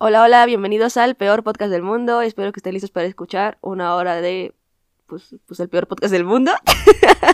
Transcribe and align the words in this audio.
Hola, 0.00 0.22
hola, 0.22 0.46
bienvenidos 0.46 0.96
al 0.96 1.16
peor 1.16 1.42
podcast 1.42 1.72
del 1.72 1.82
mundo. 1.82 2.22
Espero 2.22 2.52
que 2.52 2.60
estén 2.60 2.72
listos 2.72 2.92
para 2.92 3.06
escuchar 3.06 3.58
una 3.60 3.96
hora 3.96 4.20
de, 4.20 4.54
pues, 5.06 5.34
pues 5.44 5.58
el 5.58 5.68
peor 5.68 5.88
podcast 5.88 6.12
del 6.12 6.24
mundo. 6.24 6.52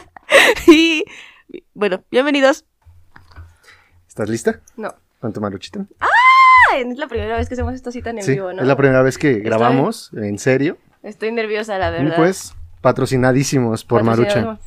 y, 0.67 1.05
bueno, 1.75 2.03
bienvenidos. 2.11 2.65
¿Estás 4.08 4.31
lista? 4.31 4.61
No. 4.79 4.95
¿Con 5.21 5.35
tu 5.35 5.42
maruchita? 5.42 5.85
Ah, 6.00 6.08
es 6.79 6.97
la 6.97 7.07
primera 7.07 7.37
vez 7.37 7.49
que 7.49 7.55
hacemos 7.55 7.75
esto 7.75 7.91
así 7.91 8.00
tan 8.00 8.16
en 8.16 8.24
sí, 8.24 8.32
vivo, 8.32 8.50
¿no? 8.54 8.62
es 8.62 8.66
la 8.66 8.76
primera 8.76 9.02
vez 9.02 9.18
que 9.18 9.40
grabamos, 9.40 10.10
en 10.14 10.38
serio. 10.38 10.78
Estoy 11.02 11.32
nerviosa, 11.32 11.76
la 11.76 11.90
Y 11.90 12.04
verdad. 12.04 12.16
pues, 12.16 12.54
patrocinadísimos 12.80 13.84
por 13.84 14.02
Marucha. 14.04 14.58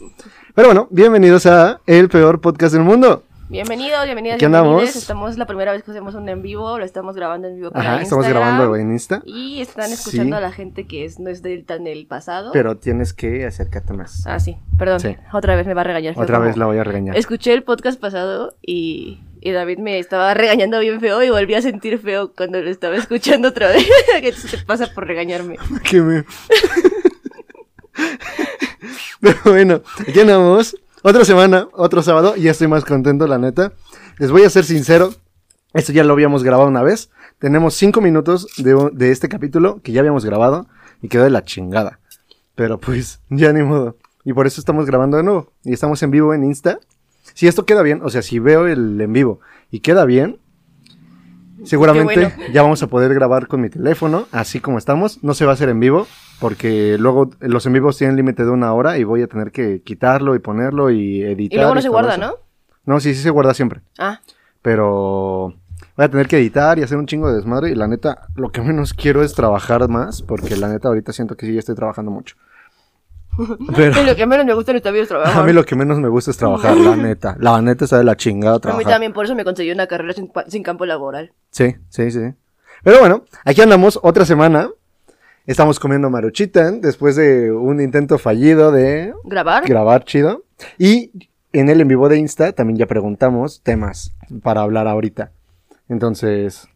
Pero 0.54 0.68
bueno, 0.68 0.88
bienvenidos 0.92 1.48
a 1.48 1.82
el 1.88 2.10
peor 2.10 2.42
podcast 2.42 2.74
del 2.76 2.84
mundo. 2.84 3.24
Bienvenidos, 3.50 4.04
bienvenidas, 4.04 4.36
Aquí 4.36 4.44
andamos. 4.46 4.94
Estamos 4.94 5.38
la 5.38 5.46
primera 5.46 5.72
vez 5.72 5.82
que 5.82 5.92
hacemos 5.92 6.16
un 6.16 6.28
en 6.28 6.42
vivo, 6.42 6.78
lo 6.78 6.84
estamos 6.84 7.16
grabando 7.16 7.48
en 7.48 7.56
vivo 7.56 7.72
para 7.72 7.94
Ajá, 7.94 8.02
estamos 8.02 8.28
grabando 8.28 8.76
en 8.76 8.92
Insta. 8.92 9.22
Y 9.26 9.62
están 9.62 9.90
escuchando 9.90 10.36
Sí. 10.36 10.38
a 10.38 10.42
la 10.42 10.52
gente 10.52 10.86
que 10.86 11.06
es, 11.06 11.18
no 11.18 11.30
es 11.30 11.42
del 11.42 11.64
tan 11.64 11.86
del 11.86 12.08
pasado. 12.08 12.52
Pero 12.52 12.76
tienes 12.76 13.14
que 13.14 13.46
acercarte 13.46 13.94
más. 13.94 14.28
Ah, 14.28 14.42
sí, 14.42 14.58
perdón. 14.78 15.00
Sí. 15.00 15.16
Otra 15.32 15.56
vez 15.56 15.66
me 15.66 15.74
va 15.74 15.80
a 15.82 15.86
regañar. 15.86 16.14
Otra 16.18 16.40
vez 16.40 16.58
la 16.58 16.66
voy 16.66 16.78
a 16.78 16.84
regañar. 16.84 17.16
Escuché 17.16 17.54
el 17.54 17.64
podcast 17.64 17.98
pasado 17.98 18.58
y, 18.62 19.22
y 19.40 19.52
David 19.52 19.78
me 19.80 19.98
estaba 19.98 20.34
regañando 20.34 20.78
bien 20.82 21.00
feo 21.00 21.24
y 21.24 21.30
volví 21.30 21.54
a 21.56 21.62
sentir 21.62 22.00
feo 22.00 22.34
cuando 22.36 22.60
lo 22.62 22.70
estaba 22.70 22.98
escuchando 22.98 23.48
otra 23.48 23.70
vez. 23.70 23.88
¿Qué 24.22 24.34
te 24.34 24.58
pasa 24.66 24.88
por 24.94 25.08
regañarme? 25.08 25.56
que 25.90 26.02
me... 26.02 26.26
Pero 29.22 29.38
bueno, 29.46 29.82
aquí 30.06 30.20
andamos. 30.20 30.76
Otra 31.04 31.24
semana, 31.26 31.68
otro 31.74 32.02
sábado, 32.02 32.34
y 32.36 32.44
ya 32.44 32.52
estoy 32.52 32.68
más 32.68 32.84
contento, 32.84 33.28
la 33.28 33.38
neta. 33.38 33.74
Les 34.18 34.32
voy 34.32 34.44
a 34.44 34.50
ser 34.50 34.66
sincero, 34.66 35.14
esto 35.74 35.92
ya 35.92 36.04
lo 36.04 36.14
habíamos 36.14 36.44
grabado 36.44 36.68
una 36.68 36.82
vez. 36.82 37.12
Tenemos 37.38 37.76
cinco 37.76 38.02
minutos 38.02 38.48
de, 38.58 38.90
de 38.94 39.12
este 39.12 39.30
capítulo 39.30 39.80
que 39.84 39.92
ya 39.92 40.00
habíamos 40.00 40.26
grabado 40.26 40.68
y 41.04 41.08
quedó 41.08 41.24
de 41.24 41.30
la 41.30 41.44
chingada. 41.44 42.00
Pero 42.56 42.80
pues, 42.80 43.22
ya 43.30 43.54
ni 43.54 43.62
modo. 43.62 43.98
Y 44.26 44.34
por 44.34 44.48
eso 44.48 44.60
estamos 44.60 44.88
grabando 44.88 45.18
de 45.18 45.24
nuevo. 45.24 45.54
Y 45.64 45.72
estamos 45.72 46.02
en 46.02 46.10
vivo 46.10 46.34
en 46.34 46.44
Insta. 46.44 46.80
Si 47.36 47.48
esto 47.48 47.66
queda 47.66 47.84
bien, 47.84 48.02
o 48.04 48.10
sea, 48.10 48.24
si 48.24 48.40
veo 48.40 48.66
el 48.66 49.00
en 49.00 49.14
vivo 49.14 49.40
y 49.70 49.82
queda 49.82 50.04
bien, 50.06 50.40
seguramente 51.64 52.34
bueno. 52.36 52.52
ya 52.52 52.64
vamos 52.64 52.82
a 52.82 52.88
poder 52.88 53.14
grabar 53.14 53.48
con 53.48 53.62
mi 53.62 53.70
teléfono, 53.70 54.28
así 54.32 54.60
como 54.60 54.80
estamos. 54.80 55.24
No 55.24 55.36
se 55.36 55.46
va 55.46 55.52
a 55.52 55.54
hacer 55.54 55.70
en 55.70 55.80
vivo, 55.80 56.08
porque 56.40 56.98
luego 57.00 57.30
los 57.40 57.66
en 57.66 57.74
vivos 57.74 57.98
tienen 57.98 58.16
límite 58.16 58.44
de 58.44 58.50
una 58.52 58.74
hora 58.74 58.98
y 58.98 59.04
voy 59.04 59.22
a 59.24 59.28
tener 59.28 59.52
que 59.52 59.82
quitarlo 59.82 60.36
y 60.36 60.40
ponerlo 60.40 60.90
y 60.92 61.22
editar. 61.24 61.54
Y 61.56 61.58
luego 61.58 61.76
no 61.76 61.82
se 61.82 61.90
guarda, 61.90 62.12
eso. 62.16 62.22
¿no? 62.22 62.34
No, 62.86 63.00
sí, 63.00 63.14
sí 63.16 63.22
se 63.22 63.30
guarda 63.30 63.54
siempre. 63.54 63.82
Ah, 63.98 64.22
Pero 64.62 65.54
voy 65.96 66.06
a 66.06 66.10
tener 66.10 66.28
que 66.28 66.38
editar 66.38 66.78
y 66.80 66.84
hacer 66.84 66.98
un 66.98 67.06
chingo 67.08 67.30
de 67.30 67.36
desmadre. 67.36 67.72
Y 67.72 67.76
la 67.76 67.88
neta, 67.88 68.28
lo 68.36 68.50
que 68.52 68.62
menos 68.62 68.94
quiero 68.94 69.24
es 69.24 69.34
trabajar 69.34 69.88
más, 69.90 70.22
porque 70.22 70.56
la 70.56 70.70
neta 70.70 70.88
ahorita 70.88 71.12
siento 71.14 71.36
que 71.36 71.46
sí 71.46 71.54
ya 71.54 71.60
estoy 71.60 71.76
trabajando 71.76 72.12
mucho. 72.12 72.36
Pero 73.76 74.04
lo 74.04 74.16
que 74.16 74.26
menos 74.26 74.46
me 74.46 74.54
gusta 74.54 74.72
en 74.72 74.78
esta 74.78 74.92
vida 74.92 75.04
es 75.04 75.10
trabajar. 75.10 75.42
a 75.42 75.44
mí 75.46 75.54
lo 75.54 75.64
que 75.64 75.76
menos 75.76 76.00
me 76.00 76.08
gusta 76.08 76.32
es 76.32 76.38
trabajar, 76.38 76.76
la 76.78 76.96
neta. 76.98 77.36
La 77.40 77.62
neta 77.62 77.86
está 77.86 77.98
de 77.98 78.04
la 78.04 78.16
chingada 78.16 78.56
A 78.56 78.58
mí 78.58 78.62
trabajar. 78.62 78.92
también, 78.94 79.14
por 79.14 79.26
eso 79.26 79.36
me 79.36 79.44
conseguí 79.44 79.72
una 79.72 79.88
carrera 79.88 80.14
sin 80.48 80.64
campo 80.64 80.86
laboral. 80.86 81.34
Sí, 81.52 81.76
sí, 81.90 82.10
sí. 82.12 82.34
Pero 82.84 83.00
bueno, 83.00 83.24
aquí 83.44 83.62
andamos 83.62 84.00
otra 84.02 84.26
semana. 84.26 84.70
Estamos 85.48 85.80
comiendo 85.80 86.10
maruchita 86.10 86.72
después 86.72 87.16
de 87.16 87.52
un 87.52 87.80
intento 87.82 88.18
fallido 88.18 88.72
de 88.72 89.14
¿Grabar? 89.24 89.66
grabar 89.66 90.04
chido. 90.04 90.44
Y 90.78 91.12
en 91.54 91.70
el 91.70 91.80
en 91.82 91.88
vivo 91.88 92.10
de 92.10 92.18
Insta 92.18 92.52
también 92.52 92.78
ya 92.78 92.86
preguntamos 92.86 93.62
temas 93.64 94.14
para 94.44 94.62
hablar 94.62 94.88
ahorita. 94.88 95.32
Entonces, 95.88 96.68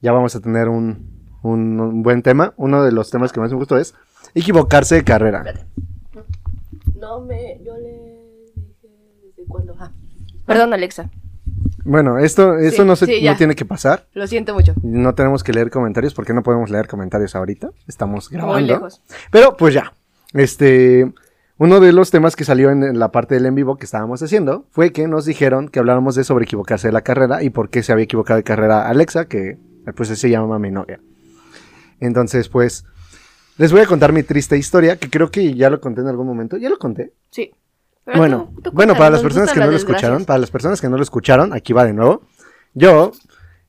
ya 0.00 0.12
vamos 0.12 0.36
a 0.36 0.40
tener 0.40 0.68
un, 0.68 1.10
un- 1.42 1.80
un 1.80 2.02
buen 2.04 2.22
tema. 2.22 2.54
Uno 2.56 2.84
de 2.84 2.92
los 2.92 3.10
temas 3.10 3.32
que 3.32 3.40
más 3.40 3.50
me 3.50 3.56
gustó 3.58 3.76
es 3.76 3.92
equivocarse 4.34 4.94
de 4.94 5.04
carrera. 5.04 5.42
no 6.94 7.20
me... 7.22 7.60
Yo 7.64 7.76
le 7.76 8.22
dije 8.54 8.88
desde 9.24 9.44
cuándo... 9.48 9.74
Ah. 9.80 9.90
Perdón, 10.46 10.72
Alexa. 10.74 11.10
Bueno, 11.88 12.18
esto, 12.18 12.58
esto 12.58 12.82
Sí, 12.82 12.86
no, 12.86 12.96
se, 12.96 13.06
sí, 13.06 13.22
ya. 13.22 13.32
no 13.32 13.38
tiene 13.38 13.54
que 13.54 13.64
pasar. 13.64 14.06
Lo 14.12 14.26
siento 14.26 14.52
mucho. 14.52 14.74
No 14.82 15.14
tenemos 15.14 15.42
que 15.42 15.54
leer 15.54 15.70
comentarios 15.70 16.12
porque 16.12 16.34
no 16.34 16.42
podemos 16.42 16.68
leer 16.68 16.86
comentarios 16.86 17.34
ahorita. 17.34 17.70
Estamos 17.86 18.28
grabando. 18.28 18.58
Muy 18.58 18.68
lejos. 18.68 19.02
Pero 19.30 19.56
pues 19.56 19.72
ya, 19.72 19.94
este, 20.34 21.10
uno 21.56 21.80
de 21.80 21.92
los 21.92 22.10
temas 22.10 22.36
que 22.36 22.44
salió 22.44 22.70
en, 22.70 22.98
la 22.98 23.10
parte 23.10 23.36
del 23.36 23.46
en 23.46 23.54
vivo 23.54 23.76
que 23.76 23.86
estábamos 23.86 24.22
haciendo 24.22 24.66
fue 24.70 24.92
que 24.92 25.08
nos 25.08 25.24
dijeron 25.24 25.70
que 25.70 25.78
habláramos 25.78 26.14
de 26.14 26.24
sobre 26.24 26.44
equivocarse 26.44 26.88
de 26.88 26.92
la 26.92 27.00
carrera 27.00 27.42
y 27.42 27.48
por 27.48 27.70
qué 27.70 27.82
se 27.82 27.90
había 27.90 28.04
equivocado 28.04 28.36
de 28.36 28.44
carrera 28.44 28.86
Alexa, 28.86 29.24
que 29.24 29.56
pues 29.96 30.10
se 30.10 30.28
llama 30.28 30.58
mi 30.58 30.70
novia. 30.70 31.00
Entonces, 32.00 32.50
pues, 32.50 32.84
les 33.56 33.72
voy 33.72 33.80
a 33.80 33.86
contar 33.86 34.12
mi 34.12 34.22
triste 34.22 34.58
historia, 34.58 34.98
que 34.98 35.08
creo 35.08 35.30
que 35.30 35.54
ya 35.54 35.70
lo 35.70 35.80
conté 35.80 36.02
en 36.02 36.08
algún 36.08 36.26
momento. 36.26 36.58
¿Ya 36.58 36.68
lo 36.68 36.78
conté? 36.78 37.14
Sí. 37.30 37.50
Pero 38.08 38.18
Bueno, 38.20 38.50
tú- 38.56 38.62
tú 38.62 38.70
bueno, 38.72 38.94
para 38.94 39.10
las 39.10 39.20
personas 39.22 39.52
que 39.52 39.60
no 39.60 39.66
lo 39.66 39.76
escucharon, 39.76 40.24
para 40.24 40.38
las 40.38 40.50
personas 40.50 40.80
que 40.80 40.88
no 40.88 40.96
lo 40.96 41.02
escucharon, 41.02 41.52
aquí 41.52 41.74
va 41.74 41.84
de 41.84 41.92
nuevo. 41.92 42.22
Yo 42.72 43.12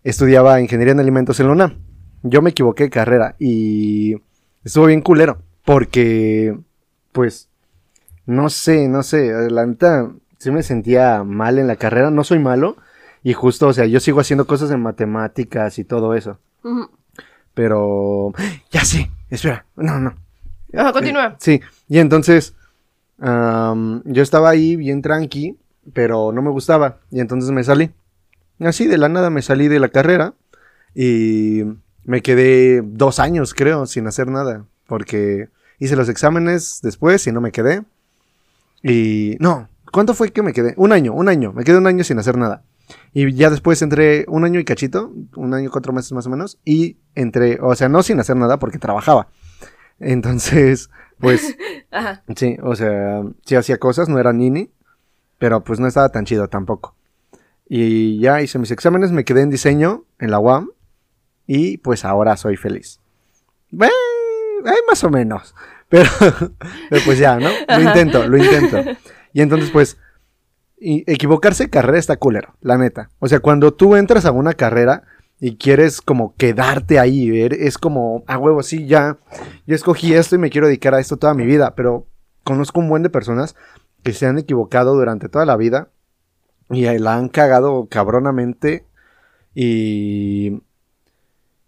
estudiaba 0.03 0.61
ingeniería 0.61 0.93
en 0.93 1.01
alimentos 1.01 1.41
en 1.41 1.47
la 1.47 1.51
UNAM. 1.51 1.77
Yo 2.23 2.41
me 2.41 2.51
equivoqué 2.51 2.83
de 2.83 2.89
carrera 2.89 3.35
y 3.37 4.15
estuvo 4.63 4.85
bien 4.85 5.01
culero 5.01 5.41
porque, 5.65 6.57
pues, 7.11 7.49
no 8.25 8.49
sé, 8.49 8.87
no 8.87 9.03
sé, 9.03 9.49
la 9.51 9.65
neta, 9.65 10.09
sí 10.37 10.51
me 10.51 10.63
sentía 10.63 11.25
mal 11.25 11.59
en 11.59 11.67
la 11.67 11.75
carrera. 11.75 12.09
No 12.09 12.23
soy 12.23 12.39
malo 12.39 12.77
y 13.23 13.33
justo, 13.33 13.67
o 13.67 13.73
sea, 13.73 13.87
yo 13.87 13.99
sigo 13.99 14.21
haciendo 14.21 14.47
cosas 14.47 14.71
en 14.71 14.81
matemáticas 14.81 15.79
y 15.79 15.83
todo 15.83 16.13
eso. 16.13 16.39
Pero, 17.53 18.31
ya 18.71 18.85
sé, 18.85 19.11
espera, 19.29 19.65
no, 19.75 19.99
no. 19.99 20.15
Ajá, 20.73 20.93
continúa. 20.93 21.35
Sí, 21.39 21.59
y 21.89 21.99
entonces 21.99 22.55
am, 23.21 24.01
yo 24.05 24.23
estaba 24.23 24.49
ahí 24.49 24.75
bien 24.75 25.01
tranqui, 25.01 25.57
pero 25.93 26.31
no 26.31 26.41
me 26.41 26.49
gustaba. 26.49 26.99
Y 27.11 27.19
entonces 27.19 27.51
me 27.51 27.63
salí. 27.63 27.91
Así 28.59 28.87
de 28.87 28.97
la 28.97 29.09
nada 29.09 29.29
me 29.29 29.41
salí 29.41 29.67
de 29.67 29.79
la 29.79 29.89
carrera 29.89 30.33
y 30.93 31.63
me 32.03 32.21
quedé 32.21 32.81
dos 32.83 33.19
años, 33.19 33.53
creo, 33.53 33.85
sin 33.85 34.07
hacer 34.07 34.27
nada. 34.27 34.65
Porque 34.87 35.49
hice 35.79 35.95
los 35.95 36.09
exámenes 36.09 36.79
después 36.81 37.25
y 37.27 37.31
no 37.31 37.41
me 37.41 37.51
quedé. 37.51 37.83
Y 38.83 39.37
no, 39.39 39.69
¿cuánto 39.91 40.13
fue 40.13 40.31
que 40.31 40.41
me 40.41 40.53
quedé? 40.53 40.73
Un 40.77 40.91
año, 40.91 41.13
un 41.13 41.29
año. 41.29 41.53
Me 41.53 41.63
quedé 41.63 41.77
un 41.77 41.87
año 41.87 42.03
sin 42.03 42.19
hacer 42.19 42.37
nada. 42.37 42.63
Y 43.13 43.31
ya 43.33 43.49
después 43.49 43.81
entré 43.81 44.25
un 44.27 44.45
año 44.45 44.59
y 44.59 44.65
cachito, 44.65 45.13
un 45.35 45.53
año 45.53 45.67
y 45.67 45.71
cuatro 45.71 45.93
meses 45.93 46.11
más 46.11 46.25
o 46.25 46.29
menos. 46.29 46.59
Y 46.65 46.97
entré, 47.15 47.59
o 47.61 47.75
sea, 47.75 47.89
no 47.89 48.03
sin 48.03 48.19
hacer 48.19 48.35
nada 48.35 48.57
porque 48.59 48.79
trabajaba. 48.79 49.27
Entonces, 49.99 50.89
pues 51.19 51.55
Ajá. 51.91 52.23
Sí, 52.35 52.57
o 52.61 52.75
sea, 52.75 53.23
sí 53.45 53.55
hacía 53.55 53.77
cosas, 53.77 54.09
no 54.09 54.19
era 54.19 54.33
nini, 54.33 54.71
pero 55.37 55.63
pues 55.63 55.79
no 55.79 55.87
estaba 55.87 56.09
tan 56.09 56.25
chido 56.25 56.47
tampoco. 56.47 56.95
Y 57.67 58.19
ya 58.19 58.41
hice 58.41 58.59
mis 58.59 58.71
exámenes, 58.71 59.11
me 59.11 59.25
quedé 59.25 59.41
en 59.41 59.49
diseño 59.49 60.03
en 60.19 60.31
la 60.31 60.39
UAM 60.39 60.71
y 61.45 61.77
pues 61.77 62.05
ahora 62.05 62.37
soy 62.37 62.57
feliz. 62.57 62.99
Bueno, 63.71 63.93
ay, 64.65 64.79
más 64.87 65.03
o 65.03 65.09
menos, 65.09 65.55
pero, 65.89 66.09
pero 66.89 67.01
pues 67.05 67.19
ya, 67.19 67.39
¿no? 67.39 67.49
Lo 67.67 67.81
intento, 67.81 68.27
lo 68.27 68.37
intento. 68.37 68.77
Y 69.33 69.41
entonces 69.41 69.69
pues 69.71 69.97
y 70.79 71.03
equivocarse 71.11 71.69
carrera 71.69 71.99
está 71.99 72.15
culero, 72.15 72.55
la 72.61 72.77
neta. 72.77 73.09
O 73.19 73.27
sea, 73.27 73.39
cuando 73.41 73.73
tú 73.73 73.95
entras 73.95 74.25
a 74.25 74.31
una 74.31 74.53
carrera 74.53 75.03
y 75.39 75.55
quieres 75.55 76.01
como 76.01 76.35
quedarte 76.35 76.99
ahí, 76.99 77.29
ver, 77.29 77.53
es 77.53 77.77
como, 77.77 78.23
a 78.27 78.37
huevo, 78.37 78.61
sí, 78.63 78.85
ya, 78.85 79.17
yo 79.65 79.75
escogí 79.75 80.13
esto 80.13 80.35
y 80.35 80.39
me 80.39 80.49
quiero 80.49 80.67
dedicar 80.67 80.93
a 80.93 80.99
esto 80.99 81.17
toda 81.17 81.33
mi 81.33 81.45
vida, 81.45 81.75
pero 81.75 82.05
conozco 82.43 82.79
un 82.79 82.89
buen 82.89 83.03
de 83.03 83.09
personas 83.09 83.55
que 84.03 84.13
se 84.13 84.25
han 84.25 84.37
equivocado 84.37 84.93
durante 84.95 85.29
toda 85.29 85.45
la 85.45 85.55
vida 85.55 85.89
y 86.69 86.85
ahí 86.85 86.99
la 86.99 87.15
han 87.15 87.29
cagado 87.29 87.87
cabronamente 87.89 88.85
y 89.55 90.61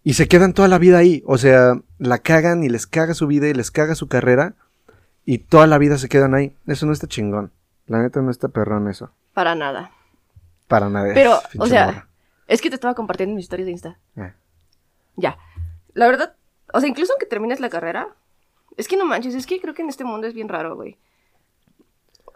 y 0.04 0.14
se 0.14 0.26
quedan 0.26 0.52
toda 0.52 0.68
la 0.68 0.78
vida 0.78 0.98
ahí, 0.98 1.22
o 1.26 1.38
sea, 1.38 1.74
la 1.98 2.18
cagan 2.18 2.64
y 2.64 2.68
les 2.68 2.86
caga 2.86 3.14
su 3.14 3.28
vida 3.28 3.48
y 3.48 3.54
les 3.54 3.70
caga 3.70 3.94
su 3.94 4.08
carrera 4.08 4.54
y 5.24 5.38
toda 5.38 5.66
la 5.66 5.78
vida 5.78 5.96
se 5.96 6.08
quedan 6.08 6.34
ahí. 6.34 6.56
Eso 6.66 6.86
no 6.86 6.92
está 6.92 7.06
chingón. 7.06 7.52
La 7.86 8.02
neta 8.02 8.20
no 8.20 8.30
está 8.30 8.48
perrón 8.48 8.88
eso. 8.88 9.10
Para 9.32 9.54
nada. 9.54 9.92
Para 10.66 10.88
nada. 10.88 11.12
Pero, 11.14 11.38
o 11.58 11.66
sea, 11.66 11.86
morra. 11.86 12.08
Es 12.52 12.60
que 12.62 12.68
te 12.68 12.74
estaba 12.76 12.94
compartiendo 12.94 13.34
mis 13.34 13.44
historias 13.44 13.66
de 13.66 13.72
Insta. 13.72 13.98
Eh. 14.16 14.32
Ya. 15.16 15.38
La 15.94 16.06
verdad, 16.06 16.34
o 16.72 16.80
sea, 16.80 16.88
incluso 16.88 17.12
aunque 17.12 17.26
termines 17.26 17.60
la 17.60 17.68
carrera, 17.70 18.08
es 18.76 18.88
que 18.88 18.96
no 18.96 19.04
manches, 19.04 19.34
es 19.34 19.46
que 19.46 19.60
creo 19.60 19.74
que 19.74 19.82
en 19.82 19.88
este 19.88 20.04
mundo 20.04 20.26
es 20.26 20.34
bien 20.34 20.48
raro, 20.48 20.76
güey. 20.76 20.96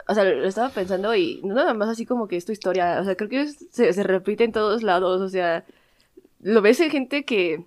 O 0.08 0.14
sea, 0.14 0.24
lo 0.24 0.44
estaba 0.46 0.68
pensando 0.68 1.14
y 1.14 1.40
no 1.42 1.54
nada 1.54 1.74
más 1.74 1.88
así 1.88 2.06
como 2.06 2.28
que 2.28 2.36
es 2.36 2.44
tu 2.44 2.52
historia, 2.52 2.98
o 3.00 3.04
sea, 3.04 3.16
creo 3.16 3.28
que 3.28 3.40
es- 3.42 3.66
se, 3.70 3.92
se 3.92 4.02
repite 4.02 4.44
en 4.44 4.52
todos 4.52 4.82
lados, 4.82 5.20
o 5.20 5.28
sea, 5.28 5.64
lo 6.40 6.62
ves 6.62 6.78
en 6.80 6.90
gente 6.90 7.24
que, 7.24 7.64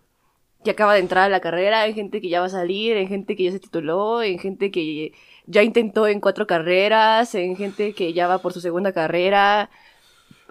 que 0.64 0.72
acaba 0.72 0.94
de 0.94 1.02
entrar 1.02 1.26
a 1.26 1.30
la 1.30 1.42
carrera, 1.42 1.86
en 1.88 1.96
gente 1.96 2.22
que 2.22 2.30
ya 2.30 2.40
va 2.40 2.46
a 2.46 2.50
salir, 2.50 2.96
en 2.96 3.08
gente 3.10 3.36
que 3.36 3.44
ya 3.44 3.52
se 3.52 3.60
tituló, 3.60 4.22
en 4.24 4.40
gente 4.40 4.72
que 4.72 5.12
ya 5.48 5.64
intentó 5.64 6.08
en 6.08 6.22
cuatro 6.22 6.48
carreras, 6.48 7.36
en 7.36 7.56
gente 7.58 7.94
que 7.94 8.14
ya 8.14 8.28
va 8.28 8.38
por 8.40 8.54
su 8.54 8.62
segunda 8.62 8.94
carrera. 8.94 9.70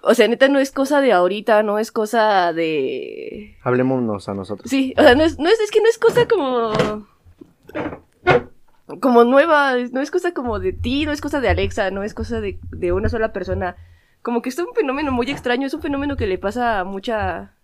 O 0.03 0.15
sea, 0.15 0.29
neta, 0.29 0.49
no 0.49 0.59
es 0.61 0.71
cosa 0.71 1.01
de 1.01 1.13
ahorita, 1.13 1.63
no 1.63 1.79
es 1.79 1.91
cosa 1.91 2.53
de... 2.53 3.57
Hablémonos 3.63 4.29
a 4.29 4.35
nosotros. 4.35 4.71
Sí, 4.71 4.95
o 4.97 5.03
sea, 5.03 5.15
no 5.15 5.25
es, 5.25 5.39
no 5.39 5.49
es, 5.49 5.59
es 5.61 5.71
que 5.71 5.81
no 5.81 5.89
es 5.89 5.99
cosa 5.99 6.29
como... 6.29 7.07
Como 9.01 9.25
nueva, 9.25 9.75
no 9.93 10.01
es 10.01 10.11
cosa 10.11 10.33
como 10.33 10.59
de 10.59 10.73
ti, 10.73 11.05
no 11.05 11.13
es 11.13 11.21
cosa 11.21 11.41
de 11.41 11.49
Alexa, 11.49 11.91
no 11.91 12.03
es 12.03 12.15
cosa 12.15 12.41
de, 12.41 12.59
de 12.71 12.93
una 12.93 13.09
sola 13.09 13.33
persona. 13.33 13.77
Como 14.23 14.41
que 14.41 14.49
es 14.49 14.59
un 14.59 14.73
fenómeno 14.75 15.13
muy 15.13 15.31
extraño, 15.31 15.67
es 15.67 15.75
un 15.75 15.83
fenómeno 15.83 16.17
que 16.17 16.27
le 16.27 16.39
pasa 16.39 16.81
a 16.81 16.85
mucha... 16.85 17.55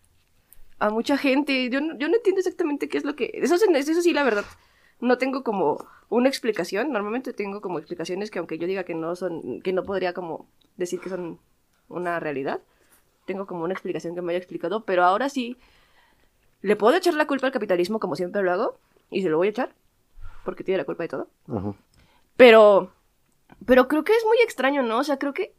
A 0.80 0.90
mucha 0.90 1.16
gente. 1.16 1.70
Yo, 1.70 1.80
no- 1.80 1.96
yo 1.98 2.08
no 2.08 2.16
entiendo 2.16 2.40
exactamente 2.40 2.88
qué 2.88 2.98
es 2.98 3.04
lo 3.04 3.14
que... 3.16 3.30
Eso, 3.34 3.54
eso 3.54 4.02
sí, 4.02 4.12
la 4.12 4.22
verdad, 4.25 4.44
no 5.00 5.16
tengo 5.19 5.42
como 5.44 5.87
una 6.10 6.28
explicación. 6.28 6.90
Normalmente 6.92 7.32
tengo 7.32 7.60
como 7.60 7.78
explicaciones 7.78 8.30
que 8.30 8.38
aunque 8.40 8.58
yo 8.58 8.66
diga 8.66 8.84
que 8.84 8.94
no 8.94 9.16
son, 9.16 9.62
que 9.62 9.72
no 9.72 9.84
podría 9.84 10.12
como 10.12 10.46
decir 10.76 11.00
que 11.00 11.08
son 11.08 11.38
una 11.88 12.20
realidad, 12.20 12.60
tengo 13.26 13.46
como 13.46 13.64
una 13.64 13.72
explicación 13.72 14.14
que 14.14 14.22
me 14.22 14.32
haya 14.32 14.38
explicado, 14.38 14.84
pero 14.84 15.04
ahora 15.04 15.28
sí 15.28 15.56
le 16.62 16.76
puedo 16.76 16.96
echar 16.96 17.14
la 17.14 17.26
culpa 17.26 17.46
al 17.46 17.52
capitalismo 17.52 18.00
como 18.00 18.16
siempre 18.16 18.42
lo 18.42 18.52
hago 18.52 18.78
y 19.10 19.22
se 19.22 19.28
lo 19.28 19.36
voy 19.36 19.48
a 19.48 19.50
echar 19.50 19.75
porque 20.44 20.64
tiene 20.64 20.78
la 20.78 20.84
culpa 20.84 21.04
de 21.04 21.08
todo. 21.08 21.28
Pero 22.36 22.92
pero 23.66 23.88
creo 23.88 24.04
que 24.04 24.14
es 24.14 24.25
muy 24.25 24.38
extraño, 24.42 24.82
¿no? 24.82 24.98
O 24.98 25.04
sea, 25.04 25.19
creo 25.19 25.32
que 25.34 25.54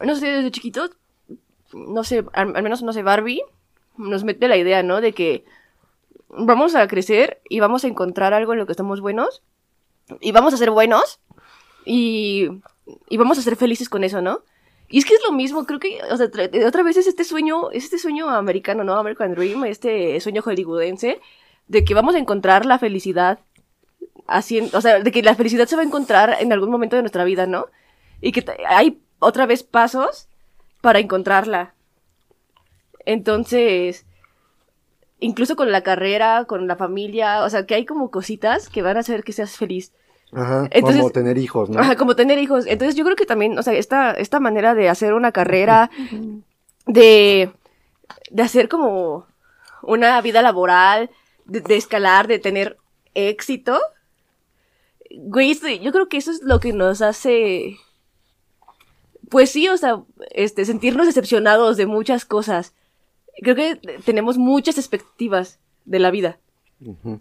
no 0.00 0.14
sé, 0.16 0.26
desde 0.26 0.50
chiquitos 0.50 0.90
no 1.72 2.02
sé, 2.02 2.24
al, 2.32 2.56
al 2.56 2.62
menos 2.62 2.82
no 2.82 2.92
sé, 2.92 3.02
Barbie 3.02 3.42
nos 3.96 4.24
mete 4.24 4.48
la 4.48 4.56
idea, 4.56 4.82
¿no? 4.82 5.00
De 5.00 5.12
que 5.12 5.44
vamos 6.28 6.74
a 6.74 6.86
crecer 6.86 7.40
y 7.48 7.60
vamos 7.60 7.84
a 7.84 7.88
encontrar 7.88 8.34
algo 8.34 8.52
en 8.52 8.58
lo 8.58 8.66
que 8.66 8.72
estamos 8.72 9.00
buenos 9.00 9.42
y 10.20 10.32
vamos 10.32 10.54
a 10.54 10.56
ser 10.56 10.70
buenos 10.70 11.20
y, 11.84 12.48
y 13.08 13.16
vamos 13.16 13.38
a 13.38 13.42
ser 13.42 13.56
felices 13.56 13.88
con 13.88 14.04
eso, 14.04 14.22
¿no? 14.22 14.42
Y 14.88 14.98
es 14.98 15.04
que 15.04 15.14
es 15.14 15.20
lo 15.26 15.32
mismo, 15.32 15.66
creo 15.66 15.78
que, 15.80 16.00
o 16.10 16.16
sea, 16.16 16.30
tra- 16.30 16.66
otra 16.66 16.82
vez 16.82 16.96
es 16.96 17.06
este 17.06 17.24
sueño, 17.24 17.70
es 17.70 17.84
este 17.84 17.98
sueño 17.98 18.30
americano, 18.30 18.84
¿no? 18.84 18.94
American 18.94 19.34
Dream, 19.34 19.64
este 19.66 20.18
sueño 20.20 20.40
hollywoodense, 20.40 21.20
de 21.66 21.84
que 21.84 21.92
vamos 21.94 22.14
a 22.14 22.18
encontrar 22.18 22.64
la 22.64 22.78
felicidad 22.78 23.40
haciendo, 24.26 24.78
o 24.78 24.80
sea, 24.80 25.00
de 25.00 25.12
que 25.12 25.22
la 25.22 25.34
felicidad 25.34 25.66
se 25.66 25.76
va 25.76 25.82
a 25.82 25.84
encontrar 25.84 26.36
en 26.40 26.52
algún 26.52 26.70
momento 26.70 26.96
de 26.96 27.02
nuestra 27.02 27.24
vida, 27.24 27.46
¿no? 27.46 27.66
Y 28.22 28.32
que 28.32 28.44
hay 28.66 28.98
otra 29.18 29.44
vez 29.44 29.62
pasos 29.62 30.28
para 30.80 31.00
encontrarla. 31.00 31.74
Entonces, 33.04 34.06
incluso 35.20 35.56
con 35.56 35.70
la 35.70 35.82
carrera, 35.82 36.46
con 36.46 36.66
la 36.66 36.76
familia, 36.76 37.44
o 37.44 37.50
sea, 37.50 37.66
que 37.66 37.74
hay 37.74 37.84
como 37.84 38.10
cositas 38.10 38.68
que 38.70 38.82
van 38.82 38.96
a 38.96 39.00
hacer 39.00 39.22
que 39.22 39.32
seas 39.32 39.56
feliz. 39.56 39.92
Ajá, 40.32 40.68
Entonces- 40.70 41.00
como 41.00 41.10
tener 41.12 41.38
hijos, 41.38 41.70
¿no? 41.70 41.80
Ajá, 41.80 41.96
como 41.96 42.14
tener 42.16 42.38
hijos. 42.38 42.66
Entonces 42.66 42.94
yo 42.94 43.04
creo 43.04 43.16
que 43.16 43.26
también, 43.26 43.58
o 43.58 43.62
sea, 43.62 43.72
esta, 43.74 44.12
esta 44.12 44.40
manera 44.40 44.74
de 44.74 44.88
hacer 44.88 45.14
una 45.14 45.32
carrera, 45.32 45.90
de, 46.86 47.50
de 48.30 48.42
hacer 48.42 48.68
como 48.68 49.26
una 49.82 50.20
vida 50.20 50.42
laboral, 50.42 51.10
de, 51.46 51.60
de 51.60 51.76
escalar, 51.76 52.26
de 52.26 52.38
tener 52.38 52.76
éxito, 53.14 53.78
güey, 55.10 55.54
yo 55.80 55.92
creo 55.92 56.08
que 56.08 56.18
eso 56.18 56.30
es 56.30 56.42
lo 56.42 56.60
que 56.60 56.72
nos 56.72 57.00
hace, 57.00 57.76
pues 59.30 59.50
sí, 59.50 59.68
o 59.68 59.76
sea, 59.76 60.02
este, 60.30 60.64
sentirnos 60.64 61.06
decepcionados 61.06 61.76
de 61.76 61.86
muchas 61.86 62.24
cosas. 62.24 62.74
Creo 63.42 63.54
que 63.54 63.76
tenemos 64.04 64.36
muchas 64.36 64.78
expectativas 64.78 65.58
de 65.84 65.98
la 66.00 66.10
vida 66.10 66.38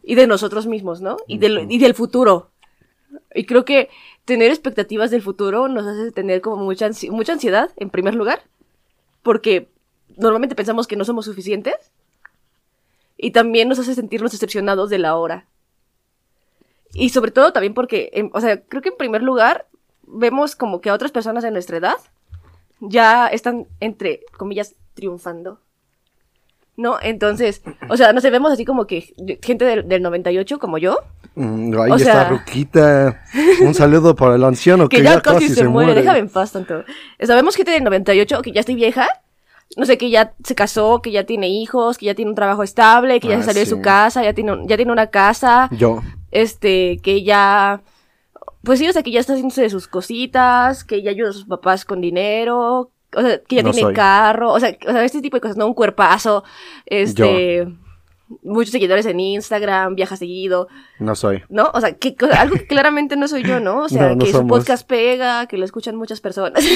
y 0.03 0.15
de 0.15 0.27
nosotros 0.27 0.67
mismos, 0.67 1.01
¿no? 1.01 1.17
Y 1.27 1.37
del, 1.37 1.71
y 1.71 1.77
del 1.79 1.93
futuro. 1.93 2.49
Y 3.33 3.45
creo 3.45 3.65
que 3.65 3.89
tener 4.25 4.49
expectativas 4.51 5.11
del 5.11 5.21
futuro 5.21 5.67
nos 5.67 5.85
hace 5.85 6.11
tener 6.11 6.41
como 6.41 6.57
mucha, 6.63 6.87
ansi- 6.89 7.09
mucha 7.11 7.33
ansiedad, 7.33 7.71
en 7.77 7.89
primer 7.89 8.15
lugar, 8.15 8.41
porque 9.23 9.69
normalmente 10.15 10.55
pensamos 10.55 10.87
que 10.87 10.95
no 10.95 11.05
somos 11.05 11.25
suficientes. 11.25 11.75
Y 13.17 13.31
también 13.31 13.67
nos 13.67 13.79
hace 13.79 13.95
sentirnos 13.95 14.31
decepcionados 14.31 14.89
de 14.89 14.99
la 14.99 15.15
hora. 15.15 15.45
Y 16.93 17.09
sobre 17.09 17.31
todo 17.31 17.51
también 17.51 17.73
porque, 17.73 18.09
em, 18.13 18.29
o 18.33 18.41
sea, 18.41 18.61
creo 18.61 18.81
que 18.81 18.89
en 18.89 18.97
primer 18.97 19.23
lugar 19.23 19.67
vemos 20.03 20.55
como 20.55 20.81
que 20.81 20.89
a 20.89 20.93
otras 20.93 21.11
personas 21.11 21.43
de 21.43 21.51
nuestra 21.51 21.77
edad 21.77 21.97
ya 22.79 23.27
están, 23.27 23.67
entre 23.79 24.21
comillas, 24.37 24.75
triunfando. 24.93 25.59
¿No? 26.77 26.97
Entonces, 27.01 27.63
o 27.89 27.97
sea, 27.97 28.13
no 28.13 28.21
sé, 28.21 28.29
vemos 28.29 28.51
así 28.51 28.63
como 28.63 28.85
que 28.85 29.13
gente 29.43 29.65
del, 29.65 29.87
del 29.87 30.01
98 30.03 30.59
como 30.59 30.77
yo, 30.77 30.97
Mm, 31.39 31.79
ahí 31.79 31.91
O 31.91 31.95
está 31.97 32.13
sea- 32.13 32.29
Ruquita. 32.29 33.21
Un 33.61 33.75
saludo 33.75 34.15
para 34.15 34.35
el 34.35 34.43
anciano 34.43 34.89
que, 34.89 34.97
que 34.97 35.03
ya, 35.03 35.21
casi, 35.21 35.49
se, 35.49 35.67
muere. 35.67 35.93
Déjame 35.93 36.17
en 36.19 36.29
paz 36.29 36.51
tanto. 36.51 36.83
Sabemos 37.21 37.55
gente 37.55 37.69
del 37.71 37.83
98 37.83 38.41
que 38.41 38.51
ya 38.51 38.61
estoy 38.61 38.73
vieja. 38.73 39.07
No 39.75 39.85
sé, 39.85 39.99
que 39.99 40.09
ya 40.09 40.33
se 40.43 40.55
casó, 40.55 41.01
que 41.03 41.11
ya 41.11 41.25
tiene 41.25 41.47
hijos, 41.49 41.97
que 41.99 42.07
ya 42.07 42.15
tiene 42.15 42.29
un 42.31 42.35
trabajo 42.35 42.63
estable, 42.63 43.19
que 43.19 43.27
ya 43.27 43.35
Ah, 43.35 43.39
se 43.41 43.45
salió 43.47 43.59
de 43.59 43.65
su 43.67 43.81
casa, 43.81 44.23
ya 44.23 44.33
tiene, 44.33 44.53
un- 44.53 44.67
ya 44.67 44.77
tiene 44.77 44.91
una 44.91 45.07
casa, 45.07 45.69
Yo. 45.73 46.01
este, 46.31 46.97
que 47.03 47.21
ya, 47.23 47.81
pues 48.63 48.79
sí, 48.79 48.87
o 48.89 48.93
sea, 48.93 49.03
que 49.03 49.11
ya 49.11 49.19
está 49.19 49.33
haciéndose 49.33 49.61
de 49.61 49.69
sus 49.69 49.87
cositas, 49.87 50.83
que 50.83 51.03
ya 51.03 51.11
ayuda 51.11 51.29
a 51.29 51.33
sus 51.33 51.45
papás 51.45 51.85
con 51.85 52.01
dinero, 52.01 52.89
o 53.17 53.21
sea, 53.21 53.41
que 53.43 53.55
ya 53.57 53.63
No 53.63 53.71
tiene 53.71 53.87
soy. 53.87 53.93
carro, 53.93 54.51
o 54.53 54.59
sea, 54.59 54.77
o 54.87 54.91
sea, 54.91 55.03
este 55.03 55.21
tipo 55.21 55.37
de 55.37 55.41
cosas, 55.41 55.57
¿no? 55.57 55.67
Un 55.67 55.73
cuerpazo, 55.73 56.43
este, 56.85 57.67
muchos 58.43 58.71
seguidores 58.71 59.05
en 59.05 59.19
Instagram, 59.19 59.95
viaja 59.95 60.15
seguido, 60.17 60.67
No 60.99 61.15
soy. 61.15 61.43
¿no? 61.49 61.71
O 61.73 61.81
sea, 61.81 61.93
que, 61.95 62.15
algo 62.37 62.55
que 62.55 62.67
claramente 62.67 63.15
no 63.15 63.27
soy 63.27 63.43
yo, 63.43 63.59
¿no? 63.59 63.83
O 63.83 63.89
sea, 63.89 64.09
No, 64.09 64.15
no 64.15 64.19
que 64.25 64.31
su 64.31 64.37
somos. 64.37 64.57
podcast 64.59 64.87
pega, 64.87 65.45
que 65.47 65.57
lo 65.57 65.65
escuchan 65.65 65.95
muchas 65.95 66.21
personas. 66.21 66.63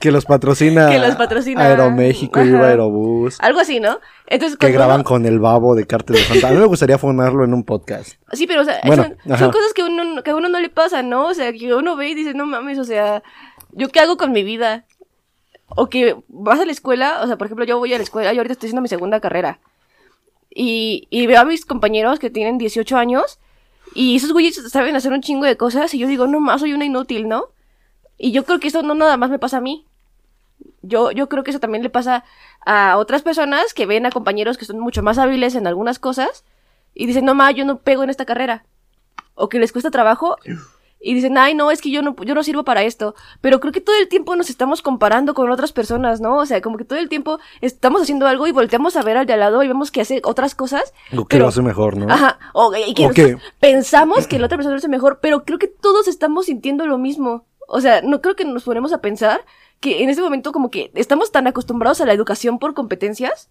Que 0.00 0.10
los 0.10 0.24
patrocina. 0.24 0.88
Que 0.90 0.98
los 0.98 1.14
patrocina. 1.14 1.62
Aeroméxico 1.64 2.42
y 2.42 2.48
Aerobús. 2.54 3.38
algo 3.40 3.60
así, 3.60 3.78
¿no? 3.80 3.98
Entonces, 4.26 4.58
Que 4.58 4.72
graban 4.72 4.96
uno- 5.00 5.04
con 5.04 5.26
el 5.26 5.38
babo 5.38 5.74
de 5.74 5.86
Cártel 5.86 6.16
de 6.16 6.22
Santa. 6.24 6.48
A 6.48 6.50
mí 6.52 6.56
me 6.58 6.66
gustaría 6.66 6.98
fonarlo 6.98 7.44
en 7.44 7.54
un 7.54 7.62
podcast. 7.64 8.14
Sí, 8.32 8.46
pero, 8.46 8.62
o 8.62 8.64
sea, 8.64 8.80
Bueno, 8.84 9.04
son, 9.26 9.38
son 9.38 9.50
cosas 9.52 9.72
que, 9.74 9.82
uno, 9.84 10.22
que 10.22 10.30
a 10.30 10.34
uno 10.36 10.48
no 10.48 10.58
le 10.58 10.70
pasa, 10.70 11.02
¿no? 11.02 11.26
O 11.26 11.34
sea, 11.34 11.52
que 11.52 11.72
uno 11.74 11.96
ve 11.96 12.08
y 12.08 12.14
dice, 12.14 12.34
no 12.34 12.46
mames, 12.46 12.78
o 12.78 12.84
sea, 12.84 13.22
¿yo 13.72 13.88
qué 13.88 14.00
hago 14.00 14.16
con 14.16 14.32
mi 14.32 14.42
vida? 14.42 14.86
O 15.68 15.88
que 15.88 16.16
vas 16.28 16.60
a 16.60 16.64
la 16.64 16.72
escuela, 16.72 17.20
o 17.22 17.26
sea, 17.26 17.36
por 17.36 17.46
ejemplo, 17.46 17.64
yo 17.64 17.78
voy 17.78 17.94
a 17.94 17.96
la 17.96 18.02
escuela, 18.02 18.32
yo 18.32 18.40
ahorita 18.40 18.54
estoy 18.54 18.68
haciendo 18.68 18.82
mi 18.82 18.88
segunda 18.88 19.20
carrera. 19.20 19.60
Y, 20.50 21.06
y 21.10 21.26
veo 21.26 21.40
a 21.40 21.44
mis 21.44 21.64
compañeros 21.64 22.18
que 22.18 22.30
tienen 22.30 22.58
18 22.58 22.96
años 22.96 23.38
y 23.94 24.16
esos 24.16 24.32
güeyes 24.32 24.70
saben 24.70 24.96
hacer 24.96 25.12
un 25.12 25.20
chingo 25.20 25.46
de 25.46 25.56
cosas 25.56 25.94
y 25.94 25.98
yo 25.98 26.06
digo, 26.06 26.26
no 26.26 26.40
más, 26.40 26.60
soy 26.60 26.72
una 26.72 26.84
inútil, 26.84 27.28
¿no? 27.28 27.48
Y 28.18 28.32
yo 28.32 28.44
creo 28.44 28.60
que 28.60 28.68
eso 28.68 28.82
no 28.82 28.94
nada 28.94 29.16
más 29.16 29.30
me 29.30 29.38
pasa 29.38 29.58
a 29.58 29.60
mí. 29.60 29.86
Yo, 30.82 31.10
yo 31.10 31.28
creo 31.28 31.42
que 31.42 31.50
eso 31.50 31.60
también 31.60 31.82
le 31.82 31.90
pasa 31.90 32.24
a 32.64 32.96
otras 32.98 33.22
personas 33.22 33.74
que 33.74 33.86
ven 33.86 34.06
a 34.06 34.10
compañeros 34.10 34.58
que 34.58 34.64
son 34.64 34.78
mucho 34.78 35.02
más 35.02 35.18
hábiles 35.18 35.54
en 35.54 35.66
algunas 35.66 35.98
cosas 35.98 36.44
y 36.94 37.06
dicen, 37.06 37.24
no 37.24 37.34
ma, 37.34 37.50
yo 37.50 37.64
no 37.64 37.78
pego 37.78 38.02
en 38.02 38.10
esta 38.10 38.24
carrera. 38.24 38.64
O 39.34 39.48
que 39.48 39.58
les 39.58 39.72
cuesta 39.72 39.90
trabajo 39.90 40.36
y 41.00 41.14
dicen, 41.14 41.38
ay, 41.38 41.54
no, 41.54 41.70
es 41.70 41.80
que 41.80 41.90
yo 41.90 42.02
no, 42.02 42.14
yo 42.24 42.34
no 42.34 42.42
sirvo 42.42 42.62
para 42.64 42.82
esto. 42.82 43.14
Pero 43.40 43.58
creo 43.58 43.72
que 43.72 43.80
todo 43.80 43.96
el 43.98 44.08
tiempo 44.08 44.36
nos 44.36 44.50
estamos 44.50 44.82
comparando 44.82 45.32
con 45.34 45.50
otras 45.50 45.72
personas, 45.72 46.20
¿no? 46.20 46.36
O 46.36 46.46
sea, 46.46 46.60
como 46.60 46.76
que 46.76 46.84
todo 46.84 46.98
el 46.98 47.08
tiempo 47.08 47.38
estamos 47.62 48.02
haciendo 48.02 48.26
algo 48.26 48.46
y 48.46 48.52
volteamos 48.52 48.96
a 48.96 49.02
ver 49.02 49.16
al 49.16 49.26
de 49.26 49.32
al 49.32 49.40
lado 49.40 49.62
y 49.62 49.68
vemos 49.68 49.90
que 49.90 50.02
hace 50.02 50.20
otras 50.24 50.54
cosas. 50.54 50.92
O 51.16 51.24
que 51.24 51.36
pero- 51.36 51.44
lo 51.44 51.48
hace 51.48 51.62
mejor, 51.62 51.96
¿no? 51.96 52.12
Ajá, 52.12 52.38
o, 52.52 52.72
y 52.76 52.92
que 52.94 53.38
pensamos 53.60 54.26
que 54.26 54.38
la 54.38 54.46
otra 54.46 54.58
persona 54.58 54.74
lo 54.74 54.78
hace 54.78 54.88
mejor, 54.88 55.20
pero 55.22 55.44
creo 55.44 55.58
que 55.58 55.68
todos 55.68 56.08
estamos 56.08 56.46
sintiendo 56.46 56.86
lo 56.86 56.98
mismo. 56.98 57.46
O 57.66 57.80
sea, 57.80 58.02
no 58.02 58.20
creo 58.20 58.36
que 58.36 58.44
nos 58.44 58.64
ponemos 58.64 58.92
a 58.92 59.00
pensar 59.00 59.44
que 59.80 60.02
en 60.02 60.10
este 60.10 60.22
momento 60.22 60.52
como 60.52 60.70
que 60.70 60.90
estamos 60.94 61.32
tan 61.32 61.46
acostumbrados 61.46 62.00
a 62.00 62.06
la 62.06 62.12
educación 62.12 62.58
por 62.58 62.74
competencias. 62.74 63.48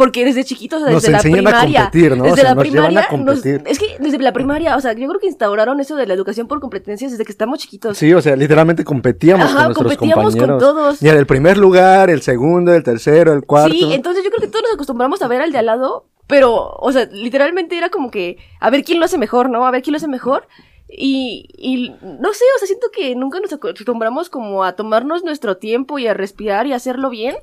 Porque 0.00 0.24
desde 0.24 0.44
chiquitos, 0.44 0.80
Nos 0.80 0.94
desde 0.94 1.10
la 1.12 1.18
enseñan 1.18 1.46
a 1.46 1.50
primaria. 1.50 1.80
competir, 1.82 2.16
¿no? 2.16 2.22
O 2.24 2.26
Desde 2.28 2.40
sea, 2.40 2.44
la 2.50 2.54
nos 2.54 2.62
primaria. 2.62 3.00
a 3.00 3.08
competir. 3.08 3.62
es 3.66 3.78
que 3.78 3.96
desde 3.98 4.18
la 4.18 4.32
primaria, 4.32 4.74
o 4.76 4.80
sea, 4.80 4.94
yo 4.94 5.06
creo 5.08 5.20
que 5.20 5.26
instauraron 5.26 5.78
eso 5.78 5.94
de 5.94 6.06
la 6.06 6.14
educación 6.14 6.48
por 6.48 6.58
competencias 6.58 7.10
desde 7.10 7.26
que 7.26 7.32
estamos 7.32 7.58
chiquitos. 7.58 7.98
Sí, 7.98 8.14
o 8.14 8.22
sea, 8.22 8.34
literalmente 8.34 8.82
competíamos 8.82 9.44
Ajá, 9.44 9.54
con 9.56 9.64
nuestros 9.66 9.86
competíamos 9.98 10.24
con 10.34 10.40
compañeros. 10.40 10.58
todos. 10.58 11.02
Y 11.02 11.08
era 11.08 11.18
el 11.18 11.26
primer 11.26 11.58
lugar, 11.58 12.08
el 12.08 12.22
segundo, 12.22 12.72
el 12.72 12.82
tercero, 12.82 13.34
el 13.34 13.44
cuarto. 13.44 13.74
Sí, 13.74 13.92
entonces 13.92 14.24
yo 14.24 14.30
creo 14.30 14.40
que 14.40 14.46
todos 14.48 14.62
nos 14.62 14.72
acostumbramos 14.72 15.20
a 15.20 15.28
ver 15.28 15.42
al 15.42 15.52
de 15.52 15.58
al 15.58 15.66
lado, 15.66 16.06
pero, 16.26 16.70
o 16.78 16.92
sea, 16.92 17.04
literalmente 17.12 17.76
era 17.76 17.90
como 17.90 18.10
que 18.10 18.38
a 18.58 18.70
ver 18.70 18.84
quién 18.84 19.00
lo 19.00 19.04
hace 19.04 19.18
mejor, 19.18 19.50
¿no? 19.50 19.66
A 19.66 19.70
ver 19.70 19.82
quién 19.82 19.92
lo 19.92 19.98
hace 19.98 20.08
mejor. 20.08 20.48
Y, 20.88 21.46
y 21.58 21.90
no 22.00 22.32
sé, 22.32 22.44
o 22.56 22.58
sea, 22.58 22.66
siento 22.66 22.86
que 22.90 23.14
nunca 23.14 23.38
nos 23.38 23.52
acostumbramos 23.52 24.30
como 24.30 24.64
a 24.64 24.72
tomarnos 24.76 25.24
nuestro 25.24 25.58
tiempo 25.58 25.98
y 25.98 26.06
a 26.06 26.14
respirar 26.14 26.66
y 26.66 26.72
a 26.72 26.76
hacerlo 26.76 27.10
bien. 27.10 27.36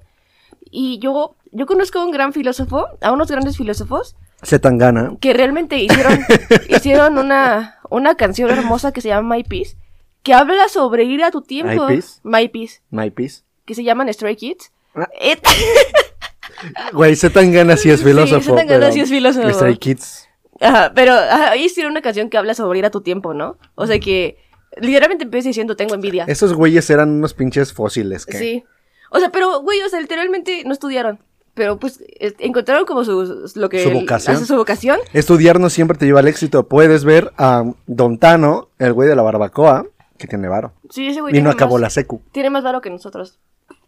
Y 0.72 1.00
yo, 1.00 1.36
yo 1.52 1.66
conozco 1.66 2.00
a 2.00 2.06
un 2.06 2.12
gran 2.12 2.34
filósofo, 2.34 2.88
a 3.02 3.12
unos 3.12 3.30
grandes 3.30 3.58
filósofos, 3.58 4.16
Se 4.42 4.60
tan 4.60 4.78
gana. 4.78 5.16
que 5.20 5.34
realmente 5.34 5.78
hicieron, 5.78 6.20
hicieron 6.70 7.18
una, 7.18 7.80
una 7.90 8.16
canción 8.16 8.50
hermosa 8.50 8.92
que 8.92 9.02
se 9.02 9.10
llama 9.10 9.36
My 9.36 9.44
Peace, 9.44 9.76
que 10.24 10.34
habla 10.34 10.68
sobre 10.70 11.04
ir 11.06 11.24
a 11.24 11.32
tu 11.32 11.42
tiempo. 11.42 11.88
My 11.88 11.96
Peace? 11.96 12.20
My 12.24 12.48
Peace, 12.50 12.82
My 12.90 13.12
peace. 13.12 13.44
que 13.66 13.76
se 13.76 13.84
llaman 13.84 14.12
Stray 14.14 14.36
Kids. 14.36 14.72
Ah. 14.96 15.08
Et- 15.20 15.42
Güey, 16.94 17.16
se 17.16 17.30
tan 17.30 17.52
gana 17.52 17.78
si 17.78 17.90
es 17.92 18.00
Sí, 18.00 18.06
filósofo. 18.06 18.58
Sí 18.92 19.00
es 19.00 19.10
filósofo. 19.10 19.50
Stray 19.52 19.78
Kids. 19.78 20.28
Ajá, 20.60 20.92
pero 20.96 21.14
ahí 21.14 21.66
hicieron 21.66 21.92
una 21.92 22.02
canción 22.02 22.30
que 22.30 22.38
habla 22.38 22.56
sobre 22.56 22.80
ir 22.80 22.86
a 22.86 22.90
tu 22.90 23.02
tiempo, 23.02 23.34
¿no? 23.34 23.58
O 23.76 23.86
sea 23.86 24.00
que 24.00 24.38
literalmente 24.82 25.26
empecé 25.26 25.50
diciendo 25.50 25.76
tengo 25.76 25.94
envidia. 25.94 26.26
Esos 26.28 26.54
güeyes 26.54 26.90
eran 26.90 27.10
unos 27.10 27.34
pinches 27.34 27.74
fósiles. 27.74 28.26
Que... 28.26 28.38
Sí. 28.38 28.64
O 29.12 29.20
sea, 29.20 29.30
pero, 29.32 29.62
güey, 29.62 29.82
o 29.82 29.90
sea, 29.90 30.00
literalmente 30.00 30.64
no 30.66 30.74
estudiaron. 30.74 31.20
Pero 31.54 31.80
pues 31.80 32.04
encontraron 32.38 32.86
como 32.86 33.04
su, 33.04 33.52
lo 33.56 33.70
que 33.70 33.84
Su 33.84 33.90
vocación. 33.90 34.36
hace 34.36 34.46
su 34.46 34.56
vocación. 34.56 35.00
Estudiar 35.14 35.60
no 35.60 35.72
siempre 35.72 35.98
te 35.98 36.06
lleva 36.06 36.20
al 36.20 36.28
éxito. 36.28 36.68
Puedes 36.68 37.04
ver 37.04 37.32
a 37.38 37.64
Don 37.88 38.20
Tano, 38.20 38.70
el 38.78 38.94
güey 38.94 39.10
de 39.10 39.16
la 39.16 39.24
barbacoa, 39.24 39.88
que 40.20 40.28
tiene 40.28 40.48
varo. 40.50 40.74
Sí, 40.92 41.08
ese 41.08 41.22
güey 41.22 41.36
Y 41.36 41.42
no 41.42 41.50
acabó 41.50 41.74
más- 41.74 41.82
la 41.82 41.90
secu. 41.90 42.22
Tiene 42.32 42.52
más 42.52 42.64
varo 42.64 42.80
que 42.82 42.92
nosotros. 42.92 43.40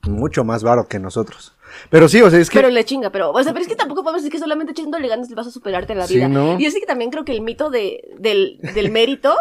Mucho 0.07 0.43
más 0.43 0.63
varo 0.63 0.87
que 0.87 0.97
nosotros. 0.97 1.53
Pero 1.91 2.07
sí, 2.09 2.21
o 2.23 2.29
sea, 2.31 2.39
es 2.39 2.49
que... 2.49 2.57
Pero 2.57 2.69
le 2.69 2.83
chinga, 2.85 3.11
pero, 3.11 3.31
o 3.31 3.43
sea, 3.43 3.51
pero 3.53 3.61
es 3.61 3.67
que 3.69 3.75
tampoco 3.75 4.01
podemos 4.01 4.23
decir 4.23 4.31
que 4.31 4.39
solamente 4.39 4.71
echándole 4.71 5.07
ganas 5.07 5.29
vas 5.35 5.45
a 5.45 5.51
superarte 5.51 5.93
en 5.93 5.99
la 5.99 6.07
Sí, 6.07 6.15
vida. 6.15 6.27
¿no? 6.27 6.59
Y 6.59 6.65
es 6.65 6.73
que 6.73 6.85
también 6.87 7.11
creo 7.11 7.23
que 7.25 7.33
el 7.33 7.41
mito 7.41 7.69
de, 7.69 8.09
del, 8.17 8.57
del 8.73 8.89
mérito 8.91 9.35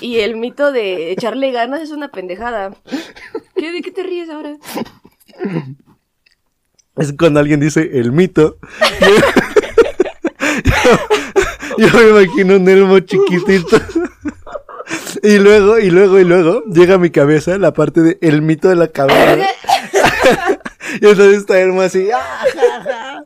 y 0.00 0.18
el 0.20 0.36
mito 0.36 0.72
de 0.72 1.12
echarle 1.12 1.50
ganas 1.52 1.80
es 1.82 1.90
una 1.90 2.08
pendejada. 2.10 2.74
¿Qué, 3.56 3.72
¿De 3.72 3.80
qué 3.82 3.90
te 3.90 4.02
ríes 4.02 4.28
ahora? 4.30 4.56
Es 6.96 7.12
cuando 7.12 7.40
alguien 7.40 7.60
dice 7.60 7.88
el 7.94 8.12
mito. 8.12 8.58
Yo, 11.78 11.86
yo 11.86 11.98
me 11.98 12.22
imagino 12.22 12.56
un 12.56 12.68
elmo 12.68 12.98
chiquitito. 13.00 13.76
Y 15.22 15.38
luego, 15.38 15.78
y 15.78 15.90
luego, 15.90 16.18
y 16.18 16.24
luego 16.24 16.62
llega 16.64 16.94
a 16.94 16.98
mi 16.98 17.10
cabeza 17.10 17.58
la 17.58 17.72
parte 17.72 18.00
de 18.00 18.18
el 18.20 18.42
mito 18.42 18.68
de 18.68 18.76
la 18.76 18.88
cabeza. 18.88 19.46
y 21.00 21.06
entonces 21.06 21.38
está 21.38 21.60
Elmo 21.60 21.82
así. 21.82 22.08
¡ah, 22.12 23.22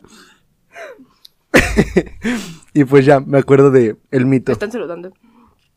y 2.75 2.85
pues 2.85 3.05
ya, 3.05 3.21
me 3.21 3.39
acuerdo 3.39 3.71
de 3.71 3.97
el 4.11 4.25
Me 4.25 4.31
mito. 4.33 4.53
están 4.53 4.73
saludando. 4.73 5.13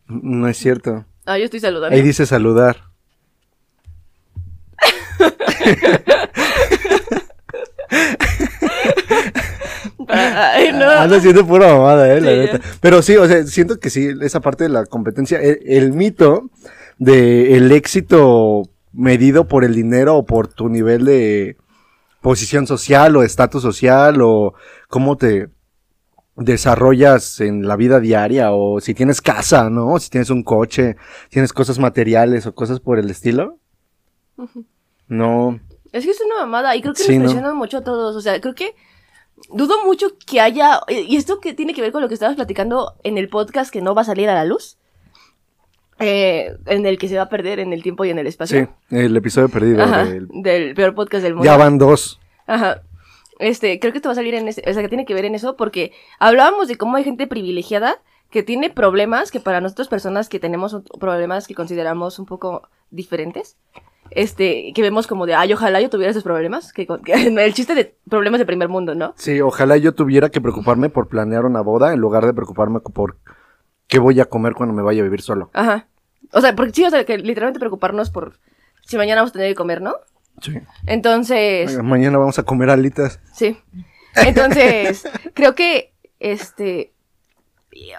No 0.07 0.47
es 0.47 0.57
cierto. 0.57 1.05
Ah, 1.25 1.37
yo 1.37 1.45
estoy 1.45 1.59
saludando. 1.59 1.95
Ahí 1.95 2.01
dice 2.01 2.25
saludar. 2.25 2.77
Ay, 10.07 10.71
no. 10.73 10.89
Anda 10.89 11.17
haciendo 11.17 11.45
pura 11.45 11.73
mamada, 11.73 12.13
eh, 12.13 12.21
la 12.21 12.31
Sí, 12.31 12.37
neta. 12.37 12.61
Pero 12.79 13.01
sí, 13.01 13.15
o 13.15 13.27
sea, 13.27 13.45
siento 13.47 13.79
que 13.79 13.89
sí, 13.89 14.09
esa 14.21 14.39
parte 14.39 14.63
de 14.65 14.69
la 14.69 14.85
competencia, 14.85 15.39
el, 15.41 15.59
el 15.65 15.93
mito 15.93 16.49
de 16.97 17.55
el 17.57 17.71
éxito 17.71 18.63
medido 18.93 19.47
por 19.47 19.63
el 19.63 19.73
dinero 19.75 20.15
o 20.15 20.25
por 20.25 20.47
tu 20.47 20.69
nivel 20.69 21.05
de 21.05 21.57
posición 22.21 22.67
social 22.67 23.15
o 23.15 23.23
estatus 23.23 23.61
social 23.61 24.21
o 24.21 24.53
cómo 24.87 25.17
te 25.17 25.49
desarrollas 26.35 27.39
en 27.39 27.67
la 27.67 27.75
vida 27.75 27.99
diaria 27.99 28.51
o 28.51 28.79
si 28.81 28.93
tienes 28.93 29.21
casa, 29.21 29.69
¿no? 29.69 29.97
Si 29.99 30.09
tienes 30.09 30.29
un 30.29 30.43
coche, 30.43 30.97
tienes 31.29 31.53
cosas 31.53 31.79
materiales 31.79 32.45
o 32.45 32.53
cosas 32.55 32.79
por 32.79 32.99
el 32.99 33.09
estilo. 33.09 33.57
No, 35.07 35.59
Es 35.91 36.03
que 36.05 36.11
es 36.11 36.19
una 36.25 36.41
mamada 36.41 36.75
y 36.75 36.81
creo 36.81 36.93
que 36.93 37.03
Sí, 37.03 37.13
nos 37.13 37.19
¿no? 37.19 37.23
presiona 37.31 37.53
mucho 37.53 37.77
a 37.77 37.83
todos. 37.83 38.15
O 38.15 38.21
sea, 38.21 38.41
creo 38.41 38.53
que 38.55 38.75
dudo 39.49 39.85
mucho 39.85 40.07
que 40.25 40.41
haya. 40.41 40.81
Y 40.89 41.15
esto 41.15 41.39
que 41.39 41.53
tiene 41.53 41.73
que 41.73 41.81
ver 41.81 41.91
con 41.91 42.01
lo 42.01 42.07
que 42.09 42.15
estabas 42.15 42.35
platicando 42.35 42.95
en 43.03 43.17
el 43.17 43.29
podcast 43.29 43.71
que 43.71 43.81
no 43.81 43.95
va 43.95 44.01
a 44.01 44.05
salir 44.05 44.29
a 44.29 44.33
la 44.33 44.45
luz. 44.45 44.77
eh, 45.97 46.57
en 46.65 46.85
el 46.85 46.97
que 46.97 47.07
se 47.07 47.15
va 47.15 47.21
a 47.23 47.29
perder 47.29 47.59
en 47.59 47.71
el 47.71 47.81
tiempo 47.81 48.03
y 48.03 48.09
en 48.09 48.19
el 48.19 48.27
espacio. 48.27 48.67
sí, 48.89 48.95
el 48.97 49.15
episodio 49.15 49.47
perdido 49.47 49.81
Ajá, 49.81 50.03
del- 50.03 50.27
del 50.43 50.75
peor 50.75 50.93
podcast 50.93 51.23
del 51.23 51.35
mundo. 51.35 51.45
ya 51.45 51.55
van 51.55 51.77
dos. 51.77 52.19
Ajá. 52.47 52.81
Este, 53.39 53.79
creo 53.79 53.91
que 53.91 53.97
esto 53.99 54.09
va 54.09 54.13
a 54.13 54.15
salir 54.15 54.33
en 54.35 54.47
ese, 54.47 54.63
o 54.67 54.73
sea, 54.73 54.81
que 54.81 54.89
tiene 54.89 55.05
que 55.05 55.13
ver 55.13 55.25
en 55.25 55.35
eso 55.35 55.55
porque 55.57 55.91
hablábamos 56.19 56.67
de 56.67 56.77
cómo 56.77 56.95
hay 56.97 57.03
gente 57.03 57.27
privilegiada 57.27 57.97
que 58.29 58.43
tiene 58.43 58.69
problemas 58.69 59.31
que 59.31 59.39
para 59.39 59.61
nosotros 59.61 59.87
personas 59.87 60.29
que 60.29 60.39
tenemos 60.39 60.75
problemas 60.99 61.47
que 61.47 61.53
consideramos 61.55 62.17
un 62.19 62.25
poco 62.25 62.67
diferentes, 62.91 63.57
este, 64.11 64.71
que 64.73 64.81
vemos 64.81 65.07
como 65.07 65.25
de, 65.25 65.33
ay, 65.35 65.51
ojalá 65.53 65.81
yo 65.81 65.89
tuviera 65.89 66.11
esos 66.11 66.23
problemas, 66.23 66.71
que, 66.73 66.85
con- 66.87 67.01
que- 67.03 67.13
el 67.45 67.53
chiste 67.53 67.75
de 67.75 67.95
problemas 68.09 68.39
de 68.39 68.45
primer 68.45 68.69
mundo, 68.69 68.95
¿no? 68.95 69.13
Sí, 69.17 69.41
ojalá 69.41 69.77
yo 69.77 69.93
tuviera 69.93 70.29
que 70.29 70.41
preocuparme 70.41 70.89
por 70.89 71.07
planear 71.07 71.45
una 71.45 71.61
boda 71.61 71.93
en 71.93 71.99
lugar 71.99 72.25
de 72.25 72.33
preocuparme 72.33 72.79
por 72.79 73.17
qué 73.87 73.99
voy 73.99 74.19
a 74.19 74.25
comer 74.25 74.53
cuando 74.53 74.73
me 74.75 74.81
vaya 74.83 75.01
a 75.01 75.03
vivir 75.03 75.21
solo. 75.21 75.49
Ajá. 75.53 75.87
O 76.31 76.41
sea, 76.41 76.55
porque 76.55 76.73
sí, 76.73 76.83
o 76.85 76.89
sea, 76.89 77.05
que 77.05 77.17
literalmente 77.17 77.59
preocuparnos 77.59 78.09
por 78.09 78.39
si 78.83 78.97
mañana 78.97 79.21
vamos 79.21 79.31
a 79.31 79.33
tener 79.33 79.49
que 79.49 79.55
comer, 79.55 79.81
¿no? 79.81 79.95
Sí. 80.41 80.53
Entonces, 80.85 81.81
Mañana 81.81 82.17
vamos 82.17 82.37
a 82.39 82.43
comer 82.43 82.69
alitas. 82.69 83.19
Sí. 83.33 83.57
Entonces, 84.15 85.07
creo 85.33 85.55
que, 85.55 85.93
este, 86.19 86.93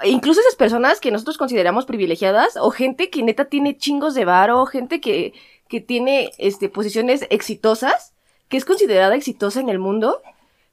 incluso 0.05 0.41
esas 0.41 0.55
personas 0.57 1.01
que 1.01 1.11
nosotros 1.11 1.39
consideramos 1.39 1.87
privilegiadas, 1.87 2.57
o 2.57 2.71
gente 2.71 3.11
que 3.11 3.23
neta 3.23 3.47
tiene 3.47 3.77
chingos 3.77 4.15
de 4.15 4.25
varo, 4.25 4.65
gente 4.67 5.01
que, 5.01 5.35
que 5.69 5.81
tiene, 5.81 6.31
este, 6.39 6.69
posiciones 6.69 7.27
exitosas, 7.31 8.15
que 8.49 8.57
es 8.57 8.65
considerada 8.65 9.15
exitosa 9.15 9.61
en 9.61 9.69
el 9.69 9.79
mundo, 9.79 10.23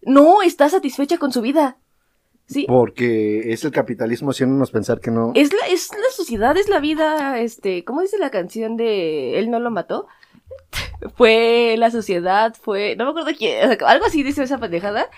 no 0.01 0.41
está 0.41 0.70
satisfecha 0.70 1.17
con 1.17 1.32
su 1.32 1.41
vida. 1.41 1.77
Sí. 2.46 2.65
Porque 2.67 3.53
es 3.53 3.63
el 3.63 3.72
capitalismo 3.72 4.32
haciéndonos 4.32 4.70
pensar 4.70 5.00
que 5.00 5.12
no. 5.12 5.32
Es 5.34 5.53
la, 5.53 5.65
es 5.67 5.89
la 5.91 6.12
sociedad, 6.13 6.55
es 6.58 6.67
la 6.67 6.79
vida, 6.79 7.39
este, 7.39 7.84
¿cómo 7.86 8.01
dice 8.01 8.17
la 8.17 8.32
canción 8.32 8.75
de 8.75 9.39
Él 9.39 9.50
no 9.50 9.60
lo 9.60 9.72
mató? 9.72 10.08
Fue 11.15 11.75
la 11.77 11.91
sociedad, 11.91 12.55
fue, 12.60 12.95
no 12.95 13.03
me 13.05 13.12
acuerdo 13.12 13.31
quién, 13.38 13.69
o 13.69 13.75
sea, 13.75 13.88
algo 13.89 14.05
así 14.05 14.24
dice 14.24 14.43
esa 14.43 14.57
pendejada. 14.57 15.10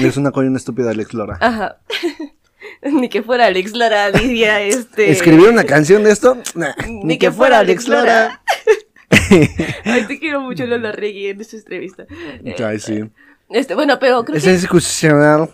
Es 0.00 0.16
una 0.16 0.30
coña 0.30 0.56
estúpida 0.56 0.90
Alex 0.90 1.12
Lora. 1.12 1.38
Ajá. 1.40 1.78
Ni 2.82 3.08
que 3.08 3.22
fuera 3.22 3.46
Alex 3.46 3.74
Lara, 3.74 4.10
diría 4.12 4.60
este. 4.60 5.10
¿Escribir 5.10 5.48
una 5.48 5.64
canción 5.64 6.04
de 6.04 6.10
esto? 6.10 6.38
Nah, 6.54 6.74
Ni, 6.86 7.18
que, 7.18 7.30
fuera 7.30 7.58
Alex 7.58 7.88
Lara. 7.88 8.42
Ay, 9.84 10.04
te 10.06 10.18
quiero 10.18 10.40
mucho, 10.40 10.66
Lola 10.66 10.92
Regui, 10.92 11.28
en 11.28 11.40
esta 11.40 11.56
entrevista. 11.56 12.06
Ay, 12.64 12.78
sí. 12.78 13.04
Este, 13.50 13.74
bueno, 13.74 13.98
pero 13.98 14.24
creo 14.24 14.36
Es 14.36 14.44
que. 14.44 14.52
discusional. 14.52 15.50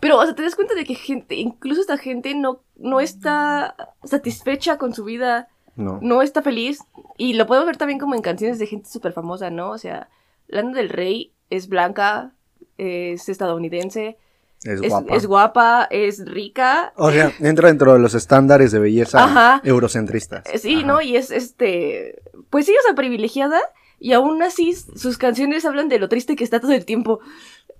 Pero, 0.00 0.18
o 0.18 0.24
sea, 0.24 0.34
te 0.34 0.42
das 0.42 0.54
cuenta 0.54 0.74
de 0.74 0.84
que 0.84 0.94
gente, 0.94 1.36
incluso 1.36 1.80
esta 1.80 1.96
gente 1.96 2.34
no, 2.34 2.62
no 2.76 3.00
está 3.00 3.76
satisfecha 4.04 4.76
con 4.76 4.92
su 4.92 5.04
vida, 5.04 5.48
No. 5.76 5.98
no 6.02 6.22
está 6.22 6.42
feliz. 6.42 6.80
Y 7.16 7.34
lo 7.34 7.46
podemos 7.46 7.66
ver 7.66 7.76
también 7.76 7.98
como 7.98 8.14
en 8.14 8.22
canciones 8.22 8.58
de 8.58 8.66
gente 8.66 8.88
súper 8.88 9.12
famosa, 9.12 9.50
¿no? 9.50 9.70
O 9.70 9.78
sea, 9.78 10.08
Lana 10.48 10.72
del 10.72 10.88
Rey 10.88 11.32
es 11.50 11.68
blanca, 11.68 12.32
es 12.78 13.28
estadounidense, 13.28 14.16
Es 14.64 14.80
es, 14.82 14.88
guapa. 14.90 15.14
es 15.16 15.26
guapa, 15.26 15.88
es 15.90 16.24
rica. 16.26 16.92
O 16.96 17.10
sea, 17.10 17.32
entra 17.40 17.68
dentro 17.68 17.92
de 17.92 17.98
los 17.98 18.14
estándares 18.14 18.72
de 18.72 18.78
belleza 18.78 19.22
Ajá. 19.24 19.60
eurocentristas. 19.64 20.44
Eh, 20.52 20.58
Sí, 20.58 20.76
Ajá. 20.78 20.86
¿no? 20.86 21.00
Y 21.02 21.16
es 21.16 21.30
este. 21.30 22.20
Pues 22.50 22.66
sí, 22.66 22.72
o 22.72 22.82
sea, 22.86 22.94
privilegiada. 22.94 23.60
Y 23.98 24.12
aún 24.12 24.42
así, 24.42 24.74
sus 24.74 25.16
canciones 25.18 25.64
hablan 25.64 25.88
de 25.88 25.98
lo 25.98 26.08
triste 26.08 26.36
que 26.36 26.44
está 26.44 26.60
todo 26.60 26.72
el 26.72 26.84
tiempo. 26.84 27.20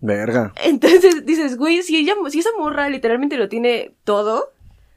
Verga. 0.00 0.52
Entonces 0.64 1.24
dices, 1.26 1.56
güey, 1.56 1.82
si 1.82 1.96
ella, 1.96 2.14
si 2.30 2.38
esa 2.38 2.50
morra 2.58 2.88
literalmente 2.88 3.36
lo 3.36 3.48
tiene 3.48 3.94
todo. 4.04 4.50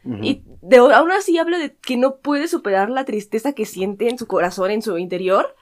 Y 0.05 0.43
de, 0.61 0.77
aún 0.77 1.11
así 1.11 1.37
habla 1.37 1.59
de 1.59 1.75
que 1.75 1.97
no 1.97 2.17
puede 2.17 2.47
superar 2.47 2.89
la 2.89 3.05
tristeza 3.05 3.53
que 3.53 3.65
siente 3.65 4.09
en 4.09 4.17
su 4.17 4.27
corazón, 4.27 4.71
en 4.71 4.81
su 4.81 4.97
interior. 4.97 5.55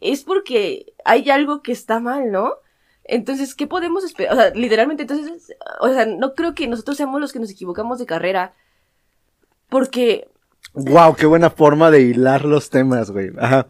Es 0.00 0.24
porque 0.24 0.92
hay 1.04 1.30
algo 1.30 1.62
que 1.62 1.72
está 1.72 2.00
mal, 2.00 2.30
¿no? 2.32 2.54
Entonces, 3.04 3.54
¿qué 3.54 3.66
podemos 3.66 4.04
esperar? 4.04 4.34
O 4.34 4.36
sea, 4.36 4.50
literalmente, 4.50 5.02
entonces, 5.02 5.54
o 5.80 5.88
sea, 5.88 6.06
no 6.06 6.34
creo 6.34 6.54
que 6.54 6.66
nosotros 6.66 6.96
seamos 6.96 7.20
los 7.20 7.32
que 7.32 7.38
nos 7.38 7.50
equivocamos 7.50 7.98
de 7.98 8.06
carrera. 8.06 8.54
Porque 9.68 10.28
Wow, 10.74 11.16
qué 11.16 11.26
buena 11.26 11.50
forma 11.50 11.90
de 11.90 12.00
hilar 12.00 12.44
los 12.44 12.70
temas, 12.70 13.10
güey. 13.10 13.30
Ajá. 13.38 13.66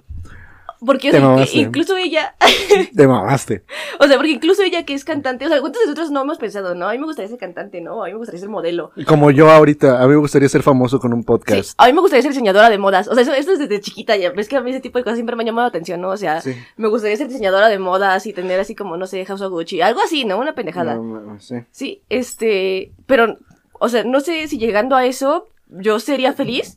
Porque 0.85 1.11
o 1.11 1.12
sea, 1.12 1.47
incluso 1.61 1.97
ella, 1.97 2.35
Te 2.97 3.07
mamaste. 3.07 3.62
o 4.01 4.07
sea, 4.07 4.17
porque 4.17 4.33
incluso 4.33 4.62
ella 4.62 4.85
que 4.85 4.95
es 4.95 5.05
cantante, 5.05 5.47
o 5.47 5.49
sea, 5.49 5.61
¿cuántos 5.61 5.81
de 5.81 5.87
nosotros 5.87 6.11
no 6.11 6.23
hemos 6.23 6.39
pensado, 6.39 6.75
no? 6.75 6.89
A 6.89 6.93
mí 6.93 6.99
me 6.99 7.07
gustaría 7.07 7.29
ser 7.29 7.39
cantante, 7.39 7.81
¿no? 7.81 8.03
A 8.03 8.07
mí 8.07 8.12
me 8.12 8.19
gustaría 8.19 8.41
ser 8.41 8.49
modelo. 8.49 8.91
Como 9.07 9.31
yo 9.31 9.51
ahorita, 9.51 10.01
a 10.03 10.07
mí 10.07 10.11
me 10.15 10.17
gustaría 10.19 10.49
ser 10.49 10.62
famoso 10.62 10.99
con 10.99 11.12
un 11.12 11.21
Sí, 11.21 11.27
podcast. 11.27 11.75
a 11.79 11.87
mí 11.87 11.93
me 11.93 12.01
gustaría 12.01 12.23
ser 12.23 12.33
diseñadora 12.33 12.69
de 12.69 12.79
modas. 12.79 13.07
O 13.09 13.15
sea, 13.15 13.23
eso, 13.23 13.33
esto 13.33 13.53
es 13.53 13.59
desde 13.61 13.81
chiquita 13.81 14.17
ya. 14.17 14.31
Ves 14.31 14.49
que 14.49 14.57
a 14.57 14.61
mí 14.61 14.71
ese 14.71 14.81
tipo 14.81 14.99
de 14.99 15.05
cosas 15.05 15.17
siempre 15.19 15.37
me 15.37 15.43
han 15.43 15.47
llamado 15.47 15.67
la 15.67 15.69
atención, 15.69 16.01
¿no? 16.01 16.09
O 16.11 16.17
sea, 16.17 16.41
Sí. 16.41 16.53
me 16.77 16.89
gustaría 16.89 17.17
ser 17.17 17.29
diseñadora 17.29 17.69
de 17.69 17.79
modas 17.79 18.27
y 18.27 18.33
tener 18.33 18.59
así 18.59 18.75
como, 18.75 18.97
no 18.97 19.07
sé, 19.07 19.25
House 19.25 19.41
of 19.43 19.53
Gucci. 19.53 19.81
Algo 19.83 20.01
así, 20.03 20.25
¿no? 20.25 20.39
Una 20.39 20.55
pendejada. 20.55 20.97
No, 20.97 21.21
no, 21.21 21.41
sí. 21.41 21.57
Sí, 21.71 22.03
este, 22.09 22.93
pero, 23.07 23.37
o 23.79 23.89
sea, 23.89 24.03
no 24.05 24.21
sé 24.21 24.49
si 24.49 24.59
llegando 24.59 24.97
a 24.97 25.07
eso 25.07 25.47
yo 25.69 26.01
sería 26.01 26.33
feliz. 26.33 26.77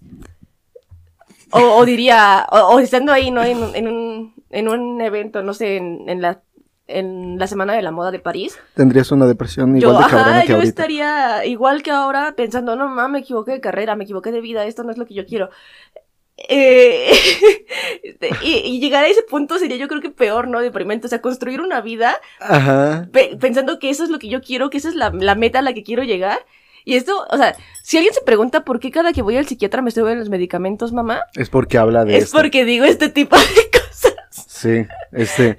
O, 1.51 1.59
o 1.77 1.85
diría, 1.85 2.45
o, 2.51 2.57
o 2.75 2.79
estando 2.79 3.11
ahí, 3.13 3.31
¿no? 3.31 3.43
En, 3.43 3.57
un- 3.57 3.75
en, 3.75 3.87
un, 3.87 4.33
en 4.49 4.67
un 4.67 5.01
evento, 5.01 5.41
no 5.43 5.53
sé, 5.53 5.77
en, 5.77 6.07
en 6.09 6.21
la, 6.21 6.41
en 6.87 7.37
la 7.39 7.47
Semana 7.47 7.73
de 7.73 7.81
la 7.81 7.91
Moda 7.91 8.11
de 8.11 8.19
París. 8.19 8.59
Tendrías 8.75 9.11
una 9.11 9.25
depresión 9.25 9.73
Yo, 9.79 9.89
igual 9.89 9.97
de 10.05 10.09
cabrona 10.09 10.31
ajá, 10.31 10.41
que 10.41 10.47
yo 10.49 10.55
ahorita. 10.55 10.69
estaría 10.69 11.45
igual 11.45 11.81
que 11.83 11.91
ahora 11.91 12.33
pensando, 12.35 12.75
no, 12.75 12.87
mamá, 12.87 13.07
me 13.07 13.19
equivoqué 13.19 13.51
de 13.53 13.61
carrera, 13.61 13.95
me 13.95 14.03
equivoqué 14.03 14.31
de 14.31 14.41
vida, 14.41 14.65
esto 14.65 14.83
no 14.83 14.91
es 14.91 14.97
lo 14.97 15.05
que 15.05 15.13
yo 15.13 15.25
quiero. 15.25 15.49
Eh, 16.37 17.11
y, 18.43 18.51
y 18.57 18.79
llegar 18.79 19.05
a 19.05 19.07
ese 19.07 19.23
punto 19.23 19.57
sería 19.57 19.77
yo 19.77 19.87
creo 19.87 20.01
que 20.01 20.09
peor, 20.09 20.47
¿no? 20.47 20.59
Deprimente. 20.59 21.07
O 21.07 21.09
sea, 21.09 21.21
construir 21.21 21.61
una 21.61 21.81
vida 21.81 22.17
Ajá. 22.39 23.07
pe- 23.11 23.37
pensando 23.39 23.79
que 23.79 23.89
eso 23.89 24.03
es 24.03 24.09
lo 24.09 24.19
que 24.19 24.27
yo 24.29 24.41
quiero, 24.41 24.69
que 24.69 24.77
esa 24.77 24.89
es 24.89 24.95
la, 24.95 25.11
la 25.11 25.35
meta 25.35 25.59
a 25.59 25.61
la 25.61 25.73
que 25.73 25.83
quiero 25.83 26.03
llegar. 26.03 26.39
Y 26.85 26.95
esto, 26.95 27.25
o 27.29 27.37
sea, 27.37 27.55
si 27.81 27.97
alguien 27.97 28.13
se 28.13 28.21
pregunta 28.21 28.63
por 28.63 28.79
qué 28.79 28.91
cada 28.91 29.11
que 29.11 29.21
voy 29.23 29.35
al 29.37 29.47
psiquiatra 29.47 29.81
me 29.81 29.91
suben 29.91 30.19
los 30.19 30.29
medicamentos, 30.29 30.93
mamá, 30.93 31.21
Es 31.35 31.49
porque 31.49 31.77
habla 31.79 32.05
de 32.05 32.17
es 32.17 32.25
esto. 32.25 32.37
porque 32.37 32.63
digo 32.63 32.85
este 32.85 33.09
tipo 33.09 33.35
de 33.35 33.43
cosas. 33.71 34.13
Sí, 34.47 34.85
este. 35.11 35.57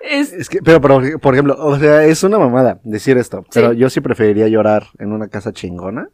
Es, 0.00 0.32
Es 0.32 0.48
que, 0.48 0.60
pero, 0.62 0.80
por, 0.80 1.20
por 1.20 1.34
ejemplo, 1.34 1.56
o 1.58 1.78
sea, 1.78 2.04
es 2.04 2.22
una 2.22 2.38
mamada 2.38 2.80
decir 2.84 3.18
esto. 3.18 3.44
Pero 3.52 3.72
Sí. 3.72 3.78
yo 3.78 3.90
sí 3.90 4.00
preferiría 4.00 4.48
llorar 4.48 4.86
en 4.98 5.12
una 5.12 5.28
casa 5.28 5.52
chingona 5.52 6.08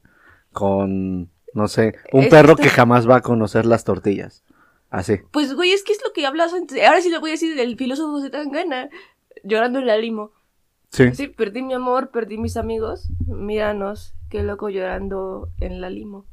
con, 0.52 1.30
no 1.54 1.68
sé, 1.68 1.94
un 2.12 2.24
Es 2.24 2.30
perro 2.30 2.52
esto- 2.52 2.62
que 2.62 2.68
jamás 2.70 3.08
va 3.08 3.16
a 3.16 3.22
conocer 3.22 3.66
las 3.66 3.84
tortillas. 3.84 4.42
Así. 4.88 5.18
pues, 5.32 5.52
güey, 5.54 5.72
es 5.72 5.82
que 5.82 5.92
es 5.92 5.98
lo 6.02 6.12
que 6.12 6.24
hablas 6.26 6.54
antes. 6.54 6.82
Ahora 6.86 7.00
sí 7.02 7.10
lo 7.10 7.20
voy 7.20 7.30
a 7.30 7.32
decir, 7.32 7.58
el 7.58 7.76
filósofo 7.76 8.20
se 8.22 8.30
tan 8.30 8.50
gana, 8.50 8.88
llorando 9.42 9.80
en 9.80 9.86
la 9.86 9.96
limo. 9.98 10.30
Sí. 10.90 11.12
Sí, 11.12 11.26
perdí 11.26 11.62
mi 11.62 11.74
amor, 11.74 12.10
perdí 12.10 12.38
mis 12.38 12.56
amigos, 12.56 13.08
míranos, 13.26 14.14
qué 14.30 14.42
loco 14.42 14.68
llorando 14.68 15.48
en 15.60 15.80
la 15.80 15.90
limo. 15.90 16.26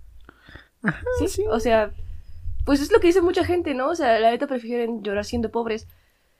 sí, 1.19 1.27
sí. 1.27 1.43
o 1.50 1.59
sea, 1.59 1.91
pues 2.65 2.81
es 2.81 2.91
lo 2.91 3.00
que 3.00 3.07
dice 3.07 3.21
mucha 3.21 3.43
gente, 3.43 3.73
¿no? 3.73 3.89
O 3.89 3.95
sea, 3.95 4.19
la 4.19 4.31
neta 4.31 4.47
prefieren 4.47 5.03
llorar 5.03 5.25
siendo 5.25 5.51
pobres. 5.51 5.88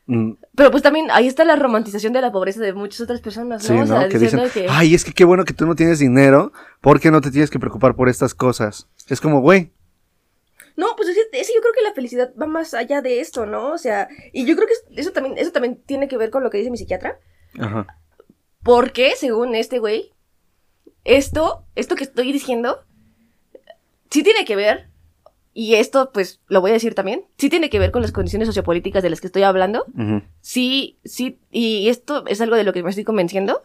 Mm, 0.06 0.34
Pero 0.56 0.70
pues 0.70 0.84
también 0.84 1.08
ahí 1.12 1.28
está 1.28 1.46
la 1.46 1.56
romantización 1.56 2.12
de 2.12 2.20
la 2.22 2.32
pobreza 2.32 2.60
de 2.62 2.74
muchas 2.74 3.00
otras 3.02 3.22
personas, 3.22 3.64
¿no? 3.70 3.76
sí, 3.76 3.82
o 3.82 3.88
sea, 3.88 4.02
¿no? 4.04 4.10
Que 4.10 4.20
dicen, 4.20 4.42
que... 4.54 4.68
ay, 4.70 4.94
es 4.96 5.06
que 5.06 5.14
qué 5.14 5.24
bueno 5.24 5.46
que 5.46 5.54
tú 5.54 5.66
no 5.66 5.76
tienes 5.76 6.00
dinero 6.00 6.52
porque 6.82 7.10
no 7.10 7.22
te 7.22 7.32
tienes 7.32 7.50
que 7.50 7.60
preocupar 7.60 7.96
por 7.96 8.10
estas 8.10 8.36
cosas. 8.36 8.90
Es 9.08 9.22
como, 9.22 9.40
güey, 9.40 9.72
No, 10.76 10.88
pues 10.98 11.08
es, 11.10 11.48
yo 11.56 11.62
creo 11.62 11.74
que 11.74 11.84
la 11.84 11.94
felicidad 11.94 12.34
va 12.40 12.48
más 12.48 12.74
allá 12.74 13.02
de 13.02 13.22
esto, 13.22 13.46
¿no? 13.46 13.72
O 13.72 13.78
sea, 13.78 14.10
y 14.34 14.46
yo 14.46 14.56
creo 14.58 14.68
que 14.68 14.74
es- 14.74 14.84
eso 14.98 15.12
también, 15.14 15.38
eso 15.38 15.52
también 15.54 15.82
tiene 15.86 16.10
que 16.10 16.18
ver 16.18 16.32
con 16.32 16.44
lo 16.44 16.50
que 16.50 16.58
dice 16.58 16.70
mi 16.72 16.78
psiquiatra. 16.78 17.18
ajá. 17.60 17.86
Porque, 18.62 19.14
según 19.18 19.56
este 19.56 19.80
güey, 19.80 20.14
esto, 21.06 21.66
esto 21.76 21.96
que 21.96 22.04
estoy 22.04 22.32
diciendo, 22.32 22.80
sí 24.10 24.24
tiene 24.24 24.46
que 24.46 24.56
ver, 24.56 24.90
y 25.54 25.76
esto 25.76 26.12
pues 26.14 26.40
lo 26.48 26.62
voy 26.62 26.72
a 26.72 26.74
decir 26.76 26.96
también, 26.96 27.26
sí 27.38 27.50
tiene 27.50 27.70
que 27.70 27.80
ver 27.80 27.92
con 27.92 28.02
las 28.02 28.12
condiciones 28.12 28.48
sociopolíticas 28.48 29.04
de 29.04 29.10
las 29.10 29.22
que 29.22 29.28
estoy 29.28 29.44
hablando. 29.44 29.86
Sí, 30.42 30.98
sí, 31.04 31.40
y 31.52 31.90
esto 31.90 32.26
es 32.28 32.42
algo 32.42 32.56
de 32.56 32.64
lo 32.64 32.74
que 32.74 32.84
me 32.84 32.90
estoy 32.90 33.04
convenciendo, 33.04 33.64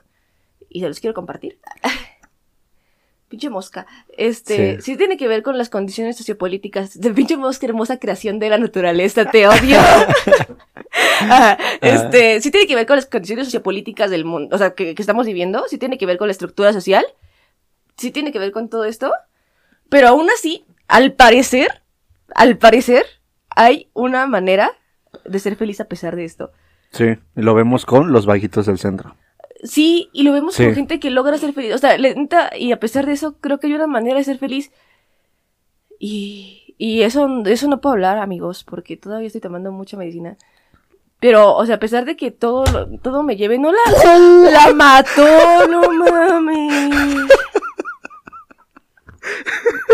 y 0.68 0.80
se 0.80 0.88
los 0.88 1.00
quiero 1.00 1.14
compartir. 1.14 1.58
Pinche 3.28 3.50
mosca. 3.50 3.86
Este, 4.16 4.76
Sí. 4.76 4.92
sí. 4.92 4.96
tiene 4.96 5.18
que 5.18 5.28
ver 5.28 5.42
con 5.42 5.58
las 5.58 5.68
condiciones 5.68 6.16
sociopolíticas 6.16 6.98
de 6.98 7.10
pinche 7.12 7.36
mosca, 7.36 7.66
hermosa 7.66 7.98
creación 7.98 8.38
de 8.38 8.48
la 8.48 8.56
naturaleza, 8.56 9.30
te 9.30 9.46
odio. 9.46 9.78
Ajá, 11.20 11.58
este, 11.82 12.40
sí 12.40 12.50
tiene 12.50 12.66
que 12.66 12.74
ver 12.74 12.86
con 12.86 12.96
las 12.96 13.04
condiciones 13.04 13.46
sociopolíticas 13.46 14.10
del 14.10 14.24
mundo, 14.24 14.56
o 14.56 14.58
sea, 14.58 14.70
que, 14.74 14.94
que 14.94 15.02
estamos 15.02 15.26
viviendo, 15.26 15.64
sí 15.68 15.76
tiene 15.76 15.98
que 15.98 16.06
ver 16.06 16.16
con 16.16 16.28
la 16.28 16.32
estructura 16.32 16.72
social, 16.72 17.04
sí 17.98 18.10
tiene 18.10 18.32
que 18.32 18.38
ver 18.38 18.52
con 18.52 18.68
todo 18.68 18.84
esto, 18.84 19.12
pero 19.90 20.08
aún 20.08 20.28
así, 20.30 20.64
al 20.86 21.12
parecer, 21.12 21.82
al 22.34 22.56
parecer, 22.56 23.04
hay 23.50 23.90
una 23.92 24.26
manera 24.26 24.70
de 25.24 25.38
ser 25.38 25.56
feliz 25.56 25.80
a 25.80 25.86
pesar 25.88 26.16
de 26.16 26.24
esto. 26.24 26.52
Sí, 26.92 27.04
y 27.36 27.42
lo 27.42 27.54
vemos 27.54 27.84
con 27.84 28.12
los 28.12 28.24
vaguitos 28.24 28.64
del 28.66 28.78
centro. 28.78 29.14
Sí, 29.62 30.08
y 30.12 30.22
lo 30.22 30.32
vemos 30.32 30.54
Sí. 30.54 30.64
con 30.64 30.74
gente 30.74 31.00
que 31.00 31.10
logra 31.10 31.36
ser 31.36 31.52
feliz. 31.52 31.74
O 31.74 31.78
sea, 31.78 31.98
le- 31.98 32.14
neta, 32.14 32.50
y 32.56 32.72
a 32.72 32.78
pesar 32.80 33.04
de 33.06 33.12
eso, 33.12 33.36
creo 33.40 33.58
que 33.58 33.66
hay 33.66 33.74
una 33.74 33.86
manera 33.88 34.16
de 34.16 34.24
ser 34.24 34.38
feliz. 34.38 34.70
Y, 35.98 36.74
y 36.78 37.02
eso, 37.02 37.28
eso 37.46 37.66
no 37.68 37.80
puedo 37.80 37.94
hablar, 37.94 38.18
amigos, 38.18 38.64
porque 38.64 38.96
todavía 38.96 39.26
estoy 39.26 39.40
tomando 39.40 39.72
mucha 39.72 39.96
medicina. 39.96 40.36
Pero, 41.20 41.56
o 41.56 41.66
sea, 41.66 41.74
a 41.76 41.80
pesar 41.80 42.04
de 42.04 42.16
que 42.16 42.30
todo, 42.30 42.64
todo 43.02 43.24
me 43.24 43.36
lleve, 43.36 43.58
no 43.58 43.72
la, 43.72 44.50
la 44.50 44.72
mató, 44.74 45.66
no 45.68 45.90
mames. 45.90 47.28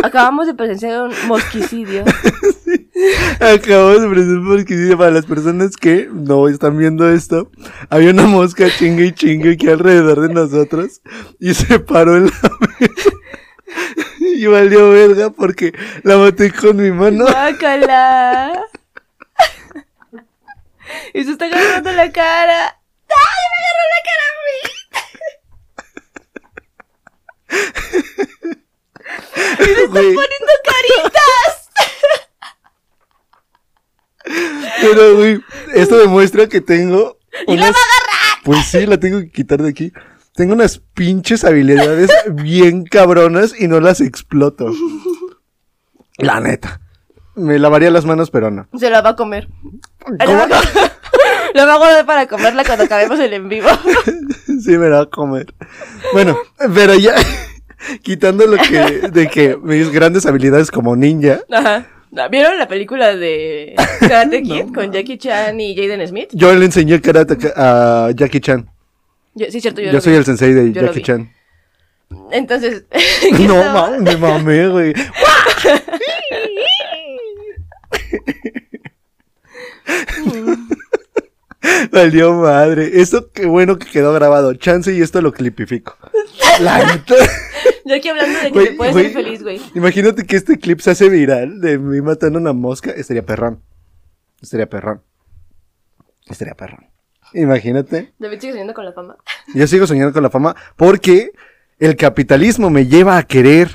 Acabamos 0.03 0.47
de 0.47 0.55
presenciar 0.55 1.03
un 1.03 1.15
mosquicidio. 1.27 2.05
Acabamos 3.41 4.03
de 4.03 4.09
presentar 4.09 4.45
porque 4.47 4.77
sí, 4.77 4.97
para 4.97 5.11
las 5.11 5.27
personas 5.27 5.77
que 5.77 6.09
no 6.13 6.49
están 6.49 6.77
viendo 6.77 7.09
esto, 7.09 7.51
había 7.91 8.11
una 8.11 8.27
mosca 8.27 8.69
chingue 8.71 9.07
y 9.07 9.13
chingue 9.13 9.53
aquí 9.53 9.69
alrededor 9.69 10.21
de 10.21 10.35
nosotros 10.35 11.01
y 11.41 11.55
se 11.55 11.79
paró 11.79 12.17
en 12.17 12.27
la 12.27 12.51
mesa. 12.81 13.11
Y 14.21 14.47
valió 14.47 14.91
verga 14.91 15.31
porque 15.31 15.73
la 16.03 16.19
maté 16.19 16.53
con 16.53 16.77
mi 16.77 16.91
mano. 16.91 17.25
Guácala. 17.25 18.53
Y 21.13 21.25
se 21.25 21.33
está 21.33 21.47
agarrando 21.47 21.93
la 21.93 22.11
cara. 22.13 22.81
¡Ay, 23.09 23.45
me 23.51 23.59
agarró 23.63 23.85
la 23.95 24.01
cara 24.05 24.25
a 24.29 24.35
mí! 28.51 28.61
Güey, 29.59 30.15
¡Poniendo 30.15 30.53
caritas! 30.65 31.71
pero 34.81 35.17
güey, 35.17 35.41
esto 35.75 35.99
demuestra 35.99 36.49
que 36.49 36.61
tengo 36.61 37.19
unas... 37.47 37.75
Pues 38.45 38.67
sí, 38.67 38.87
la 38.87 38.99
tengo 38.99 39.21
que 39.21 39.31
quitar 39.31 39.63
de 39.63 39.71
aquí. 39.71 39.93
Tengo 40.35 40.55
unas 40.55 40.79
pinches 40.79 41.45
habilidades 41.45 42.11
bien 42.33 42.85
cabronas 42.85 43.55
y 43.59 43.69
no 43.69 43.81
las 43.81 44.01
exploto. 44.01 44.71
La 46.19 46.41
neta. 46.41 46.81
Me 47.37 47.59
lavaría 47.59 47.91
las 47.91 48.05
manos, 48.05 48.31
pero 48.31 48.51
no. 48.51 48.69
Se 48.79 48.91
la 48.91 49.01
va 49.01 49.11
a 49.11 49.17
comer. 49.17 49.49
La 50.19 50.25
¿Cómo? 50.27 50.39
va 50.39 50.59
a. 50.59 50.93
La 51.55 51.67
va 51.67 51.75
a 51.75 51.79
guardar 51.79 52.05
para 52.05 52.27
comerla 52.27 52.65
cuando 52.65 52.83
acabemos 52.85 53.19
el 53.21 53.33
en 53.33 53.49
vivo. 53.49 53.69
Sí, 54.61 54.79
me 54.79 54.89
la 54.89 54.97
va 54.97 55.03
a 55.03 55.07
comer. 55.11 55.53
Bueno, 56.13 56.39
pero 56.75 56.95
ya, 56.95 57.15
quitando 58.03 58.47
lo 58.47 58.57
que, 58.57 59.09
de 59.11 59.29
que 59.29 59.57
mis 59.63 59.91
grandes 59.91 60.27
habilidades 60.27 60.71
como 60.71 60.95
ninja, 60.97 61.41
Ajá. 61.51 61.87
¿Vieron 62.31 62.57
la 62.59 62.69
película 62.69 63.17
de 63.17 63.75
Karate 64.01 64.43
Kid 64.43 64.73
con 64.73 64.93
Jackie 64.93 65.19
Chan 65.19 65.59
y 65.59 65.75
Jaden 65.75 66.07
Smith? 66.07 66.29
yo 66.33 66.55
le 66.55 66.65
enseñé 66.67 67.01
karate 67.01 67.37
a 67.57 68.11
Jackie 68.15 68.41
Chan. 68.41 68.71
Yo- 69.35 69.47
sí, 69.51 69.61
cierto, 69.61 69.81
yo, 69.81 69.91
Yo, 69.91 70.01
soy 70.01 70.13
vi. 70.13 70.19
el 70.19 70.25
sensei 70.25 70.53
de 70.53 70.73
Yo 70.73 70.83
Jackie. 70.83 71.03
Chan. 71.03 71.33
Entonces. 72.31 72.85
No, 73.49 73.57
mames, 73.73 74.01
me 74.03 74.17
mamé, 74.17 74.69
güey. 74.69 74.95
Valió 81.93 82.35
madre. 82.35 82.91
Esto 83.01 83.31
qué 83.33 83.47
bueno 83.47 83.79
que 83.79 83.87
quedó 83.91 84.13
grabado. 84.13 84.55
Chance 84.55 84.93
y 84.95 85.01
esto 85.01 85.21
lo 85.23 85.33
clipifico. 85.33 85.97
La 86.61 86.79
neta. 86.85 87.15
Yo 87.85 87.95
aquí 87.97 88.09
hablando 88.09 88.39
de 88.39 88.45
que 88.47 88.51
Güey, 88.53 88.67
se 88.69 88.73
puede 88.75 88.93
güey. 88.93 89.05
ser 89.05 89.13
feliz, 89.15 89.43
güey. 89.43 89.61
Imagínate 89.75 90.25
que 90.25 90.37
este 90.37 90.59
clip 90.59 90.81
se 90.81 90.91
hace 90.93 91.09
viral 91.09 91.61
de 91.61 91.79
mí 91.79 92.01
matando 92.01 92.39
una 92.39 92.53
mosca. 92.53 92.91
Estaría 92.91 93.25
perrón. 93.25 93.61
Estaría 94.41 94.69
perrón. 94.69 95.03
Estaría 96.27 96.55
perrón. 96.55 96.87
Imagínate. 97.35 98.15
David 98.19 98.41
sigue 98.41 98.53
soñando 98.53 98.75
con 98.75 98.85
la 98.85 98.93
fama. 98.93 99.17
Yo 99.55 99.67
sigo 99.67 99.87
soñando 99.87 100.13
con 100.13 100.23
la 100.23 100.31
fama 100.31 100.55
porque 100.77 101.33
el 101.79 101.97
capitalismo 101.97 102.71
me 102.71 102.87
lleva 102.87 103.17
a 103.19 103.23
querer 103.25 103.71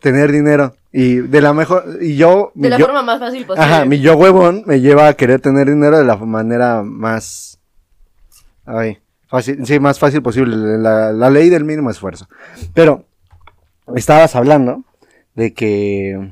tener 0.00 0.32
dinero. 0.32 0.74
Y 0.94 1.16
de 1.16 1.40
la 1.40 1.54
mejor. 1.54 1.98
Y 2.02 2.16
yo. 2.16 2.52
De 2.54 2.68
la 2.68 2.76
yo- 2.76 2.84
forma 2.84 3.02
más 3.02 3.18
fácil 3.18 3.46
posible. 3.46 3.64
Ajá, 3.66 3.86
mi 3.86 4.00
yo 4.00 4.14
huevón 4.14 4.62
me 4.66 4.80
lleva 4.80 5.08
a 5.08 5.14
querer 5.14 5.40
tener 5.40 5.66
dinero 5.70 5.96
de 5.96 6.04
la 6.04 6.16
manera 6.16 6.82
más. 6.82 7.58
Ay, 8.66 8.98
fácil, 9.32 9.66
sí, 9.66 9.80
más 9.80 9.98
fácil 9.98 10.22
posible. 10.22 10.78
La, 10.78 11.10
la 11.12 11.30
ley 11.30 11.48
del 11.48 11.64
mínimo 11.64 11.90
esfuerzo. 11.90 12.28
Pero, 12.74 13.04
estabas 13.96 14.36
hablando 14.36 14.84
de 15.34 15.52
que. 15.52 16.30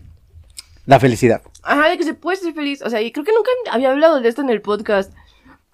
La 0.86 1.00
felicidad. 1.00 1.42
Ajá, 1.62 1.88
de 1.88 1.98
que 1.98 2.04
se 2.04 2.14
puede 2.14 2.36
ser 2.36 2.54
feliz. 2.54 2.82
O 2.82 2.90
sea, 2.90 3.00
y 3.00 3.10
creo 3.12 3.24
que 3.24 3.32
nunca 3.32 3.50
había 3.72 3.90
hablado 3.90 4.20
de 4.20 4.28
esto 4.28 4.42
en 4.42 4.50
el 4.50 4.60
podcast. 4.62 5.12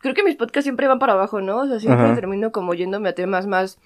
Creo 0.01 0.15
que 0.15 0.23
mis 0.23 0.37
podcasts 0.37 0.65
siempre 0.65 0.89
van 0.89 0.99
para 0.99 1.15
abajo, 1.15 1.41
¿no? 1.41 1.59
O 1.59 1.67
sea, 1.67 1.81
siempre 1.81 2.07
Ajá. 2.07 2.15
termino 2.15 2.53
como 2.53 2.75
yéndome 2.75 3.09
a 3.09 3.15
temas 3.15 3.47
más, 3.47 3.79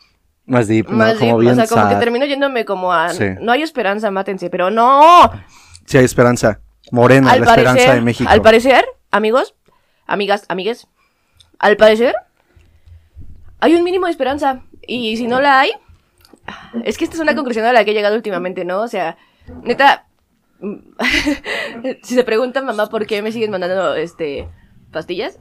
Más 0.44 0.68
deep, 0.68 0.88
¿no? 0.90 0.96
más 0.96 1.14
Como 1.14 1.38
deep. 1.38 1.40
bien 1.40 1.52
O 1.52 1.54
sea, 1.54 1.66
como 1.66 1.88
que 1.88 1.96
termino 1.96 2.26
yéndome 2.26 2.64
como 2.64 2.92
a. 2.92 3.10
Sí. 3.10 3.24
No 3.40 3.52
hay 3.52 3.62
esperanza, 3.62 4.10
mátense. 4.10 4.50
Pero 4.50 4.70
no. 4.70 5.30
Sí, 5.86 5.98
hay 5.98 6.04
esperanza. 6.04 6.60
Morena, 6.90 7.30
al 7.32 7.40
la 7.40 7.46
esperanza 7.46 7.94
de 7.94 8.00
México. 8.00 8.28
al 8.28 8.42
parecer, 8.42 8.84
amigos, 9.10 9.54
amigas, 10.06 10.44
amigues, 10.48 10.88
al 11.58 11.76
parecer, 11.76 12.14
hay 13.60 13.74
un 13.74 13.84
mínimo 13.84 14.06
de 14.06 14.12
esperanza. 14.12 14.62
Y 14.86 15.16
si 15.16 15.26
no 15.26 15.40
la 15.40 15.60
hay, 15.60 15.72
es 16.84 16.98
que 16.98 17.04
esta 17.04 17.16
es 17.16 17.22
una 17.22 17.34
conclusión 17.34 17.64
a 17.64 17.72
la 17.72 17.84
que 17.84 17.92
he 17.92 17.94
llegado 17.94 18.16
últimamente, 18.16 18.64
¿no? 18.64 18.80
O 18.80 18.88
sea, 18.88 19.16
neta, 19.62 20.06
si 22.02 22.14
se 22.14 22.24
preguntan, 22.24 22.64
mamá, 22.64 22.88
¿por 22.88 23.06
qué 23.06 23.22
me 23.22 23.32
siguen 23.32 23.50
mandando, 23.50 23.94
este, 23.94 24.48
pastillas? 24.90 25.38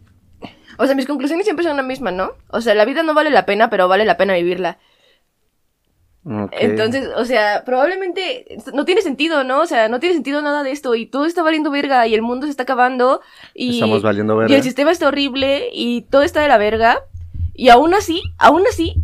o 0.78 0.86
sea, 0.86 0.94
mis 0.94 1.06
conclusiones 1.06 1.46
siempre 1.46 1.64
son 1.64 1.76
la 1.76 1.82
misma, 1.82 2.10
¿no? 2.10 2.32
O 2.48 2.60
sea, 2.60 2.74
la 2.74 2.84
vida 2.84 3.02
no 3.02 3.14
vale 3.14 3.30
la 3.30 3.46
pena, 3.46 3.70
pero 3.70 3.88
vale 3.88 4.04
la 4.04 4.16
pena 4.16 4.34
vivirla. 4.34 4.78
Entonces, 6.50 7.08
o 7.14 7.24
sea, 7.24 7.62
probablemente 7.64 8.58
no 8.74 8.84
tiene 8.84 9.00
sentido, 9.00 9.44
¿no? 9.44 9.60
O 9.60 9.66
sea, 9.66 9.88
no 9.88 10.00
tiene 10.00 10.16
sentido 10.16 10.42
nada 10.42 10.64
de 10.64 10.72
esto 10.72 10.96
y 10.96 11.06
todo 11.06 11.24
está 11.24 11.44
valiendo 11.44 11.70
verga 11.70 12.04
y 12.08 12.14
el 12.14 12.22
mundo 12.22 12.46
se 12.46 12.50
está 12.50 12.64
acabando 12.64 13.20
y, 13.54 13.74
Estamos 13.74 14.02
valiendo 14.02 14.34
y 14.34 14.38
verga. 14.38 14.56
el 14.56 14.62
sistema 14.64 14.90
está 14.90 15.06
horrible 15.06 15.68
y 15.72 16.02
todo 16.02 16.22
está 16.22 16.40
de 16.40 16.48
la 16.48 16.58
verga 16.58 17.00
y 17.56 17.68
aún 17.70 17.94
así, 17.94 18.22
aún 18.38 18.62
así, 18.68 18.94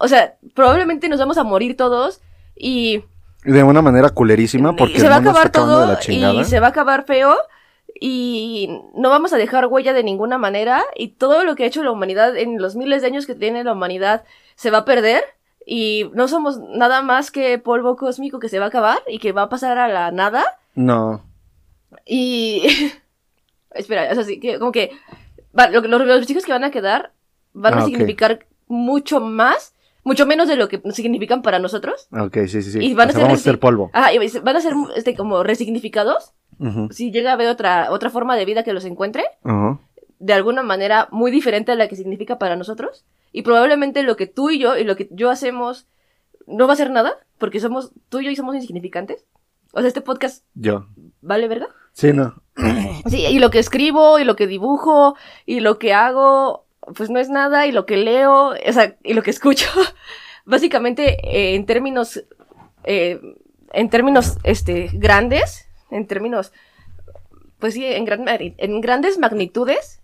o 0.00 0.08
sea, 0.08 0.36
probablemente 0.54 1.08
nos 1.08 1.18
vamos 1.18 1.38
a 1.38 1.44
morir 1.44 1.76
todos 1.76 2.20
y, 2.56 3.04
de 3.44 3.62
una 3.62 3.82
manera 3.82 4.10
culerísima 4.10 4.74
porque 4.76 5.00
se 5.00 5.08
va 5.08 5.16
a 5.16 5.18
acabar 5.18 5.50
todo 5.50 5.80
de 5.82 5.86
la 5.94 5.98
chingada. 5.98 6.34
y 6.34 6.44
se 6.44 6.60
va 6.60 6.66
a 6.68 6.70
acabar 6.70 7.04
feo 7.04 7.36
y 8.02 8.68
no 8.94 9.10
vamos 9.10 9.32
a 9.32 9.36
dejar 9.36 9.66
huella 9.66 9.92
de 9.92 10.02
ninguna 10.04 10.38
manera 10.38 10.82
y 10.96 11.08
todo 11.08 11.44
lo 11.44 11.54
que 11.56 11.64
ha 11.64 11.66
hecho 11.66 11.82
la 11.82 11.90
humanidad 11.90 12.36
en 12.36 12.60
los 12.60 12.76
miles 12.76 13.02
de 13.02 13.08
años 13.08 13.26
que 13.26 13.34
tiene 13.34 13.64
la 13.64 13.72
humanidad 13.72 14.24
se 14.56 14.70
va 14.70 14.78
a 14.78 14.84
perder 14.84 15.22
y 15.66 16.10
no 16.14 16.28
somos 16.28 16.58
nada 16.58 17.02
más 17.02 17.30
que 17.30 17.58
polvo 17.58 17.96
cósmico 17.96 18.38
que 18.38 18.48
se 18.48 18.58
va 18.58 18.66
a 18.66 18.68
acabar 18.68 18.98
y 19.08 19.18
que 19.18 19.32
va 19.32 19.42
a 19.42 19.48
pasar 19.48 19.78
a 19.78 19.88
la 19.88 20.10
nada 20.10 20.44
No, 20.74 21.22
y 22.06 22.62
espera, 23.72 24.10
eso 24.10 24.22
sí, 24.24 24.40
que 24.40 24.58
como 24.58 24.72
que 24.72 24.92
va- 25.58 25.68
lo 25.68 25.82
que- 25.82 25.88
los, 25.88 26.00
los 26.06 26.26
chicos 26.26 26.44
que 26.44 26.52
van 26.52 26.64
a 26.64 26.70
quedar 26.70 27.12
van 27.52 27.74
Ah, 27.74 27.78
a 27.78 27.84
significar 27.84 28.46
mucho 28.68 29.20
más, 29.20 29.74
mucho 30.04 30.26
menos 30.26 30.48
de 30.48 30.56
lo 30.56 30.68
que 30.68 30.80
significan 30.92 31.42
para 31.42 31.58
nosotros. 31.58 32.08
ok, 32.12 32.34
sí, 32.46 32.62
sí, 32.62 32.72
sí. 32.72 32.78
Y 32.80 32.94
van 32.94 33.08
a 33.08 33.10
O 33.10 33.12
sea, 33.12 33.20
ser 33.20 33.22
vamos 33.28 33.40
a 33.40 33.42
ser 33.44 33.54
resi- 33.56 33.58
polvo. 33.60 33.90
Ah, 33.92 34.12
y 34.12 34.18
van 34.40 34.56
a 34.56 34.60
ser 34.60 34.74
este 34.96 35.14
como 35.16 35.42
resignificados 35.42 36.32
Ujú, 36.58 36.88
si 36.92 37.10
llega 37.10 37.30
a 37.30 37.34
haber 37.34 37.48
otra 37.48 37.90
otra 37.90 38.10
forma 38.10 38.36
de 38.36 38.44
vida 38.44 38.62
que 38.64 38.72
los 38.74 38.84
encuentre 38.84 39.24
ujú. 39.44 39.78
de 40.18 40.32
alguna 40.34 40.62
manera 40.62 41.08
muy 41.10 41.30
diferente 41.30 41.72
a 41.72 41.74
la 41.74 41.88
que 41.88 41.96
significa 41.96 42.38
para 42.38 42.54
nosotros 42.56 43.04
y 43.32 43.42
probablemente 43.42 44.02
lo 44.02 44.16
que 44.16 44.26
tú 44.26 44.50
y 44.50 44.58
yo 44.58 44.76
y 44.76 44.84
lo 44.84 44.94
que 44.96 45.08
yo 45.10 45.30
hacemos 45.30 45.86
no 46.46 46.66
va 46.66 46.74
a 46.74 46.76
ser 46.76 46.90
nada 46.90 47.14
porque 47.38 47.60
somos 47.60 47.92
tú 48.10 48.20
y 48.20 48.26
yo 48.26 48.30
y 48.30 48.36
somos 48.36 48.54
insignificantes. 48.56 49.24
O 49.72 49.78
sea, 49.80 49.88
este 49.88 50.00
podcast 50.02 50.44
Yo. 50.54 50.86
vale 51.22 51.46
verga. 51.48 51.68
Sí, 51.92 52.12
no. 52.12 52.34
Sí, 53.06 53.24
y 53.26 53.38
lo 53.38 53.50
que 53.50 53.60
escribo, 53.60 54.18
y 54.18 54.24
lo 54.24 54.34
que 54.36 54.46
dibujo, 54.48 55.14
y 55.46 55.60
lo 55.60 55.78
que 55.78 55.94
hago, 55.94 56.66
pues 56.94 57.10
no 57.10 57.18
es 57.18 57.28
nada, 57.28 57.66
y 57.66 57.72
lo 57.72 57.86
que 57.86 57.96
leo, 57.96 58.50
o 58.50 58.72
sea, 58.72 58.96
y 59.02 59.14
lo 59.14 59.22
que 59.22 59.30
escucho, 59.30 59.68
básicamente 60.44 61.18
eh, 61.24 61.54
en 61.54 61.66
términos, 61.66 62.24
eh, 62.84 63.20
en 63.72 63.90
términos, 63.90 64.38
este, 64.42 64.90
grandes, 64.92 65.68
en 65.90 66.06
términos, 66.06 66.52
pues 67.58 67.74
sí, 67.74 67.84
en, 67.84 68.04
gran 68.04 68.24
en 68.28 68.80
grandes 68.80 69.18
magnitudes, 69.18 70.00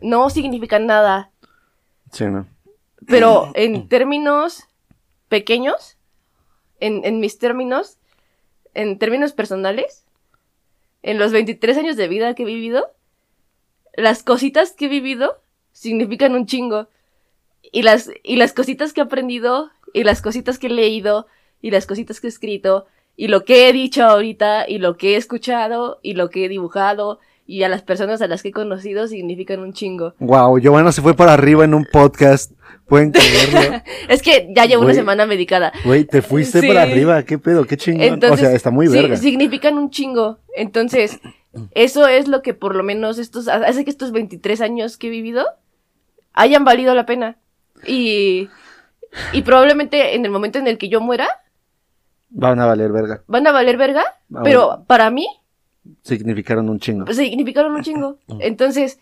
no 0.00 0.28
significan 0.30 0.86
nada, 0.86 1.30
Sí, 2.12 2.24
no. 2.24 2.46
pero 3.06 3.50
en 3.54 3.88
términos 3.88 4.64
pequeños, 5.28 5.96
en, 6.80 7.04
en 7.04 7.20
mis 7.20 7.38
términos, 7.38 7.98
en 8.74 8.98
términos 8.98 9.32
personales, 9.32 10.04
en 11.02 11.18
los 11.18 11.32
23 11.32 11.78
años 11.78 11.96
de 11.96 12.08
vida 12.08 12.34
que 12.34 12.42
he 12.42 12.46
vivido, 12.46 12.92
las 13.94 14.22
cositas 14.22 14.72
que 14.72 14.86
he 14.86 14.88
vivido 14.88 15.40
significan 15.76 16.34
un 16.34 16.46
chingo. 16.46 16.88
Y 17.72 17.82
las, 17.82 18.10
y 18.22 18.36
las 18.36 18.52
cositas 18.52 18.92
que 18.92 19.00
he 19.00 19.04
aprendido, 19.04 19.70
y 19.92 20.04
las 20.04 20.22
cositas 20.22 20.58
que 20.58 20.68
he 20.68 20.70
leído, 20.70 21.26
y 21.60 21.70
las 21.70 21.86
cositas 21.86 22.20
que 22.20 22.28
he 22.28 22.30
escrito, 22.30 22.86
y 23.16 23.28
lo 23.28 23.44
que 23.44 23.68
he 23.68 23.72
dicho 23.72 24.04
ahorita, 24.04 24.68
y 24.68 24.78
lo 24.78 24.96
que 24.96 25.14
he 25.14 25.16
escuchado, 25.16 25.98
y 26.02 26.14
lo 26.14 26.30
que 26.30 26.44
he 26.44 26.48
dibujado, 26.48 27.18
y 27.46 27.62
a 27.62 27.68
las 27.68 27.82
personas 27.82 28.22
a 28.22 28.26
las 28.26 28.42
que 28.42 28.48
he 28.48 28.52
conocido 28.52 29.06
significan 29.06 29.60
un 29.60 29.72
chingo. 29.72 30.14
Wow, 30.18 30.58
Giovanna 30.58 30.92
se 30.92 31.02
fue 31.02 31.14
para 31.14 31.34
arriba 31.34 31.64
en 31.64 31.74
un 31.74 31.86
podcast. 31.92 32.52
Pueden 32.88 33.12
creerlo. 33.12 33.82
Es 34.08 34.22
que 34.22 34.48
ya 34.54 34.64
llevo 34.64 34.84
una 34.84 34.94
semana 34.94 35.26
medicada. 35.26 35.72
Güey, 35.84 36.04
te 36.04 36.22
fuiste 36.22 36.60
Sí. 36.60 36.68
para 36.68 36.82
arriba. 36.82 37.22
¿Qué 37.24 37.38
pedo? 37.38 37.64
¿Qué 37.64 37.76
chingón? 37.76 38.02
Entonces, 38.02 38.40
o 38.40 38.48
sea, 38.48 38.54
está 38.54 38.70
muy 38.70 38.86
sí, 38.86 38.94
verga. 38.94 39.16
significan 39.16 39.76
un 39.76 39.90
chingo. 39.90 40.38
Entonces, 40.56 41.18
eso 41.72 42.06
es 42.06 42.28
lo 42.28 42.42
que 42.42 42.54
por 42.54 42.74
lo 42.76 42.82
menos 42.82 43.18
estos, 43.18 43.48
hace 43.48 43.84
que 43.84 43.90
estos 43.90 44.12
23 44.12 44.60
años 44.60 44.96
que 44.96 45.08
he 45.08 45.10
vivido 45.10 45.46
hayan 46.36 46.64
valido 46.64 46.94
la 46.94 47.04
pena. 47.06 47.36
Y, 47.86 48.48
y 49.32 49.42
probablemente 49.42 50.14
en 50.14 50.24
el 50.24 50.30
momento 50.30 50.58
en 50.58 50.68
el 50.68 50.78
que 50.78 50.88
yo 50.88 51.00
muera, 51.00 51.28
Van 52.30 52.58
a 52.60 52.66
valer 52.66 52.90
verga. 52.92 53.22
van 53.26 53.46
a 53.46 53.52
valer 53.52 53.76
verga, 53.76 54.04
Ah, 54.34 54.40
pero 54.44 54.84
para 54.86 55.10
mí 55.10 55.26
Significaron 56.02 56.68
un 56.68 56.80
chingo. 56.80 57.12
significaron 57.12 57.72
un 57.74 57.82
chingo. 57.84 58.18
Entonces, 58.40 58.98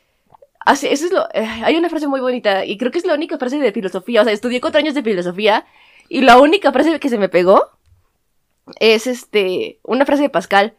eso 0.66 0.86
es 0.86 1.12
lo, 1.12 1.24
eh, 1.32 1.46
hay 1.64 1.76
una 1.76 1.88
frase 1.88 2.06
muy 2.08 2.20
bonita 2.20 2.64
y 2.64 2.76
creo 2.78 2.90
que 2.90 2.98
es 2.98 3.06
la 3.06 3.14
única 3.14 3.38
frase 3.38 3.58
de 3.58 3.72
filosofía. 3.72 4.20
O 4.20 4.24
sea, 4.24 4.32
estudié 4.32 4.60
cuatro 4.60 4.78
años 4.78 4.94
de 4.94 5.02
filosofía 5.02 5.64
y 6.08 6.20
la 6.20 6.38
única 6.38 6.72
frase 6.72 6.98
que 7.00 7.08
se 7.08 7.18
me 7.18 7.28
pegó 7.30 7.70
es 8.80 9.06
este, 9.06 9.78
una 9.82 10.04
frase 10.06 10.22
de 10.24 10.30
Pascal. 10.30 10.74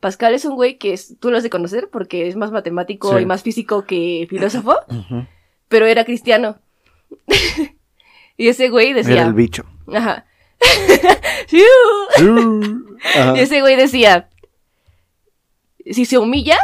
Pascal 0.00 0.34
es 0.34 0.44
un 0.44 0.54
güey 0.54 0.78
que 0.78 0.92
es, 0.92 1.16
tú 1.18 1.30
lo 1.30 1.36
has 1.36 1.42
de 1.42 1.50
conocer 1.50 1.88
porque 1.90 2.28
es 2.28 2.36
más 2.36 2.52
matemático 2.52 3.16
Sí. 3.16 3.22
y 3.22 3.26
más 3.26 3.42
físico 3.42 3.84
que 3.84 4.26
filósofo. 4.30 4.76
Pero 5.68 5.86
era 5.86 6.04
cristiano. 6.04 6.58
y 8.36 8.48
ese 8.48 8.68
güey 8.70 8.92
decía, 8.92 9.14
Era 9.14 9.26
el 9.26 9.34
bicho. 9.34 9.64
ajá. 9.94 10.24
Y 11.50 11.62
ese 13.40 13.60
güey 13.60 13.76
decía, 13.76 14.28
si 15.90 16.04
se 16.04 16.18
humilla, 16.18 16.58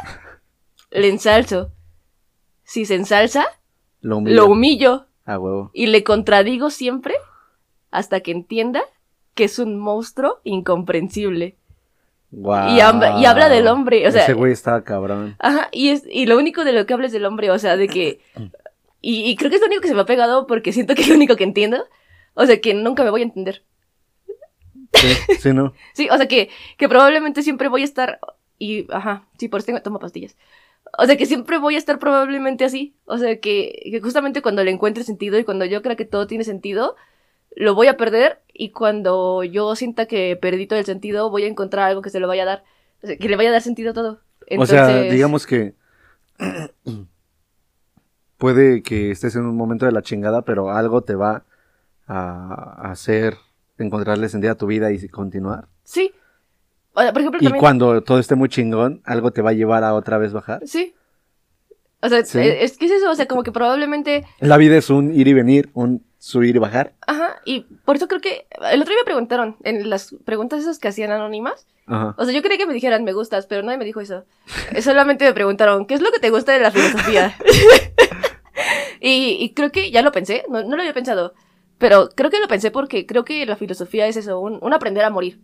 le 0.91 1.09
ensalzo. 1.09 1.71
Si 2.65 2.85
se 2.87 2.95
ensalza, 2.95 3.47
Lo 4.01 4.19
humillo. 4.19 4.37
lo 4.37 4.47
humillo. 4.47 5.07
A 5.25 5.39
huevo. 5.39 5.71
Y 5.73 5.87
le 5.87 6.03
contradigo 6.05 6.71
siempre 6.71 7.15
hasta 7.91 8.21
que 8.21 8.33
entienda 8.33 8.83
que 9.35 9.45
es 9.45 9.59
un 9.59 9.79
monstruo 9.79 10.41
incomprensible. 10.45 11.57
Wow. 12.31 12.71
Y 12.71 12.77
y 12.77 12.81
habla 12.81 13.49
del 13.49 13.69
hombre, 13.69 14.07
o 14.09 14.11
sea- 14.11 14.25
Ese 14.25 14.35
güey 14.35 14.53
estaba 14.53 14.83
cabrón. 14.83 15.37
Ajá, 15.39 15.69
y, 15.73 15.91
es, 15.91 16.03
y 16.11 16.27
lo 16.27 16.37
único 16.37 16.65
de 16.65 16.73
lo 16.73 16.85
que 16.85 16.95
habla 16.95 17.07
es 17.07 17.13
del 17.13 17.25
hombre, 17.27 17.51
o 17.51 17.59
sea, 17.59 17.77
de 17.77 17.89
que... 17.89 18.21
Y, 19.07 19.29
y 19.31 19.37
creo 19.37 19.51
que 19.51 19.57
es 19.57 19.61
lo 19.61 19.67
único 19.67 19.83
que 19.83 19.89
se 19.89 19.95
me 19.95 20.01
ha 20.01 20.07
pegado 20.07 20.47
porque 20.47 20.73
siento 20.73 20.95
que 20.95 21.03
es 21.03 21.09
lo 21.09 21.15
único 21.17 21.37
que 21.37 21.45
entiendo. 21.45 21.85
O 22.33 22.47
sea, 22.47 22.59
que 22.61 22.73
nunca 22.73 23.05
me 23.05 23.11
voy 23.11 23.21
a 23.21 23.25
entender. 23.25 23.63
Sí, 24.95 25.09
sí, 25.41 25.53
no. 25.53 25.75
Sí, 25.93 26.09
o 26.11 26.17
sea 26.17 26.27
que, 26.27 26.49
que 26.79 26.89
probablemente 26.89 27.43
siempre 27.43 27.69
voy 27.69 27.83
a 27.83 27.85
estar. 27.85 28.19
Y, 28.59 28.87
ajá, 28.91 29.27
sí, 29.39 29.49
por 29.49 29.61
eso 29.61 29.67
tengo, 29.67 29.83
tomo 29.83 29.99
pastillas. 29.99 30.37
O 30.97 31.05
sea 31.05 31.17
que 31.19 31.27
siempre 31.27 31.59
voy 31.59 31.75
a 31.75 31.79
estar 31.79 31.99
probablemente 31.99 32.65
así. 32.65 32.95
O 33.05 33.19
sea 33.19 33.39
que, 33.41 33.79
que 33.91 34.01
justamente 34.01 34.41
cuando 34.41 34.65
le 34.65 34.71
encuentre 34.71 35.05
sentido 35.05 35.39
y 35.39 35.45
cuando 35.45 35.67
yo 35.67 35.83
crea 35.83 35.97
que 35.97 36.07
todo 36.07 36.27
tiene 36.27 36.45
sentido, 36.45 36.97
lo 37.57 37.75
voy 37.75 37.89
a 37.89 37.99
perder. 37.99 38.41
Y 38.55 38.71
cuando 38.71 39.45
yo 39.45 39.77
sienta 39.77 40.07
que 40.07 40.37
perdí 40.41 40.67
todo 40.67 40.79
el 40.79 40.87
sentido, 40.87 41.29
voy 41.29 41.45
a 41.45 41.49
encontrar 41.49 41.91
algo 41.91 42.01
que 42.01 42.11
se 42.11 42.21
lo 42.21 42.29
vaya 42.29 42.45
a 42.45 42.47
dar. 42.47 42.65
O 43.03 43.07
sea, 43.07 43.17
que 43.19 43.29
le 43.29 43.37
vaya 43.37 43.51
a 43.51 43.53
dar 43.53 43.63
sentido 43.63 43.91
a 43.91 43.95
todo. 43.95 44.21
O 44.59 44.65
sea, 44.65 44.89
Entonces- 44.89 45.13
digamos 45.13 45.47
que 45.47 45.75
puede 48.39 48.83
que 48.83 49.11
estés 49.11 49.37
en 49.37 49.47
un 49.47 49.57
momento 49.57 49.87
de 49.87 49.93
la 49.93 50.03
chingada, 50.03 50.43
pero 50.43 50.71
algo 50.71 51.03
te 51.03 51.15
va 51.15 51.45
a 52.07 52.91
hacer 52.91 53.37
encontrarle 53.79 54.29
sentido 54.29 54.53
a 54.53 54.57
tu 54.57 54.67
vida 54.67 54.93
y 54.93 55.09
continuar. 55.09 55.67
Sí. 55.85 56.13
O 56.93 57.01
sea, 57.01 57.13
por 57.13 57.23
ejemplo, 57.23 57.41
Y 57.41 57.45
también. 57.45 57.61
cuando 57.61 58.03
todo 58.03 58.19
esté 58.19 58.35
muy 58.37 58.49
chingón, 58.49 59.01
algo 59.05 59.33
te 59.33 59.43
va 59.43 59.51
a 59.51 59.55
llevar 59.55 59.83
a 59.85 59.95
otra 59.95 60.19
vez 60.19 60.33
bajar. 60.33 60.63
Sí. 60.67 60.95
O 62.01 62.09
sea, 62.09 62.25
Sí. 62.25 62.39
es, 62.39 62.73
es 62.73 62.79
que 62.79 62.87
es 62.87 62.93
eso, 62.93 63.11
o 63.11 63.15
sea, 63.15 63.27
como 63.27 63.43
que 63.43 63.51
probablemente 63.51 64.25
La 64.39 64.59
vida 64.59 64.77
es 64.77 64.91
un 64.91 65.13
ir 65.13 65.27
y 65.27 65.33
venir, 65.33 65.71
un 65.73 66.05
subir 66.19 66.55
y 66.55 66.59
bajar. 66.59 66.93
Ajá, 67.07 67.37
y 67.45 67.63
por 67.85 67.97
eso 67.97 68.07
creo 68.09 68.21
que 68.21 68.47
el 68.71 68.81
otro 68.81 68.93
día 68.93 69.01
me 69.03 69.05
preguntaron 69.07 69.57
en 69.65 69.89
las 69.91 70.15
preguntas 70.25 70.61
esas 70.61 70.79
que 70.79 70.89
hacían 70.89 71.11
anónimas. 71.11 71.67
Ajá. 71.87 72.15
O 72.17 72.25
sea, 72.25 72.33
yo 72.35 72.43
creía 72.43 72.59
que 72.59 72.67
me 72.67 72.75
dijeran 72.75 73.05
me 73.05 73.13
gustas, 73.13 73.47
pero 73.47 73.63
nadie 73.63 73.79
me 73.79 73.85
dijo 73.85 74.01
eso. 74.01 74.25
Eh, 74.73 74.83
Solamente 74.83 75.25
me 75.25 75.33
preguntaron, 75.35 75.87
¿qué 75.87 75.95
es 75.95 76.01
lo 76.03 76.13
que 76.13 76.21
te 76.21 76.31
gusta 76.31 76.53
de 76.53 76.61
la 76.61 76.71
filosofía? 76.71 77.35
y, 79.01 79.37
y 79.41 79.55
creo 79.55 79.71
que 79.71 79.91
ya 79.91 80.03
lo 80.03 80.13
pensé, 80.13 80.45
no, 80.49 80.63
no 80.63 80.77
lo 80.77 80.83
había 80.83 80.95
pensado, 80.95 81.35
pero 81.79 82.09
creo 82.15 82.31
que 82.31 82.41
lo 82.41 82.49
pensé 82.49 82.71
porque 82.71 83.07
creo 83.07 83.25
que 83.25 83.45
la 83.47 83.57
filosofía 83.57 84.07
es 84.07 84.17
eso, 84.17 84.41
un, 84.41 84.59
un 84.63 84.73
aprender 84.73 85.05
a 85.05 85.11
morir. 85.11 85.41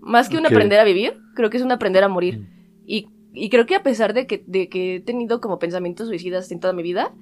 Más 0.00 0.28
que 0.28 0.38
un 0.38 0.46
aprender 0.46 0.80
a 0.80 0.84
vivir, 0.84 1.18
creo 1.34 1.50
que 1.50 1.58
es 1.58 1.62
un 1.62 1.72
aprender 1.72 2.02
a 2.04 2.08
morir. 2.08 2.48
Y, 2.86 3.08
y 3.34 3.50
creo 3.50 3.66
que 3.66 3.74
a 3.74 3.82
pesar 3.82 4.14
de 4.14 4.26
que, 4.26 4.42
de 4.46 4.68
que 4.68 4.96
he 4.96 5.00
tenido 5.00 5.40
como 5.40 5.58
pensamientos 5.58 6.08
suicidas 6.08 6.50
en 6.50 6.60
toda 6.60 6.72
mi 6.72 6.82
vida, 6.82 7.12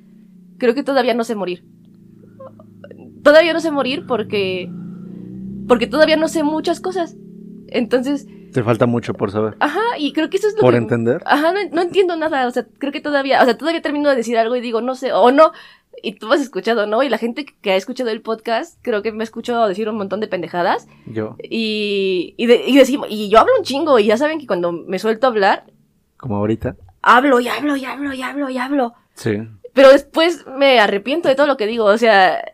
creo 0.58 0.74
que 0.74 0.84
todavía 0.84 1.14
no 1.14 1.24
sé 1.24 1.34
morir. 1.34 1.64
Todavía 3.22 3.52
no 3.52 3.60
sé 3.60 3.70
morir 3.70 4.04
porque. 4.06 4.70
Porque 5.66 5.86
todavía 5.86 6.16
no 6.16 6.28
sé 6.28 6.44
muchas 6.44 6.80
cosas. 6.80 7.16
Entonces, 7.66 8.26
Te 8.52 8.62
falta 8.62 8.86
mucho 8.86 9.14
por 9.14 9.30
saber. 9.30 9.56
ajá, 9.60 9.80
y 9.98 10.12
creo 10.12 10.30
que 10.30 10.36
eso 10.38 10.48
es 10.48 10.54
lo 10.54 10.60
Por 10.60 10.72
que. 10.72 10.78
entender. 10.78 11.22
Ajá, 11.26 11.52
no, 11.52 11.58
no 11.72 11.82
entiendo 11.82 12.16
nada. 12.16 12.46
O 12.46 12.50
sea, 12.50 12.66
creo 12.78 12.92
que 12.92 13.00
todavía. 13.00 13.42
O 13.42 13.44
sea, 13.44 13.56
todavía 13.58 13.82
termino 13.82 14.08
de 14.10 14.16
decir 14.16 14.36
algo 14.38 14.56
y 14.56 14.60
digo, 14.60 14.80
no 14.80 14.94
sé, 14.94 15.12
o 15.12 15.30
no. 15.30 15.52
Y 16.02 16.12
tú 16.12 16.32
has 16.32 16.40
escuchado, 16.40 16.86
¿no? 16.86 17.02
Y 17.02 17.08
la 17.08 17.18
gente 17.18 17.44
que 17.60 17.72
ha 17.72 17.76
escuchado 17.76 18.10
el 18.10 18.22
podcast, 18.22 18.78
creo 18.82 19.02
que 19.02 19.10
me 19.10 19.22
ha 19.22 19.24
escuchado 19.24 19.66
decir 19.66 19.88
un 19.88 19.96
montón 19.96 20.20
de 20.20 20.28
pendejadas. 20.28 20.86
Yo, 21.06 21.36
Y, 21.42 22.34
y, 22.36 22.46
de- 22.46 22.62
y 22.68 22.76
decimos, 22.76 23.08
y 23.10 23.28
yo 23.28 23.40
hablo 23.40 23.52
un 23.58 23.64
chingo, 23.64 23.98
y 23.98 24.04
ya 24.06 24.16
saben 24.16 24.38
que 24.38 24.46
cuando 24.46 24.70
me 24.70 24.98
suelto 25.00 25.26
a 25.26 25.30
hablar, 25.30 25.64
como 26.16 26.36
ahorita. 26.36 26.76
hablo 27.02 27.40
y 27.40 27.48
hablo 27.48 27.74
y 27.76 27.84
hablo 27.84 28.14
y 28.14 28.22
hablo 28.22 28.48
y 28.48 28.58
hablo. 28.58 28.94
Sí. 29.14 29.38
Pero 29.74 29.90
después 29.90 30.44
me 30.56 30.78
arrepiento 30.78 31.28
de 31.28 31.34
todo 31.34 31.48
lo 31.48 31.56
que 31.56 31.66
digo, 31.66 31.84
o 31.86 31.98
sea, 31.98 32.44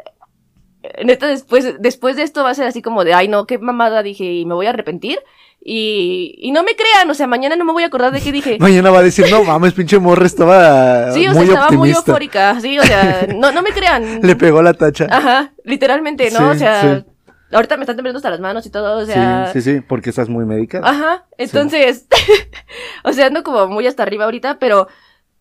neta, 1.04 1.26
después, 1.26 1.76
después 1.80 2.16
de 2.16 2.22
esto 2.22 2.42
va 2.44 2.50
a 2.50 2.54
ser 2.54 2.66
así 2.66 2.82
como 2.82 3.04
de, 3.04 3.14
ay, 3.14 3.28
no, 3.28 3.46
qué 3.46 3.58
mamada 3.58 4.02
dije 4.02 4.24
y 4.24 4.46
me 4.46 4.54
voy 4.54 4.66
a 4.66 4.70
arrepentir. 4.70 5.18
Y, 5.66 6.34
y 6.40 6.52
no 6.52 6.62
me 6.62 6.76
crean, 6.76 7.10
o 7.10 7.14
sea, 7.14 7.26
mañana 7.26 7.56
no 7.56 7.64
me 7.64 7.72
voy 7.72 7.84
a 7.84 7.86
acordar 7.86 8.12
de 8.12 8.20
qué 8.20 8.30
dije. 8.32 8.58
Mañana 8.60 8.90
va 8.90 8.98
a 8.98 9.02
decir, 9.02 9.24
no 9.30 9.44
mames, 9.44 9.72
pinche 9.72 9.98
morra 9.98 10.26
estaba 10.26 11.10
Sí, 11.12 11.26
o 11.26 11.32
sea, 11.32 11.40
muy 11.40 11.48
estaba 11.48 11.70
muy 11.70 11.88
optimista. 11.88 12.10
eufórica, 12.10 12.60
sí, 12.60 12.78
o 12.78 12.82
sea, 12.82 13.26
no, 13.34 13.50
no 13.50 13.62
me 13.62 13.70
crean. 13.70 14.20
Le 14.22 14.36
pegó 14.36 14.60
la 14.60 14.74
tacha. 14.74 15.06
Ajá, 15.10 15.54
literalmente, 15.64 16.30
¿no? 16.32 16.38
Sí, 16.38 16.44
o 16.44 16.54
sea, 16.56 16.98
sí. 16.98 17.04
ahorita 17.50 17.78
me 17.78 17.84
están 17.84 17.96
temblando 17.96 18.18
hasta 18.18 18.28
las 18.28 18.40
manos 18.40 18.66
y 18.66 18.70
todo, 18.70 18.98
o 18.98 19.06
sea. 19.06 19.50
sí, 19.54 19.62
sí, 19.62 19.76
sí, 19.76 19.80
porque 19.80 20.10
estás 20.10 20.28
muy 20.28 20.44
médica. 20.44 20.82
Ajá, 20.84 21.24
entonces, 21.38 22.08
o 23.04 23.14
sea, 23.14 23.28
ando 23.28 23.42
como 23.42 23.66
muy 23.66 23.86
hasta 23.86 24.02
arriba 24.02 24.26
ahorita, 24.26 24.58
pero, 24.58 24.88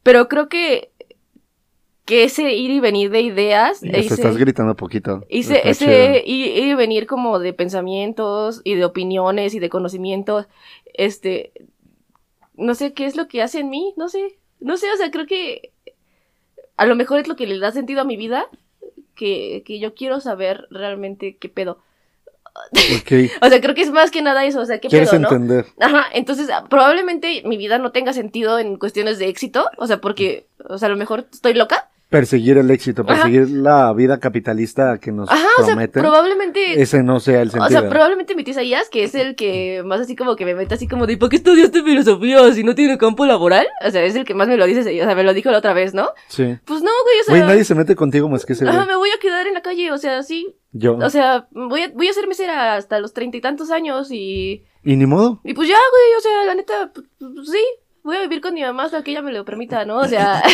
pero 0.04 0.30
creo 0.30 0.48
que, 0.48 0.93
que 2.06 2.26
ese 2.26 2.54
ir 2.54 2.72
y 2.72 2.80
venir 2.80 3.10
de 3.10 3.22
ideas, 3.22 3.80
te 3.80 4.00
ese, 4.00 4.14
estás 4.16 4.38
gritando 4.38 4.76
poquito. 4.76 5.24
ese, 5.30 6.24
ir, 6.26 6.48
ir 6.58 6.68
y 6.68 6.74
venir 6.74 7.08
como 7.08 7.40
de 7.40 7.54
pensamientos 7.54 8.62
y 8.64 8.76
de 8.76 8.86
opiniones 8.86 9.54
y 9.54 9.60
de 9.60 9.70
conocimientos, 9.70 10.48
este, 10.94 11.54
no 12.56 12.76
sé 12.76 12.94
qué 12.94 13.06
es 13.06 13.16
lo 13.16 13.28
que 13.28 13.42
hace 13.42 13.60
en 13.60 13.70
mí, 13.70 13.94
no 13.96 14.10
sé, 14.10 14.38
no 14.60 14.78
sé, 14.78 14.92
o 14.92 14.98
sea, 14.98 15.12
creo 15.12 15.26
que 15.26 15.72
a 16.76 16.86
lo 16.86 16.96
mejor 16.96 17.20
es 17.20 17.28
lo 17.28 17.36
que 17.36 17.48
le 17.48 17.60
da 17.60 17.72
sentido 17.72 18.02
a 18.02 18.06
mi 18.06 18.18
vida, 18.18 18.48
que, 19.16 19.64
que 19.66 19.80
yo 19.80 19.94
quiero 19.94 20.20
saber 20.20 20.68
realmente 20.72 21.38
qué 21.38 21.50
pedo. 21.50 21.80
Ok. 22.54 23.12
O 23.42 23.50
sea, 23.50 23.62
creo 23.62 23.76
que 23.76 23.82
es 23.82 23.92
más 23.92 24.12
que 24.12 24.22
nada 24.22 24.46
eso, 24.46 24.60
o 24.60 24.66
sea, 24.66 24.80
qué 24.80 24.88
Quieres 24.88 25.10
pedo, 25.10 25.22
¿no? 25.22 25.28
entender. 25.30 25.66
Ajá, 25.80 26.06
entonces 26.14 26.50
ah, 26.50 26.66
probablemente 26.70 27.44
mi 27.46 27.58
vida 27.58 27.78
no 27.78 27.92
tenga 27.92 28.14
sentido 28.14 28.60
en 28.60 28.78
cuestiones 28.78 29.20
de 29.20 29.28
éxito, 29.28 29.70
o 29.78 29.88
sea, 29.88 30.02
porque, 30.02 30.48
o 30.68 30.78
sea, 30.78 30.88
a 30.88 30.92
lo 30.92 30.98
mejor 30.98 31.28
estoy 31.32 31.54
loca. 31.54 31.90
Perseguir 32.14 32.58
el 32.60 32.70
éxito, 32.70 33.02
Ajá. 33.02 33.16
perseguir 33.24 33.50
la 33.50 33.92
vida 33.94 34.20
capitalista 34.20 35.00
que 35.00 35.12
nos 35.12 35.30
Ajá, 35.32 35.48
o 35.58 35.64
sea, 35.64 35.74
prometen. 35.74 36.02
probablemente, 36.04 36.80
ese 36.82 37.02
no 37.02 37.20
sea 37.20 37.42
el 37.42 37.48
o 37.48 37.52
sentido. 37.52 37.82
sea, 37.82 37.90
probablemente 37.90 38.36
mi 38.36 38.44
tía 38.44 38.52
Isaías, 38.52 38.88
que 38.90 39.04
es 39.04 39.16
el 39.16 39.36
que 39.36 39.82
más 39.84 40.00
así 40.00 40.16
como 40.16 40.36
que 40.36 40.46
me 40.46 40.54
mete 40.54 40.76
así 40.76 40.88
como 40.88 41.08
de, 41.08 41.18
¿por 41.18 41.30
qué 41.30 41.38
estudiaste 41.38 41.82
filosofía 41.84 42.54
si 42.54 42.64
no 42.64 42.76
tiene 42.76 43.00
campo 43.00 43.26
laboral? 43.26 43.66
O 43.84 43.90
sea, 43.90 44.04
es 44.04 44.16
el 44.16 44.26
que 44.26 44.36
más 44.36 44.48
me 44.48 44.58
lo 44.58 44.66
dice, 44.68 44.82
o 44.82 45.06
sea, 45.06 45.16
me 45.16 45.24
lo 45.24 45.34
dijo 45.34 45.50
la 45.50 45.58
otra 45.58 45.74
vez, 45.74 45.96
¿no? 45.96 46.10
Sí. 46.28 46.56
Pues 46.66 46.84
no, 46.84 46.92
güey, 47.04 47.20
o 47.22 47.24
sea, 47.24 47.36
Güey, 47.36 47.48
nadie 47.48 47.64
se 47.64 47.74
mete 47.74 47.96
contigo 47.96 48.30
más 48.30 48.46
que 48.46 48.54
ese 48.54 48.70
ajá, 48.70 48.86
me 48.86 48.96
voy 48.96 49.10
a 49.10 49.20
quedar 49.20 49.48
en 49.48 49.56
la 49.56 49.62
calle, 49.64 49.92
o 49.92 49.98
sea, 49.98 50.22
sí, 50.22 50.56
Yo. 50.72 50.96
o 50.98 51.10
sea, 51.10 51.48
voy 51.52 51.82
a, 51.82 51.90
voy 51.90 52.08
a 52.10 52.14
ser 52.14 52.28
mesera 52.28 52.76
hasta 52.76 53.00
los 53.00 53.14
treinta 53.14 53.38
y 53.38 53.42
tantos 53.42 53.72
años 53.72 54.12
y, 54.12 54.64
y 54.84 54.96
ni 54.96 55.08
modo. 55.08 55.42
y 55.44 55.56
pues 55.56 55.68
ya, 55.68 55.78
güey, 55.78 56.18
o 56.18 56.22
sea, 56.22 56.44
la 56.46 56.54
neta, 56.56 56.92
pues, 56.94 57.08
pues, 57.18 57.50
sí, 57.50 57.64
voy 58.04 58.18
a 58.18 58.22
vivir 58.22 58.40
con 58.40 58.54
mi 58.54 58.62
mamá 58.62 58.84
hasta 58.84 59.04
que 59.04 59.10
ella 59.12 59.24
me 59.24 59.32
lo 59.34 59.44
permita, 59.46 59.84
¿no? 59.86 59.98
O 59.98 60.06
sea... 60.08 60.44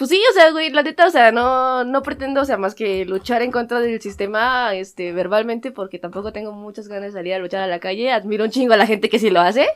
Pues 0.00 0.08
sí, 0.08 0.22
o 0.30 0.32
sea, 0.32 0.50
güey, 0.50 0.70
la 0.70 0.82
neta, 0.82 1.06
o 1.06 1.10
sea, 1.10 1.30
no, 1.30 1.84
no 1.84 2.02
pretendo, 2.02 2.40
o 2.40 2.44
sea, 2.46 2.56
más 2.56 2.74
que 2.74 3.04
luchar 3.04 3.42
en 3.42 3.50
contra 3.50 3.80
del 3.80 4.00
sistema, 4.00 4.74
este, 4.74 5.12
verbalmente, 5.12 5.72
porque 5.72 5.98
tampoco 5.98 6.32
tengo 6.32 6.52
muchas 6.52 6.88
ganas 6.88 7.12
de 7.12 7.18
salir 7.18 7.34
a 7.34 7.38
luchar 7.38 7.60
a 7.60 7.66
la 7.66 7.80
calle. 7.80 8.10
Admiro 8.10 8.44
un 8.44 8.50
chingo 8.50 8.72
a 8.72 8.78
la 8.78 8.86
gente 8.86 9.10
que 9.10 9.18
sí 9.18 9.28
lo 9.28 9.42
hace. 9.42 9.68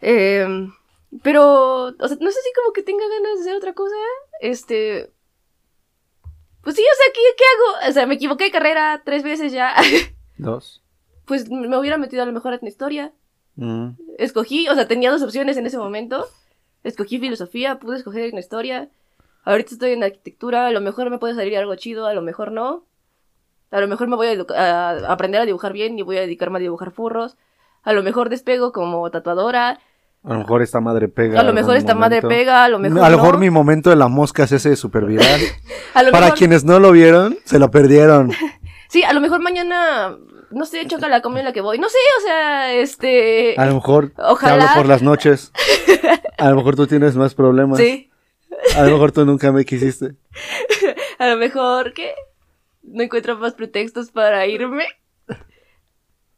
Em, 0.00 0.72
pero, 1.22 1.94
o 1.96 2.08
sea, 2.08 2.16
no 2.20 2.32
sé 2.32 2.40
si 2.40 2.52
como 2.52 2.72
que 2.72 2.82
tenga 2.82 3.04
ganas 3.06 3.36
de 3.36 3.40
hacer 3.42 3.56
otra 3.56 3.74
cosa. 3.74 3.94
Este. 4.40 5.08
Pues 6.64 6.74
sí, 6.74 6.82
o 6.82 6.96
sea, 6.96 7.12
¿qué, 7.14 7.20
qué 7.36 7.44
hago? 7.44 7.90
O 7.90 7.92
sea, 7.92 8.06
me 8.06 8.14
equivoqué 8.16 8.46
de 8.46 8.50
carrera 8.50 9.02
tres 9.04 9.22
veces 9.22 9.52
ya. 9.52 9.72
Dos. 10.36 10.82
pues 11.26 11.48
me 11.48 11.78
hubiera 11.78 11.96
metido 11.96 12.24
a 12.24 12.26
lo 12.26 12.32
mejor 12.32 12.54
en 12.54 12.66
historia. 12.66 13.12
Mm. 13.54 13.90
Escogí, 14.18 14.68
o 14.68 14.74
sea, 14.74 14.88
tenía 14.88 15.12
dos 15.12 15.22
opciones 15.22 15.56
en 15.58 15.66
ese 15.66 15.78
momento. 15.78 16.26
Escogí 16.82 17.20
filosofía, 17.20 17.78
pude 17.78 17.98
escoger 17.98 18.24
en 18.24 18.38
historia. 18.38 18.90
Ahorita 19.44 19.74
estoy 19.74 19.90
en 19.92 20.04
arquitectura, 20.04 20.66
a 20.66 20.70
lo 20.70 20.80
mejor 20.80 21.10
me 21.10 21.18
puede 21.18 21.34
salir 21.34 21.56
algo 21.56 21.74
chido, 21.74 22.06
a 22.06 22.14
lo 22.14 22.22
mejor 22.22 22.52
no. 22.52 22.84
A 23.70 23.80
lo 23.80 23.88
mejor 23.88 24.06
me 24.08 24.16
voy 24.16 24.28
a, 24.54 24.90
aprender 25.10 25.40
a 25.40 25.46
dibujar 25.46 25.72
bien 25.72 25.98
y 25.98 26.02
voy 26.02 26.18
a 26.18 26.20
dedicarme 26.20 26.58
a 26.58 26.60
dibujar 26.60 26.90
furros. 26.92 27.36
A 27.82 27.92
lo 27.92 28.02
mejor 28.02 28.28
despego 28.28 28.70
como 28.72 29.10
tatuadora. 29.10 29.80
A 30.24 30.32
lo 30.34 30.38
mejor 30.40 30.62
esta 30.62 30.80
madre 30.80 31.08
pega. 31.08 31.40
A 31.40 31.42
lo 31.42 31.52
mejor 31.52 31.76
esta 31.76 31.94
madre 31.94 32.22
pega, 32.22 32.62
a 32.64 32.68
lo 32.68 32.78
mejor 32.78 33.00
A 33.00 33.10
lo 33.10 33.16
no. 33.16 33.22
mejor 33.22 33.38
mi 33.38 33.50
momento 33.50 33.90
de 33.90 33.96
la 33.96 34.06
mosca 34.08 34.46
se 34.46 34.56
hace 34.56 34.76
súper 34.76 35.04
viral. 35.06 35.40
Para 35.94 36.10
mejor- 36.12 36.34
quienes 36.38 36.64
no 36.64 36.78
lo 36.78 36.92
vieron, 36.92 37.36
se 37.44 37.58
lo 37.58 37.70
perdieron. 37.70 38.30
Sí, 38.88 39.02
a 39.02 39.12
lo 39.14 39.20
mejor 39.20 39.40
mañana, 39.40 40.16
no 40.50 40.66
sé, 40.66 40.86
choca 40.86 41.08
la 41.08 41.22
comida 41.22 41.40
en 41.40 41.46
la 41.46 41.52
que 41.54 41.62
voy. 41.62 41.78
No 41.78 41.88
sé, 41.88 41.96
o 42.18 42.20
sea, 42.26 42.74
este... 42.74 43.54
A 43.56 43.64
lo 43.66 43.74
mejor 43.76 44.10
te 44.10 44.22
Ojalá. 44.22 44.64
hablo 44.64 44.82
por 44.82 44.86
las 44.86 45.02
noches. 45.02 45.50
A 46.38 46.50
lo 46.50 46.56
mejor 46.56 46.76
tú 46.76 46.86
tienes 46.86 47.16
más 47.16 47.34
problemas. 47.34 47.78
Sí. 47.78 48.10
A 48.76 48.82
lo 48.82 48.92
mejor 48.92 49.12
tú 49.12 49.24
nunca 49.24 49.52
me 49.52 49.64
quisiste. 49.64 50.14
A 51.18 51.28
lo 51.28 51.36
mejor, 51.36 51.92
¿qué? 51.92 52.14
No 52.82 53.02
encuentro 53.02 53.38
más 53.38 53.54
pretextos 53.54 54.10
para 54.10 54.46
irme. 54.46 54.84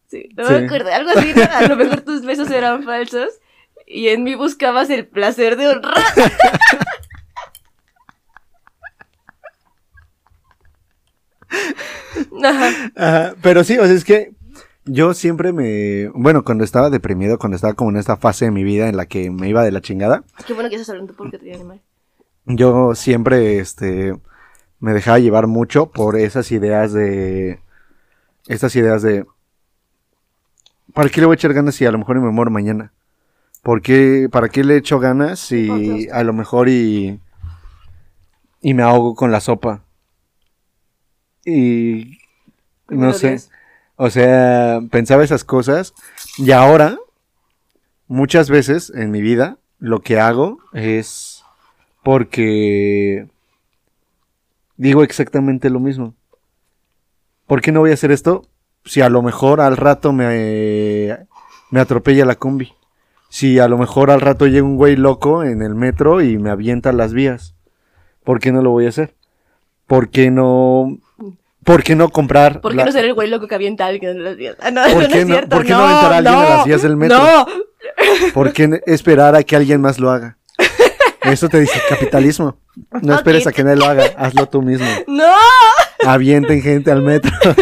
Sí, 0.07 0.29
no 0.37 0.48
me 0.48 0.66
acuerdo. 0.66 0.92
Algo 0.92 1.11
así, 1.11 1.33
¿no? 1.35 1.42
A 1.42 1.62
lo 1.62 1.77
mejor 1.77 2.03
tus 2.03 2.24
besos 2.24 2.50
eran 2.50 2.85
falsos. 2.85 3.40
Y 3.87 4.09
en 4.09 4.22
mí 4.22 4.35
buscabas 4.35 4.90
el 4.90 5.07
placer 5.07 5.57
de 5.57 5.68
honrar. 5.68 5.94
Ajá. 12.44 12.92
Ajá, 12.96 13.35
pero 13.42 13.64
sí, 13.64 13.79
o 13.79 13.85
sea, 13.85 13.94
es 13.94 14.05
que 14.05 14.33
yo 14.85 15.14
siempre 15.14 15.53
me... 15.53 16.09
Bueno, 16.14 16.44
cuando 16.44 16.64
estaba 16.64 16.90
deprimido, 16.90 17.38
cuando 17.38 17.57
estaba 17.57 17.74
como 17.74 17.90
en 17.90 17.96
esta 17.96 18.16
fase 18.16 18.46
de 18.46 18.50
mi 18.50 18.64
vida 18.64 18.88
en 18.88 18.96
la 18.96 19.07
que 19.07 19.31
me 19.31 19.48
iba 19.48 19.62
de 19.62 19.72
la 19.72 19.81
chingada, 19.81 20.24
Qué 20.46 20.53
bueno 20.53 20.68
que 20.68 20.77
estás 20.77 20.90
hablando 20.90 21.14
porque 21.14 21.38
te 21.38 21.55
animal. 21.55 21.81
Yo 22.46 22.94
siempre, 22.94 23.59
este, 23.59 24.16
me 24.80 24.92
dejaba 24.92 25.18
llevar 25.18 25.46
mucho 25.46 25.90
por 25.90 26.16
esas 26.16 26.52
ideas 26.52 26.92
de... 26.92 27.61
Estas 28.46 28.76
ideas 28.76 29.02
de... 29.02 29.24
¿Para 30.92 31.09
qué 31.09 31.20
le 31.20 31.26
voy 31.26 31.35
a 31.35 31.37
echar 31.37 31.54
ganas 31.54 31.74
si 31.74 31.87
a 31.87 31.90
lo 31.90 31.98
mejor 31.98 32.20
me 32.20 32.30
muero 32.30 32.50
mañana? 32.50 32.92
¿Por 33.62 33.80
qué, 33.80 34.28
¿Para 34.30 34.50
qué 34.50 34.62
le 34.62 34.76
echo 34.76 35.00
ganas 35.00 35.40
si 35.40 36.09
a 36.11 36.22
lo 36.22 36.33
mejor 36.33 36.68
y... 36.68 37.20
Y 38.61 38.74
me 38.74 38.83
ahogo 38.83 39.14
con 39.14 39.33
la 39.33 39.40
sopa? 39.40 39.83
Y... 41.44 42.18
No 42.88 43.12
sé. 43.14 43.38
O 43.96 44.11
sea, 44.11 44.80
pensaba 44.90 45.24
esas 45.24 45.44
cosas 45.44 45.94
y 46.37 46.50
ahora, 46.50 46.98
muchas 48.07 48.50
veces 48.50 48.90
en 48.94 49.11
mi 49.11 49.22
vida, 49.22 49.59
lo 49.78 50.00
que 50.00 50.18
hago 50.20 50.59
es 50.72 51.34
porque 52.05 53.27
digo 54.77 55.03
exactamente 55.03 55.71
lo 55.71 55.81
mismo. 55.81 56.14
¿Por 57.47 57.61
qué 57.61 57.73
no 57.73 57.81
voy 57.81 57.90
a 57.90 57.95
hacer 57.95 58.12
esto 58.12 58.43
si 58.85 59.01
a 59.01 59.09
lo 59.09 59.23
mejor 59.23 59.61
al 59.61 59.77
rato 59.77 60.12
me, 60.12 61.19
me 61.71 61.81
atropella 61.81 62.25
la 62.25 62.37
combi? 62.37 62.73
Si 63.29 63.59
a 63.59 63.67
lo 63.69 63.79
mejor 63.79 64.11
al 64.11 64.21
rato 64.21 64.47
llega 64.47 64.64
un 64.64 64.77
güey 64.77 64.97
loco 64.97 65.43
en 65.43 65.61
el 65.62 65.75
metro 65.75 66.23
y 66.23 66.38
me 66.38 66.51
avienta 66.51 66.93
las 66.93 67.12
vías. 67.12 67.55
¿Por 68.23 68.38
qué 68.40 68.53
no 68.53 68.62
lo 68.62 68.71
voy 68.71 68.87
a 68.87 68.90
hacer? 68.90 69.14
¿Por 69.87 70.09
qué 70.09 70.31
no, 70.31 70.99
por 71.64 71.83
qué 71.83 71.95
no 71.97 72.09
comprar? 72.11 72.61
¿Por 72.61 72.71
qué 72.73 72.77
la- 72.79 72.85
no 72.87 72.93
ser 72.93 73.05
el 73.05 73.14
güey 73.14 73.29
loco 73.29 73.49
que 73.49 73.55
avienta 73.55 73.85
a 73.85 73.88
alguien 73.88 74.12
en 74.12 74.25
las 74.25 74.37
vías? 74.37 74.57
Ah, 74.61 74.71
no, 74.71 74.83
¿Por 74.85 75.03
eso 75.03 75.12
qué 75.12 75.21
es 75.21 75.27
no- 75.29 75.35
cierto. 75.35 75.57
por 75.57 75.64
qué 75.67 75.73
no 75.73 75.79
aventar 75.81 76.12
a 76.12 76.17
alguien 76.19 76.35
a 76.35 76.49
las 76.57 76.64
vías 76.64 76.83
del 76.83 76.97
metro? 76.97 77.19
No, 77.19 77.47
¿Por 78.33 78.53
qué 78.53 78.81
esperar 78.87 79.35
a 79.35 79.43
que 79.43 79.57
alguien 79.57 79.81
más 79.81 79.99
lo 79.99 80.11
haga? 80.11 80.38
Eso 81.24 81.48
te 81.48 81.60
dice 81.60 81.80
capitalismo. 81.88 82.56
No 83.02 83.14
esperes 83.14 83.46
a 83.46 83.52
que 83.52 83.64
nadie 83.64 83.76
lo 83.76 83.87
haga, 83.87 84.04
hazlo 84.16 84.48
tú 84.48 84.62
mismo. 84.62 84.87
no. 85.06 85.24
Avienten 86.06 86.60
gente 86.60 86.90
al 86.90 87.02
metro. 87.02 87.32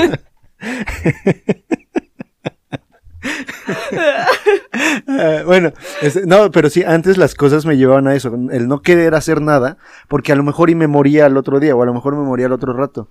Bueno, 5.46 5.72
este, 6.00 6.26
no, 6.26 6.50
pero 6.50 6.70
sí, 6.70 6.82
antes 6.82 7.16
las 7.16 7.34
cosas 7.34 7.66
me 7.66 7.76
llevaban 7.76 8.08
a 8.08 8.14
eso, 8.14 8.34
el 8.50 8.68
no 8.68 8.82
querer 8.82 9.14
hacer 9.14 9.40
nada, 9.40 9.76
porque 10.08 10.32
a 10.32 10.36
lo 10.36 10.42
mejor 10.42 10.70
y 10.70 10.74
me 10.74 10.86
moría 10.86 11.26
el 11.26 11.36
otro 11.36 11.60
día, 11.60 11.74
o 11.76 11.82
a 11.82 11.86
lo 11.86 11.94
mejor 11.94 12.16
me 12.16 12.22
moría 12.24 12.46
el 12.46 12.52
otro 12.52 12.72
rato. 12.72 13.08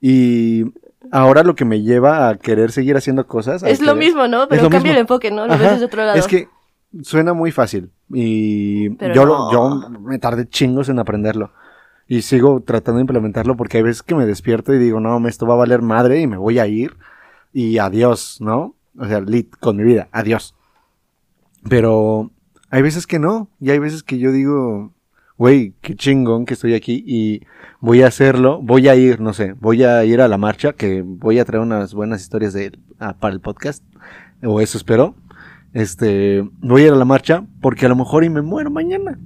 Y 0.00 0.64
ahora 1.10 1.42
lo 1.42 1.54
que 1.54 1.64
me 1.64 1.82
lleva 1.82 2.28
a 2.28 2.36
querer 2.36 2.72
seguir 2.72 2.96
haciendo 2.96 3.26
cosas. 3.26 3.62
Es 3.62 3.80
lo 3.80 3.94
mismo, 3.94 4.28
¿no? 4.28 4.48
Pero 4.48 4.68
cambia 4.70 4.92
el 4.92 4.98
enfoque, 4.98 5.30
¿no? 5.30 5.46
Lo 5.46 5.54
Ajá, 5.54 5.62
ves 5.62 5.72
desde 5.72 5.86
otro 5.86 6.04
lado. 6.04 6.18
Es 6.18 6.26
que 6.26 6.48
suena 7.02 7.32
muy 7.32 7.52
fácil 7.52 7.90
y 8.12 8.90
Pero 8.90 9.14
yo, 9.14 9.26
no. 9.26 9.52
yo 9.52 9.90
me 10.00 10.18
tardé 10.18 10.48
chingos 10.48 10.88
en 10.88 10.98
aprenderlo 10.98 11.52
y 12.06 12.22
sigo 12.22 12.62
tratando 12.62 12.96
de 12.96 13.02
implementarlo 13.02 13.56
porque 13.56 13.76
hay 13.76 13.82
veces 13.82 14.02
que 14.02 14.14
me 14.14 14.26
despierto 14.26 14.72
y 14.72 14.78
digo, 14.78 14.98
no, 14.98 15.26
esto 15.28 15.46
va 15.46 15.54
a 15.54 15.58
valer 15.58 15.82
madre 15.82 16.20
y 16.20 16.26
me 16.26 16.38
voy 16.38 16.58
a 16.58 16.66
ir 16.66 16.96
y 17.52 17.78
adiós, 17.78 18.38
¿no? 18.40 18.74
O 18.98 19.06
sea, 19.06 19.20
lit 19.20 19.54
con 19.60 19.76
mi 19.76 19.84
vida, 19.84 20.08
adiós. 20.10 20.54
Pero 21.68 22.30
hay 22.70 22.82
veces 22.82 23.06
que 23.06 23.18
no 23.18 23.48
y 23.60 23.70
hay 23.70 23.78
veces 23.78 24.02
que 24.02 24.18
yo 24.18 24.32
digo, 24.32 24.92
güey, 25.36 25.74
qué 25.82 25.94
chingón 25.94 26.46
que 26.46 26.54
estoy 26.54 26.74
aquí 26.74 27.04
y 27.06 27.42
voy 27.80 28.02
a 28.02 28.08
hacerlo, 28.08 28.60
voy 28.62 28.88
a 28.88 28.96
ir, 28.96 29.20
no 29.20 29.34
sé, 29.34 29.52
voy 29.52 29.84
a 29.84 30.04
ir 30.04 30.20
a 30.20 30.28
la 30.28 30.38
marcha, 30.38 30.72
que 30.72 31.02
voy 31.02 31.38
a 31.38 31.44
traer 31.44 31.62
unas 31.62 31.94
buenas 31.94 32.22
historias 32.22 32.54
de, 32.54 32.78
ah, 32.98 33.16
para 33.18 33.34
el 33.34 33.40
podcast, 33.40 33.84
o 34.42 34.60
eso 34.60 34.78
espero. 34.78 35.14
Este, 35.72 36.48
voy 36.60 36.82
a 36.82 36.86
ir 36.86 36.92
a 36.92 36.96
la 36.96 37.04
marcha 37.04 37.44
porque 37.60 37.86
a 37.86 37.88
lo 37.88 37.96
mejor 37.96 38.24
y 38.24 38.30
me 38.30 38.42
muero 38.42 38.70
mañana. 38.70 39.18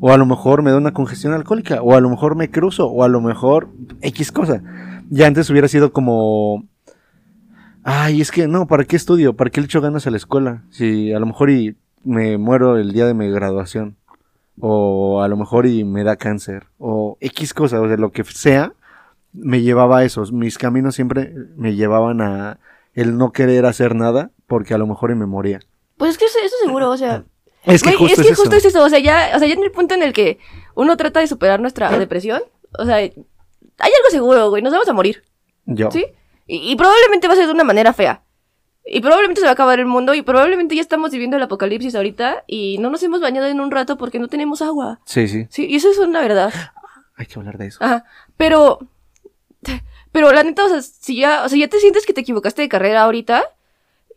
O 0.00 0.12
a 0.12 0.16
lo 0.16 0.26
mejor 0.26 0.62
me 0.62 0.70
da 0.70 0.78
una 0.78 0.92
congestión 0.92 1.32
alcohólica. 1.32 1.82
O 1.82 1.94
a 1.94 2.00
lo 2.00 2.10
mejor 2.10 2.36
me 2.36 2.50
cruzo. 2.50 2.88
O 2.88 3.04
a 3.04 3.08
lo 3.08 3.20
mejor 3.20 3.68
X 4.00 4.32
cosa. 4.32 4.62
Ya 5.10 5.26
antes 5.26 5.48
hubiera 5.50 5.68
sido 5.68 5.92
como... 5.92 6.64
Ay, 7.84 8.20
es 8.20 8.30
que 8.30 8.46
no, 8.46 8.66
¿para 8.66 8.84
qué 8.84 8.96
estudio? 8.96 9.36
¿Para 9.36 9.50
qué 9.50 9.60
le 9.60 9.66
echo 9.66 9.80
ganas 9.80 10.06
a 10.06 10.10
la 10.10 10.16
escuela? 10.16 10.64
Si 10.70 11.12
a 11.12 11.18
lo 11.18 11.26
mejor 11.26 11.50
y 11.50 11.76
me 12.04 12.38
muero 12.38 12.78
el 12.78 12.92
día 12.92 13.06
de 13.06 13.14
mi 13.14 13.28
graduación. 13.28 13.96
O 14.58 15.22
a 15.22 15.28
lo 15.28 15.36
mejor 15.36 15.66
y 15.66 15.84
me 15.84 16.04
da 16.04 16.16
cáncer. 16.16 16.66
O 16.78 17.16
X 17.20 17.54
cosa, 17.54 17.80
o 17.80 17.88
sea, 17.88 17.96
lo 17.96 18.12
que 18.12 18.24
sea, 18.24 18.72
me 19.32 19.62
llevaba 19.62 19.98
a 19.98 20.04
esos. 20.04 20.32
Mis 20.32 20.58
caminos 20.58 20.94
siempre 20.94 21.34
me 21.56 21.74
llevaban 21.74 22.20
a 22.20 22.58
el 22.94 23.16
no 23.16 23.32
querer 23.32 23.66
hacer 23.66 23.94
nada 23.94 24.30
porque 24.46 24.74
a 24.74 24.78
lo 24.78 24.86
mejor 24.86 25.10
y 25.10 25.14
me 25.14 25.26
moría. 25.26 25.60
Pues 25.96 26.12
es 26.12 26.18
que 26.18 26.24
eso, 26.26 26.38
eso 26.44 26.56
seguro, 26.62 26.90
o 26.90 26.96
sea. 26.96 27.24
Es 27.64 27.82
que 27.84 27.92
justo 27.92 28.20
es 28.20 28.26
que 28.26 28.32
es 28.32 28.36
justo 28.36 28.56
eso. 28.56 28.68
es 28.68 28.74
eso. 28.74 28.84
O 28.84 28.88
sea, 28.88 28.98
ya, 28.98 29.30
o 29.36 29.38
sea, 29.38 29.46
ya 29.46 29.54
en 29.54 29.62
el 29.62 29.70
punto 29.70 29.94
en 29.94 30.02
el 30.02 30.12
que 30.12 30.40
uno 30.74 30.96
trata 30.96 31.20
de 31.20 31.28
superar 31.28 31.60
nuestra 31.60 31.96
depresión, 31.96 32.42
o 32.76 32.84
sea, 32.84 32.96
hay 32.96 33.12
algo 33.78 34.10
seguro, 34.10 34.50
güey. 34.50 34.62
Nos 34.62 34.72
vamos 34.72 34.88
a 34.88 34.92
morir, 34.92 35.22
Yo. 35.66 35.88
¿sí? 35.92 36.04
Y, 36.48 36.72
y 36.72 36.74
probablemente 36.74 37.28
va 37.28 37.34
a 37.34 37.36
ser 37.36 37.46
de 37.46 37.52
una 37.52 37.62
manera 37.62 37.92
fea. 37.92 38.24
Y 38.84 39.00
probablemente 39.00 39.40
se 39.40 39.46
va 39.46 39.50
a 39.50 39.54
acabar 39.54 39.78
el 39.78 39.86
mundo. 39.86 40.14
Y 40.14 40.22
probablemente 40.22 40.74
ya 40.74 40.80
estamos 40.80 41.10
viviendo 41.12 41.36
el 41.36 41.42
apocalipsis 41.42 41.94
ahorita. 41.94 42.44
Y 42.46 42.78
no 42.78 42.90
nos 42.90 43.02
hemos 43.02 43.20
bañado 43.20 43.46
en 43.46 43.60
un 43.60 43.70
rato 43.70 43.96
porque 43.96 44.18
no 44.18 44.28
tenemos 44.28 44.60
agua. 44.60 45.00
Sí, 45.04 45.28
sí. 45.28 45.46
Sí, 45.50 45.66
y 45.66 45.76
eso 45.76 45.90
es 45.90 45.98
una 45.98 46.20
verdad. 46.20 46.52
Hay 47.16 47.26
que 47.26 47.38
hablar 47.38 47.58
de 47.58 47.66
eso. 47.68 47.78
Ajá. 47.82 48.04
Pero. 48.36 48.80
Pero 50.10 50.32
la 50.32 50.42
neta, 50.42 50.64
o 50.64 50.68
sea, 50.68 50.82
si 50.82 51.16
ya, 51.16 51.44
o 51.44 51.48
sea, 51.48 51.58
ya 51.58 51.68
te 51.68 51.78
sientes 51.78 52.04
que 52.04 52.12
te 52.12 52.20
equivocaste 52.22 52.62
de 52.62 52.68
carrera 52.68 53.02
ahorita. 53.02 53.44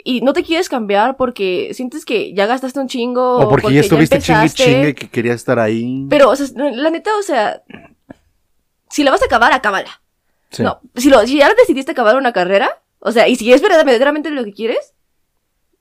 Y 0.07 0.21
no 0.21 0.33
te 0.33 0.43
quieres 0.43 0.69
cambiar 0.69 1.17
porque 1.17 1.71
sientes 1.73 2.05
que 2.05 2.31
ya 2.35 2.45
gastaste 2.45 2.79
un 2.79 2.87
chingo. 2.87 3.39
O 3.39 3.49
porque, 3.49 3.73
ya 3.73 3.81
estuviste 3.81 4.19
chingue 4.19 4.49
chingue 4.51 4.93
que 4.95 5.09
quería 5.09 5.33
estar 5.33 5.57
ahí. 5.57 6.05
Pero, 6.11 6.29
o 6.29 6.35
sea, 6.35 6.47
la 6.55 6.91
neta, 6.91 7.09
o 7.17 7.23
sea. 7.23 7.63
Si 8.87 9.03
la 9.03 9.09
vas 9.09 9.23
a 9.23 9.25
acabar, 9.25 9.51
acábala. 9.51 10.01
Sí. 10.51 10.61
No, 10.61 10.79
si, 10.95 11.09
lo, 11.09 11.25
si 11.25 11.39
ya 11.39 11.51
decidiste 11.55 11.91
acabar 11.91 12.15
una 12.17 12.33
carrera, 12.33 12.69
o 12.99 13.11
sea, 13.11 13.27
y 13.27 13.35
si 13.35 13.51
es 13.51 13.63
verdaderamente 13.63 14.29
lo 14.29 14.43
que 14.45 14.53
quieres, 14.53 14.93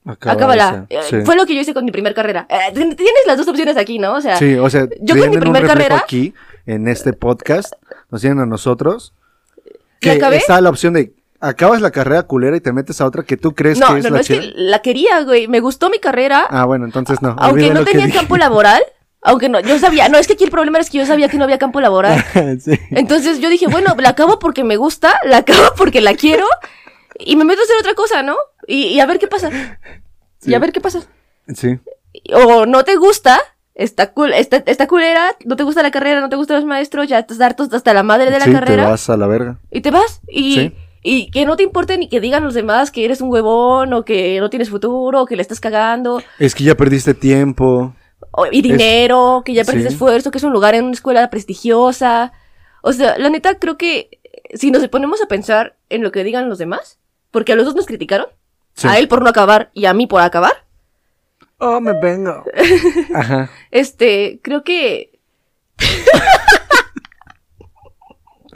Acaba 0.05 0.33
acábala. 0.33 0.85
Eh, 0.89 0.99
Sí. 1.07 1.21
Fue 1.23 1.35
lo 1.35 1.45
que 1.45 1.53
yo 1.53 1.61
hice 1.61 1.75
con 1.75 1.85
mi 1.85 1.91
primer 1.91 2.15
carrera. 2.15 2.47
Eh, 2.49 2.71
tienes 2.73 2.97
las 3.27 3.37
dos 3.37 3.47
opciones 3.47 3.77
aquí, 3.77 3.99
¿no? 3.99 4.15
O 4.15 4.21
sea, 4.21 4.37
Sí, 4.37 4.55
o 4.55 4.69
sea, 4.71 4.87
yo 5.01 5.15
con 5.15 5.29
mi 5.29 5.37
primer 5.37 5.67
carrera- 5.67 5.97
aquí, 5.97 6.33
en 6.65 6.87
este 6.87 7.13
podcast, 7.13 7.73
nos 8.09 8.21
tienen 8.21 8.39
a 8.39 8.47
nosotros, 8.47 9.13
¿La 10.01 10.17
que 10.29 10.35
está 10.37 10.59
la 10.61 10.69
opción 10.71 10.93
de, 10.93 11.13
acabas 11.39 11.81
la 11.81 11.91
carrera 11.91 12.23
culera 12.23 12.55
y 12.57 12.61
te 12.61 12.71
metes 12.73 13.01
a 13.01 13.05
otra 13.05 13.23
que 13.23 13.37
tú 13.37 13.53
crees 13.53 13.79
no, 13.79 13.87
que 13.93 13.99
es 13.99 14.03
no, 14.05 14.09
la 14.09 14.15
no, 14.15 14.21
es 14.21 14.27
chida. 14.27 14.41
que 14.41 14.53
la 14.55 14.79
quería, 14.79 15.21
güey. 15.23 15.47
Me 15.47 15.59
gustó 15.59 15.89
mi 15.89 15.99
carrera. 15.99 16.45
Ah, 16.49 16.65
bueno, 16.65 16.85
entonces 16.85 17.21
no. 17.21 17.35
aunque 17.39 17.71
no 17.73 17.83
tenía 17.85 18.09
campo 18.11 18.37
laboral, 18.37 18.81
aunque 19.21 19.49
no, 19.49 19.59
yo 19.59 19.77
sabía, 19.79 20.07
no, 20.09 20.17
es 20.17 20.27
que 20.27 20.33
aquí 20.33 20.43
el 20.43 20.51
problema 20.51 20.79
es 20.79 20.89
que 20.89 20.99
yo 20.99 21.05
sabía 21.05 21.27
que 21.29 21.37
no 21.37 21.43
había 21.43 21.57
campo 21.57 21.81
laboral. 21.81 22.23
sí. 22.59 22.79
Entonces 22.91 23.39
yo 23.39 23.49
dije, 23.49 23.67
bueno, 23.67 23.95
la 23.97 24.09
acabo 24.09 24.39
porque 24.39 24.63
me 24.63 24.77
gusta, 24.77 25.19
la 25.23 25.37
acabo 25.37 25.73
porque 25.77 26.01
la 26.01 26.13
quiero, 26.15 26.45
y 27.19 27.35
me 27.35 27.45
meto 27.45 27.61
a 27.61 27.63
hacer 27.63 27.77
otra 27.79 27.93
cosa, 27.95 28.21
¿no? 28.23 28.35
Y, 28.67 28.87
y 28.87 28.99
a 28.99 29.05
ver 29.05 29.19
qué 29.19 29.27
pasa. 29.27 29.49
Sí. 30.39 30.51
Y 30.51 30.53
a 30.53 30.59
ver 30.59 30.71
qué 30.71 30.81
pasa. 30.81 31.01
Sí. 31.55 31.79
O 32.33 32.65
no 32.65 32.83
te 32.83 32.95
gusta, 32.97 33.39
está, 33.73 34.13
cool, 34.13 34.31
está, 34.33 34.57
está 34.65 34.87
culera, 34.87 35.35
no 35.45 35.55
te 35.55 35.63
gusta 35.63 35.81
la 35.83 35.91
carrera, 35.91 36.21
no 36.21 36.29
te 36.29 36.35
gustan 36.35 36.57
los 36.57 36.65
maestros, 36.65 37.07
ya 37.07 37.19
estás 37.19 37.41
harto 37.41 37.67
hasta 37.71 37.93
la 37.93 38.03
madre 38.03 38.31
de 38.31 38.39
la 38.39 38.45
Sí, 38.45 38.51
carrera, 38.51 38.83
te 38.83 38.89
vas 38.89 39.09
a 39.09 39.17
la 39.17 39.27
verga. 39.27 39.57
y 39.71 39.81
te 39.81 39.91
vas. 39.91 40.21
Y, 40.27 40.55
Sí. 40.55 40.75
Y 41.07 41.29
que 41.29 41.45
no 41.45 41.55
te 41.55 41.61
importe 41.61 41.97
ni 41.99 42.09
que 42.09 42.19
digan 42.19 42.43
los 42.43 42.55
demás 42.55 42.89
que 42.89 43.05
eres 43.05 43.21
un 43.21 43.29
huevón, 43.31 43.93
o 43.93 44.03
que 44.03 44.39
no 44.39 44.49
tienes 44.49 44.71
futuro, 44.71 45.21
o 45.21 45.25
que 45.27 45.35
le 45.35 45.43
estás 45.43 45.59
cagando. 45.59 46.21
Es 46.39 46.55
que 46.55 46.63
ya 46.63 46.73
perdiste 46.75 47.13
tiempo. 47.13 47.93
O- 48.31 48.47
y 48.51 48.61
dinero, 48.63 49.43
que 49.45 49.53
ya 49.53 49.63
perdiste 49.63 49.89
sí. 49.89 49.93
esfuerzo, 49.93 50.31
que 50.31 50.39
es 50.39 50.43
un 50.43 50.51
lugar 50.51 50.73
en 50.73 50.83
una 50.85 50.93
escuela 50.93 51.29
prestigiosa. 51.29 52.33
O 52.81 52.91
sea, 52.91 53.17
la 53.19 53.29
neta, 53.29 53.59
creo 53.59 53.77
que 53.77 54.19
si 54.55 54.71
nos 54.71 54.87
ponemos 54.87 55.21
a 55.21 55.27
pensar 55.27 55.75
en 55.89 56.01
lo 56.01 56.11
que 56.11 56.23
digan 56.23 56.49
los 56.49 56.57
demás, 56.57 56.97
porque 57.29 57.53
a 57.53 57.55
los 57.55 57.65
dos 57.65 57.75
nos 57.75 57.85
criticaron, 57.85 58.25
Sí. 58.73 58.87
a 58.89 58.97
él 58.97 59.07
por 59.07 59.21
no 59.21 59.29
acabar 59.29 59.69
y 59.73 59.85
a 59.85 59.93
mí 59.93 60.07
por 60.07 60.21
acabar, 60.21 60.65
Oh, 61.59 61.79
me 61.79 61.93
vengo. 62.01 62.43
Ajá. 63.13 63.49
este, 63.71 64.39
creo 64.41 64.63
que... 64.63 65.11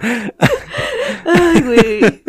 Ay, 0.02 1.62
güey. 1.62 2.24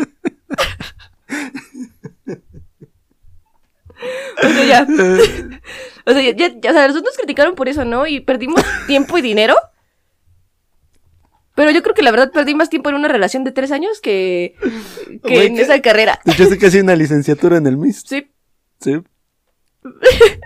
O 4.43 4.47
sea, 4.47 4.65
ya. 4.65 4.87
O 6.03 6.13
sea, 6.13 6.31
ya, 6.31 6.47
o 6.47 6.73
sea, 6.73 6.87
los 6.87 6.95
dos 6.95 7.03
nos 7.03 7.15
criticaron 7.15 7.53
por 7.53 7.69
eso, 7.69 7.85
¿no? 7.85 8.07
Y 8.07 8.21
perdimos 8.21 8.59
tiempo 8.87 9.19
y 9.19 9.21
dinero. 9.21 9.55
Pero 11.53 11.69
yo 11.69 11.83
creo 11.83 11.93
que 11.93 12.01
la 12.01 12.09
verdad 12.09 12.31
perdí 12.31 12.55
más 12.55 12.71
tiempo 12.71 12.89
en 12.89 12.95
una 12.95 13.07
relación 13.07 13.43
de 13.43 13.51
tres 13.51 13.71
años 13.71 14.01
que, 14.01 14.55
que 15.23 15.45
en 15.45 15.59
esa 15.59 15.79
carrera. 15.79 16.19
Te 16.25 16.31
echaste 16.31 16.57
casi 16.57 16.79
una 16.79 16.95
licenciatura 16.95 17.57
en 17.57 17.67
el 17.67 17.77
MIS. 17.77 18.03
Sí. 18.07 18.31
Sí. 18.79 18.99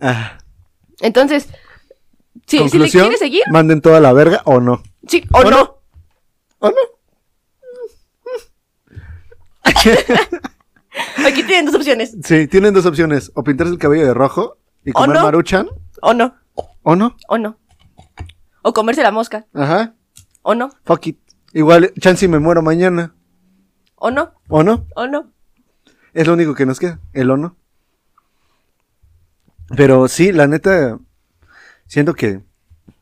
Ah. 0.00 0.38
Entonces, 1.00 1.48
sí, 2.46 2.68
si 2.68 2.78
le 2.78 2.88
quieres 2.88 3.18
seguir, 3.18 3.42
Manden 3.50 3.80
toda 3.80 3.98
la 4.00 4.12
verga 4.12 4.42
o 4.44 4.60
no. 4.60 4.80
sí 5.08 5.24
o, 5.32 5.38
¿O 5.38 5.42
no. 5.42 5.50
no? 5.50 5.77
¿O 6.60 6.68
no? 6.70 6.76
Aquí 11.26 11.42
tienen 11.44 11.66
dos 11.66 11.74
opciones. 11.74 12.16
Sí, 12.24 12.46
tienen 12.48 12.74
dos 12.74 12.86
opciones. 12.86 13.30
O 13.34 13.44
pintarse 13.44 13.72
el 13.72 13.78
cabello 13.78 14.06
de 14.06 14.14
rojo 14.14 14.58
y 14.84 14.90
¿O 14.90 14.94
comer 14.94 15.16
no? 15.16 15.22
maruchan. 15.22 15.68
O 16.02 16.14
no. 16.14 16.34
¿O 16.82 16.96
no? 16.96 17.16
O 17.28 17.38
no. 17.38 17.58
O 18.62 18.72
comerse 18.72 19.02
la 19.02 19.10
mosca. 19.12 19.46
Ajá. 19.54 19.94
O 20.42 20.54
no. 20.54 20.70
Fuck 20.84 21.06
it. 21.08 21.18
Igual, 21.52 21.92
chance 22.00 22.24
y 22.24 22.28
me 22.28 22.38
muero 22.38 22.62
mañana. 22.62 23.14
O 23.96 24.10
no. 24.10 24.32
¿O 24.48 24.62
no? 24.62 24.86
O 24.94 25.06
no. 25.06 25.32
Es 26.14 26.26
lo 26.26 26.32
único 26.34 26.54
que 26.54 26.66
nos 26.66 26.80
queda. 26.80 27.00
El 27.12 27.30
o 27.30 27.36
no. 27.36 27.56
Pero 29.76 30.08
sí, 30.08 30.32
la 30.32 30.46
neta, 30.46 30.98
siento 31.86 32.14
que 32.14 32.42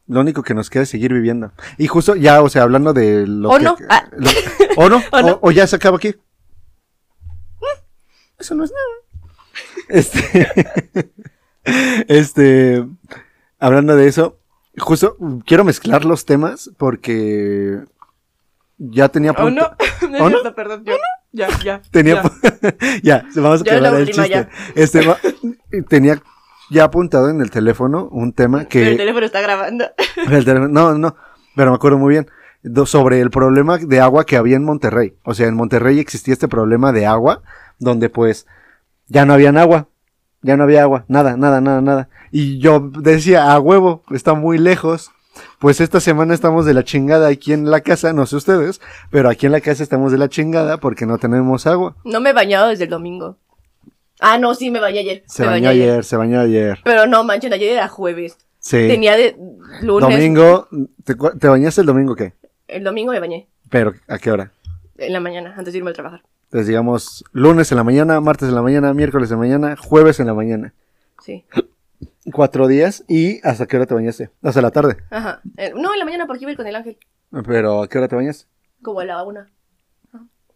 lo 0.08 0.20
único 0.20 0.42
que 0.42 0.54
nos 0.54 0.70
queda 0.70 0.84
es 0.84 0.88
seguir 0.88 1.12
viviendo. 1.12 1.52
Y 1.78 1.86
justo 1.88 2.14
ya, 2.16 2.42
o 2.42 2.48
sea, 2.48 2.62
hablando 2.62 2.92
de 2.92 3.26
lo 3.26 3.50
¿O 3.50 3.58
que... 3.58 3.64
no? 3.64 3.76
Ah. 3.88 4.04
lo- 4.16 4.30
¿O 4.76 4.88
no? 4.88 5.02
¿O 5.12 5.22
no? 5.22 5.32
¿O, 5.42 5.48
o 5.48 5.50
ya 5.50 5.66
se 5.66 5.76
acaba 5.76 5.96
aquí? 5.96 6.14
Eso 8.38 8.54
no 8.54 8.64
es 8.64 8.70
nada. 8.72 9.86
Este... 9.88 10.48
este... 12.08 12.86
Hablando 13.58 13.96
de 13.96 14.06
eso, 14.06 14.38
justo 14.76 15.16
quiero 15.46 15.64
mezclar 15.64 16.04
los 16.04 16.26
temas 16.26 16.70
porque 16.76 17.80
ya 18.78 19.08
tenía... 19.08 19.32
O 19.32 19.50
no. 19.50 19.70
No 20.10 20.16
es 20.16 20.22
¿O 20.22 20.28
no? 20.44 20.54
perdón. 20.54 20.84
Yo. 20.84 20.94
Ya, 21.32 21.48
ya. 21.64 21.82
Tenía 21.90 22.22
ya. 23.02 23.24
ya, 23.24 23.26
vamos 23.36 23.62
a 23.62 23.64
Ya 23.64 23.72
acabar 23.78 23.94
el 24.00 24.06
última, 24.08 24.24
chiste. 24.24 24.48
Este 24.74 25.06
va- 25.06 25.18
tenía 25.88 26.22
ya 26.70 26.85
apuntado 26.85 27.29
en 27.31 27.40
el 27.40 27.50
teléfono 27.50 28.09
un 28.11 28.33
tema 28.33 28.66
Pero 28.70 28.85
el 28.87 28.92
que 28.92 28.96
teléfono 28.96 29.26
está 29.26 29.40
grabando. 29.40 29.87
el 30.16 30.44
teléfono- 30.44 30.68
no, 30.68 30.98
no, 30.98 31.16
pero 31.55 31.70
me 31.70 31.76
acuerdo 31.76 31.98
muy 31.98 32.11
bien 32.14 32.26
sobre 32.87 33.20
el 33.20 33.31
problema 33.31 33.79
de 33.79 34.00
agua 34.00 34.24
que 34.26 34.37
había 34.37 34.57
en 34.57 34.64
Monterrey. 34.64 35.14
O 35.24 35.35
sea, 35.35 35.46
en 35.46 35.55
Monterrey 35.55 36.00
existía 36.00 36.33
este 36.33 36.48
problema 36.48 36.92
de 36.92 37.07
agua 37.07 37.42
donde 37.79 38.09
pues 38.11 38.46
ya 39.07 39.24
no 39.24 39.33
habían 39.35 39.57
agua. 39.57 39.88
Ya 40.42 40.57
no 40.57 40.62
había 40.64 40.83
agua, 40.83 41.05
nada, 41.09 41.37
nada, 41.37 41.61
nada, 41.61 41.81
nada. 41.81 42.09
Y 42.31 42.59
yo 42.59 42.79
decía, 42.81 43.52
a 43.52 43.59
huevo, 43.59 44.05
está 44.11 44.35
muy 44.35 44.59
lejos. 44.59 45.11
Pues 45.59 45.81
esta 45.81 45.98
semana 45.98 46.35
estamos 46.35 46.66
de 46.66 46.74
la 46.74 46.85
chingada 46.85 47.29
aquí 47.29 47.52
en 47.52 47.68
la 47.70 47.81
casa, 47.81 48.12
no 48.12 48.26
sé 48.26 48.37
ustedes, 48.37 48.81
pero 49.11 49.29
aquí 49.29 49.46
en 49.46 49.52
la 49.52 49.61
casa 49.61 49.83
estamos 49.83 50.12
de 50.12 50.18
la 50.18 50.29
chingada 50.29 50.79
porque 50.79 51.05
no 51.05 51.18
tenemos 51.18 51.66
agua. 51.66 51.96
No 52.05 52.20
me 52.20 52.31
he 52.31 52.33
bañado 52.33 52.68
desde 52.68 52.85
el 52.85 52.90
domingo. 52.90 53.38
Ah, 54.20 54.38
no, 54.38 54.55
sí, 54.55 54.70
me 54.70 54.81
bañé 54.81 55.00
ayer. 55.00 55.22
Se 55.26 55.42
me 55.42 55.48
bañó 55.48 55.68
bañé 55.68 55.83
ayer, 55.83 56.05
se 56.05 56.16
bañó 56.16 56.40
ayer. 56.40 56.79
Pero 56.85 57.07
no, 57.07 57.22
manchen, 57.24 57.52
ayer 57.52 57.72
era 57.72 57.88
jueves. 57.88 58.38
Sí. 58.59 58.88
Tenía 58.88 59.16
de 59.16 59.37
lunes. 59.83 60.09
Domingo, 60.11 60.68
¿te, 61.05 61.14
cu- 61.14 61.38
te 61.38 61.48
bañaste 61.48 61.83
el 61.83 61.87
domingo 61.87 62.14
qué? 62.16 62.33
El 62.66 62.83
domingo 62.83 63.12
me 63.12 63.20
bañé. 63.20 63.48
Pero, 63.70 63.94
¿a 64.09 64.18
qué 64.18 64.31
hora? 64.31 64.52
En 64.96 65.12
la 65.12 65.20
mañana, 65.20 65.55
antes 65.57 65.72
de 65.72 65.79
irme 65.79 65.90
a 65.90 65.94
trabajar. 65.94 66.22
Entonces, 66.44 66.66
digamos, 66.68 67.24
lunes 67.33 67.70
en 67.72 67.76
la 67.76 67.85
mañana, 67.85 68.20
martes 68.20 68.48
en 68.48 68.55
la 68.55 68.62
mañana, 68.62 68.94
miércoles 68.94 69.31
en 69.31 69.37
la 69.37 69.40
mañana, 69.40 69.76
jueves 69.76 70.18
en 70.20 70.26
la 70.29 70.35
mañana. 70.35 70.72
Sí. 71.22 71.44
Cuatro 72.33 72.66
días 72.66 73.05
y 73.09 73.40
¿hasta 73.46 73.66
qué 73.66 73.76
hora 73.76 73.87
te 73.87 73.94
bañaste? 73.94 74.31
Hasta 74.42 74.61
la 74.62 74.70
tarde. 74.70 74.96
Ajá. 75.11 75.40
Eh, 75.57 75.72
no, 75.76 75.92
en 75.92 75.98
la 75.98 76.05
mañana 76.05 76.26
porque 76.26 76.42
iba 76.44 76.50
a 76.50 76.52
ir 76.52 76.57
con 76.57 76.66
el 76.66 76.74
ángel. 76.76 76.96
Pero, 77.46 77.83
¿a 77.83 77.88
qué 77.88 77.98
hora 77.98 78.09
te 78.09 78.16
bañaste? 78.16 78.46
Como 78.83 79.00
a 79.00 79.05
la 79.05 79.22
una. 79.22 79.48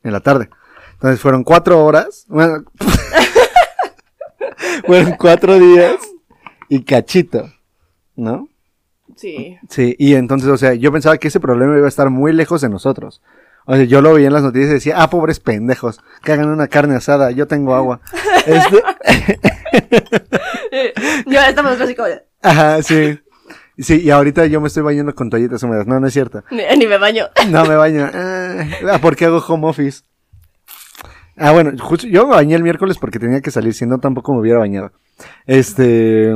En 0.03 0.13
la 0.13 0.21
tarde. 0.21 0.49
Entonces, 0.95 1.21
fueron 1.21 1.45
cuatro 1.45 1.85
horas. 1.85 2.25
Bueno, 2.29 2.65
fueron 4.87 5.17
cuatro 5.19 5.59
días 5.59 5.97
y 6.69 6.83
cachito, 6.83 7.53
¿no? 8.17 8.49
Sí. 9.17 9.59
Sí, 9.69 9.97
y 9.99 10.15
entonces, 10.15 10.49
o 10.49 10.57
sea, 10.57 10.75
yo 10.75 10.93
pensaba 10.93 11.19
que 11.19 11.29
ese 11.29 11.41
problema 11.41 11.77
iba 11.77 11.87
a 11.87 11.89
estar 11.89 12.11
muy 12.11 12.33
lejos 12.33 12.61
de 12.61 12.69
nosotros. 12.69 13.21
O 13.67 13.77
sea, 13.77 13.85
yo 13.85 14.01
lo 14.01 14.15
veía 14.15 14.29
en 14.29 14.33
las 14.33 14.43
noticias 14.43 14.71
y 14.71 14.75
decía, 14.75 15.03
ah, 15.03 15.11
pobres 15.11 15.41
pendejos, 15.41 16.01
que 16.23 16.33
hagan 16.33 16.49
una 16.49 16.69
carne 16.69 16.97
asada, 16.97 17.31
yo 17.31 17.47
tengo 17.47 17.75
agua. 17.75 18.01
Este, 18.47 18.83
ya 21.27 21.49
estamos 21.49 21.79
así 21.81 21.95
como... 21.95 22.09
ajá, 22.43 22.83
sí. 22.83 23.19
Sí, 23.79 24.01
y 24.03 24.11
ahorita 24.11 24.47
yo 24.47 24.61
me 24.61 24.69
estoy 24.69 24.83
bañando 24.83 25.15
con 25.15 25.31
toallitas 25.31 25.63
húmedas. 25.63 25.87
No, 25.87 26.01
no 26.01 26.07
es 26.07 26.13
cierto. 26.13 26.45
Ni, 26.51 26.63
ni 26.77 26.87
me 26.87 26.99
baño. 26.99 27.29
No 27.49 27.65
me 27.65 27.77
baño. 27.77 28.11
Ah, 28.13 28.99
porque 29.01 29.25
hago 29.25 29.39
home 29.39 29.69
office. 29.69 30.03
Ah, 31.37 31.53
bueno, 31.53 31.73
justo 31.81 32.07
yo 32.07 32.27
me 32.27 32.35
bañé 32.35 32.55
el 32.55 32.63
miércoles 32.63 32.99
porque 32.99 33.19
tenía 33.19 33.41
que 33.41 33.51
salir, 33.51 33.75
si 33.75 33.87
no 33.87 33.99
tampoco 33.99 34.33
me 34.35 34.41
hubiera 34.41 34.59
bañado. 34.59 34.93
Este. 35.47 36.35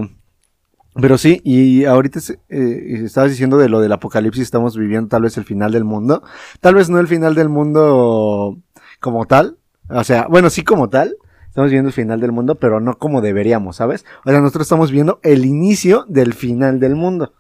Pero 1.00 1.18
sí, 1.18 1.40
y 1.44 1.84
ahorita 1.86 2.20
eh, 2.48 3.00
estabas 3.04 3.30
diciendo 3.30 3.58
de 3.58 3.68
lo 3.68 3.80
del 3.80 3.92
apocalipsis, 3.92 4.44
estamos 4.44 4.76
viviendo 4.76 5.08
tal 5.08 5.22
vez 5.22 5.36
el 5.36 5.44
final 5.44 5.72
del 5.72 5.84
mundo. 5.84 6.22
Tal 6.60 6.76
vez 6.76 6.88
no 6.88 7.00
el 7.00 7.08
final 7.08 7.34
del 7.34 7.48
mundo 7.48 8.58
como 9.00 9.26
tal. 9.26 9.58
O 9.88 10.04
sea, 10.04 10.28
bueno, 10.28 10.50
sí 10.50 10.62
como 10.62 10.88
tal. 10.88 11.16
Estamos 11.48 11.70
viendo 11.70 11.88
el 11.88 11.92
final 11.92 12.20
del 12.20 12.32
mundo, 12.32 12.56
pero 12.56 12.80
no 12.80 12.98
como 12.98 13.20
deberíamos, 13.20 13.76
¿sabes? 13.76 14.04
O 14.24 14.30
sea, 14.30 14.40
nosotros 14.40 14.66
estamos 14.66 14.90
viendo 14.90 15.20
el 15.22 15.44
inicio 15.44 16.04
del 16.08 16.32
final 16.32 16.80
del 16.80 16.96
mundo. 16.96 17.32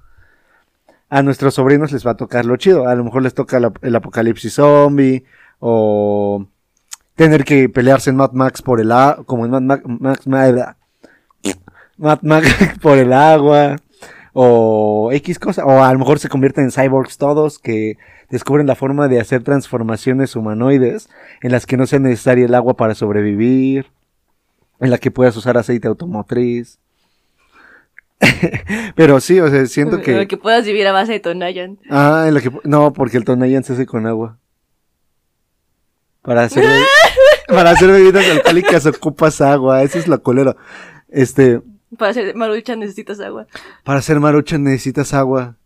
A 1.08 1.22
nuestros 1.22 1.54
sobrinos 1.54 1.92
les 1.92 2.06
va 2.06 2.12
a 2.12 2.16
tocar 2.16 2.44
lo 2.44 2.56
chido. 2.56 2.88
A 2.88 2.94
lo 2.94 3.04
mejor 3.04 3.22
les 3.22 3.34
toca 3.34 3.60
el 3.82 3.96
apocalipsis 3.96 4.54
zombie 4.54 5.24
o 5.60 6.46
tener 7.16 7.44
que 7.44 7.68
pelearse 7.68 8.10
en 8.10 8.16
Mad 8.16 8.32
Max 8.32 8.62
por 8.62 8.80
el 8.80 8.90
agua, 8.92 9.24
como 9.24 9.44
en 9.44 9.50
Mad 9.52 9.62
Max, 9.62 9.82
Max- 10.00 10.26
Mad- 10.26 10.74
Mad 11.96 12.18
Max 12.22 12.48
por 12.82 12.98
el 12.98 13.12
agua 13.12 13.76
o 14.32 15.10
X 15.12 15.38
cosa, 15.38 15.64
o 15.64 15.82
a 15.84 15.92
lo 15.92 15.98
mejor 15.98 16.18
se 16.18 16.28
convierten 16.28 16.64
en 16.64 16.70
cyborgs 16.72 17.18
todos 17.18 17.58
que 17.60 17.96
descubren 18.30 18.66
la 18.66 18.74
forma 18.74 19.06
de 19.06 19.20
hacer 19.20 19.42
transformaciones 19.44 20.34
humanoides 20.34 21.08
en 21.40 21.52
las 21.52 21.66
que 21.66 21.76
no 21.76 21.86
sea 21.86 22.00
necesario 22.00 22.46
el 22.46 22.54
agua 22.54 22.74
para 22.76 22.94
sobrevivir, 22.96 23.86
en 24.80 24.90
la 24.90 24.98
que 24.98 25.12
puedas 25.12 25.36
usar 25.36 25.56
aceite 25.56 25.86
automotriz. 25.86 26.78
Pero 28.96 29.20
sí, 29.20 29.38
o 29.40 29.48
sea, 29.48 29.66
siento 29.66 30.00
que... 30.00 30.26
Que 30.26 30.36
puedas 30.36 30.64
vivir 30.64 30.86
a 30.86 30.92
base 30.92 31.12
de 31.12 31.20
Tonayan. 31.20 31.78
Ah, 31.90 32.24
en 32.26 32.34
la 32.34 32.40
que... 32.40 32.50
No, 32.64 32.92
porque 32.92 33.16
el 33.18 33.24
Tonayan 33.24 33.62
se 33.64 33.74
hace 33.74 33.86
con 33.86 34.06
agua. 34.06 34.38
Para 36.24 36.44
hacer, 36.44 36.64
para 37.48 37.70
hacer 37.70 37.92
bebidas 37.92 38.26
alcohólicas 38.28 38.86
ocupas 38.86 39.40
agua, 39.42 39.82
eso 39.82 39.98
es 39.98 40.08
lo 40.08 40.22
colero. 40.22 40.56
Este, 41.08 41.60
Para 41.98 42.12
hacer 42.12 42.34
marucha 42.34 42.74
necesitas 42.76 43.20
agua. 43.20 43.46
para 43.84 43.98
hacer 43.98 44.18
marucha 44.20 44.56
necesitas 44.58 45.12
agua. 45.14 45.56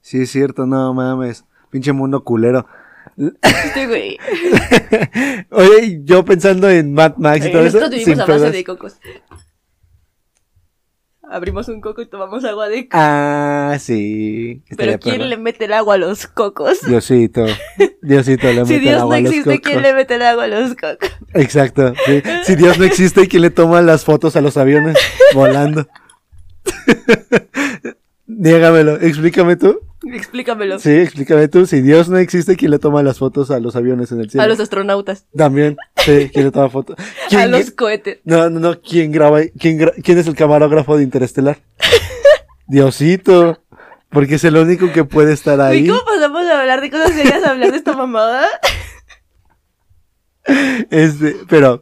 Sí, 0.00 0.22
es 0.22 0.30
cierto, 0.30 0.64
no 0.66 0.94
mames. 0.94 1.44
Pinche 1.70 1.92
mundo 1.92 2.24
culero. 2.24 2.66
Este 3.42 3.86
güey. 3.86 4.18
Oye, 5.50 6.00
yo 6.04 6.24
pensando 6.24 6.70
en 6.70 6.94
Mad 6.94 7.16
Max 7.18 7.44
y 7.46 7.52
todo 7.52 7.62
eso. 7.62 7.78
Nosotros 7.78 7.90
vivimos 7.90 8.06
sin 8.06 8.20
a 8.20 8.26
base 8.38 8.50
de 8.50 8.64
cocos. 8.64 8.96
Abrimos 11.28 11.68
un 11.68 11.80
coco 11.80 12.02
y 12.02 12.06
tomamos 12.06 12.44
agua 12.44 12.68
de 12.68 12.84
coco. 12.88 12.96
Ah, 13.00 13.76
sí. 13.78 14.62
Pero 14.76 14.98
¿quién 14.98 15.28
le 15.28 15.36
mete 15.36 15.66
el 15.66 15.72
agua 15.74 15.94
a 15.94 15.98
los 15.98 16.26
cocos? 16.26 16.80
Diosito. 16.86 17.46
Diosito 18.02 18.46
le 18.48 18.64
Si 18.66 18.72
mete 18.72 18.74
el 18.74 18.80
Dios 18.80 18.94
no 18.96 19.00
agua 19.02 19.16
a 19.16 19.20
los 19.20 19.30
existe, 19.30 19.60
¿quién 19.60 19.76
cocos. 19.76 19.82
le 19.82 19.94
mete 19.94 20.14
el 20.14 20.22
agua 20.22 20.44
a 20.44 20.48
los 20.48 20.70
cocos? 20.74 21.10
Exacto. 21.34 21.94
sí. 22.06 22.22
Si 22.44 22.56
Dios 22.56 22.78
no 22.78 22.84
existe, 22.84 23.28
¿quién 23.28 23.42
le 23.42 23.50
toma 23.50 23.80
las 23.82 24.04
fotos 24.04 24.34
a 24.34 24.40
los 24.40 24.56
aviones 24.56 24.96
volando? 25.34 25.86
Niégamelo, 28.38 28.96
explícame 29.00 29.56
tú. 29.56 29.80
Explícamelo. 30.12 30.78
Sí, 30.78 30.90
explícame 30.92 31.48
tú. 31.48 31.66
Si 31.66 31.80
Dios 31.82 32.08
no 32.08 32.16
existe, 32.18 32.56
¿quién 32.56 32.70
le 32.70 32.78
toma 32.78 33.02
las 33.02 33.18
fotos 33.18 33.50
a 33.50 33.58
los 33.60 33.76
aviones 33.76 34.12
en 34.12 34.20
el 34.20 34.30
cielo? 34.30 34.44
A 34.44 34.46
los 34.46 34.60
astronautas. 34.60 35.26
También, 35.36 35.76
sí, 35.96 36.30
¿quién 36.32 36.46
le 36.46 36.50
toma 36.52 36.70
fotos? 36.70 36.96
A 37.26 37.28
¿Quién, 37.28 37.50
los 37.50 37.70
cohetes. 37.72 38.20
No, 38.24 38.48
no, 38.48 38.60
no, 38.60 38.80
¿quién 38.80 39.10
graba? 39.12 39.40
¿Quién, 39.58 39.78
gra- 39.78 39.94
¿Quién 40.02 40.18
es 40.18 40.26
el 40.26 40.36
camarógrafo 40.36 40.96
de 40.96 41.02
Interestelar? 41.02 41.58
Diosito. 42.68 43.62
Porque 44.10 44.36
es 44.36 44.44
el 44.44 44.56
único 44.56 44.92
que 44.92 45.04
puede 45.04 45.32
estar 45.32 45.58
¿Y 45.58 45.62
ahí. 45.62 45.86
cómo 45.86 46.00
pasamos 46.04 46.44
a 46.44 46.60
hablar 46.60 46.80
de 46.80 46.90
cosas 46.90 47.12
serias 47.12 47.44
a 47.44 47.50
hablar 47.50 47.70
de 47.72 47.76
esta 47.78 47.92
mamada? 47.94 48.46
Este, 50.90 51.36
pero, 51.48 51.80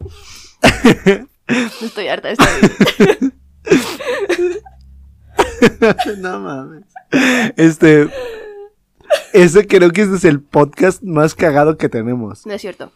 Estoy 1.80 2.08
harta 2.08 2.28
de 2.28 2.34
esto. 2.34 2.44
no 6.18 6.40
mames. 6.40 6.84
Este, 7.56 8.08
ese 9.32 9.66
creo 9.66 9.90
que 9.90 10.02
este 10.02 10.16
es 10.16 10.24
el 10.24 10.40
podcast 10.40 11.02
más 11.02 11.34
cagado 11.34 11.76
que 11.76 11.88
tenemos. 11.88 12.46
No 12.46 12.52
es 12.52 12.60
cierto. 12.60 12.92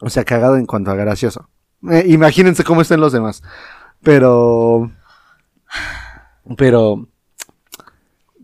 O 0.00 0.10
sea, 0.10 0.24
cagado 0.24 0.56
en 0.56 0.66
cuanto 0.66 0.90
a 0.90 0.94
gracioso. 0.94 1.48
Eh, 1.90 2.04
imagínense 2.08 2.64
cómo 2.64 2.82
están 2.82 3.00
los 3.00 3.12
demás. 3.12 3.42
Pero, 4.02 4.90
pero, 6.56 7.08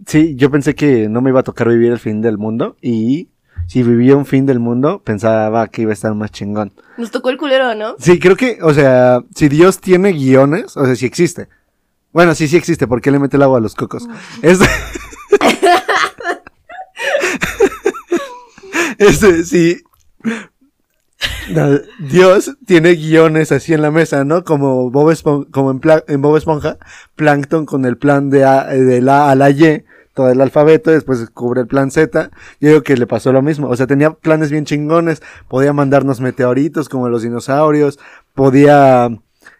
sí, 0.06 0.34
yo 0.36 0.50
pensé 0.50 0.74
que 0.74 1.08
no 1.08 1.20
me 1.20 1.30
iba 1.30 1.40
a 1.40 1.44
tocar 1.44 1.68
vivir 1.68 1.92
el 1.92 1.98
fin 1.98 2.20
del 2.20 2.38
mundo 2.38 2.76
y 2.80 3.28
si 3.66 3.82
vivía 3.82 4.16
un 4.16 4.26
fin 4.26 4.46
del 4.46 4.60
mundo 4.60 5.02
pensaba 5.02 5.66
que 5.68 5.82
iba 5.82 5.90
a 5.90 5.94
estar 5.94 6.14
más 6.14 6.32
chingón. 6.32 6.72
Nos 6.96 7.10
tocó 7.10 7.30
el 7.30 7.38
culero, 7.38 7.74
¿no? 7.74 7.94
Sí, 7.98 8.18
creo 8.18 8.36
que, 8.36 8.58
o 8.62 8.74
sea, 8.74 9.22
si 9.34 9.48
Dios 9.48 9.80
tiene 9.80 10.12
guiones, 10.12 10.76
o 10.76 10.84
sea, 10.84 10.96
si 10.96 11.06
existe. 11.06 11.48
Bueno, 12.14 12.34
sí, 12.34 12.48
sí 12.48 12.56
existe, 12.56 12.86
¿por 12.86 13.02
qué 13.02 13.10
le 13.10 13.18
mete 13.18 13.36
el 13.36 13.42
agua 13.42 13.58
a 13.58 13.60
los 13.60 13.74
cocos? 13.74 14.08
Es... 14.40 14.58
Este, 18.98 19.44
sí. 19.44 19.82
Dios 21.98 22.56
tiene 22.66 22.94
guiones 22.94 23.52
así 23.52 23.74
en 23.74 23.82
la 23.82 23.90
mesa, 23.90 24.24
¿no? 24.24 24.44
Como 24.44 24.90
Bob 24.90 25.10
Espon- 25.10 25.50
como 25.50 25.70
en, 25.70 25.80
en 26.08 26.22
Bob 26.22 26.36
Esponja, 26.36 26.78
Plankton 27.16 27.66
con 27.66 27.84
el 27.84 27.96
plan 27.96 28.30
de, 28.30 28.44
A, 28.44 28.64
de 28.66 29.00
la 29.02 29.26
A 29.26 29.30
a 29.32 29.34
la 29.34 29.50
Y, 29.50 29.84
todo 30.14 30.30
el 30.30 30.40
alfabeto, 30.40 30.90
después 30.92 31.18
descubre 31.20 31.60
el 31.62 31.66
plan 31.66 31.90
Z. 31.90 32.30
Yo 32.60 32.68
digo 32.68 32.82
que 32.82 32.96
le 32.96 33.06
pasó 33.06 33.32
lo 33.32 33.42
mismo. 33.42 33.68
O 33.68 33.76
sea, 33.76 33.86
tenía 33.88 34.10
planes 34.12 34.50
bien 34.52 34.64
chingones. 34.64 35.22
Podía 35.48 35.72
mandarnos 35.72 36.20
meteoritos 36.20 36.88
como 36.88 37.08
los 37.08 37.22
dinosaurios. 37.22 37.98
Podía 38.32 39.08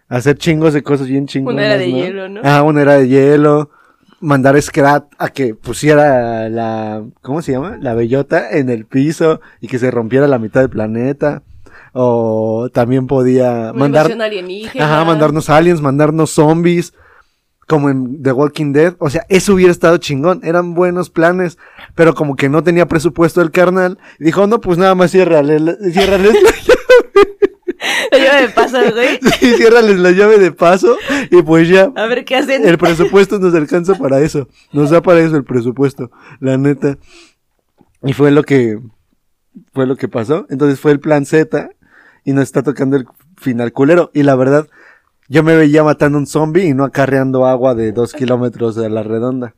hacer 0.09 0.37
chingos 0.39 0.75
de 0.75 0.83
cosas 0.83 1.07
bien 1.09 1.27
chingonas. 1.27 1.57
Una 1.57 1.67
era 1.67 1.79
de 1.79 1.89
¿no? 1.91 1.97
hielo, 1.99 2.29
¿no? 2.29 2.41
Ah, 2.45 2.63
una 2.63 2.83
era 2.83 2.95
de 2.99 3.09
hielo. 3.09 3.71
Mandar 4.21 4.61
Scrat 4.63 5.05
a 5.19 5.29
que 5.29 5.55
pusiera 5.55 6.49
la, 6.49 7.03
¿cómo 7.21 7.43
se 7.43 7.53
llama? 7.53 7.77
La 7.79 7.93
bellota 7.95 8.51
en 8.53 8.71
el 8.71 8.87
piso 8.87 9.41
y 9.61 9.69
que 9.69 9.79
se 9.79 9.91
rompiera 9.91 10.27
la 10.27 10.39
mitad 10.39 10.61
del 10.61 10.71
planeta. 10.71 11.43
O 11.93 12.71
también 12.73 13.07
podía 13.07 13.71
Una 13.71 13.73
mandar, 13.75 14.11
alienígena. 14.11 14.85
ajá, 14.85 15.05
mandarnos 15.05 15.51
aliens, 15.51 15.81
mandarnos 15.81 16.31
zombies, 16.31 16.95
como 17.69 17.89
en 17.91 18.23
The 18.23 18.33
Walking 18.33 18.73
Dead. 18.73 18.95
O 18.99 19.11
sea, 19.11 19.27
eso 19.29 19.55
hubiera 19.55 19.71
estado 19.71 19.99
chingón. 19.99 20.41
Eran 20.43 20.75
buenos 20.75 21.11
planes, 21.11 21.59
pero 21.95 22.15
como 22.15 22.35
que 22.35 22.49
no 22.49 22.63
tenía 22.65 22.89
presupuesto 22.89 23.43
el 23.43 23.51
carnal. 23.51 23.99
Dijo, 24.19 24.47
no, 24.47 24.61
pues 24.61 24.79
nada 24.79 24.95
más 24.95 25.11
ciérrale, 25.13 25.61
ciérrales 25.93 26.35
la 28.13 28.19
lleva 28.19 28.41
de 28.41 28.49
paso, 28.49 28.79
güey. 28.93 29.19
Sí, 29.41 29.55
ciérrales 29.55 29.99
la 29.99 30.11
llave 30.13 30.39
de 30.39 30.53
paso 30.53 30.97
y 31.31 31.43
pues 31.43 31.69
ya. 31.69 31.91
A 31.97 32.07
ver 32.07 32.25
qué 32.25 32.37
hacen. 32.37 32.67
El 32.67 32.79
presupuesto 32.79 33.39
nos 33.39 33.55
alcanza 33.55 33.95
para 33.95 34.21
eso. 34.21 34.49
Nos 34.73 34.91
da 34.91 35.03
para 35.03 35.21
eso 35.21 35.37
el 35.37 35.45
presupuesto, 35.45 36.11
la 36.41 36.57
neta. 36.57 36.99
Y 38.03 38.13
fue 38.13 38.31
lo 38.31 38.43
que 38.43 38.79
fue 39.73 39.87
lo 39.87 39.97
que 39.97 40.09
pasó. 40.09 40.47
Entonces 40.51 40.81
fue 40.81 40.93
el 40.93 41.01
plan 41.01 41.27
Z 41.27 41.71
y 42.25 42.33
nos 42.33 42.45
está 42.45 42.63
tocando 42.63 42.97
el 42.97 43.07
final 43.37 43.73
culero. 43.73 44.11
Y 44.15 44.23
la 44.23 44.35
verdad, 44.35 44.69
yo 45.29 45.43
me 45.43 45.57
veía 45.57 45.83
matando 45.85 46.19
un 46.19 46.27
zombie 46.27 46.67
y 46.67 46.75
no 46.75 46.85
acarreando 46.85 47.47
agua 47.47 47.75
de 47.75 47.93
dos 47.93 48.13
kilómetros 48.13 48.75
de 48.75 48.91
la 48.91 49.03
redonda. 49.03 49.55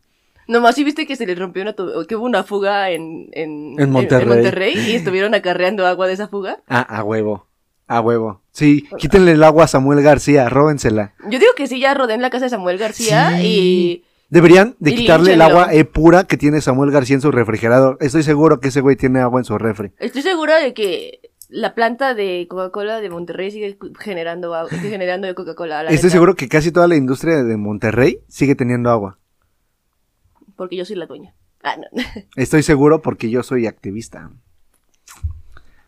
Nomás 0.49 0.77
sí 0.77 0.85
viste 0.85 1.07
que 1.07 1.17
se 1.17 1.27
les 1.27 1.37
rompió 1.39 1.63
una 1.63 1.75
que 2.07 2.15
hubo 2.15 2.25
una 2.25 2.45
fuga 2.45 2.91
en, 2.91 3.29
en, 3.33 3.75
En 3.79 3.91
Monterrey. 3.91 4.29
Monterrey 4.29 4.75
y 4.79 4.95
estuvieron 4.95 5.35
acarreando 5.35 5.87
agua 5.87 6.07
de 6.07 6.13
esa 6.13 6.29
fuga. 6.29 6.59
Ah, 6.69 6.83
a 6.83 7.03
huevo. 7.03 7.47
A 7.89 8.01
huevo. 8.01 8.43
Sí, 8.51 8.89
quítenle 8.99 9.33
el 9.33 9.43
agua 9.45 9.65
a 9.65 9.69
Samuel 9.69 10.03
García, 10.03 10.49
róbensela. 10.49 11.15
Yo 11.31 11.39
digo 11.39 11.53
que 11.57 11.67
sí, 11.69 11.79
ya 11.81 11.95
rodé 11.95 12.15
en 12.15 12.23
la 12.23 12.31
casa 12.31 12.47
de 12.47 12.51
Samuel 12.51 12.79
García 12.79 13.37
Sí. 13.39 13.45
y 13.47 14.05
Deberían 14.29 14.75
de 14.81 14.91
Y 14.91 14.97
quitarle 14.97 15.35
el 15.35 15.43
agua 15.43 15.73
eh, 15.73 15.85
pura 15.85 16.25
que 16.25 16.37
tiene 16.37 16.61
Samuel 16.61 16.91
García 16.91 17.15
en 17.15 17.21
su 17.21 17.31
refrigerador. 17.31 17.97
Estoy 18.01 18.25
seguro 18.25 18.59
que 18.59 18.69
ese 18.69 18.81
güey 18.81 18.97
tiene 18.97 19.21
agua 19.21 19.41
en 19.41 19.45
su 19.45 19.57
refri. 19.57 19.93
estoy 19.99 20.23
segura 20.23 20.57
de 20.59 20.75
que 20.75 21.21
la 21.49 21.77
planta 21.77 22.15
de 22.15 22.47
Coca-Cola 22.51 23.01
de 23.01 23.09
Monterrey 23.09 23.53
sigue 23.53 23.79
generando 24.01 24.53
agua, 24.53 24.69
sigue 24.69 24.91
generando 24.91 25.29
de 25.29 25.37
Coca-Cola. 25.37 25.85
la 25.85 25.91
Estoy 25.91 26.11
seguro 26.11 26.35
que 26.35 26.49
casi 26.49 26.73
toda 26.73 26.89
la 26.89 26.97
industria 26.97 27.45
de 27.45 27.57
Monterrey 27.57 28.19
sigue 28.27 28.57
teniendo 28.57 28.91
agua. 28.91 29.21
Porque 30.57 30.75
yo 30.77 30.85
soy 30.85 30.97
la 30.97 31.07
dueña. 31.07 31.35
Ah, 31.63 31.77
no. 31.77 32.03
Estoy 32.37 32.65
seguro 32.65 33.03
porque 33.03 33.31
yo 33.31 33.45
soy 33.45 33.67
activista. 33.69 34.33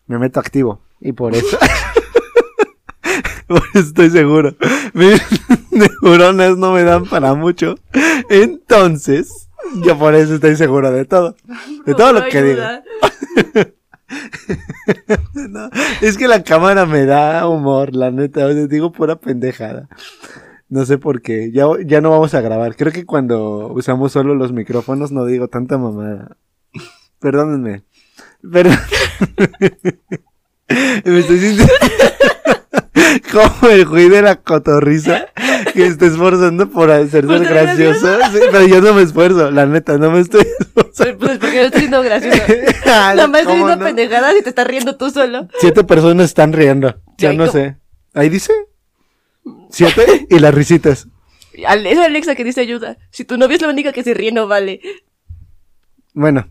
Me 0.09 0.17
meto 0.17 0.39
activo. 0.39 0.81
Y 0.99 1.11
por 1.11 1.35
eso. 1.35 1.55
por 3.47 3.61
eso 3.75 3.79
estoy 3.79 4.09
seguro. 4.09 4.55
Mis 4.93 5.21
neuronas 6.01 6.57
no 6.57 6.73
me 6.73 6.83
dan 6.83 7.05
para 7.05 7.35
mucho. 7.35 7.75
Entonces, 8.31 9.47
yo 9.85 9.99
por 9.99 10.15
eso 10.15 10.33
estoy 10.33 10.55
seguro 10.55 10.89
de 10.91 11.05
todo. 11.05 11.35
De 11.85 11.93
todo 11.93 12.11
lo 12.13 12.25
que 12.25 12.43
digo. 12.43 12.63
No, 15.35 15.69
es 16.01 16.17
que 16.17 16.27
la 16.27 16.41
cámara 16.41 16.87
me 16.87 17.05
da 17.05 17.47
humor, 17.47 17.95
la 17.95 18.09
neta. 18.09 18.47
o 18.47 18.51
sea, 18.51 18.65
digo 18.65 18.91
pura 18.91 19.17
pendejada. 19.17 19.87
No 20.67 20.83
sé 20.87 20.97
por 20.97 21.21
qué. 21.21 21.51
Ya, 21.51 21.67
ya 21.85 22.01
no 22.01 22.09
vamos 22.09 22.33
a 22.33 22.41
grabar. 22.41 22.75
Creo 22.75 22.91
que 22.91 23.05
cuando 23.05 23.67
usamos 23.67 24.11
solo 24.11 24.33
los 24.33 24.51
micrófonos 24.51 25.11
no 25.11 25.25
digo 25.25 25.47
tanta 25.47 25.77
mamada. 25.77 26.37
Perdónenme. 27.19 27.83
Perdón. 28.41 28.77
Me 31.05 31.19
estoy 31.19 31.39
sintiendo 31.39 31.73
como 33.31 33.71
el 33.71 33.85
güey 33.87 34.07
de 34.09 34.21
la 34.21 34.35
cotorriza 34.35 35.27
que 35.73 35.87
está 35.87 36.05
esforzando 36.05 36.69
por 36.69 36.91
hacerse 36.91 37.27
Por 37.27 37.39
ser 37.39 37.47
gracioso. 37.47 38.17
Sí, 38.31 38.39
pero 38.51 38.67
yo 38.67 38.79
no 38.81 38.93
me 38.93 39.01
esfuerzo, 39.01 39.49
la 39.49 39.65
neta, 39.65 39.97
no 39.97 40.11
me 40.11 40.19
estoy 40.19 40.45
Pues, 40.75 41.15
pues 41.17 41.39
porque 41.39 41.55
no 41.55 41.61
estoy 41.63 41.79
siendo 41.81 42.03
gracioso. 42.03 42.39
Ay, 42.47 42.57
Nada 42.85 43.27
más 43.27 43.41
estoy 43.41 43.55
¿cómo 43.57 43.65
diciendo 43.65 43.75
no? 43.77 43.85
pendejadas 43.85 44.35
y 44.39 44.43
te 44.43 44.49
estás 44.49 44.67
riendo 44.67 44.95
tú 44.95 45.09
solo. 45.09 45.47
Siete 45.59 45.83
personas 45.83 46.25
están 46.25 46.53
riendo. 46.53 47.01
Ya 47.17 47.33
no 47.33 47.47
¿cómo? 47.47 47.51
sé. 47.51 47.77
Ahí 48.13 48.29
dice. 48.29 48.53
Siete 49.71 50.27
y 50.29 50.37
las 50.39 50.53
risitas. 50.53 51.07
Es 51.53 51.97
Alexa 51.97 52.35
que 52.35 52.43
dice 52.43 52.61
ayuda. 52.61 52.97
Si 53.09 53.25
tu 53.25 53.37
novia 53.37 53.55
es 53.55 53.61
la 53.61 53.69
única 53.69 53.91
que 53.91 54.03
se 54.03 54.13
ríe, 54.13 54.31
no 54.31 54.47
vale. 54.47 54.81
Bueno. 56.13 56.47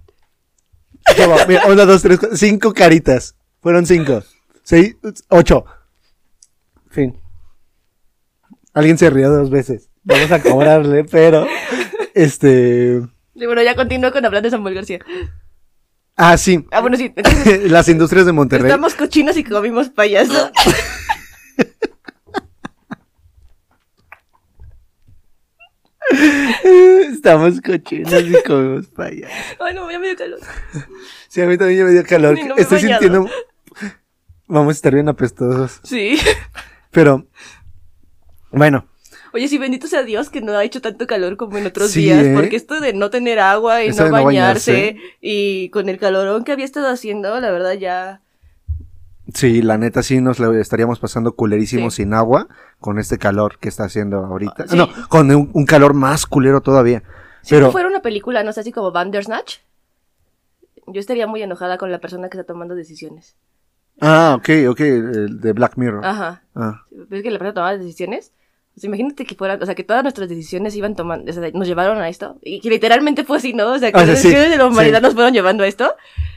Va, 1.06 1.46
mira, 1.46 1.66
una, 1.66 1.84
dos, 1.84 2.02
tres, 2.02 2.18
cuatro, 2.18 2.36
cinco 2.36 2.72
caritas. 2.74 3.34
Fueron 3.60 3.86
cinco. 3.86 4.22
Seis, 4.62 4.96
ocho. 5.28 5.64
Fin. 6.90 7.18
Alguien 8.74 8.98
se 8.98 9.10
rió 9.10 9.30
dos 9.30 9.50
veces. 9.50 9.88
Vamos 10.04 10.30
a 10.30 10.40
cobrarle, 10.42 11.04
pero. 11.10 11.46
Este. 12.14 13.00
Bueno, 13.34 13.62
ya 13.62 13.74
continúo 13.74 14.12
con 14.12 14.24
hablar 14.24 14.42
de 14.42 14.50
Samuel 14.50 14.74
García. 14.74 15.00
Ah, 16.16 16.36
sí. 16.36 16.66
Ah, 16.72 16.80
bueno, 16.80 16.96
sí. 16.96 17.12
Entonces, 17.14 17.62
Las 17.70 17.88
industrias 17.88 18.26
de 18.26 18.32
Monterrey. 18.32 18.66
estamos 18.70 18.94
cochinos 18.94 19.36
y 19.36 19.44
comimos 19.44 19.88
payaso. 19.90 20.50
Estamos 27.12 27.60
cochinos 27.60 28.22
y 28.22 28.42
comemos 28.46 28.86
payaso. 28.86 29.32
Ay, 29.60 29.74
no, 29.74 29.90
ya 29.90 29.98
me 29.98 30.08
dio 30.08 30.16
calor. 30.16 30.38
Sí, 31.28 31.40
a 31.42 31.46
mí 31.46 31.56
también 31.58 31.80
ya 31.80 31.84
me 31.84 31.92
dio 31.92 32.04
calor. 32.04 32.38
No 32.46 32.54
me 32.54 32.62
Estoy 32.62 32.82
bañado. 32.82 33.00
sintiendo. 33.02 33.30
Vamos 34.46 34.68
a 34.70 34.72
estar 34.72 34.94
bien 34.94 35.08
apestosos. 35.08 35.80
Sí. 35.84 36.18
Pero. 36.90 37.26
Bueno. 38.50 38.88
Oye, 39.34 39.46
sí, 39.46 39.58
bendito 39.58 39.86
sea 39.86 40.02
Dios 40.04 40.30
que 40.30 40.40
no 40.40 40.52
ha 40.56 40.64
hecho 40.64 40.80
tanto 40.80 41.06
calor 41.06 41.36
como 41.36 41.58
en 41.58 41.66
otros 41.66 41.90
Sí, 41.90 42.00
días, 42.04 42.24
¿eh? 42.24 42.32
porque 42.34 42.56
esto 42.56 42.80
de 42.80 42.94
no 42.94 43.10
tener 43.10 43.38
agua 43.38 43.84
y 43.84 43.90
no 43.90 43.96
de 44.04 44.04
no 44.04 44.10
bañarse, 44.24 44.72
bañarse. 44.72 44.96
y 45.20 45.68
con 45.68 45.90
el 45.90 45.98
calorón 45.98 46.44
que 46.44 46.52
había 46.52 46.64
estado 46.64 46.88
haciendo, 46.88 47.38
la 47.38 47.50
verdad 47.50 47.74
ya... 47.74 48.22
Sí, 49.34 49.60
la 49.62 49.76
neta 49.76 50.02
sí 50.02 50.20
nos 50.20 50.40
estaríamos 50.40 50.98
pasando 51.00 51.32
culerísimo 51.32 51.90
Sí. 51.90 52.02
sin 52.02 52.14
agua 52.14 52.48
con 52.80 52.98
este 52.98 53.18
calor 53.18 53.58
que 53.58 53.68
está 53.68 53.84
haciendo 53.84 54.18
ahorita. 54.24 54.64
Ah, 54.64 54.68
sí. 54.68 54.76
No, 54.76 54.88
con 55.08 55.30
un, 55.30 55.50
un 55.52 55.66
calor 55.66 55.94
más 55.94 56.24
culero 56.26 56.60
todavía. 56.62 57.02
Si 57.42 57.54
Pero 57.54 57.70
fuera 57.70 57.88
una 57.88 58.00
película, 58.02 58.42
no 58.42 58.52
sé, 58.52 58.60
así 58.60 58.72
como 58.72 58.90
Bandersnatch, 58.90 59.58
yo 60.86 61.00
estaría 61.00 61.26
muy 61.26 61.42
enojada 61.42 61.76
con 61.78 61.92
la 61.92 61.98
persona 61.98 62.28
que 62.28 62.38
está 62.38 62.50
tomando 62.50 62.74
decisiones. 62.74 63.36
Ah, 64.00 64.34
ok, 64.38 64.48
ok, 64.70 64.80
el 64.80 65.40
de 65.40 65.52
Black 65.52 65.76
Mirror. 65.76 66.04
Ajá. 66.04 66.42
Ah, 66.54 66.82
¿Ves 66.90 67.22
que 67.22 67.30
la 67.30 67.38
persona 67.38 67.54
tomaba 67.54 67.76
decisiones? 67.76 68.32
O 68.76 68.80
sea, 68.80 68.88
imagínate 68.88 69.24
que 69.26 69.34
fueran, 69.34 69.60
o 69.60 69.66
sea, 69.66 69.74
que 69.74 69.82
todas 69.82 70.04
nuestras 70.04 70.28
decisiones 70.28 70.76
iban 70.76 70.94
tomando, 70.94 71.30
o 71.30 71.34
sea, 71.34 71.50
nos 71.52 71.66
llevaron 71.66 71.98
a 71.98 72.08
esto. 72.08 72.38
Y 72.42 72.60
que 72.60 72.70
literalmente 72.70 73.24
fue 73.24 73.38
así, 73.38 73.52
¿no? 73.52 73.72
O 73.72 73.78
sea, 73.78 73.90
que 73.90 73.96
O 73.96 74.00
sea, 74.00 74.06
las 74.12 74.20
sí, 74.20 74.28
decisiones 74.28 74.50
de 74.52 74.56
la 74.56 74.66
humanidad 74.66 75.02
nos 75.02 75.14
fueron 75.14 75.32
llevando 75.34 75.64
a 75.64 75.66
esto. 75.66 75.94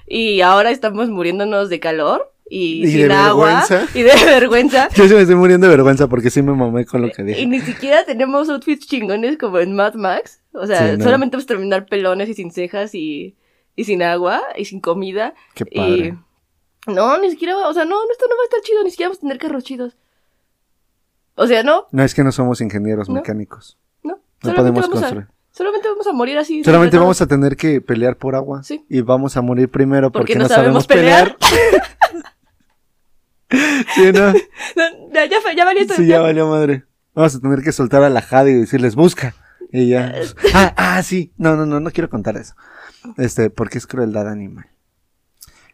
Y 0.07 0.41
ahora 0.41 0.71
estamos 0.71 1.07
muriéndonos 1.09 1.69
de 1.69 1.79
calor 1.79 2.30
y, 2.53 2.83
Y 2.83 2.91
sin 2.91 3.07
de 3.07 3.13
agua 3.13 3.61
vergüenza. 3.69 3.87
y 3.97 4.01
de 4.03 4.25
vergüenza. 4.25 4.89
Yo 4.95 5.07
sí 5.07 5.13
me 5.13 5.21
estoy 5.21 5.35
muriendo 5.35 5.67
de 5.67 5.71
vergüenza 5.75 6.07
porque 6.09 6.29
sí 6.29 6.41
me 6.41 6.53
mamé 6.53 6.85
con 6.85 7.01
lo 7.01 7.09
que 7.09 7.21
Y 7.21 7.25
dije. 7.25 7.45
ni 7.47 7.61
siquiera 7.61 8.03
tenemos 8.03 8.49
outfits 8.49 8.85
chingones 8.87 9.37
como 9.37 9.59
en 9.59 9.73
Mad 9.75 9.93
Max. 9.93 10.41
O 10.53 10.67
sea, 10.67 10.91
Sí, 10.91 10.97
no. 10.97 11.03
solamente 11.05 11.37
vamos 11.37 11.45
a 11.45 11.47
terminar 11.47 11.85
pelones 11.85 12.27
y 12.27 12.33
sin 12.33 12.51
cejas 12.51 12.93
y, 12.93 13.37
y 13.77 13.85
sin 13.85 14.03
agua 14.03 14.41
y 14.57 14.65
sin 14.65 14.81
comida. 14.81 15.33
Qué 15.55 15.63
Y 15.71 15.77
padre. 15.77 16.17
no, 16.87 17.17
ni 17.19 17.29
siquiera, 17.31 17.55
va- 17.55 17.69
o 17.69 17.73
sea, 17.73 17.85
no, 17.85 17.95
esto 18.11 18.25
no 18.29 18.35
va 18.35 18.41
a 18.41 18.45
estar 18.45 18.59
chido, 18.61 18.83
ni 18.83 18.91
siquiera 18.91 19.07
vamos 19.09 19.19
a 19.19 19.21
tener 19.21 19.37
carros 19.37 19.63
chidos. 19.63 19.95
O 21.35 21.47
sea, 21.47 21.63
no, 21.63 21.87
No 21.91 22.03
es 22.03 22.13
que 22.13 22.23
no 22.25 22.33
somos 22.33 22.59
ingenieros 22.59 23.07
No. 23.07 23.15
mecánicos. 23.15 23.77
no. 24.03 24.19
No 24.43 24.53
podemos 24.55 24.89
construir. 24.89 25.23
A, 25.23 25.31
solamente 25.53 25.87
vamos 25.87 26.05
a 26.07 26.11
morir 26.11 26.37
así. 26.37 26.63
Solamente 26.65 26.97
vamos 26.97 27.21
a 27.21 27.27
tener 27.27 27.55
que 27.55 27.79
pelear 27.79 28.17
por 28.17 28.35
agua. 28.35 28.61
Sí. 28.63 28.83
Y 28.89 28.99
vamos 29.01 29.37
a 29.37 29.41
morir 29.41 29.69
primero 29.69 30.11
porque, 30.11 30.33
Porque 30.33 30.39
no, 30.43 30.49
sabemos 30.49 30.83
sabemos 30.85 30.87
pelear. 30.87 31.37
sí, 33.95 34.11
¿no? 34.13 34.33
No, 34.75 35.13
ya, 35.13 35.25
ya, 35.25 35.37
ya 35.55 35.65
valió 35.65 35.81
esto. 35.81 35.95
Sí, 35.95 36.07
ya 36.07 36.21
valió 36.21 36.47
madre. 36.47 36.85
Vamos 37.13 37.35
a 37.35 37.39
tener 37.39 37.61
que 37.61 37.71
soltar 37.71 38.03
a 38.03 38.09
la 38.09 38.21
Jade 38.21 38.51
y 38.51 38.55
decirles, 38.55 38.95
busca. 38.95 39.35
Y 39.71 39.89
ya. 39.89 40.13
Ah, 40.53 40.73
ah, 40.77 41.03
sí. 41.03 41.33
No, 41.37 41.55
no, 41.55 41.65
no, 41.65 41.79
no 41.79 41.91
quiero 41.91 42.09
contar 42.09 42.37
eso. 42.37 42.55
Este, 43.17 43.49
porque 43.49 43.77
es 43.77 43.87
crueldad 43.87 44.27
animal. 44.29 44.65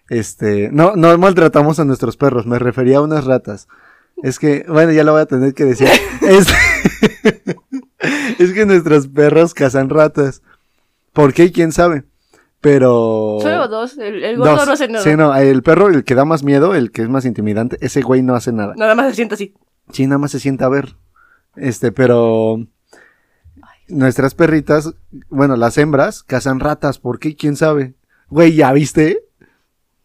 Este, 0.09 0.69
no, 0.71 0.95
no 0.95 1.17
maltratamos 1.17 1.79
a 1.79 1.85
nuestros 1.85 2.15
perros, 2.15 2.45
me 2.45 2.59
refería 2.59 2.97
a 2.97 3.01
unas 3.01 3.25
ratas. 3.25 3.67
Es 4.23 4.39
que, 4.39 4.65
bueno, 4.67 4.93
ya 4.93 5.03
lo 5.03 5.11
voy 5.11 5.21
a 5.21 5.25
tener 5.25 5.53
que 5.53 5.65
decir. 5.65 5.89
Es, 6.21 6.47
es 8.39 8.53
que 8.53 8.65
nuestros 8.65 9.07
perros 9.07 9.53
cazan 9.53 9.89
ratas. 9.89 10.41
¿Por 11.13 11.33
qué? 11.33 11.51
¿Quién 11.51 11.71
sabe? 11.71 12.03
Pero... 12.61 13.37
Solo 13.41 13.67
dos. 13.67 13.97
El, 13.97 14.23
el 14.23 14.37
gordo 14.37 14.55
Dos. 14.55 14.65
no 14.67 14.73
hace 14.73 14.87
nada. 14.87 15.03
Sí, 15.03 15.15
no, 15.15 15.35
el 15.35 15.61
perro, 15.63 15.87
el 15.89 16.03
que 16.03 16.15
da 16.15 16.25
más 16.25 16.43
miedo, 16.43 16.73
el 16.75 16.91
que 16.91 17.03
es 17.03 17.09
más 17.09 17.25
intimidante, 17.25 17.77
ese 17.81 18.01
güey 18.01 18.21
no 18.23 18.35
hace 18.35 18.51
nada. 18.51 18.73
Nada 18.75 18.95
más 18.95 19.09
se 19.09 19.15
sienta 19.15 19.35
así. 19.35 19.53
Sí, 19.91 20.05
nada 20.07 20.17
más 20.17 20.31
se 20.31 20.39
sienta 20.39 20.65
a 20.65 20.69
ver. 20.69 20.95
Este, 21.55 21.91
pero 21.91 22.57
nuestras 23.87 24.33
perritas, 24.35 24.93
bueno, 25.29 25.55
las 25.55 25.77
hembras 25.77 26.23
cazan 26.23 26.59
ratas, 26.59 26.99
¿por 26.99 27.19
qué? 27.19 27.35
¿Quién 27.35 27.55
sabe? 27.55 27.93
Güey, 28.29 28.55
¿ya 28.55 28.73
viste? 28.73 29.19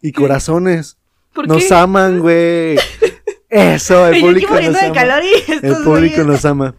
Y 0.01 0.11
corazones. 0.11 0.97
¿Por 1.33 1.47
Nos 1.47 1.65
qué? 1.65 1.73
aman, 1.73 2.19
güey. 2.19 2.77
Eso, 3.49 4.07
el 4.07 4.21
público 4.21 4.53
nos 4.53 4.73
de 4.73 4.79
ama. 4.79 4.93
calor 4.93 5.23
y 5.23 5.51
El 5.51 5.75
público 5.83 6.21
güeyes- 6.21 6.25
nos 6.25 6.45
ama. 6.45 6.75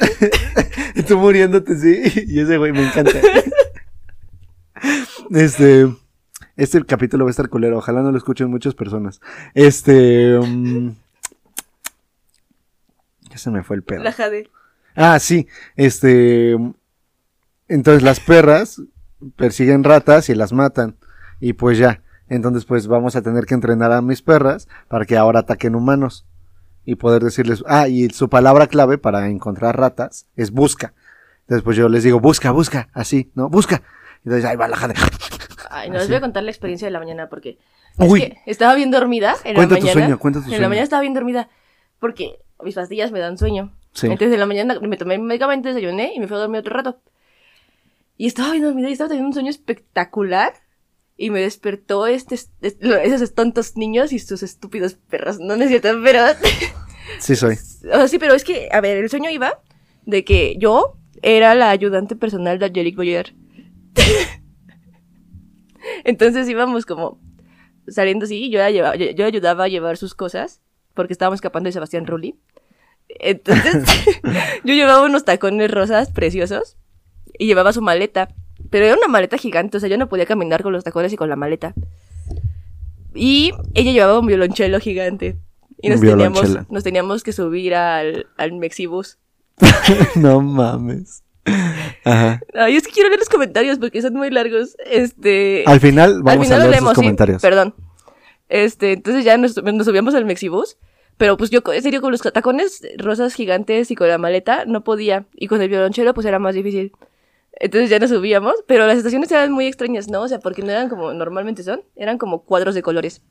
y 0.94 1.02
tú 1.02 1.18
muriéndote, 1.18 1.76
sí. 1.78 2.24
Y 2.28 2.40
ese 2.40 2.56
güey 2.56 2.72
me 2.72 2.86
encanta. 2.86 3.12
Este. 5.30 5.88
Este 6.56 6.84
capítulo 6.84 7.24
va 7.24 7.30
a 7.30 7.32
estar 7.32 7.48
culero. 7.48 7.78
Ojalá 7.78 8.02
no 8.02 8.10
lo 8.10 8.18
escuchen 8.18 8.50
muchas 8.50 8.74
personas. 8.74 9.20
Este. 9.54 10.38
mm, 10.38 10.90
ya 13.30 13.38
se 13.38 13.50
me 13.50 13.62
fue 13.62 13.76
el 13.76 13.82
pedo. 13.82 14.02
La 14.02 14.12
jade. 14.12 14.50
Ah, 14.94 15.18
sí. 15.18 15.46
Este. 15.76 16.56
Entonces 17.68 18.02
las 18.02 18.18
perras 18.18 18.82
persiguen 19.36 19.84
ratas 19.84 20.28
y 20.28 20.34
las 20.34 20.52
matan. 20.52 20.96
Y 21.38 21.52
pues 21.52 21.78
ya. 21.78 22.02
Entonces 22.28 22.64
pues 22.64 22.86
vamos 22.86 23.16
a 23.16 23.22
tener 23.22 23.46
que 23.46 23.54
entrenar 23.54 23.92
a 23.92 24.02
mis 24.02 24.22
perras 24.22 24.68
para 24.88 25.04
que 25.04 25.16
ahora 25.16 25.40
ataquen 25.40 25.74
humanos. 25.74 26.26
Y 26.84 26.96
poder 26.96 27.22
decirles. 27.22 27.62
Ah, 27.68 27.86
y 27.86 28.10
su 28.10 28.28
palabra 28.28 28.66
clave 28.66 28.98
para 28.98 29.28
encontrar 29.28 29.78
ratas 29.78 30.26
es 30.34 30.50
busca. 30.50 30.92
Entonces 31.42 31.62
pues 31.62 31.76
yo 31.76 31.88
les 31.88 32.02
digo, 32.02 32.18
busca, 32.18 32.50
busca. 32.50 32.88
Así, 32.92 33.30
¿no? 33.34 33.48
Busca. 33.48 33.82
Entonces 34.24 34.44
ahí 34.44 34.56
va 34.56 34.68
la 34.68 34.76
jade. 34.76 34.94
Ay, 35.70 35.88
no, 35.90 35.98
les 35.98 36.08
voy 36.08 36.16
a 36.16 36.20
contar 36.20 36.42
la 36.42 36.50
experiencia 36.50 36.86
de 36.86 36.92
la 36.92 36.98
mañana 36.98 37.28
porque. 37.28 37.58
Uy. 37.98 38.22
Es 38.22 38.28
que 38.30 38.38
estaba 38.46 38.74
bien 38.74 38.90
dormida 38.90 39.34
en 39.44 39.54
Cuenta 39.54 39.74
la 39.74 39.80
tu 39.80 39.86
mañana. 39.86 39.92
sueño, 40.06 40.18
cuenta 40.18 40.38
tu 40.40 40.44
En 40.44 40.48
sueño. 40.50 40.62
la 40.62 40.68
mañana 40.68 40.84
estaba 40.84 41.02
bien 41.02 41.14
dormida 41.14 41.48
porque 41.98 42.38
mis 42.62 42.74
pastillas 42.74 43.12
me 43.12 43.18
dan 43.20 43.38
sueño. 43.38 43.72
Sí. 43.92 44.06
Entonces 44.06 44.32
en 44.32 44.40
la 44.40 44.46
mañana 44.46 44.78
me 44.80 44.96
tomé 44.96 45.18
mi 45.18 45.24
medicamento, 45.24 45.68
desayuné 45.68 46.12
y 46.14 46.20
me 46.20 46.28
fui 46.28 46.36
a 46.36 46.40
dormir 46.40 46.60
otro 46.60 46.74
rato. 46.76 47.00
Y 48.16 48.26
estaba 48.26 48.52
bien 48.52 48.64
dormida 48.64 48.88
y 48.88 48.92
estaba 48.92 49.08
teniendo 49.08 49.28
un 49.28 49.34
sueño 49.34 49.50
espectacular. 49.50 50.52
Y 51.16 51.28
me 51.28 51.40
despertó 51.40 52.06
este, 52.06 52.34
este- 52.34 53.06
esos 53.06 53.34
tontos 53.34 53.76
niños 53.76 54.10
y 54.12 54.18
sus 54.18 54.42
estúpidos 54.42 54.94
perros. 54.94 55.38
No, 55.38 55.54
no 55.56 55.64
es 55.64 55.68
cierto, 55.68 55.88
pero... 56.02 56.22
Sí 57.18 57.36
soy. 57.36 57.54
O 57.54 57.96
sea, 57.96 58.08
sí, 58.08 58.18
pero 58.18 58.34
es 58.34 58.42
que, 58.44 58.68
a 58.72 58.80
ver, 58.80 58.96
el 58.96 59.10
sueño 59.10 59.28
iba 59.30 59.60
de 60.06 60.24
que 60.24 60.54
yo 60.58 60.96
era 61.22 61.54
la 61.54 61.68
ayudante 61.70 62.16
personal 62.16 62.58
de 62.58 62.66
Angelique 62.66 62.96
Boyer. 62.96 63.34
Entonces 66.04 66.48
íbamos 66.48 66.86
como 66.86 67.18
saliendo 67.88 68.24
así, 68.24 68.50
yo, 68.50 68.58
la 68.58 68.70
llevaba- 68.70 68.96
yo, 68.96 69.10
yo 69.10 69.24
ayudaba 69.26 69.64
a 69.64 69.68
llevar 69.68 69.96
sus 69.96 70.14
cosas, 70.14 70.60
porque 70.94 71.12
estábamos 71.12 71.38
escapando 71.38 71.68
de 71.68 71.72
Sebastián 71.72 72.06
Rulli. 72.06 72.38
Entonces, 73.08 73.84
yo 74.64 74.74
llevaba 74.74 75.04
unos 75.04 75.24
tacones 75.24 75.70
rosas 75.70 76.10
preciosos 76.10 76.76
y 77.38 77.46
llevaba 77.46 77.72
su 77.72 77.82
maleta, 77.82 78.34
pero 78.70 78.86
era 78.86 78.96
una 78.96 79.08
maleta 79.08 79.38
gigante, 79.38 79.78
o 79.78 79.80
sea, 79.80 79.88
yo 79.88 79.98
no 79.98 80.08
podía 80.08 80.26
caminar 80.26 80.62
con 80.62 80.72
los 80.72 80.84
tacones 80.84 81.12
y 81.12 81.16
con 81.16 81.28
la 81.28 81.36
maleta. 81.36 81.74
Y 83.14 83.52
ella 83.74 83.90
llevaba 83.92 84.20
un 84.20 84.26
violonchelo 84.26 84.78
gigante. 84.78 85.36
Y 85.82 85.88
teníamos, 86.00 86.70
nos 86.70 86.84
teníamos 86.84 87.22
que 87.24 87.32
subir 87.32 87.74
al, 87.74 88.26
al 88.36 88.52
Mexibus. 88.52 89.18
no 90.14 90.40
mames. 90.42 91.24
Ajá. 92.04 92.40
Ay, 92.54 92.76
es 92.76 92.86
que 92.86 92.92
quiero 92.92 93.08
leer 93.08 93.18
los 93.18 93.28
comentarios 93.28 93.78
porque 93.78 94.02
son 94.02 94.14
muy 94.14 94.30
largos. 94.30 94.76
Este. 94.84 95.64
Al 95.66 95.80
final 95.80 96.14
al 96.14 96.22
vamos 96.22 96.46
final 96.46 96.60
a 96.60 96.64
los 96.64 96.70
leer 96.70 96.82
leemos, 96.82 96.90
sus 96.90 96.98
sí, 96.98 97.02
comentarios. 97.02 97.42
Perdón. 97.42 97.74
Este, 98.48 98.92
entonces 98.92 99.24
ya 99.24 99.36
nos, 99.36 99.62
nos 99.62 99.86
subíamos 99.86 100.14
al 100.16 100.24
Mexibus 100.24 100.76
Pero 101.16 101.36
pues 101.36 101.50
yo, 101.50 101.60
en 101.72 101.82
serio, 101.82 102.00
con 102.00 102.10
los 102.10 102.20
tacones 102.20 102.82
rosas 102.98 103.34
gigantes 103.34 103.90
y 103.90 103.94
con 103.94 104.08
la 104.08 104.18
maleta 104.18 104.64
no 104.66 104.82
podía. 104.82 105.26
Y 105.34 105.46
con 105.46 105.62
el 105.62 105.68
violonchelo 105.68 106.14
pues 106.14 106.26
era 106.26 106.38
más 106.38 106.54
difícil. 106.54 106.92
Entonces 107.52 107.90
ya 107.90 107.98
no 107.98 108.08
subíamos, 108.08 108.54
pero 108.66 108.86
las 108.86 108.96
estaciones 108.96 109.30
eran 109.30 109.52
muy 109.52 109.66
extrañas, 109.66 110.08
¿no? 110.08 110.22
O 110.22 110.28
sea, 110.28 110.38
porque 110.38 110.62
no 110.62 110.70
eran 110.70 110.88
como 110.88 111.12
normalmente 111.12 111.62
son, 111.62 111.82
eran 111.94 112.16
como 112.16 112.42
cuadros 112.44 112.74
de 112.74 112.82
colores. 112.82 113.22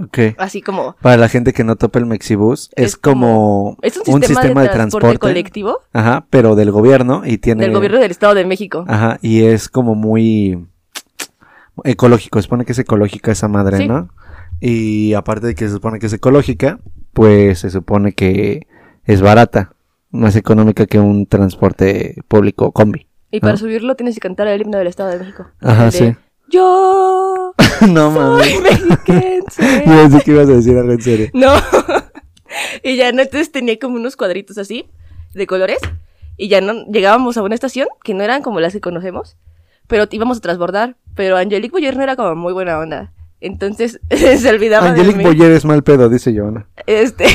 Ok. 0.00 0.18
Así 0.38 0.62
como... 0.62 0.94
Para 1.02 1.16
la 1.16 1.28
gente 1.28 1.52
que 1.52 1.64
no 1.64 1.76
topa 1.76 1.98
el 1.98 2.06
Mexibus, 2.06 2.70
es, 2.76 2.84
Es 2.84 2.96
como, 2.96 3.76
Es 3.82 3.96
un 4.06 4.22
sistema, 4.22 4.62
de, 4.62 4.68
transporte, 4.68 5.18
colectivo 5.18 5.80
Ajá, 5.92 6.26
pero 6.30 6.54
del 6.54 6.70
gobierno 6.70 7.22
y 7.24 7.38
tiene... 7.38 7.64
del 7.64 7.74
gobierno 7.74 7.98
del 7.98 8.10
Estado 8.10 8.34
de 8.34 8.44
México. 8.44 8.84
Ajá, 8.86 9.18
y 9.22 9.42
es 9.42 9.68
como 9.68 9.94
muy 9.94 10.66
ecológico, 11.84 12.38
se 12.38 12.44
supone 12.44 12.64
que 12.64 12.72
es 12.72 12.78
ecológica 12.78 13.32
esa 13.32 13.48
madre, 13.48 13.78
Sí. 13.78 13.88
¿no? 13.88 14.08
Y 14.60 15.14
aparte 15.14 15.46
de 15.48 15.54
que 15.54 15.66
se 15.66 15.74
supone 15.74 15.98
que 15.98 16.06
es 16.06 16.12
ecológica, 16.12 16.80
pues 17.12 17.60
se 17.60 17.70
supone 17.70 18.12
que 18.12 18.66
es 19.04 19.20
barata, 19.20 19.72
más 20.10 20.36
económica 20.36 20.86
que 20.86 20.98
un 20.98 21.26
transporte 21.26 22.16
público 22.28 22.72
combi. 22.72 23.06
Y 23.30 23.40
para 23.40 23.56
subirlo 23.56 23.94
tienes 23.94 24.14
que 24.14 24.20
cantar 24.20 24.48
el 24.48 24.60
himno 24.60 24.78
del 24.78 24.86
Estado 24.86 25.10
de 25.10 25.18
México. 25.18 25.46
Ajá, 25.60 25.86
de, 25.86 25.92
sí. 25.92 26.16
Yo 26.50 27.54
no 27.88 28.10
mames. 28.10 28.48
soy 28.48 28.62
mexiquense. 28.62 29.84
Yo 29.86 29.92
pensé 29.92 30.20
que 30.24 30.30
ibas 30.30 30.48
a 30.48 30.52
decir 30.52 30.76
algo 30.76 30.92
en 30.92 31.02
serio. 31.02 31.30
No. 31.34 31.52
y 32.82 32.96
ya 32.96 33.12
no, 33.12 33.22
entonces 33.22 33.52
tenía 33.52 33.78
como 33.78 33.96
unos 33.96 34.16
cuadritos 34.16 34.58
así, 34.58 34.88
de 35.34 35.46
colores. 35.46 35.78
Y 36.36 36.48
ya 36.48 36.60
no 36.60 36.86
llegábamos 36.86 37.36
a 37.36 37.42
una 37.42 37.54
estación 37.54 37.88
que 38.04 38.14
no 38.14 38.22
eran 38.22 38.42
como 38.42 38.60
las 38.60 38.72
que 38.72 38.80
conocemos, 38.80 39.36
pero 39.88 40.06
íbamos 40.10 40.38
a 40.38 40.40
transbordar. 40.40 40.96
Pero 41.14 41.36
Angelique 41.36 41.72
Boyer 41.72 41.96
no 41.96 42.02
era 42.02 42.14
como 42.16 42.34
muy 42.36 42.52
buena 42.52 42.78
onda. 42.78 43.12
Entonces 43.40 44.00
se 44.10 44.48
olvidaba 44.48 44.92
de 44.92 45.00
Angelique 45.00 45.18
mí. 45.18 45.24
Boyer 45.24 45.52
es 45.52 45.64
mal 45.64 45.82
pedo, 45.82 46.08
dice 46.08 46.36
Joana. 46.36 46.68
Este, 46.86 47.26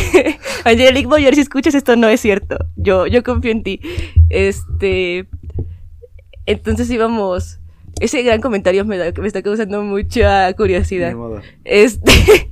Angelique 0.63 1.07
Boyer, 1.07 1.35
si 1.35 1.41
escuchas 1.41 1.75
esto 1.75 1.95
no 1.95 2.07
es 2.07 2.21
cierto. 2.21 2.57
Yo, 2.77 3.07
yo 3.07 3.23
confío 3.23 3.51
en 3.51 3.63
ti. 3.63 3.79
Este, 4.29 5.27
entonces 6.45 6.89
íbamos. 6.89 7.59
Ese 7.99 8.21
gran 8.23 8.41
comentario 8.41 8.83
me, 8.85 8.97
da- 8.97 9.11
me 9.19 9.27
está 9.27 9.41
causando 9.41 9.81
mucha 9.83 10.51
curiosidad. 10.53 11.13
Modo. 11.13 11.41
Este. 11.63 12.11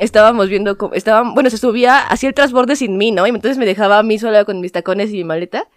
Estábamos 0.00 0.48
viendo 0.48 0.76
cómo. 0.76 0.94
Estaban, 0.94 1.34
bueno, 1.34 1.48
se 1.50 1.56
subía 1.58 2.00
hacia 2.00 2.28
el 2.28 2.34
transborde 2.34 2.74
sin 2.74 2.96
mí, 2.96 3.12
¿no? 3.12 3.26
Y 3.26 3.30
entonces 3.30 3.56
me 3.56 3.66
dejaba 3.66 3.98
a 3.98 4.02
mí 4.02 4.18
sola 4.18 4.44
con 4.44 4.60
mis 4.60 4.72
tacones 4.72 5.10
y 5.10 5.14
mi 5.14 5.24
maleta. 5.24 5.68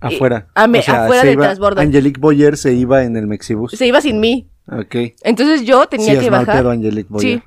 Afuera. 0.00 0.46
a 0.54 0.66
me- 0.66 0.80
afuera 0.80 1.20
se 1.22 1.26
del 1.28 1.34
iba- 1.34 1.44
transbordo. 1.44 1.80
Angelique 1.80 2.20
Boyer 2.20 2.56
se 2.56 2.72
iba 2.74 3.02
en 3.04 3.16
el 3.16 3.26
Mexibus. 3.26 3.72
Se 3.72 3.86
iba 3.86 4.00
sin 4.00 4.20
mí. 4.20 4.48
Ok. 4.70 4.94
Entonces 5.22 5.62
yo 5.64 5.86
tenía 5.86 6.12
Sí, 6.14 6.18
que 6.18 6.24
es 6.26 6.30
bajar. 6.30 6.58
pedo 6.58 6.70
Angelique 6.70 7.08
Boyer. 7.10 7.38
Sí. 7.38 7.42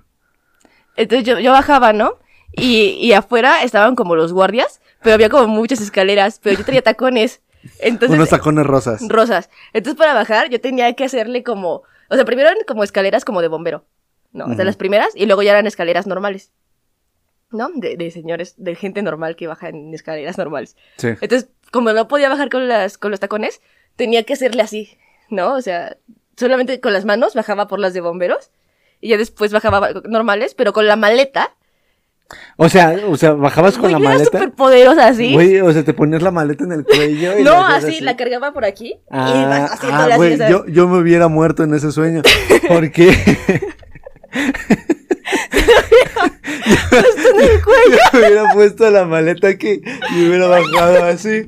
Entonces 0.96 1.26
yo, 1.28 1.40
yo 1.40 1.52
bajaba, 1.52 1.94
¿no? 1.94 2.14
Y, 2.56 2.98
y 3.02 3.14
afuera 3.14 3.64
estaban 3.64 3.96
como 3.96 4.16
los 4.16 4.34
guardias, 4.34 4.82
pero 5.02 5.16
había 5.16 5.30
como 5.30 5.48
muchas 5.48 5.82
escaleras, 5.82 6.40
pero 6.42 6.58
yo 6.58 6.66
tenía 6.66 6.82
tacones. 6.82 7.42
Entonces, 7.80 8.16
Unos 8.18 8.30
tacones 8.30 8.66
rosas. 8.66 9.02
rosas. 9.08 9.50
Entonces 9.74 9.98
para 9.98 10.14
bajar 10.14 10.50
yo 10.50 10.60
tenía 10.60 10.94
que 10.94 11.06
hacerle 11.06 11.44
como, 11.44 11.84
o 12.10 12.16
sea, 12.16 12.26
primero 12.26 12.50
eran 12.50 12.64
como 12.68 12.84
escaleras 12.84 13.26
como 13.26 13.42
de 13.42 13.48
bombero, 13.48 13.86
¿no? 14.32 14.46
O 14.46 14.56
sea, 14.56 14.66
las 14.66 14.76
primeras 14.76 15.10
y 15.16 15.26
luego 15.26 15.44
ya 15.44 15.52
eran 15.52 15.68
escaleras 15.68 16.08
normales. 16.08 16.52
¿No? 17.52 17.70
De, 17.76 17.98
de 17.98 18.10
señores, 18.10 18.56
de 18.58 18.74
gente 18.76 19.04
normal 19.04 19.36
que 19.36 19.46
baja 19.46 19.70
en 19.70 19.94
escaleras 19.94 20.40
normales. 20.40 20.76
Sí. 20.98 21.10
Entonces, 21.22 21.50
como 21.72 21.94
no 21.94 22.08
podía 22.08 22.28
bajar 22.28 22.50
con 22.50 22.68
las 22.68 22.98
con 22.98 23.12
los 23.12 23.20
tacones, 23.20 23.62
tenía 23.96 24.24
que 24.24 24.34
hacerle 24.34 24.64
así, 24.64 24.98
¿no? 25.30 25.54
O 25.54 25.62
sea, 25.62 25.98
solamente 26.36 26.80
con 26.82 26.94
las 26.94 27.06
manos 27.06 27.36
bajaba 27.36 27.68
por 27.68 27.80
las 27.80 27.94
de 27.94 28.02
bomberos 28.02 28.50
y 29.02 29.10
ya 29.10 29.18
después 29.18 29.54
bajaba 29.54 29.92
normales, 30.06 30.56
pero 30.56 30.74
con 30.74 30.88
la 30.88 30.96
maleta. 30.96 31.56
O 32.58 32.70
sea, 32.70 32.96
o 33.08 33.18
sea, 33.18 33.34
bajabas 33.34 33.78
con 33.78 33.92
Güey, 33.92 33.94
la 33.94 34.00
yo 34.00 34.04
era 34.06 34.14
maleta. 34.14 34.38
súper 34.38 34.52
poderosa 34.54 35.08
así. 35.08 35.34
Güey, 35.34 35.60
o 35.62 35.72
sea, 35.72 35.84
te 35.84 35.94
ponías 35.94 36.22
la 36.22 36.32
maleta 36.32 36.64
en 36.64 36.72
el 36.72 36.86
cuello. 36.86 37.40
y 37.40 37.44
no, 37.44 37.66
así, 37.66 38.02
la 38.02 38.16
cargaba 38.16 38.54
por 38.54 38.66
aquí 38.66 38.94
y 38.94 38.98
Ah, 39.12 39.44
iba 39.46 39.56
ah, 39.58 39.66
haciéndola 39.74 40.16
así, 40.16 40.18
güey, 40.18 40.38
yo, 40.50 40.66
yo 40.68 40.88
me 40.88 41.00
hubiera 41.00 41.28
muerto 41.28 41.64
en 41.64 41.74
ese 41.74 41.92
sueño. 41.92 42.22
Porque 42.68 43.10
en 44.34 44.80
el 47.42 47.62
cuello. 47.64 47.98
me 48.14 48.20
hubiera 48.20 48.54
puesto 48.54 48.90
la 48.90 49.06
maleta 49.06 49.48
aquí 49.48 49.82
y 50.16 50.28
hubiera 50.28 50.48
bajado 50.48 51.04
así. 51.06 51.48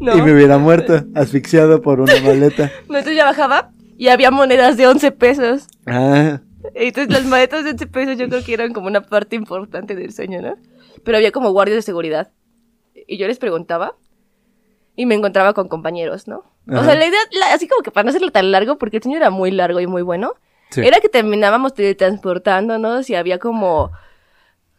No. 0.00 0.16
Y 0.16 0.22
me 0.22 0.32
hubiera 0.32 0.58
muerto, 0.58 1.04
asfixiado 1.14 1.82
por 1.82 2.00
una 2.00 2.14
maleta. 2.22 2.70
No, 2.88 2.98
entonces 2.98 3.16
ya 3.16 3.24
bajaba 3.24 3.70
y 3.98 4.08
había 4.08 4.30
monedas 4.30 4.76
de 4.76 4.86
11 4.86 5.10
pesos. 5.12 5.66
Ah, 5.86 6.40
Entonces 6.74 7.12
las 7.12 7.24
maletas 7.24 7.64
de 7.64 7.70
11 7.70 7.86
pesos 7.86 8.18
yo 8.18 8.28
creo 8.28 8.44
que 8.44 8.54
eran 8.54 8.72
como 8.72 8.86
una 8.86 9.00
parte 9.02 9.36
importante 9.36 9.94
del 9.94 10.12
sueño, 10.12 10.40
¿no? 10.42 10.56
Pero 11.04 11.16
había 11.18 11.32
como 11.32 11.50
guardias 11.52 11.76
de 11.76 11.82
seguridad. 11.82 12.32
Y 13.06 13.18
yo 13.18 13.26
les 13.26 13.38
preguntaba 13.38 13.94
y 14.96 15.06
me 15.06 15.14
encontraba 15.14 15.52
con 15.52 15.68
compañeros, 15.68 16.26
¿no? 16.26 16.44
O 16.68 16.82
sea, 16.84 16.94
la 16.96 17.06
idea, 17.06 17.18
la- 17.38 17.52
así 17.54 17.68
como 17.68 17.82
que 17.82 17.90
para 17.90 18.04
no 18.04 18.10
hacerlo 18.10 18.30
tan 18.32 18.50
largo, 18.50 18.76
porque 18.78 18.96
el 18.96 19.02
sueño 19.02 19.18
era 19.18 19.30
muy 19.30 19.50
largo 19.50 19.78
y 19.80 19.86
muy 19.86 20.02
bueno, 20.02 20.34
sí. 20.70 20.80
era 20.84 20.98
que 21.00 21.08
terminábamos 21.08 21.74
teletransportándonos 21.74 23.08
y 23.10 23.14
había 23.14 23.38
como... 23.38 23.92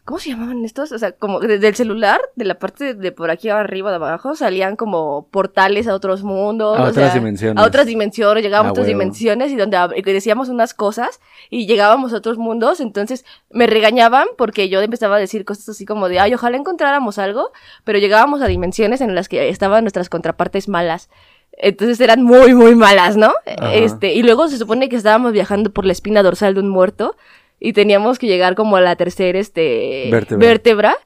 ¿Cómo 0.08 0.18
se 0.18 0.30
llamaban 0.30 0.64
estos? 0.64 0.90
O 0.92 0.98
sea, 0.98 1.12
como 1.12 1.38
desde 1.38 1.68
el 1.68 1.74
celular, 1.74 2.18
de 2.34 2.46
la 2.46 2.58
parte 2.58 2.94
de 2.94 3.12
por 3.12 3.30
aquí 3.30 3.50
arriba, 3.50 3.90
de 3.90 3.96
abajo, 3.96 4.34
salían 4.34 4.74
como 4.74 5.28
portales 5.30 5.86
a 5.86 5.92
otros 5.94 6.22
mundos. 6.22 6.78
A 6.78 6.84
o 6.84 6.86
otras 6.86 7.12
sea, 7.12 7.14
dimensiones. 7.20 7.62
A 7.62 7.66
otras 7.66 7.84
dimensiones, 7.84 8.42
llegábamos 8.42 8.68
Ah, 8.68 8.70
a 8.70 8.72
otras 8.72 8.86
huevo. 8.86 8.98
dimensiones 9.00 9.52
y 9.52 9.56
donde 9.56 9.76
decíamos 10.06 10.48
unas 10.48 10.72
cosas 10.72 11.20
y 11.50 11.66
llegábamos 11.66 12.14
a 12.14 12.16
otros 12.16 12.38
mundos. 12.38 12.80
Entonces 12.80 13.26
me 13.50 13.66
regañaban 13.66 14.28
porque 14.38 14.70
yo 14.70 14.80
empezaba 14.80 15.16
a 15.16 15.18
decir 15.18 15.44
cosas 15.44 15.68
así 15.68 15.84
como 15.84 16.08
de, 16.08 16.20
ay, 16.20 16.32
ojalá 16.32 16.56
encontráramos 16.56 17.18
algo, 17.18 17.52
pero 17.84 17.98
llegábamos 17.98 18.40
a 18.40 18.46
dimensiones 18.46 19.02
en 19.02 19.14
las 19.14 19.28
que 19.28 19.50
estaban 19.50 19.84
nuestras 19.84 20.08
contrapartes 20.08 20.68
malas. 20.68 21.10
Entonces 21.52 22.00
eran 22.00 22.22
muy, 22.22 22.54
muy 22.54 22.74
malas, 22.74 23.18
¿no? 23.18 23.34
Ajá. 23.58 23.74
Este, 23.74 24.14
y 24.14 24.22
luego 24.22 24.48
se 24.48 24.56
supone 24.56 24.88
que 24.88 24.96
estábamos 24.96 25.32
viajando 25.32 25.70
por 25.70 25.84
la 25.84 25.92
espina 25.92 26.22
dorsal 26.22 26.54
de 26.54 26.60
un 26.60 26.70
muerto 26.70 27.14
y 27.60 27.72
teníamos 27.72 28.18
que 28.18 28.26
llegar 28.26 28.54
como 28.54 28.76
a 28.76 28.80
la 28.80 28.96
tercera 28.96 29.38
este, 29.38 30.08
Vértebra. 30.10 30.46
vértebra. 30.46 30.96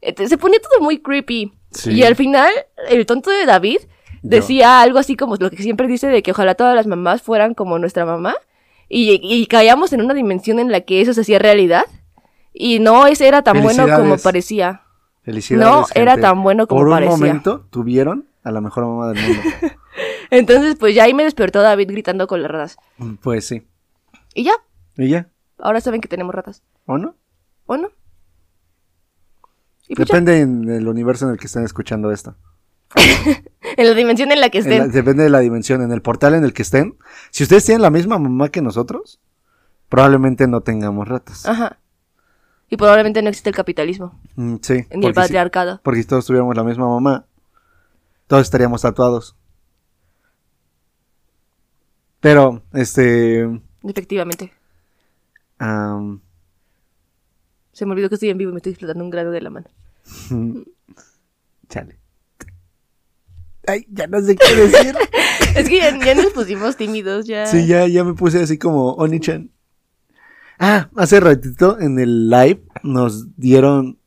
Entonces, 0.00 0.30
se 0.30 0.38
ponía 0.38 0.58
todo 0.60 0.80
muy 0.84 0.98
creepy. 1.00 1.52
Sí. 1.70 1.92
Y 1.92 2.02
al 2.04 2.14
final, 2.16 2.50
el 2.88 3.04
tonto 3.06 3.30
de 3.30 3.44
David 3.46 3.78
decía 4.22 4.80
algo 4.80 4.98
así 4.98 5.16
como 5.16 5.36
lo 5.36 5.50
que 5.50 5.62
siempre 5.62 5.86
dice 5.88 6.06
de 6.08 6.22
que 6.22 6.30
ojalá 6.30 6.54
todas 6.54 6.74
las 6.74 6.86
mamás 6.86 7.22
fueran 7.22 7.54
como 7.54 7.78
nuestra 7.78 8.04
mamá. 8.04 8.34
Y, 8.88 9.20
y 9.22 9.46
caíamos 9.46 9.92
en 9.92 10.00
una 10.02 10.14
dimensión 10.14 10.58
en 10.58 10.72
la 10.72 10.80
que 10.80 11.00
eso 11.00 11.12
se 11.14 11.20
hacía 11.22 11.38
realidad. 11.38 11.84
Y 12.54 12.78
no 12.80 13.06
ese 13.06 13.28
era 13.28 13.42
tan 13.42 13.60
bueno 13.62 13.86
como 13.88 14.16
parecía. 14.18 14.82
Felicidades. 15.22 15.66
No, 15.66 15.86
era 15.94 16.16
tan 16.16 16.42
bueno 16.42 16.66
como 16.66 16.80
Por 16.80 16.88
un 16.88 16.94
parecía. 16.94 17.16
momento 17.16 17.66
tuvieron 17.70 18.28
a 18.42 18.50
la 18.50 18.60
mejor 18.60 18.86
mamá 18.86 19.12
del 19.12 19.22
mundo. 19.22 19.42
Entonces, 20.30 20.76
pues 20.78 20.94
ya 20.94 21.04
ahí 21.04 21.12
me 21.14 21.24
despertó 21.24 21.60
David 21.60 21.90
gritando 21.90 22.26
con 22.26 22.40
las 22.42 22.50
ratas. 22.50 22.76
pues 23.22 23.46
sí. 23.46 23.66
Y 24.34 24.44
ya, 24.44 24.52
¿Y 24.96 25.08
ya? 25.08 25.28
Ahora 25.60 25.80
saben 25.80 26.00
que 26.00 26.08
tenemos 26.08 26.34
ratas. 26.34 26.62
¿O 26.86 26.98
no? 26.98 27.14
¿O 27.66 27.76
no? 27.76 27.90
Y 29.88 29.94
pues 29.94 30.08
Depende 30.08 30.40
en 30.40 30.68
el 30.70 30.86
universo 30.86 31.26
en 31.26 31.32
el 31.32 31.38
que 31.38 31.46
estén 31.46 31.64
escuchando 31.64 32.10
esto. 32.12 32.34
en 33.76 33.86
la 33.88 33.94
dimensión 33.94 34.32
en 34.32 34.40
la 34.40 34.50
que 34.50 34.60
la- 34.62 34.68
estén. 34.74 34.90
depende 34.92 35.24
de 35.24 35.30
la 35.30 35.40
dimensión, 35.40 35.82
en 35.82 35.92
el 35.92 36.02
portal 36.02 36.34
en 36.34 36.44
el 36.44 36.52
que 36.52 36.62
estén. 36.62 36.96
Si 37.30 37.42
ustedes 37.42 37.64
tienen 37.64 37.82
la 37.82 37.90
misma 37.90 38.18
mamá 38.18 38.48
que 38.50 38.62
nosotros, 38.62 39.20
probablemente 39.88 40.46
no 40.46 40.60
tengamos 40.62 41.08
ratas. 41.08 41.46
Ajá. 41.46 41.78
Y 42.70 42.76
probablemente 42.76 43.22
no 43.22 43.30
existe 43.30 43.48
el 43.48 43.56
capitalismo. 43.56 44.18
Mm, 44.36 44.56
sí. 44.60 44.86
Ni 44.94 45.06
el 45.06 45.14
patriarcado. 45.14 45.80
porque 45.82 46.02
si 46.02 46.06
todos 46.06 46.26
tuviéramos 46.26 46.54
la 46.54 46.64
misma 46.64 46.86
mamá, 46.86 47.24
todos 48.26 48.42
estaríamos 48.42 48.82
tatuados. 48.82 49.36
Pero, 52.20 52.62
este... 52.72 53.48
Efectivamente. 53.84 54.52
Se 57.72 57.86
me 57.86 57.92
olvidó 57.92 58.08
que 58.08 58.14
estoy 58.16 58.30
en 58.30 58.38
vivo 58.38 58.50
y 58.50 58.54
me 58.54 58.58
estoy 58.58 58.72
explotando 58.72 59.04
un 59.04 59.10
grado 59.10 59.30
de 59.30 59.40
la 59.40 59.50
mano. 59.50 59.66
chale. 61.68 61.98
Ay, 63.66 63.86
ya 63.90 64.06
no 64.06 64.20
sé 64.20 64.36
qué 64.36 64.54
decir. 64.54 64.96
Es 65.54 65.68
que 65.68 65.78
ya, 65.78 65.98
ya 66.04 66.14
nos 66.14 66.32
pusimos 66.32 66.76
tímidos, 66.76 67.26
ya. 67.26 67.46
Sí, 67.46 67.66
ya, 67.66 67.88
ya 67.88 68.04
me 68.04 68.14
puse 68.14 68.40
así 68.40 68.58
como 68.58 68.92
Oni-chan. 68.92 69.50
Ah, 70.58 70.90
hace 70.94 71.20
ratito 71.20 71.80
en 71.80 71.98
el 71.98 72.28
live 72.28 72.62
nos 72.82 73.34
dieron 73.36 73.98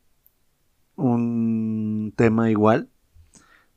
un 0.96 2.14
tema 2.16 2.50
igual, 2.50 2.90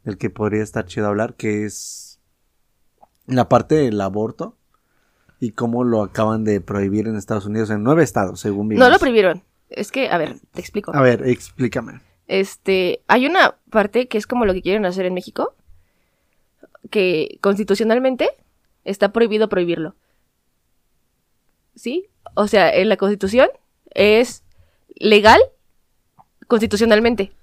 del 0.04 0.18
que 0.18 0.30
podría 0.30 0.64
estar 0.64 0.86
chido 0.86 1.08
hablar, 1.08 1.36
que 1.36 1.66
es 1.66 2.20
la 3.26 3.50
parte 3.50 3.76
del 3.76 4.00
aborto 4.00 4.58
y 5.40 5.52
cómo 5.52 5.84
lo 5.84 6.02
acaban 6.02 6.44
de 6.44 6.62
prohibir 6.62 7.08
en 7.08 7.16
Estados 7.16 7.46
Unidos, 7.46 7.70
en 7.70 7.84
nueve 7.84 8.04
estados, 8.04 8.40
según 8.40 8.70
vimos. 8.70 8.84
No 8.84 8.90
lo 8.90 9.00
prohibieron. 9.00 9.44
Es 9.70 9.92
que, 9.92 10.10
a 10.10 10.18
ver, 10.18 10.36
te 10.54 10.62
explico. 10.62 10.96
A 10.96 11.02
ver, 11.02 11.28
explícame. 11.28 12.02
Este, 12.28 13.02
hay 13.08 13.26
una 13.26 13.56
parte 13.70 14.08
que 14.08 14.18
es 14.18 14.28
como 14.28 14.46
lo 14.46 14.54
que 14.54 14.62
quieren 14.62 14.86
hacer 14.86 15.06
en 15.06 15.14
México, 15.14 15.54
que 16.90 17.38
constitucionalmente 17.42 18.30
está 18.84 19.12
prohibido 19.12 19.50
prohibirlo. 19.50 19.96
¿Sí? 21.76 22.08
O 22.36 22.48
sea, 22.48 22.74
en 22.74 22.90
la 22.90 22.98
constitución 22.98 23.50
es 23.92 24.44
legal 24.96 25.42
constitucionalmente. 26.48 27.34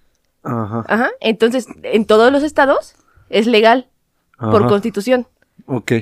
Ajá. 0.43 0.84
Ajá. 0.88 1.11
Entonces, 1.20 1.66
en 1.82 2.07
todos 2.07 2.32
los 2.32 2.43
estados 2.43 2.95
es 3.28 3.47
legal 3.47 3.88
por 4.38 4.66
constitución. 4.66 5.26
Ok. 5.66 5.93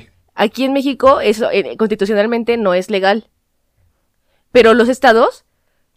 Aquí 0.43 0.63
en 0.65 0.73
México, 0.73 1.19
eso 1.21 1.49
eh, 1.51 1.77
constitucionalmente 1.77 2.57
no 2.57 2.73
es 2.73 2.89
legal. 2.89 3.29
Pero 4.51 4.73
los 4.73 4.89
estados 4.89 5.45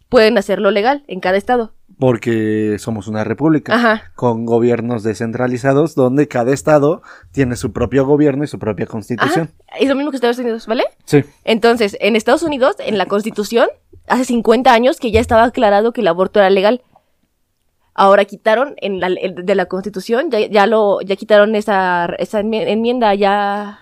pueden 0.08 0.36
hacerlo 0.38 0.70
legal 0.70 1.02
en 1.08 1.20
cada 1.20 1.36
estado. 1.38 1.72
Porque 1.98 2.76
somos 2.78 3.08
una 3.08 3.24
república. 3.24 3.74
Ajá. 3.74 4.12
Con 4.14 4.44
gobiernos 4.44 5.02
descentralizados 5.02 5.94
donde 5.94 6.28
cada 6.28 6.52
estado 6.52 7.02
tiene 7.32 7.56
su 7.56 7.72
propio 7.72 8.04
gobierno 8.04 8.44
y 8.44 8.46
su 8.46 8.58
propia 8.58 8.86
constitución. 8.86 9.50
Ajá. 9.68 9.76
Es 9.80 9.88
lo 9.88 9.94
mismo 9.94 10.10
que 10.10 10.16
Estados 10.18 10.38
Unidos, 10.38 10.66
¿vale? 10.66 10.84
Sí. 11.04 11.24
Entonces, 11.44 11.96
en 12.00 12.14
Estados 12.16 12.42
Unidos, 12.42 12.76
en 12.80 12.98
la 12.98 13.06
constitución, 13.06 13.68
hace 14.06 14.24
50 14.24 14.72
años 14.72 15.00
que 15.00 15.10
ya 15.10 15.20
estaba 15.20 15.44
aclarado 15.44 15.92
que 15.92 16.00
el 16.02 16.08
aborto 16.08 16.38
era 16.40 16.50
legal. 16.50 16.82
Ahora 17.94 18.24
quitaron 18.24 18.74
en 18.78 18.98
la, 19.00 19.08
de 19.08 19.54
la 19.54 19.66
constitución, 19.66 20.30
ya, 20.30 20.40
ya 20.48 20.66
lo, 20.66 21.00
ya 21.00 21.14
quitaron 21.16 21.54
esa, 21.54 22.06
esa 22.18 22.40
enmi- 22.42 22.66
enmienda, 22.66 23.14
ya, 23.14 23.78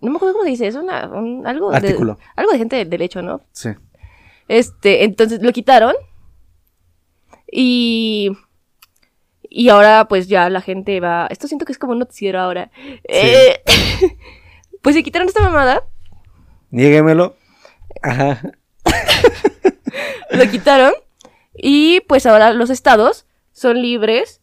no 0.00 0.10
me 0.10 0.16
acuerdo 0.16 0.34
cómo 0.34 0.44
se 0.44 0.50
dice, 0.50 0.66
es 0.66 0.74
una, 0.74 1.06
un- 1.08 1.46
algo 1.46 1.72
Artículo. 1.72 2.14
de, 2.14 2.22
algo 2.36 2.52
de 2.52 2.58
gente 2.58 2.76
de 2.76 2.84
derecho, 2.84 3.22
¿no? 3.22 3.40
Sí. 3.52 3.70
Este, 4.48 5.04
entonces 5.04 5.42
lo 5.42 5.52
quitaron. 5.52 5.94
Y. 7.50 8.30
Y 9.50 9.70
ahora, 9.70 10.06
pues 10.08 10.28
ya 10.28 10.50
la 10.50 10.60
gente 10.60 11.00
va. 11.00 11.26
Esto 11.30 11.46
siento 11.48 11.64
que 11.64 11.72
es 11.72 11.78
como 11.78 11.92
un 11.92 11.98
noticiero 12.00 12.38
ahora. 12.40 12.70
Eh, 13.04 13.62
pues 14.82 14.94
se 14.94 15.02
quitaron 15.02 15.26
esta 15.28 15.40
mamada. 15.42 15.84
Niéguemelo. 16.70 17.34
Ajá. 18.02 18.40
Lo 20.30 20.50
quitaron. 20.50 20.92
Y 21.54 22.00
pues 22.02 22.26
ahora 22.26 22.52
los 22.52 22.70
estados 22.70 23.26
son 23.52 23.80
libres 23.82 24.40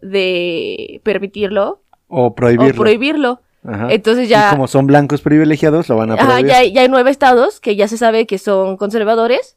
de 0.00 1.00
permitirlo 1.04 1.82
O 2.08 2.34
prohibirlo. 2.34 2.72
o 2.72 2.76
prohibirlo. 2.76 3.40
Ajá. 3.66 3.88
Entonces 3.90 4.26
Y 4.26 4.28
ya. 4.28 4.50
como 4.50 4.68
son 4.68 4.86
blancos 4.86 5.20
privilegiados, 5.22 5.88
lo 5.88 5.96
van 5.96 6.10
a 6.12 6.14
Ajá, 6.14 6.40
ya, 6.40 6.64
ya 6.64 6.82
hay 6.82 6.88
nueve 6.88 7.10
estados 7.10 7.60
que 7.60 7.74
ya 7.76 7.88
se 7.88 7.98
sabe 7.98 8.26
que 8.26 8.38
son 8.38 8.76
conservadores 8.76 9.56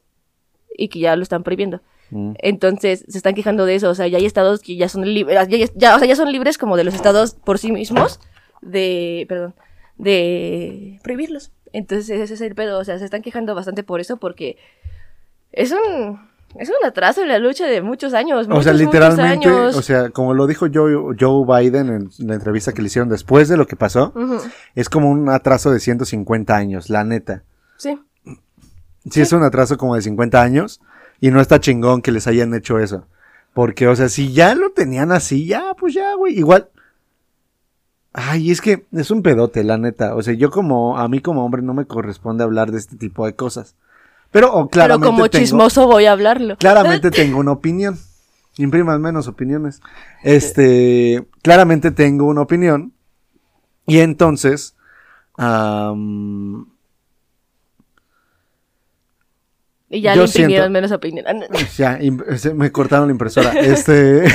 y 0.77 0.87
que 0.87 0.99
ya 0.99 1.15
lo 1.15 1.23
están 1.23 1.43
prohibiendo. 1.43 1.81
Mm. 2.11 2.33
Entonces 2.39 3.05
se 3.07 3.17
están 3.17 3.35
quejando 3.35 3.65
de 3.65 3.75
eso, 3.75 3.89
o 3.89 3.95
sea, 3.95 4.07
ya 4.07 4.17
hay 4.17 4.25
estados 4.25 4.61
que 4.61 4.75
ya 4.75 4.89
son 4.89 5.05
libres, 5.13 5.47
ya, 5.47 5.57
ya- 5.75 5.95
o 5.95 5.99
sea, 5.99 6.07
ya 6.07 6.15
son 6.15 6.31
libres 6.31 6.57
como 6.57 6.75
de 6.77 6.83
los 6.83 6.93
estados 6.95 7.35
por 7.35 7.59
sí 7.59 7.71
mismos 7.71 8.19
de, 8.61 9.25
perdón, 9.29 9.53
de 9.97 10.99
prohibirlos. 11.03 11.51
Entonces 11.71 12.09
ese 12.19 12.33
es 12.33 12.41
el 12.41 12.55
pedo, 12.55 12.79
o 12.79 12.83
sea, 12.83 12.97
se 12.97 13.05
están 13.05 13.21
quejando 13.21 13.53
bastante 13.53 13.83
por 13.83 13.99
eso 13.99 14.17
porque 14.17 14.57
es 15.51 15.71
un 15.71 16.19
es 16.55 16.69
un 16.69 16.85
atraso 16.85 17.21
en 17.21 17.27
la 17.27 17.39
lucha 17.39 17.65
de 17.65 17.81
muchos 17.81 18.13
años, 18.13 18.39
O 18.39 18.43
sea, 18.43 18.53
muchos, 18.53 18.65
muchos 18.73 18.81
literalmente, 18.81 19.49
años. 19.49 19.75
o 19.75 19.81
sea, 19.81 20.09
como 20.09 20.33
lo 20.33 20.47
dijo 20.47 20.67
Joe, 20.73 21.15
Joe 21.19 21.45
Biden 21.45 21.89
en 21.89 22.27
la 22.27 22.35
entrevista 22.35 22.73
que 22.73 22.81
le 22.81 22.87
hicieron 22.87 23.09
después 23.09 23.47
de 23.49 23.57
lo 23.57 23.67
que 23.67 23.75
pasó, 23.75 24.13
es 24.75 24.89
como 24.89 25.09
un 25.09 25.29
atraso 25.29 25.71
de 25.71 25.79
150 25.79 26.55
años, 26.55 26.89
la 26.89 27.03
neta. 27.03 27.43
Sí. 27.77 27.99
Sí, 29.09 29.21
es 29.21 29.31
un 29.31 29.43
atraso 29.43 29.77
como 29.77 29.95
de 29.95 30.01
50 30.01 30.41
años 30.41 30.81
y 31.21 31.31
no 31.31 31.39
está 31.39 31.59
chingón 31.59 32.01
que 32.01 32.11
les 32.11 32.27
hayan 32.27 32.53
hecho 32.53 32.79
eso. 32.79 33.05
Porque, 33.53 33.87
o 33.87 33.95
sea, 33.95 34.09
si 34.09 34.31
ya 34.33 34.55
lo 34.55 34.71
tenían 34.71 35.11
así, 35.11 35.45
ya, 35.45 35.73
pues 35.77 35.93
ya, 35.93 36.13
güey, 36.15 36.37
igual. 36.37 36.69
Ay, 38.13 38.51
es 38.51 38.61
que 38.61 38.85
es 38.91 39.11
un 39.11 39.21
pedote, 39.21 39.63
la 39.63 39.77
neta. 39.77 40.15
O 40.15 40.21
sea, 40.21 40.33
yo 40.33 40.49
como, 40.49 40.97
a 40.97 41.07
mí 41.07 41.21
como 41.21 41.45
hombre 41.45 41.61
no 41.61 41.73
me 41.73 41.85
corresponde 41.85 42.43
hablar 42.43 42.71
de 42.71 42.77
este 42.79 42.95
tipo 42.95 43.25
de 43.25 43.35
cosas. 43.35 43.75
Pero, 44.31 44.47
oh, 44.53 44.67
Pero 44.67 44.69
claramente 44.69 45.05
como 45.07 45.29
tengo- 45.29 45.43
chismoso 45.43 45.87
voy 45.87 46.05
a 46.05 46.11
hablarlo. 46.11 46.57
Claramente 46.57 47.09
tengo 47.11 47.39
una 47.39 47.51
opinión. 47.51 47.97
Impriman 48.57 49.01
menos 49.01 49.27
opiniones. 49.27 49.81
Este, 50.23 51.25
claramente 51.41 51.91
tengo 51.91 52.25
una 52.25 52.41
opinión. 52.41 52.93
Y 53.85 53.99
entonces, 53.99 54.75
Y 59.91 60.01
ya 60.01 60.13
yo 60.13 60.21
le 60.23 60.27
imprimieron 60.27 60.65
siento- 60.65 60.69
menos 60.71 60.91
opinión. 60.91 61.25
Ah, 61.27 61.45
ya, 61.77 61.99
me 62.53 62.71
cortaron 62.71 63.07
la 63.07 63.11
impresora. 63.11 63.51
Este, 63.59 64.25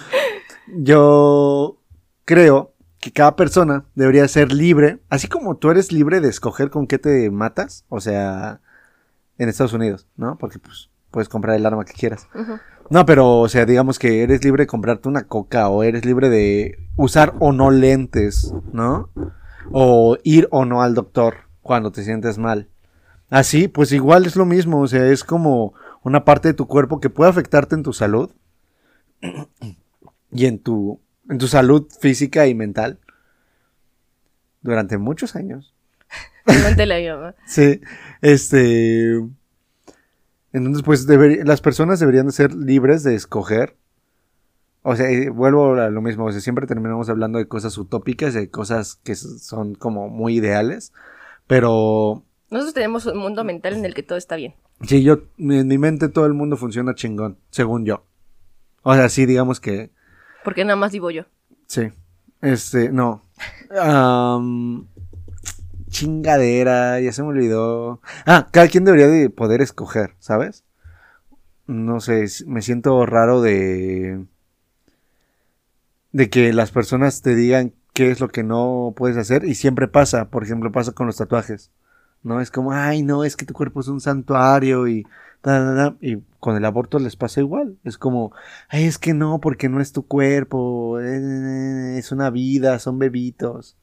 yo 0.66 1.78
creo 2.24 2.72
que 3.00 3.10
cada 3.12 3.36
persona 3.36 3.84
debería 3.94 4.26
ser 4.28 4.52
libre, 4.52 4.98
así 5.10 5.28
como 5.28 5.56
tú 5.56 5.70
eres 5.70 5.92
libre 5.92 6.20
de 6.20 6.28
escoger 6.28 6.70
con 6.70 6.86
qué 6.86 6.98
te 6.98 7.30
matas, 7.30 7.84
o 7.88 8.00
sea, 8.00 8.60
en 9.38 9.48
Estados 9.48 9.72
Unidos, 9.72 10.06
¿no? 10.16 10.36
Porque 10.38 10.58
pues 10.58 10.90
puedes 11.10 11.28
comprar 11.28 11.56
el 11.56 11.66
arma 11.66 11.84
que 11.84 11.92
quieras. 11.92 12.28
No, 12.90 13.06
pero, 13.06 13.40
o 13.40 13.48
sea, 13.48 13.64
digamos 13.64 13.98
que 13.98 14.22
eres 14.22 14.44
libre 14.44 14.64
de 14.64 14.66
comprarte 14.66 15.08
una 15.08 15.26
coca 15.26 15.68
o 15.68 15.82
eres 15.82 16.04
libre 16.04 16.28
de 16.28 16.78
usar 16.96 17.34
o 17.38 17.52
no 17.52 17.70
lentes, 17.70 18.52
¿no? 18.72 19.10
O 19.70 20.18
ir 20.22 20.48
o 20.50 20.64
no 20.64 20.82
al 20.82 20.94
doctor 20.94 21.48
cuando 21.62 21.92
te 21.92 22.04
sientes 22.04 22.38
mal. 22.38 22.68
Así, 23.30 23.68
pues 23.68 23.92
igual 23.92 24.26
es 24.26 24.36
lo 24.36 24.44
mismo, 24.44 24.80
o 24.80 24.86
sea, 24.86 25.06
es 25.06 25.24
como 25.24 25.74
una 26.02 26.24
parte 26.24 26.48
de 26.48 26.54
tu 26.54 26.66
cuerpo 26.66 27.00
que 27.00 27.10
puede 27.10 27.30
afectarte 27.30 27.74
en 27.74 27.82
tu 27.82 27.92
salud 27.92 28.30
y 30.30 30.46
en 30.46 30.58
tu, 30.58 31.00
en 31.28 31.38
tu 31.38 31.48
salud 31.48 31.86
física 32.00 32.46
y 32.46 32.54
mental 32.54 32.98
durante 34.60 34.98
muchos 34.98 35.36
años. 35.36 35.73
Pregúntale 36.44 36.94
a 36.94 36.98
mi 36.98 37.08
mamá. 37.20 37.34
Sí, 37.46 37.80
este. 38.22 39.20
Entonces, 40.52 40.82
pues 40.84 41.06
deberí- 41.08 41.42
las 41.44 41.60
personas 41.60 41.98
deberían 41.98 42.26
de 42.26 42.32
ser 42.32 42.54
libres 42.54 43.02
de 43.02 43.14
escoger. 43.14 43.76
O 44.82 44.94
sea, 44.96 45.08
vuelvo 45.32 45.74
a 45.74 45.88
lo 45.90 46.00
mismo. 46.02 46.26
O 46.26 46.32
sea, 46.32 46.40
siempre 46.40 46.66
terminamos 46.66 47.08
hablando 47.08 47.38
de 47.38 47.48
cosas 47.48 47.76
utópicas, 47.78 48.34
de 48.34 48.50
cosas 48.50 48.96
que 49.02 49.14
son 49.14 49.74
como 49.74 50.08
muy 50.08 50.36
ideales. 50.36 50.92
Pero 51.46 52.22
Nosotros 52.50 52.74
tenemos 52.74 53.06
un 53.06 53.18
mundo 53.18 53.44
mental 53.44 53.74
en 53.74 53.84
el 53.84 53.94
que 53.94 54.02
todo 54.02 54.18
está 54.18 54.36
bien. 54.36 54.54
sí, 54.82 55.02
yo, 55.02 55.22
en 55.38 55.66
mi 55.68 55.78
mente 55.78 56.08
todo 56.08 56.26
el 56.26 56.34
mundo 56.34 56.56
funciona 56.56 56.94
chingón, 56.94 57.38
según 57.50 57.84
yo. 57.86 58.04
O 58.82 58.94
sea, 58.94 59.08
sí, 59.08 59.24
digamos 59.26 59.58
que 59.60 59.90
Porque 60.44 60.64
nada 60.64 60.76
más 60.76 60.92
vivo 60.92 61.10
yo. 61.10 61.24
Sí. 61.66 61.90
Este, 62.42 62.90
no. 62.92 63.22
Am, 63.80 64.86
chingadera, 65.94 67.00
ya 67.00 67.12
se 67.12 67.22
me 67.22 67.28
olvidó. 67.28 68.00
Ah, 68.26 68.48
cada 68.52 68.68
quien 68.68 68.84
debería 68.84 69.06
de 69.08 69.30
poder 69.30 69.62
escoger, 69.62 70.14
¿sabes? 70.18 70.64
No 71.66 72.00
sé, 72.00 72.26
me 72.46 72.62
siento 72.62 73.06
raro 73.06 73.40
de. 73.40 74.26
de 76.12 76.30
que 76.30 76.52
las 76.52 76.70
personas 76.72 77.22
te 77.22 77.34
digan 77.34 77.72
qué 77.94 78.10
es 78.10 78.20
lo 78.20 78.28
que 78.28 78.42
no 78.42 78.92
puedes 78.96 79.16
hacer 79.16 79.44
y 79.44 79.54
siempre 79.54 79.88
pasa, 79.88 80.30
por 80.30 80.44
ejemplo, 80.44 80.72
pasa 80.72 80.92
con 80.92 81.06
los 81.06 81.16
tatuajes. 81.16 81.70
¿No? 82.22 82.40
Es 82.40 82.50
como, 82.50 82.72
ay, 82.72 83.02
no, 83.02 83.24
es 83.24 83.36
que 83.36 83.46
tu 83.46 83.54
cuerpo 83.54 83.80
es 83.80 83.88
un 83.88 84.00
santuario 84.00 84.88
y. 84.88 85.04
ta, 85.42 85.58
ta, 85.60 85.74
ta", 85.76 85.96
Y 86.00 86.22
con 86.40 86.56
el 86.56 86.64
aborto 86.64 86.98
les 86.98 87.16
pasa 87.16 87.40
igual. 87.40 87.78
Es 87.84 87.98
como, 87.98 88.32
ay, 88.68 88.84
es 88.86 88.98
que 88.98 89.14
no, 89.14 89.40
porque 89.40 89.68
no 89.68 89.80
es 89.80 89.92
tu 89.92 90.06
cuerpo, 90.06 91.00
eh, 91.00 91.98
es 91.98 92.12
una 92.12 92.30
vida, 92.30 92.78
son 92.78 92.98
bebitos. 92.98 93.76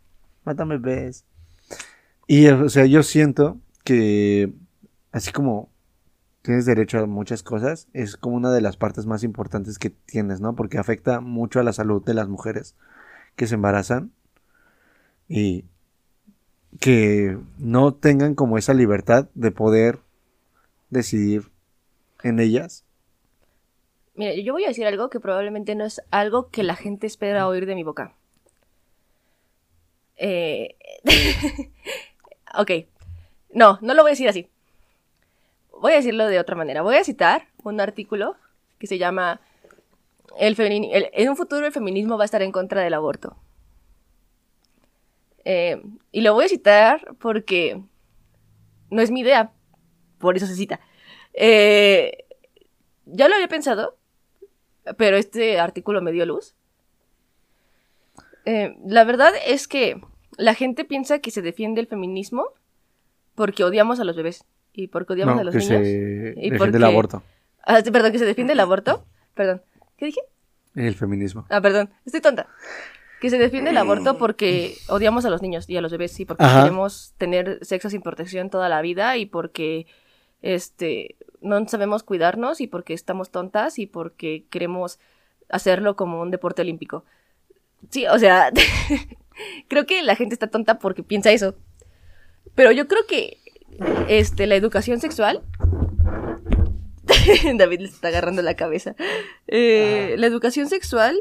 Mátame, 0.46 0.78
bebés. 0.78 1.26
Y, 2.32 2.48
o 2.48 2.70
sea, 2.70 2.86
yo 2.86 3.04
siento 3.04 3.60
que, 3.84 4.54
así 5.12 5.34
como 5.34 5.70
tienes 6.42 6.66
derecho 6.66 7.00
a 7.00 7.06
muchas 7.06 7.44
cosas, 7.44 7.90
es 7.92 8.16
como 8.16 8.38
una 8.38 8.54
de 8.54 8.62
las 8.62 8.78
partes 8.78 9.06
más 9.06 9.26
importantes 9.26 9.78
que 9.78 9.90
tienes, 9.90 10.40
¿no? 10.40 10.56
Porque 10.56 10.78
afecta 10.78 11.20
mucho 11.20 11.60
a 11.60 11.64
la 11.64 11.74
salud 11.74 12.02
de 12.06 12.14
las 12.14 12.30
mujeres 12.30 12.78
que 13.36 13.48
se 13.48 13.56
embarazan 13.56 14.14
y 15.28 15.66
que 16.80 17.38
no 17.58 17.96
tengan 17.96 18.34
como 18.34 18.58
esa 18.58 18.74
libertad 18.74 19.28
de 19.36 19.52
poder 19.52 20.00
decidir 20.90 21.52
en 22.24 22.40
ellas. 22.40 22.86
Mira, 24.16 24.36
yo 24.36 24.54
voy 24.54 24.64
a 24.64 24.70
decir 24.70 24.88
algo 24.88 25.10
que 25.10 25.20
probablemente 25.20 25.76
no 25.76 25.84
es 25.84 26.02
algo 26.12 26.48
que 26.48 26.64
la 26.64 26.78
gente 26.78 27.08
espera 27.08 27.46
oír 27.50 27.66
de 27.66 27.76
mi 27.76 27.84
boca. 27.84 28.16
Eh... 30.16 30.78
ok. 32.58 32.72
No, 33.54 33.78
no 33.82 33.94
lo 33.94 34.04
voy 34.04 34.10
a 34.12 34.14
decir 34.14 34.30
así. 34.30 34.48
Voy 35.80 35.94
a 35.94 35.96
decirlo 35.98 36.28
de 36.28 36.40
otra 36.40 36.56
manera. 36.56 36.82
Voy 36.82 36.96
a 36.96 37.04
citar 37.04 37.48
un 37.64 37.80
artículo 37.82 38.36
que 38.80 38.88
se 38.88 38.98
llama 38.98 39.42
el 40.38 40.60
el- 40.60 41.10
En 41.14 41.30
un 41.30 41.36
futuro 41.38 41.66
el 41.66 41.72
feminismo 41.72 42.18
va 42.18 42.24
a 42.24 42.26
estar 42.26 42.42
en 42.42 42.52
contra 42.52 42.82
del 42.82 42.94
aborto. 42.94 43.36
Eh, 45.44 45.82
y 46.12 46.22
lo 46.22 46.34
voy 46.34 46.46
a 46.46 46.50
citar 46.50 47.16
porque 47.20 47.82
no 48.90 49.02
es 49.02 49.12
mi 49.12 49.22
idea. 49.22 49.52
Por 50.20 50.38
eso 50.38 50.46
se 50.46 50.56
cita. 50.56 50.80
Eh, 51.34 52.26
ya 53.06 53.28
lo 53.28 53.36
había 53.36 53.48
pensado, 53.48 53.98
pero 54.98 55.18
este 55.18 55.60
artículo 55.60 56.02
me 56.02 56.12
dio 56.12 56.26
luz. 56.26 56.54
Eh, 58.46 58.76
la 58.86 59.04
verdad 59.04 59.34
es 59.46 59.68
que 59.68 60.02
la 60.42 60.54
gente 60.56 60.86
piensa 60.86 61.20
que 61.20 61.32
se 61.32 61.42
defiende 61.42 61.82
el 61.82 61.88
feminismo 61.88 62.46
porque 63.36 63.64
odiamos 63.64 64.00
a 64.00 64.04
los 64.04 64.16
bebés 64.16 64.44
y 64.74 64.88
porque 64.88 65.14
odiamos 65.14 65.36
No, 65.36 65.42
a 65.42 65.44
los 65.46 65.54
que 65.54 65.60
niños. 65.60 65.82
se 65.84 65.90
y 65.92 66.50
defiende 66.50 66.58
porque- 66.58 66.78
el 66.78 66.84
aborto. 66.84 67.24
Ah, 67.66 67.80
perdón, 67.92 68.12
que 68.12 68.20
se 68.20 68.26
defiende 68.26 68.54
el 68.54 68.60
aborto 68.60 69.06
perdón. 69.34 69.62
¿Qué 69.98 70.06
dije? 70.08 70.22
El 70.76 70.96
feminismo. 70.96 71.46
Ah, 71.50 71.62
perdón, 71.62 71.90
estoy 72.06 72.22
tonta. 72.22 72.48
Que 73.20 73.30
se 73.30 73.38
defiende 73.38 73.70
el 73.70 73.78
aborto 73.78 74.18
porque 74.18 74.76
odiamos 74.90 75.26
a 75.26 75.30
los 75.30 75.42
niños 75.44 75.70
y 75.70 75.78
a 75.78 75.82
los 75.82 75.92
bebés 75.92 76.20
y 76.20 76.26
porque 76.26 76.44
Ajá. 76.44 76.64
queremos 76.64 77.14
tener 77.18 77.60
sexo 77.64 77.90
sin 77.90 78.02
protección 78.02 78.50
toda 78.50 78.68
la 78.68 78.82
vida 78.82 79.16
y 79.18 79.26
porque 79.28 79.86
este 80.42 81.18
no 81.40 81.68
sabemos 81.68 82.02
cuidarnos 82.04 82.62
y 82.62 82.68
porque 82.68 82.94
estamos 82.94 83.30
tontas 83.30 83.78
y 83.80 83.86
porque 83.86 84.46
queremos 84.50 85.00
hacerlo 85.50 85.96
como 85.96 86.22
un 86.22 86.32
deporte 86.32 86.62
olímpico. 86.64 87.06
Sí, 87.90 88.08
o 88.08 88.18
sea, 88.18 88.52
creo 89.68 89.86
que 89.86 90.02
la 90.04 90.16
gente 90.16 90.36
está 90.36 90.48
tonta 90.48 90.80
porque 90.80 91.04
piensa 91.04 91.32
eso. 91.32 91.56
Pero 92.56 92.72
yo 92.72 92.88
creo 92.88 93.06
que 93.08 93.38
este 94.08 94.48
la 94.48 94.56
educación 94.56 95.00
sexual 95.00 95.44
David 97.56 97.80
le 97.82 97.88
está 97.88 98.10
agarrando 98.10 98.42
la 98.42 98.56
cabeza. 98.56 98.96
Eh, 99.48 100.16
la 100.18 100.28
educación 100.28 100.70
sexual 100.70 101.20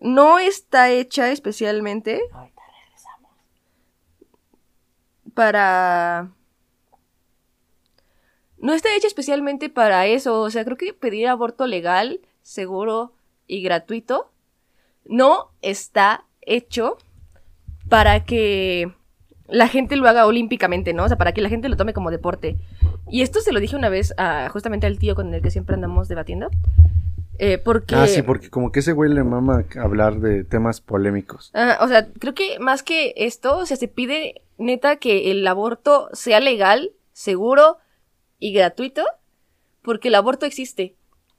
no 0.00 0.38
está 0.38 0.90
hecha 0.90 1.30
especialmente 1.30 2.20
para... 5.34 6.32
No 8.58 8.72
está 8.72 8.94
hecha 8.94 9.06
especialmente 9.06 9.68
para 9.68 10.06
eso. 10.06 10.40
O 10.40 10.50
sea, 10.50 10.64
creo 10.64 10.76
que 10.76 10.94
pedir 10.94 11.28
aborto 11.28 11.66
legal, 11.66 12.20
seguro 12.42 13.12
y 13.46 13.62
gratuito 13.62 14.32
no 15.04 15.52
está 15.62 16.24
hecho 16.40 16.98
para 17.88 18.24
que 18.24 18.92
la 19.48 19.68
gente 19.68 19.96
lo 19.96 20.08
haga 20.08 20.26
olímpicamente, 20.26 20.92
¿no? 20.92 21.04
O 21.04 21.08
sea, 21.08 21.16
para 21.16 21.32
que 21.32 21.40
la 21.40 21.48
gente 21.48 21.68
lo 21.68 21.76
tome 21.76 21.92
como 21.92 22.10
deporte. 22.10 22.56
Y 23.08 23.22
esto 23.22 23.40
se 23.40 23.52
lo 23.52 23.60
dije 23.60 23.76
una 23.76 23.88
vez 23.88 24.12
a, 24.18 24.48
justamente 24.50 24.86
al 24.86 24.98
tío 24.98 25.14
con 25.14 25.32
el 25.32 25.42
que 25.42 25.50
siempre 25.50 25.74
andamos 25.74 26.08
debatiendo. 26.08 26.50
Eh, 27.38 27.58
porque... 27.58 27.94
Ah, 27.94 28.06
sí, 28.08 28.22
porque 28.22 28.48
como 28.50 28.72
que 28.72 28.80
ese 28.80 28.92
güey 28.92 29.12
le 29.12 29.22
mama 29.22 29.64
hablar 29.78 30.20
de 30.20 30.42
temas 30.42 30.80
polémicos. 30.80 31.50
Ah, 31.54 31.78
o 31.82 31.86
sea, 31.88 32.08
creo 32.18 32.34
que 32.34 32.58
más 32.58 32.82
que 32.82 33.12
esto, 33.16 33.58
o 33.58 33.66
sea, 33.66 33.76
se 33.76 33.88
pide 33.88 34.42
neta 34.58 34.96
que 34.96 35.30
el 35.30 35.46
aborto 35.46 36.08
sea 36.12 36.40
legal, 36.40 36.92
seguro 37.12 37.76
y 38.38 38.52
gratuito, 38.52 39.04
porque 39.82 40.08
el 40.08 40.14
aborto 40.14 40.46
existe, 40.46 40.96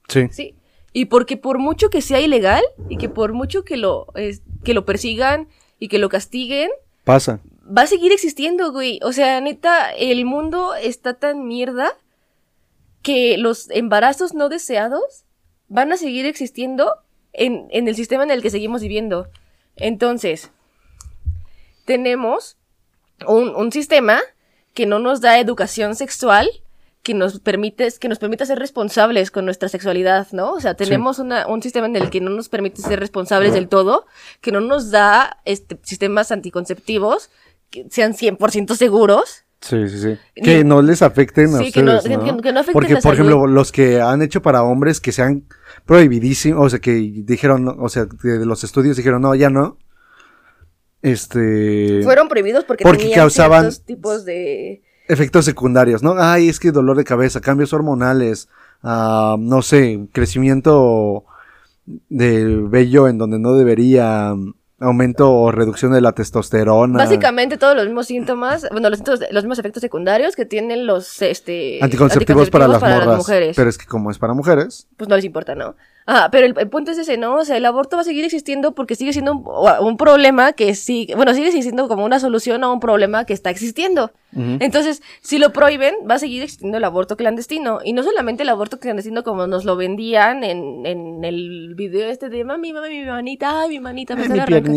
Sí. 0.07 0.27
¿sí? 0.31 0.55
Y 0.93 1.05
porque 1.05 1.35
por 1.35 1.57
mucho 1.59 1.89
que 1.89 2.01
sea 2.01 2.21
ilegal 2.21 2.63
y 2.89 2.97
que 2.97 3.09
por 3.09 3.33
mucho 3.33 3.63
que 3.65 3.75
lo, 3.75 4.07
es- 4.15 4.41
que 4.63 4.73
lo 4.73 4.85
persigan 4.85 5.47
y 5.79 5.87
que 5.87 5.99
lo 5.99 6.09
castiguen, 6.09 6.69
Pasa. 7.03 7.39
va 7.65 7.83
a 7.83 7.87
seguir 7.87 8.11
existiendo, 8.11 8.71
güey. 8.71 8.99
O 9.03 9.11
sea, 9.13 9.39
neta, 9.41 9.91
el 9.91 10.25
mundo 10.25 10.75
está 10.75 11.13
tan 11.13 11.47
mierda 11.47 11.95
que 13.01 13.37
los 13.37 13.69
embarazos 13.69 14.33
no 14.33 14.49
deseados 14.49 15.23
van 15.69 15.91
a 15.91 15.97
seguir 15.97 16.25
existiendo 16.25 16.95
en, 17.33 17.67
en 17.71 17.87
el 17.87 17.95
sistema 17.95 18.23
en 18.23 18.31
el 18.31 18.41
que 18.41 18.49
seguimos 18.49 18.81
viviendo. 18.81 19.27
Entonces, 19.75 20.51
tenemos 21.85 22.57
un, 23.27 23.55
un 23.55 23.71
sistema 23.71 24.19
que 24.73 24.85
no 24.85 24.99
nos 24.99 25.21
da 25.21 25.39
educación 25.39 25.95
sexual, 25.95 26.49
que 27.07 27.13
nos 27.13 27.39
permite, 27.39 27.87
que 28.01 28.09
nos 28.09 28.19
permite 28.19 28.45
ser 28.45 28.59
responsables 28.59 29.31
con 29.31 29.45
nuestra 29.45 29.69
sexualidad, 29.69 30.27
¿no? 30.33 30.51
O 30.51 30.59
sea, 30.59 30.73
tenemos 30.73 31.19
una- 31.19 31.47
un 31.47 31.61
sistema 31.63 31.87
en 31.87 31.95
el 31.95 32.09
que 32.09 32.19
no 32.19 32.29
nos 32.31 32.49
permite 32.49 32.81
ser 32.81 32.99
responsables 32.99 33.53
del 33.53 33.69
todo, 33.69 34.05
que 34.41 34.51
no 34.51 34.59
nos 34.59 34.91
da 34.91 35.37
este, 35.45 35.79
sistemas 35.83 36.33
anticonceptivos 36.33 37.29
que 37.69 37.85
sean 37.89 38.13
100% 38.13 38.75
seguros. 38.75 39.45
Sí, 39.61 39.87
sí, 39.87 39.99
sí. 40.01 40.17
Que 40.35 40.65
no 40.65 40.81
les 40.81 41.01
afecten 41.01 41.55
a 41.55 41.59
Sí, 41.59 41.71
que 41.71 41.81
no- 41.81 41.95
ustedes, 41.95 42.17
¿no? 42.17 42.23
que- 42.35 42.41
que 42.41 42.51
no 42.51 42.59
afecten 42.59 42.73
Porque, 42.73 42.93
la 42.95 42.99
por 42.99 43.15
salud. 43.15 43.29
ejemplo, 43.29 43.47
los 43.47 43.71
que 43.71 44.01
han 44.01 44.21
hecho 44.21 44.41
para 44.41 44.63
hombres 44.63 44.99
que 44.99 45.13
sean 45.13 45.45
prohibidísimos, 45.85 46.65
o 46.65 46.69
sea, 46.69 46.79
que 46.79 46.91
dijeron, 47.23 47.73
o 47.79 47.87
sea, 47.87 48.05
de 48.05 48.45
los 48.45 48.65
estudios 48.65 48.97
dijeron, 48.97 49.21
no, 49.21 49.33
ya 49.33 49.49
no. 49.49 49.77
Este... 51.01 52.01
Fueron 52.03 52.27
prohibidos 52.27 52.65
porque, 52.65 52.83
Porque 52.83 53.03
tenían 53.03 53.19
causaban- 53.19 53.71
tipos 53.85 54.25
de... 54.25 54.83
efectos 55.07 55.45
secundarios, 55.45 56.03
¿no? 56.03 56.15
Ay, 56.17 56.49
es 56.49 56.59
que 56.59 56.71
dolor 56.71 56.97
de 56.97 57.03
cabeza, 57.03 57.41
cambios 57.41 57.73
hormonales, 57.73 58.49
ah, 58.83 59.35
no 59.39 59.61
sé, 59.61 60.07
crecimiento 60.11 61.25
del 62.09 62.67
vello 62.67 63.07
en 63.07 63.17
donde 63.17 63.39
no 63.39 63.53
debería, 63.53 64.35
aumento 64.79 65.31
o 65.31 65.51
reducción 65.51 65.91
de 65.93 66.01
la 66.01 66.11
testosterona. 66.11 66.97
Básicamente 66.97 67.57
todos 67.57 67.75
los 67.75 67.85
mismos 67.85 68.07
síntomas, 68.07 68.67
bueno, 68.71 68.89
los, 68.89 69.01
los 69.31 69.43
mismos 69.43 69.59
efectos 69.59 69.81
secundarios 69.81 70.35
que 70.35 70.45
tienen 70.45 70.85
los 70.85 71.21
este, 71.21 71.79
Anticonceptivos, 71.81 72.49
para, 72.49 72.67
las 72.67 72.81
morras. 72.81 73.17
mujeres. 73.17 73.55
Pero 73.55 73.69
es 73.69 73.77
que 73.77 73.85
como 73.85 74.11
es 74.11 74.19
para 74.19 74.33
mujeres, 74.33 74.87
Pues 74.97 75.09
no 75.09 75.15
les 75.15 75.25
importa, 75.25 75.55
¿no? 75.55 75.75
Ah, 76.09 76.29
pero 76.31 76.45
el, 76.45 76.55
el 76.57 76.69
punto 76.69 76.91
es 76.91 76.97
ese, 76.97 77.17
¿no? 77.17 77.35
O 77.35 77.43
sea, 77.43 77.57
el 77.57 77.65
aborto 77.65 77.97
va 77.97 78.01
a 78.01 78.05
seguir 78.05 78.23
existiendo 78.23 78.71
porque 78.73 78.95
sigue 78.95 79.11
siendo 79.11 79.33
un, 79.33 79.43
un 79.85 79.97
problema 79.97 80.53
que 80.53 80.73
sí, 80.73 81.09
bueno, 81.17 81.33
sigue 81.33 81.51
siendo 81.51 81.89
como 81.89 82.05
una 82.05 82.21
solución 82.21 82.63
a 82.63 82.71
un 82.71 82.79
problema 82.79 83.25
que 83.25 83.33
está 83.33 83.49
existiendo. 83.49 84.11
Entonces, 84.61 85.01
si 85.21 85.37
lo 85.37 85.51
prohíben, 85.51 85.95
va 86.09 86.15
a 86.15 86.19
seguir 86.19 86.43
existiendo 86.43 86.77
el 86.77 86.83
aborto 86.85 87.17
clandestino. 87.17 87.79
Y 87.83 87.91
no 87.91 88.03
solamente 88.03 88.43
el 88.43 88.49
aborto 88.49 88.79
clandestino 88.79 89.23
como 89.25 89.47
nos 89.47 89.65
lo 89.65 89.75
vendían 89.75 90.43
en, 90.45 90.85
en 90.85 91.25
el 91.25 91.73
video 91.75 92.07
este 92.09 92.29
de 92.29 92.43
mami, 92.45 92.71
mami, 92.71 92.89
mi 93.01 93.05
manita, 93.05 93.61
ay, 93.63 93.69
mi 93.69 93.79
manita, 93.81 94.15
me 94.15 94.27
sale 94.29 94.41
arranca". 94.43 94.71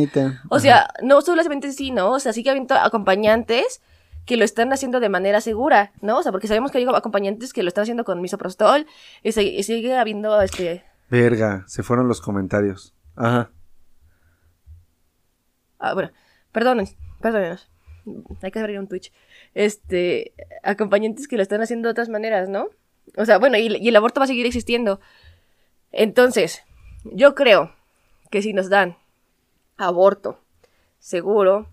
O 0.51 0.59
sea, 0.59 0.89
no 1.03 1.20
solamente 1.20 1.70
sí, 1.72 1.93
¿no? 1.93 2.11
O 2.12 2.18
sea, 2.18 2.33
sigue 2.33 2.51
habiendo 2.51 2.74
acompañantes 2.74 3.81
que 4.26 4.37
lo 4.37 4.45
están 4.45 4.72
haciendo 4.72 4.99
de 5.01 5.09
manera 5.09 5.41
segura, 5.41 5.93
¿no? 6.01 6.18
O 6.18 6.22
sea, 6.22 6.33
porque 6.33 6.49
sabemos 6.49 6.70
que 6.72 6.78
hay 6.78 6.87
acompañantes 6.93 7.53
que 7.53 7.62
lo 7.62 7.68
están 7.68 7.83
haciendo 7.83 8.05
con 8.05 8.20
misoprostol 8.20 8.87
y, 9.22 9.33
se- 9.33 9.45
y 9.45 9.62
sigue 9.62 9.97
habiendo, 9.97 10.41
este... 10.43 10.83
Verga, 11.11 11.65
se 11.67 11.83
fueron 11.83 12.09
los 12.09 12.21
comentarios. 12.21 12.95
Ajá. 13.17 13.51
Ah, 15.79 15.95
bueno, 15.95 16.11
perdonen, 16.53 16.89
perdónenos. 17.21 17.69
Hay 18.43 18.51
que 18.51 18.59
abrir 18.59 18.79
un 18.79 18.89
Twitch. 18.89 19.13
Este, 19.55 20.35
acompañantes 20.63 21.29
que 21.29 21.37
lo 21.37 21.43
están 21.43 21.61
haciendo 21.63 21.89
de 21.89 21.93
otras 21.93 22.09
maneras, 22.09 22.49
¿no? 22.49 22.69
O 23.17 23.25
sea, 23.25 23.39
bueno, 23.39 23.59
y, 23.59 23.77
y 23.77 23.89
el 23.89 23.97
aborto 23.97 24.21
va 24.21 24.25
a 24.25 24.29
seguir 24.29 24.47
existiendo. 24.47 25.01
Entonces, 25.91 26.63
yo 27.05 27.35
creo 27.35 27.75
que 28.31 28.43
si 28.43 28.53
nos 28.53 28.69
dan 28.69 28.97
aborto 29.77 30.39
seguro, 30.99 31.69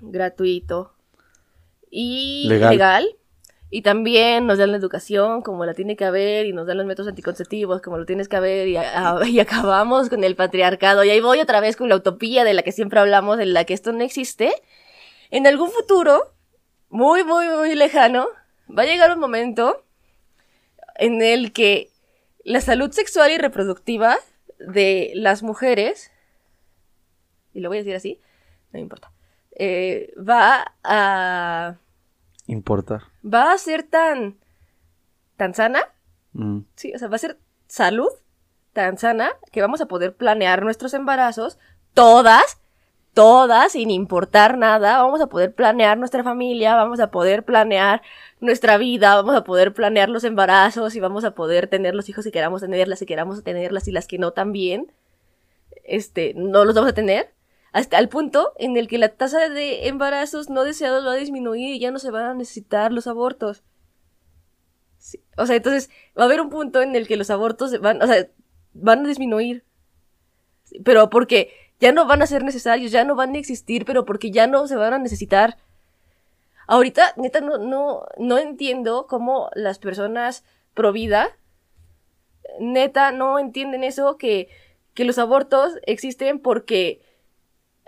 gratuito 0.00 0.92
y 1.90 2.46
Legal. 2.48 2.70
legal, 2.72 3.15
y 3.68 3.82
también 3.82 4.46
nos 4.46 4.58
dan 4.58 4.70
la 4.70 4.76
educación 4.76 5.42
como 5.42 5.64
la 5.64 5.74
tiene 5.74 5.96
que 5.96 6.04
haber 6.04 6.46
y 6.46 6.52
nos 6.52 6.66
dan 6.66 6.76
los 6.76 6.86
métodos 6.86 7.08
anticonceptivos 7.08 7.82
como 7.82 7.98
lo 7.98 8.06
tienes 8.06 8.28
que 8.28 8.36
haber 8.36 8.68
y, 9.28 9.40
acabamos 9.40 10.08
con 10.08 10.22
el 10.24 10.36
patriarcado 10.36 11.04
y 11.04 11.10
ahí 11.10 11.20
voy 11.20 11.40
otra 11.40 11.60
vez 11.60 11.76
con 11.76 11.88
la 11.88 11.96
utopía 11.96 12.44
de 12.44 12.54
la 12.54 12.62
que 12.62 12.72
siempre 12.72 13.00
hablamos, 13.00 13.40
en 13.40 13.52
la 13.52 13.64
que 13.64 13.74
esto 13.74 13.92
no 13.92 14.04
existe. 14.04 14.52
En 15.30 15.46
algún 15.46 15.70
futuro, 15.70 16.32
muy, 16.88 17.24
muy, 17.24 17.48
muy 17.48 17.74
lejano, 17.74 18.28
va 18.66 18.82
a 18.82 18.86
llegar 18.86 19.12
un 19.12 19.18
momento 19.18 19.84
en 20.94 21.20
el 21.20 21.52
que 21.52 21.90
la 22.44 22.60
salud 22.60 22.92
sexual 22.92 23.32
y 23.32 23.38
reproductiva 23.38 24.16
de 24.60 25.10
las 25.14 25.42
mujeres, 25.42 26.12
y 27.52 27.60
lo 27.60 27.68
voy 27.68 27.78
a 27.78 27.80
decir 27.80 27.96
así, 27.96 28.20
no 28.72 28.78
importa, 28.78 29.10
eh, 29.58 30.12
va 30.16 30.72
a 30.84 31.76
Importar. 32.46 33.02
Va 33.32 33.52
a 33.52 33.58
ser 33.58 33.82
tan 33.82 34.36
tan 35.36 35.54
sana, 35.54 35.80
Mm. 36.32 36.60
sí, 36.74 36.92
o 36.94 36.98
sea, 36.98 37.08
va 37.08 37.16
a 37.16 37.18
ser 37.18 37.38
salud 37.66 38.10
tan 38.74 38.98
sana 38.98 39.30
que 39.52 39.62
vamos 39.62 39.80
a 39.80 39.86
poder 39.86 40.14
planear 40.14 40.62
nuestros 40.62 40.92
embarazos 40.92 41.58
todas, 41.94 42.60
todas 43.14 43.72
sin 43.72 43.90
importar 43.90 44.58
nada, 44.58 45.02
vamos 45.02 45.22
a 45.22 45.28
poder 45.28 45.54
planear 45.54 45.96
nuestra 45.96 46.22
familia, 46.22 46.74
vamos 46.74 47.00
a 47.00 47.10
poder 47.10 47.42
planear 47.42 48.02
nuestra 48.40 48.76
vida, 48.76 49.14
vamos 49.14 49.34
a 49.34 49.44
poder 49.44 49.72
planear 49.72 50.10
los 50.10 50.24
embarazos 50.24 50.94
y 50.94 51.00
vamos 51.00 51.24
a 51.24 51.30
poder 51.34 51.68
tener 51.68 51.94
los 51.94 52.10
hijos 52.10 52.24
si 52.24 52.30
queramos 52.30 52.60
tenerlas, 52.60 52.98
si 52.98 53.06
queramos 53.06 53.42
tenerlas 53.42 53.88
y 53.88 53.92
las 53.92 54.06
que 54.06 54.18
no 54.18 54.32
también. 54.32 54.92
Este, 55.84 56.34
no 56.36 56.66
los 56.66 56.74
vamos 56.74 56.90
a 56.90 56.94
tener 56.94 57.32
hasta 57.72 57.98
el 57.98 58.08
punto 58.08 58.52
en 58.58 58.76
el 58.76 58.88
que 58.88 58.98
la 58.98 59.08
tasa 59.08 59.48
de 59.48 59.88
embarazos 59.88 60.48
no 60.48 60.64
deseados 60.64 61.06
va 61.06 61.12
a 61.12 61.16
disminuir 61.16 61.74
y 61.74 61.78
ya 61.78 61.90
no 61.90 61.98
se 61.98 62.10
van 62.10 62.24
a 62.24 62.34
necesitar 62.34 62.92
los 62.92 63.06
abortos. 63.06 63.62
O 65.36 65.46
sea, 65.46 65.56
entonces 65.56 65.90
va 66.18 66.22
a 66.22 66.26
haber 66.26 66.40
un 66.40 66.50
punto 66.50 66.82
en 66.82 66.96
el 66.96 67.06
que 67.06 67.16
los 67.16 67.30
abortos 67.30 67.78
van, 67.80 68.02
o 68.02 68.06
sea, 68.06 68.28
van 68.72 69.04
a 69.04 69.08
disminuir. 69.08 69.64
Pero 70.84 71.10
porque 71.10 71.50
ya 71.78 71.92
no 71.92 72.06
van 72.06 72.22
a 72.22 72.26
ser 72.26 72.42
necesarios, 72.42 72.90
ya 72.90 73.04
no 73.04 73.14
van 73.14 73.34
a 73.34 73.38
existir, 73.38 73.84
pero 73.84 74.04
porque 74.04 74.30
ya 74.30 74.46
no 74.46 74.66
se 74.66 74.76
van 74.76 74.94
a 74.94 74.98
necesitar. 74.98 75.58
Ahorita, 76.66 77.12
neta, 77.16 77.40
no, 77.40 77.58
no, 77.58 78.06
no 78.18 78.38
entiendo 78.38 79.06
cómo 79.06 79.50
las 79.54 79.78
personas 79.78 80.44
pro 80.74 80.92
vida, 80.92 81.36
neta, 82.58 83.12
no 83.12 83.38
entienden 83.38 83.84
eso, 83.84 84.16
que, 84.16 84.48
que 84.94 85.04
los 85.04 85.18
abortos 85.18 85.74
existen 85.82 86.40
porque 86.40 87.00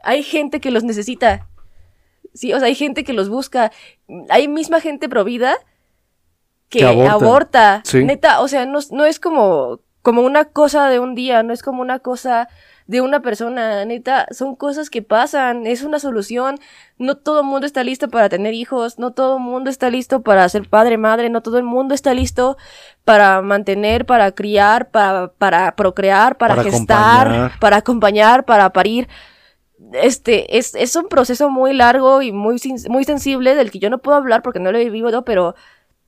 hay 0.03 0.23
gente 0.23 0.61
que 0.61 0.71
los 0.71 0.85
necesita. 0.85 1.47
Sí, 2.35 2.53
o 2.53 2.59
sea, 2.59 2.69
hay 2.69 2.75
gente 2.75 3.05
que 3.05 3.13
los 3.13 3.29
busca. 3.29 3.73
Hay 4.29 4.49
misma 4.49 4.81
gente 4.81 5.09
pro 5.09 5.25
vida 5.25 5.57
que, 6.69 6.81
Que 6.81 6.87
aborta. 6.87 7.13
aborta. 7.13 7.83
Sí. 7.85 8.05
Neta, 8.05 8.41
o 8.41 8.49
sea, 8.49 8.67
no, 8.67 8.79
no 8.91 9.05
es 9.05 9.19
como 9.19 9.81
como 10.03 10.23
una 10.23 10.47
cosa 10.47 10.89
de 10.89 11.01
un 11.01 11.15
día, 11.15 11.43
no 11.43 11.53
es 11.53 11.63
como 11.63 11.83
una 11.83 11.99
cosa 11.99 12.49
de 12.87 13.03
una 13.03 13.21
persona, 13.21 13.85
neta, 13.85 14.27
son 14.31 14.57
cosas 14.57 14.89
que 14.89 15.03
pasan, 15.03 15.67
es 15.67 15.83
una 15.83 15.99
solución. 15.99 16.59
No 16.97 17.17
todo 17.17 17.41
el 17.41 17.47
mundo 17.47 17.67
está 17.67 17.85
listo 17.85 18.09
para 18.09 18.31
tener 18.31 18.55
hijos, 18.55 18.99
no 18.99 19.11
todo 19.13 19.37
el 19.37 19.43
mundo 19.43 19.69
está 19.69 19.91
listo 19.91 20.23
para 20.23 20.49
ser 20.49 20.67
padre, 20.67 20.97
madre, 20.97 21.29
no 21.29 21.43
todo 21.43 21.59
el 21.59 21.65
mundo 21.65 21.95
está 21.95 22.15
listo 22.15 22.57
para 23.05 23.43
mantener, 23.43 24.07
para 24.07 24.33
criar, 24.33 24.91
para, 24.91 25.29
para 25.37 25.77
procrear, 25.77 26.39
para, 26.39 26.55
Para 26.55 26.71
gestar, 26.71 27.27
acompañar. 27.27 27.59
para 27.61 27.77
acompañar, 27.77 28.45
para 28.47 28.71
parir. 28.73 29.09
Este, 29.93 30.59
es, 30.59 30.75
es 30.75 30.95
un 30.97 31.09
proceso 31.09 31.49
muy 31.51 31.73
largo 31.73 32.21
y 32.23 32.33
muy, 32.33 32.61
muy 32.89 33.05
sensible 33.05 33.55
del 33.55 33.71
que 33.71 33.79
yo 33.79 33.91
no 33.91 33.99
puedo 33.99 34.17
hablar 34.17 34.43
porque 34.43 34.61
no 34.61 34.71
lo 34.73 34.79
he 34.79 34.85
vivido, 34.91 35.25
pero, 35.25 35.55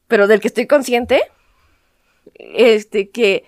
pero 0.09 0.27
del 0.27 0.41
que 0.41 0.49
estoy 0.49 0.67
consciente. 0.67 1.23
Este, 2.35 3.11
que 3.11 3.45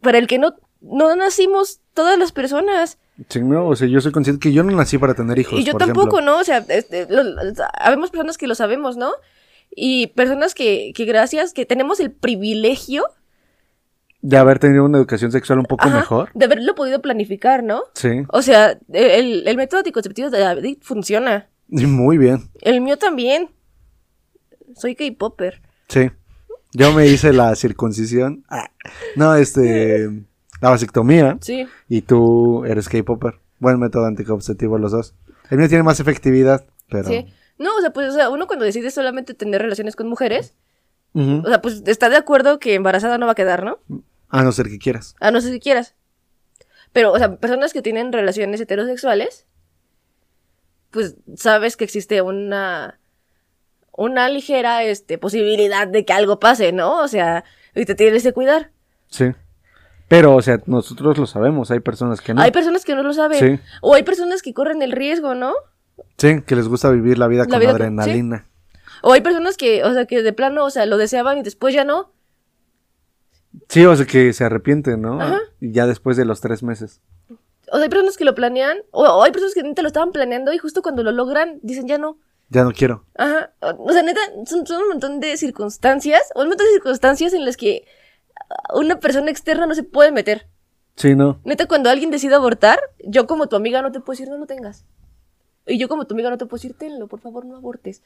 para 0.00 0.18
el 0.18 0.26
que 0.26 0.38
no, 0.38 0.54
no 0.80 1.14
nacimos 1.16 1.80
todas 1.94 2.18
las 2.18 2.32
personas. 2.32 2.98
Sí, 3.28 3.40
no, 3.40 3.68
o 3.68 3.76
sea, 3.76 3.86
yo 3.88 4.00
soy 4.00 4.12
consciente 4.12 4.40
que 4.48 4.52
yo 4.52 4.62
no 4.64 4.76
nací 4.76 4.98
para 4.98 5.14
tener 5.14 5.38
hijos. 5.38 5.58
y 5.58 5.64
yo 5.64 5.72
por 5.72 5.80
tampoco, 5.80 6.18
ejemplo. 6.18 6.32
¿no? 6.34 6.38
O 6.40 6.44
sea, 6.44 6.58
este, 6.68 7.06
lo- 7.08 7.22
habemos 7.78 8.10
personas 8.10 8.36
que 8.38 8.46
lo 8.48 8.54
sabemos, 8.54 8.96
¿no? 8.96 9.12
Y 9.74 10.08
personas 10.08 10.54
que, 10.54 10.92
que 10.94 11.04
gracias, 11.04 11.52
que 11.52 11.64
tenemos 11.66 12.00
el 12.00 12.10
privilegio 12.12 13.04
De 14.26 14.38
haber 14.38 14.58
tenido 14.58 14.86
una 14.86 14.96
educación 14.96 15.30
sexual 15.32 15.58
un 15.58 15.66
poco 15.66 15.86
ajá, 15.86 15.96
mejor. 15.98 16.30
de 16.32 16.46
haberlo 16.46 16.74
podido 16.74 17.02
planificar, 17.02 17.62
¿no? 17.62 17.82
Sí, 17.92 18.22
O 18.32 18.40
sea, 18.40 18.78
el, 18.90 19.46
el 19.46 19.56
método 19.58 19.80
anticonceptivo 19.80 20.30
de 20.30 20.38
David 20.40 20.78
funciona. 20.80 21.50
muy 21.68 22.16
bien. 22.16 22.48
El 22.62 22.80
mío 22.80 22.96
también. 22.96 23.50
Soy 24.76 24.94
K-Popper. 24.94 25.60
Sí. 25.88 26.10
Yo 26.72 26.92
me 26.94 27.06
hice 27.06 27.34
la 27.34 27.54
circuncisión. 27.54 28.44
Ah, 28.48 28.70
No, 29.14 29.34
este. 29.34 30.08
La 30.62 30.70
vasectomía. 30.70 31.36
Sí. 31.42 31.68
Y 31.90 32.00
tú 32.00 32.64
eres 32.64 32.88
K-Popper. 32.88 33.34
Buen 33.58 33.78
método 33.78 34.06
anticonceptivo 34.06 34.78
los 34.78 34.92
dos. 34.92 35.14
El 35.50 35.58
mío 35.58 35.68
tiene 35.68 35.82
más 35.84 36.00
efectividad, 36.00 36.64
pero. 36.88 37.08
Sí. 37.10 37.26
No, 37.58 37.76
o 37.76 37.80
sea, 37.82 37.92
pues, 37.92 38.08
o 38.08 38.14
sea, 38.14 38.30
uno 38.30 38.46
cuando 38.46 38.64
decide 38.64 38.90
solamente 38.90 39.34
tener 39.34 39.60
relaciones 39.60 39.94
con 39.96 40.08
mujeres, 40.08 40.54
o 41.14 41.46
sea, 41.46 41.60
pues 41.62 41.82
está 41.86 42.08
de 42.08 42.16
acuerdo 42.16 42.58
que 42.58 42.74
embarazada 42.74 43.18
no 43.18 43.26
va 43.26 43.32
a 43.32 43.36
quedar, 43.36 43.62
¿no? 43.64 43.78
A 44.34 44.42
no 44.42 44.52
ser 44.52 44.68
que 44.68 44.78
quieras. 44.78 45.14
A 45.20 45.30
no 45.30 45.40
ser 45.40 45.52
si 45.52 45.60
quieras. 45.60 45.94
Pero, 46.92 47.12
o 47.12 47.18
sea, 47.18 47.36
personas 47.36 47.72
que 47.72 47.82
tienen 47.82 48.12
relaciones 48.12 48.60
heterosexuales, 48.60 49.46
pues 50.90 51.16
sabes 51.36 51.76
que 51.76 51.84
existe 51.84 52.20
una 52.22 52.98
una 53.96 54.28
ligera 54.28 54.82
este 54.82 55.18
posibilidad 55.18 55.86
de 55.86 56.04
que 56.04 56.12
algo 56.12 56.40
pase, 56.40 56.72
¿no? 56.72 57.00
O 57.00 57.06
sea, 57.08 57.44
y 57.76 57.84
te 57.84 57.94
tienes 57.94 58.24
que 58.24 58.32
cuidar. 58.32 58.70
Sí. 59.08 59.32
Pero, 60.08 60.34
o 60.34 60.42
sea, 60.42 60.60
nosotros 60.66 61.16
lo 61.16 61.26
sabemos. 61.26 61.70
Hay 61.70 61.80
personas 61.80 62.20
que 62.20 62.34
no. 62.34 62.42
Hay 62.42 62.50
personas 62.50 62.84
que 62.84 62.94
no 62.96 63.02
lo 63.04 63.12
saben. 63.12 63.38
Sí. 63.38 63.62
O 63.82 63.94
hay 63.94 64.02
personas 64.02 64.42
que 64.42 64.52
corren 64.52 64.82
el 64.82 64.90
riesgo, 64.92 65.34
¿no? 65.34 65.52
Sí, 66.18 66.42
que 66.42 66.56
les 66.56 66.66
gusta 66.68 66.90
vivir 66.90 67.18
la 67.18 67.28
vida 67.28 67.44
La 67.44 67.50
con 67.50 67.60
vida 67.60 67.72
con- 67.72 67.82
adrenalina. 67.82 68.46
O 69.02 69.12
hay 69.12 69.20
personas 69.20 69.56
que, 69.56 69.84
o 69.84 69.92
sea, 69.94 70.06
que 70.06 70.22
de 70.22 70.32
plano, 70.32 70.64
o 70.64 70.70
sea, 70.70 70.86
lo 70.86 70.96
deseaban 70.96 71.38
y 71.38 71.42
después 71.42 71.72
ya 71.72 71.84
no. 71.84 72.13
Sí, 73.68 73.84
o 73.84 73.94
sea, 73.96 74.06
que 74.06 74.32
se 74.32 74.44
arrepienten, 74.44 75.00
¿no? 75.00 75.20
Ajá. 75.20 75.40
Y 75.60 75.72
ya 75.72 75.86
después 75.86 76.16
de 76.16 76.24
los 76.24 76.40
tres 76.40 76.62
meses. 76.62 77.00
O 77.28 77.76
sea, 77.76 77.82
hay 77.84 77.88
personas 77.88 78.16
que 78.16 78.24
lo 78.24 78.34
planean, 78.34 78.78
o, 78.90 79.02
o 79.04 79.22
hay 79.22 79.32
personas 79.32 79.54
que 79.54 79.62
neta 79.62 79.82
lo 79.82 79.88
estaban 79.88 80.12
planeando 80.12 80.52
y 80.52 80.58
justo 80.58 80.82
cuando 80.82 81.02
lo 81.02 81.12
logran 81.12 81.58
dicen 81.62 81.86
ya 81.86 81.98
no. 81.98 82.18
Ya 82.50 82.62
no 82.62 82.72
quiero. 82.72 83.04
Ajá. 83.16 83.52
O 83.60 83.84
o 83.84 83.92
sea, 83.92 84.02
neta, 84.02 84.20
son, 84.46 84.66
son 84.66 84.82
un 84.82 84.88
montón 84.88 85.20
de 85.20 85.36
circunstancias, 85.36 86.22
o 86.34 86.42
un 86.42 86.48
montón 86.48 86.66
de 86.66 86.74
circunstancias 86.74 87.32
en 87.32 87.44
las 87.44 87.56
que 87.56 87.86
ah, 88.50 88.74
una 88.74 89.00
persona 89.00 89.30
externa 89.30 89.66
no 89.66 89.74
se 89.74 89.82
puede 89.82 90.12
meter. 90.12 90.48
Sí, 90.96 91.14
no. 91.14 91.40
Neta, 91.44 91.66
cuando 91.66 91.90
alguien 91.90 92.10
decide 92.10 92.34
abortar, 92.34 92.78
yo 93.04 93.26
como 93.26 93.48
tu 93.48 93.56
amiga 93.56 93.82
no 93.82 93.90
te 93.90 94.00
puedo 94.00 94.16
decir 94.16 94.28
no 94.28 94.38
lo 94.38 94.46
tengas. 94.46 94.84
Y 95.66 95.78
yo 95.78 95.88
como 95.88 96.06
tu 96.06 96.14
amiga 96.14 96.30
no 96.30 96.38
te 96.38 96.46
puedo 96.46 96.60
decir 96.60 96.76
tenlo, 96.76 97.08
por 97.08 97.20
favor 97.20 97.46
no 97.46 97.56
abortes. 97.56 98.02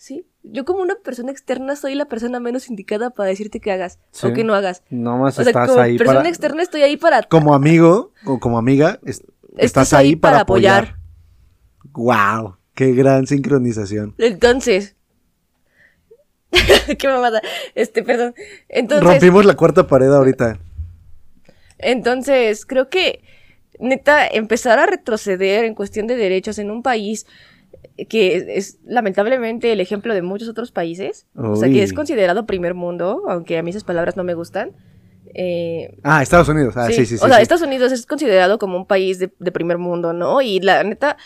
¿Sí? 0.00 0.24
Yo 0.44 0.64
como 0.64 0.80
una 0.80 0.94
persona 0.94 1.32
externa 1.32 1.74
soy 1.74 1.96
la 1.96 2.04
persona 2.04 2.38
menos 2.38 2.68
indicada 2.70 3.10
para 3.10 3.28
decirte 3.30 3.58
que 3.58 3.72
hagas 3.72 3.98
Sí. 4.12 4.28
o 4.28 4.32
que 4.32 4.44
no 4.44 4.54
hagas. 4.54 4.84
Nomás 4.90 5.36
O 5.40 5.42
sea, 5.42 5.50
estás 5.50 5.68
como 5.68 5.80
ahí 5.80 5.98
persona 5.98 6.20
para. 6.20 6.28
externa 6.28 6.62
estoy 6.62 6.82
ahí 6.82 6.96
para... 6.96 7.24
Como 7.24 7.52
amigo 7.52 8.12
o 8.24 8.38
como 8.38 8.58
amiga, 8.58 9.00
es- 9.04 9.24
estás, 9.56 9.92
ahí 9.92 10.14
para 10.14 10.40
apoyar. 10.42 10.96
¡Wow! 11.92 12.58
¡Qué 12.74 12.92
gran 12.92 13.26
sincronización! 13.26 14.14
Entonces... 14.18 14.94
Qué 16.98 17.08
mamada. 17.08 17.42
Este, 17.74 18.04
perdón. 18.04 18.34
Entonces... 18.68 19.04
Rompimos 19.04 19.44
la 19.44 19.54
cuarta 19.56 19.86
pared 19.88 20.08
ahorita. 20.12 20.60
Entonces, 21.78 22.64
creo 22.64 22.88
que, 22.88 23.22
neta, 23.80 24.26
empezar 24.28 24.78
a 24.78 24.86
retroceder 24.86 25.64
en 25.64 25.74
cuestión 25.74 26.06
de 26.06 26.14
derechos 26.16 26.58
en 26.60 26.70
un 26.70 26.82
país 26.84 27.26
que 28.08 28.56
es, 28.56 28.78
lamentablemente 28.86 29.72
el 29.72 29.80
ejemplo 29.80 30.14
de 30.14 30.22
muchos 30.22 30.48
otros 30.48 30.70
países, 30.72 31.26
o 31.36 31.56
sea, 31.56 31.68
Uy. 31.68 31.74
que 31.74 31.82
es 31.82 31.92
considerado 31.92 32.46
primer 32.46 32.74
mundo, 32.74 33.22
aunque 33.28 33.58
a 33.58 33.62
mí 33.62 33.70
esas 33.70 33.84
palabras 33.84 34.16
no 34.16 34.24
me 34.24 34.34
gustan. 34.34 34.72
eh, 35.34 35.96
Ah, 36.02 36.22
Estados 36.22 36.48
Unidos. 36.48 36.76
Ah, 36.76 36.86
sí, 36.86 37.04
sí, 37.04 37.06
sí. 37.06 37.14
o 37.16 37.26
sea, 37.26 37.36
sí. 37.36 37.42
Estados 37.42 37.62
Unidos 37.62 37.92
es 37.92 38.06
considerado 38.06 38.58
como 38.58 38.76
un 38.76 38.86
país 38.86 39.18
de, 39.18 39.30
de 39.38 39.52
primer 39.52 39.78
mundo, 39.78 40.12
¿no? 40.12 40.40
Y 40.42 40.60
la 40.60 40.82
neta, 40.84 41.16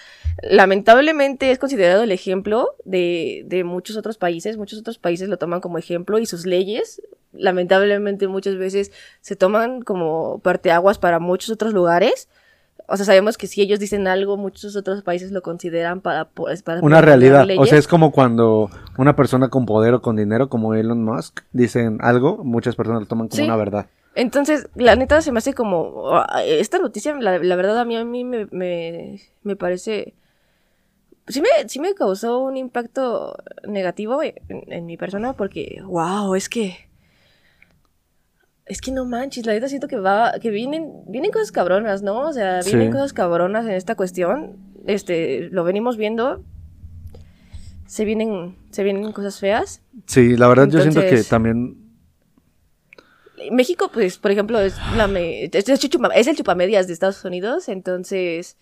lamentablemente 0.43 1.51
es 1.51 1.59
considerado 1.59 2.03
el 2.03 2.13
ejemplo 2.13 2.75
de, 2.85 3.43
de 3.47 3.65
muchos 3.65 3.97
otros 3.97 4.19
países. 4.19 4.57
Muchos 4.57 4.79
otros 4.81 4.99
países 4.99 5.29
lo 5.29 5.37
toman 5.39 5.61
como 5.61 5.79
ejemplo 5.79 6.19
y 6.19 6.27
sus 6.27 6.47
leyes, 6.47 7.03
lamentablemente 7.33 8.29
muchas 8.29 8.57
veces 8.57 8.93
se 9.21 9.37
toman 9.37 9.83
como 9.83 10.41
parteaguas 10.41 10.99
para 10.99 11.19
muchos 11.19 11.51
otros 11.51 11.73
lugares. 11.73 12.29
O 12.89 12.97
sea, 12.97 13.07
sabemos 13.07 13.39
que 13.39 13.47
si 13.47 13.63
ellos 13.63 13.79
dicen 13.79 14.07
algo, 14.07 14.37
muchos 14.37 14.77
otros 14.77 15.03
países 15.03 15.33
lo 15.33 15.43
consideran 15.43 16.01
para, 16.01 16.27
para 16.27 16.81
Una 16.83 17.01
realidad. 17.01 17.47
O 17.59 17.67
sea, 17.67 17.79
es 17.79 17.89
como 17.89 18.11
cuando 18.13 18.71
una 18.99 19.17
persona 19.17 19.49
con 19.49 19.67
poder 19.67 19.95
o 19.95 20.03
con 20.03 20.17
dinero, 20.17 20.49
como 20.49 20.75
Elon 20.75 21.03
Musk, 21.05 21.41
dicen 21.53 21.99
algo, 22.01 22.43
muchas 22.45 22.77
personas 22.77 23.01
lo 23.03 23.07
toman 23.07 23.29
como 23.29 23.37
Sí. 23.37 23.45
una 23.45 23.57
verdad. 23.57 23.87
Entonces, 24.15 24.69
la 24.75 24.95
neta 24.95 25.23
se 25.23 25.33
me 25.33 25.39
hace 25.39 25.55
como. 25.55 26.11
ah, 26.13 26.43
Esta 26.45 26.79
noticia, 26.79 27.15
la, 27.15 27.39
la 27.39 27.57
verdad, 27.57 27.79
a 27.79 27.85
mí, 27.87 27.97
a 27.97 28.05
mí 28.05 28.25
me, 28.25 28.47
me, 28.51 29.21
me 29.43 29.57
parece. 29.57 30.15
Sí 31.29 31.41
me, 31.41 31.49
sí 31.69 31.79
me 31.81 31.95
causó 31.95 32.41
un 32.41 32.57
impacto 32.59 33.37
negativo 33.67 34.23
en, 34.23 34.35
en 34.49 34.85
mi 34.87 34.97
persona 34.99 35.33
porque, 35.35 35.81
wow, 35.85 36.35
es 36.35 36.49
que. 36.51 36.89
Es 38.67 38.81
que 38.81 38.93
no 38.93 39.05
manches, 39.05 39.45
la 39.45 39.53
neta 39.55 39.69
siento 39.69 39.89
que 39.89 39.97
va, 39.97 40.33
que 40.41 40.51
vienen, 40.51 40.91
vienen 41.09 41.31
cosas 41.33 41.51
cabronas, 41.53 42.03
¿no? 42.03 42.29
O 42.29 42.33
sea, 42.33 42.61
vienen 42.65 42.89
Sí. 42.89 42.93
cosas 42.93 43.13
cabronas 43.13 43.65
en 43.67 43.73
esta 43.73 43.95
cuestión. 43.97 44.57
Este, 44.87 45.49
lo 45.51 45.65
venimos 45.65 45.97
viendo. 45.97 46.43
Se 47.87 48.05
vienen, 48.05 48.57
se 48.71 48.83
vienen 48.85 49.13
cosas 49.13 49.39
feas. 49.39 49.83
Sí, 50.07 50.37
la 50.37 50.49
verdad 50.49 50.69
yo 50.69 50.81
siento 50.81 51.01
que 51.01 51.23
también 51.25 51.77
México, 53.51 53.91
pues, 53.93 54.19
por 54.19 54.31
ejemplo, 54.31 54.61
es, 54.61 54.77
la 54.97 55.09
me- 55.09 55.45
es, 55.45 55.65
chupa- 55.91 56.13
es 56.15 56.27
el 56.29 56.37
chupamedias 56.37 56.87
de 56.87 56.93
Estados 56.93 57.25
Unidos, 57.25 57.69
entonces, 57.69 58.57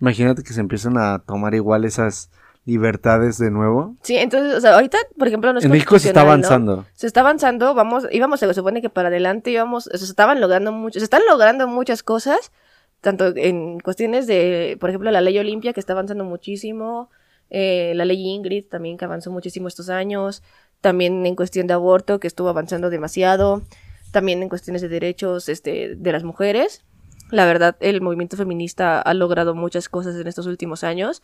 Imagínate 0.00 0.42
que 0.42 0.52
se 0.52 0.60
empiezan 0.60 0.98
a 0.98 1.20
tomar 1.20 1.54
igual 1.54 1.84
esas 1.86 2.30
libertades 2.66 3.38
de 3.38 3.50
nuevo. 3.50 3.94
sí, 4.02 4.16
entonces, 4.16 4.54
o 4.54 4.60
sea, 4.60 4.74
ahorita, 4.74 4.98
por 5.16 5.28
ejemplo, 5.28 5.52
no 5.52 5.60
es 5.60 5.64
en 5.64 5.70
México 5.70 5.98
se 5.98 6.08
está 6.08 6.24
constitucional, 6.24 6.64
¿no? 6.64 6.72
avanzando. 6.72 6.90
Se 6.94 7.06
está 7.06 7.20
avanzando, 7.20 7.74
vamos, 7.74 8.06
íbamos, 8.10 8.40
se 8.40 8.52
supone 8.52 8.82
que 8.82 8.90
para 8.90 9.08
adelante 9.08 9.52
íbamos, 9.52 9.86
o 9.86 9.96
se 9.96 10.04
estaban 10.04 10.40
logrando 10.40 10.72
mucho, 10.72 10.98
se 10.98 11.04
están 11.04 11.22
logrando 11.30 11.68
muchas 11.68 12.02
cosas, 12.02 12.52
tanto 13.00 13.32
en 13.36 13.78
cuestiones 13.78 14.26
de, 14.26 14.76
por 14.80 14.90
ejemplo, 14.90 15.10
la 15.12 15.20
ley 15.20 15.38
Olimpia, 15.38 15.72
que 15.72 15.80
está 15.80 15.92
avanzando 15.92 16.24
muchísimo, 16.24 17.08
eh, 17.50 17.92
la 17.94 18.04
ley 18.04 18.20
Ingrid 18.26 18.66
también, 18.66 18.96
que 18.96 19.04
avanzó 19.04 19.30
muchísimo 19.30 19.68
estos 19.68 19.88
años, 19.88 20.42
también 20.80 21.24
en 21.24 21.36
cuestión 21.36 21.68
de 21.68 21.74
aborto, 21.74 22.18
que 22.18 22.26
estuvo 22.26 22.48
avanzando 22.48 22.90
demasiado, 22.90 23.62
también 24.10 24.42
en 24.42 24.48
cuestiones 24.48 24.82
de 24.82 24.88
derechos 24.88 25.48
este, 25.48 25.94
de 25.94 26.12
las 26.12 26.24
mujeres. 26.24 26.84
La 27.30 27.44
verdad, 27.44 27.76
el 27.80 28.00
movimiento 28.00 28.36
feminista 28.36 29.00
ha 29.00 29.14
logrado 29.14 29.54
muchas 29.54 29.88
cosas 29.88 30.14
en 30.16 30.28
estos 30.28 30.46
últimos 30.46 30.84
años, 30.84 31.22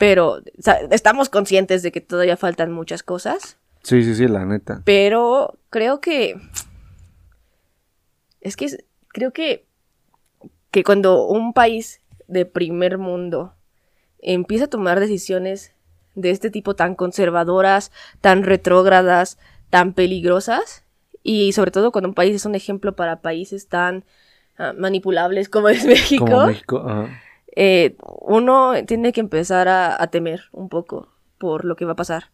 pero 0.00 0.36
o 0.38 0.62
sea, 0.62 0.78
estamos 0.92 1.28
conscientes 1.28 1.82
de 1.82 1.92
que 1.92 2.00
todavía 2.00 2.38
faltan 2.38 2.72
muchas 2.72 3.02
cosas. 3.02 3.58
Sí, 3.82 4.02
sí, 4.02 4.14
sí, 4.14 4.26
la 4.28 4.46
neta. 4.46 4.80
Pero 4.86 5.58
creo 5.68 6.00
que. 6.00 6.40
Es 8.40 8.56
que 8.56 8.82
creo 9.08 9.34
que. 9.34 9.66
Que 10.70 10.84
cuando 10.84 11.26
un 11.26 11.52
país 11.52 12.00
de 12.28 12.46
primer 12.46 12.96
mundo 12.96 13.52
empieza 14.20 14.64
a 14.64 14.70
tomar 14.70 15.00
decisiones 15.00 15.74
de 16.14 16.30
este 16.30 16.50
tipo 16.50 16.74
tan 16.74 16.94
conservadoras, 16.94 17.92
tan 18.22 18.42
retrógradas, 18.42 19.38
tan 19.68 19.92
peligrosas, 19.92 20.82
y 21.22 21.52
sobre 21.52 21.72
todo 21.72 21.92
cuando 21.92 22.08
un 22.08 22.14
país 22.14 22.34
es 22.34 22.46
un 22.46 22.54
ejemplo 22.54 22.96
para 22.96 23.20
países 23.20 23.68
tan 23.68 24.06
ah, 24.56 24.72
manipulables 24.72 25.50
como 25.50 25.68
es 25.68 25.84
México, 25.84 26.24
Como 26.24 26.46
México. 26.46 27.06
Eh, 27.56 27.96
uno 28.20 28.72
tiene 28.86 29.12
que 29.12 29.20
empezar 29.20 29.68
a, 29.68 30.00
a 30.02 30.06
temer 30.08 30.42
un 30.52 30.68
poco 30.68 31.08
por 31.38 31.64
lo 31.64 31.76
que 31.76 31.84
va 31.84 31.92
a 31.92 31.96
pasar. 31.96 32.24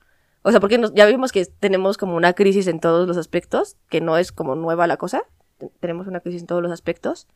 O 0.43 0.51
sea, 0.51 0.61
porque 0.61 0.79
nos- 0.79 0.95
ya 0.95 1.07
vimos 1.07 1.33
que 1.33 1.45
tenemos 1.47 1.97
como 1.97 2.17
una 2.17 2.33
crisis 2.35 2.67
en 2.69 2.81
todos 2.81 3.07
los 3.09 3.17
aspectos, 3.17 3.77
que 3.89 4.01
no 4.01 4.17
es 4.19 4.33
como 4.33 4.55
nueva 4.55 4.87
la 4.87 4.97
cosa. 4.97 5.23
te- 5.59 5.71
tenemos 5.81 6.07
una 6.07 6.21
crisis 6.21 6.43
en 6.43 6.47
todos 6.47 6.63
los 6.63 6.71
aspectos. 6.71 7.27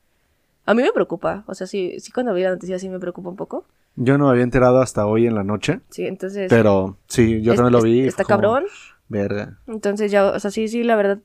A 0.67 0.75
mí 0.75 0.83
me 0.83 0.93
preocupa, 0.93 1.43
o 1.47 1.55
sea, 1.55 1.67
sí, 1.67 1.99
sí 2.01 2.13
cuando 2.13 2.35
vi 2.35 2.43
la 2.43 2.51
noticia 2.51 2.79
sí 2.79 2.89
me 2.91 2.99
preocupa 3.01 3.31
un 3.31 3.37
poco. 3.37 3.65
Yo 3.97 4.19
no 4.19 4.27
me 4.27 4.31
había 4.33 4.43
enterado 4.45 4.81
hasta 4.83 5.07
hoy 5.07 5.27
en 5.27 5.35
la 5.35 5.43
noche, 5.43 5.81
Sí, 5.89 6.07
entonces... 6.07 6.49
pero 6.51 6.99
sí, 7.09 7.41
yo 7.43 7.53
es- 7.53 7.57
también 7.57 7.73
lo 7.73 7.83
vi. 7.83 8.07
Está 8.07 8.25
como, 8.25 8.37
cabrón. 8.41 8.65
Verga. 9.09 9.59
Entonces 9.67 10.11
ya, 10.13 10.27
o 10.27 10.39
sea, 10.39 10.51
sí, 10.51 10.69
sí, 10.69 10.85
la 10.85 10.97
verdad. 10.97 11.19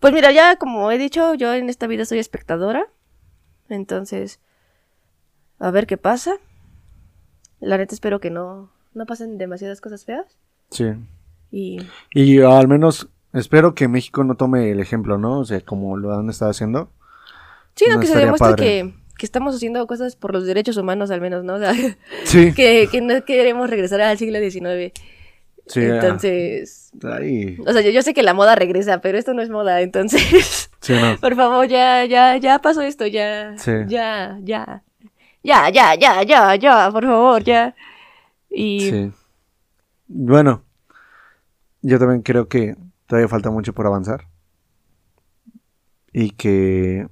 Pues 0.00 0.14
mira, 0.14 0.32
ya 0.32 0.56
como 0.56 0.90
he 0.90 0.96
dicho, 0.98 1.34
yo 1.34 1.52
en 1.52 1.68
esta 1.68 1.86
vida 1.86 2.04
soy 2.06 2.18
espectadora. 2.18 2.86
Entonces, 3.68 4.40
a 5.60 5.70
ver 5.70 5.86
qué 5.86 5.96
pasa. 5.96 6.36
La 7.60 7.78
neta 7.78 7.94
espero 7.94 8.18
que 8.20 8.30
no, 8.30 8.70
no 8.94 9.06
pasen 9.06 9.38
demasiadas 9.38 9.80
cosas 9.80 10.04
feas. 10.04 10.38
Sí. 10.70 10.86
Y 11.50 11.78
Y 12.12 12.40
al 12.40 12.66
menos 12.68 13.08
espero 13.32 13.74
que 13.74 13.86
México 13.88 14.24
no 14.24 14.34
tome 14.36 14.70
el 14.70 14.80
ejemplo, 14.80 15.18
¿no? 15.18 15.38
O 15.40 15.44
sea, 15.44 15.60
como 15.60 15.96
lo 15.96 16.12
han 16.14 16.28
estado 16.30 16.50
haciendo. 16.50 16.90
sí, 17.76 17.84
no, 17.88 17.94
No 17.94 18.00
que 18.00 18.06
se 18.06 18.18
demuestre 18.18 18.56
que, 18.56 18.94
que 19.18 19.26
estamos 19.26 19.54
haciendo 19.54 19.86
cosas 19.86 20.16
por 20.16 20.32
los 20.32 20.46
derechos 20.46 20.76
humanos 20.76 21.10
al 21.10 21.20
menos, 21.20 21.44
¿no? 21.44 21.54
O 21.54 21.58
sea, 21.58 21.72
Sí. 22.24 22.52
que, 22.54 22.88
que 22.90 23.00
no 23.00 23.24
queremos 23.24 23.68
regresar 23.68 24.00
al 24.00 24.16
siglo 24.18 24.38
XIX. 24.38 24.92
Sí, 25.66 25.82
entonces, 25.82 26.90
Ay, 27.04 27.56
o 27.64 27.72
sea, 27.72 27.80
yo, 27.82 27.90
yo 27.92 28.02
sé 28.02 28.12
que 28.12 28.24
la 28.24 28.34
moda 28.34 28.56
regresa, 28.56 29.00
pero 29.00 29.18
esto 29.18 29.34
no 29.34 29.42
es 29.42 29.50
moda, 29.50 29.82
entonces... 29.82 30.68
sí, 30.80 30.94
no. 30.94 31.16
Por 31.20 31.36
favor, 31.36 31.68
ya, 31.68 32.04
ya, 32.06 32.36
ya 32.38 32.58
pasó 32.58 32.80
esto, 32.82 33.06
ya. 33.06 33.54
Sí. 33.56 33.70
Ya, 33.86 34.38
ya. 34.42 34.82
Ya, 35.42 35.70
ya, 35.70 35.94
ya, 35.94 36.22
ya, 36.22 36.54
ya, 36.56 36.90
por 36.90 37.04
favor, 37.04 37.42
ya. 37.42 37.74
Y 38.50 38.90
Sí. 38.90 39.12
Bueno, 40.08 40.64
yo 41.82 41.98
también 41.98 42.22
creo 42.22 42.48
que 42.48 42.76
todavía 43.06 43.28
falta 43.28 43.50
mucho 43.50 43.72
por 43.72 43.86
avanzar. 43.86 44.26
Y 46.12 46.30
que, 46.30 47.06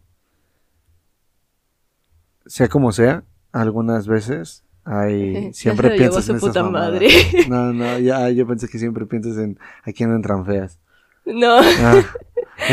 sea 2.47 2.69
como 2.69 2.91
sea, 2.93 3.23
algunas 3.53 4.09
veces 4.09 4.65
hay, 4.85 5.53
siempre 5.53 5.91
piensas 5.93 6.25
su 6.25 6.33
en 6.33 6.41
puta 6.41 6.65
madre. 6.65 7.09
No, 7.49 7.73
no, 7.73 7.99
ya, 7.99 8.29
yo 8.31 8.47
pensé 8.47 8.69
que 8.69 8.79
siempre 8.79 9.07
piensas 9.07 9.39
en 9.39 9.59
a 9.85 9.93
quién 9.93 10.13
entran 10.13 10.45
feas. 10.45 10.79
no, 11.25 11.61
Ah, 11.61 12.03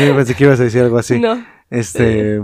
yo 0.04 0.16
pensé 0.16 0.34
que 0.34 0.44
ibas 0.44 0.58
a 0.60 0.64
decir 0.64 0.82
algo 0.82 0.98
así. 0.98 1.18
no. 1.20 1.44
Este, 1.70 2.42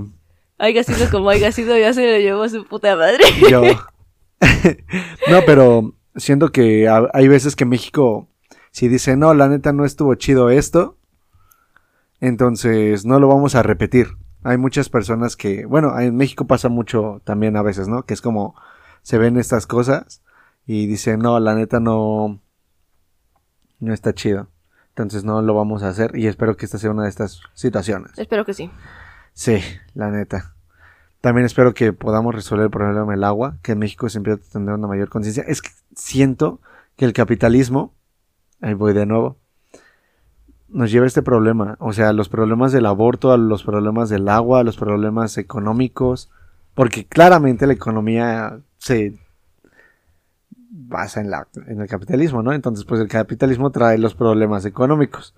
Haya 0.62 0.84
sido 0.84 1.10
como 1.10 1.28
haya 1.28 1.50
sido, 1.50 1.76
ya 1.76 1.92
se 1.92 2.08
lo 2.12 2.18
llevó 2.18 2.48
su 2.48 2.64
puta 2.64 2.94
madre. 2.94 3.18
yo. 3.50 3.62
no, 5.28 5.40
pero 5.44 5.92
siento 6.14 6.50
que 6.52 6.88
ha- 6.88 7.08
hay 7.12 7.26
veces 7.26 7.56
que 7.56 7.64
México, 7.64 8.28
si 8.70 8.86
dice, 8.86 9.16
no, 9.16 9.34
la 9.34 9.48
neta 9.48 9.72
no 9.72 9.84
estuvo 9.84 10.14
chido 10.14 10.50
esto, 10.50 10.96
entonces 12.20 13.04
no 13.04 13.18
lo 13.18 13.28
vamos 13.28 13.54
a 13.54 13.62
repetir. 13.62 14.08
Hay 14.44 14.56
muchas 14.56 14.88
personas 14.88 15.36
que, 15.36 15.66
bueno, 15.66 15.98
en 15.98 16.16
México 16.16 16.46
pasa 16.46 16.68
mucho 16.68 17.20
también 17.24 17.56
a 17.56 17.62
veces, 17.62 17.88
¿no? 17.88 18.04
Que 18.04 18.14
es 18.14 18.20
como 18.20 18.54
se 19.02 19.18
ven 19.18 19.36
estas 19.36 19.66
cosas 19.66 20.22
y 20.66 20.86
dicen, 20.86 21.18
no, 21.20 21.38
la 21.40 21.54
neta 21.54 21.80
no, 21.80 22.40
no 23.80 23.92
está 23.94 24.14
chido. 24.14 24.48
Entonces 24.90 25.24
no 25.24 25.42
lo 25.42 25.54
vamos 25.54 25.82
a 25.82 25.88
hacer 25.88 26.16
y 26.16 26.26
espero 26.26 26.56
que 26.56 26.66
esta 26.66 26.78
sea 26.78 26.90
una 26.90 27.04
de 27.04 27.08
estas 27.08 27.40
situaciones. 27.54 28.12
Espero 28.16 28.44
que 28.44 28.54
sí. 28.54 28.70
Sí, 29.32 29.58
la 29.94 30.10
neta. 30.10 30.51
También 31.22 31.46
espero 31.46 31.72
que 31.72 31.92
podamos 31.92 32.34
resolver 32.34 32.64
el 32.64 32.70
problema 32.70 33.12
del 33.12 33.22
agua, 33.22 33.56
que 33.62 33.72
en 33.72 33.78
México 33.78 34.08
se 34.08 34.18
empiece 34.18 34.40
a 34.40 34.52
tener 34.52 34.74
una 34.74 34.88
mayor 34.88 35.08
conciencia. 35.08 35.44
Es 35.46 35.62
que 35.62 35.70
siento 35.94 36.60
que 36.96 37.04
el 37.04 37.12
capitalismo, 37.12 37.94
ahí 38.60 38.74
voy 38.74 38.92
de 38.92 39.06
nuevo, 39.06 39.38
nos 40.68 40.90
lleva 40.90 41.04
a 41.04 41.06
este 41.06 41.22
problema. 41.22 41.76
O 41.78 41.92
sea, 41.92 42.12
los 42.12 42.28
problemas 42.28 42.72
del 42.72 42.86
aborto, 42.86 43.30
a 43.30 43.36
los 43.36 43.62
problemas 43.62 44.08
del 44.08 44.28
agua, 44.28 44.58
a 44.58 44.64
los 44.64 44.76
problemas 44.76 45.38
económicos, 45.38 46.28
porque 46.74 47.06
claramente 47.06 47.68
la 47.68 47.74
economía 47.74 48.58
se 48.78 49.14
basa 50.50 51.20
en, 51.20 51.30
la, 51.30 51.46
en 51.68 51.80
el 51.80 51.86
capitalismo, 51.86 52.42
¿no? 52.42 52.52
Entonces, 52.52 52.84
pues 52.84 53.00
el 53.00 53.06
capitalismo 53.06 53.70
trae 53.70 53.96
los 53.96 54.16
problemas 54.16 54.64
económicos 54.64 55.34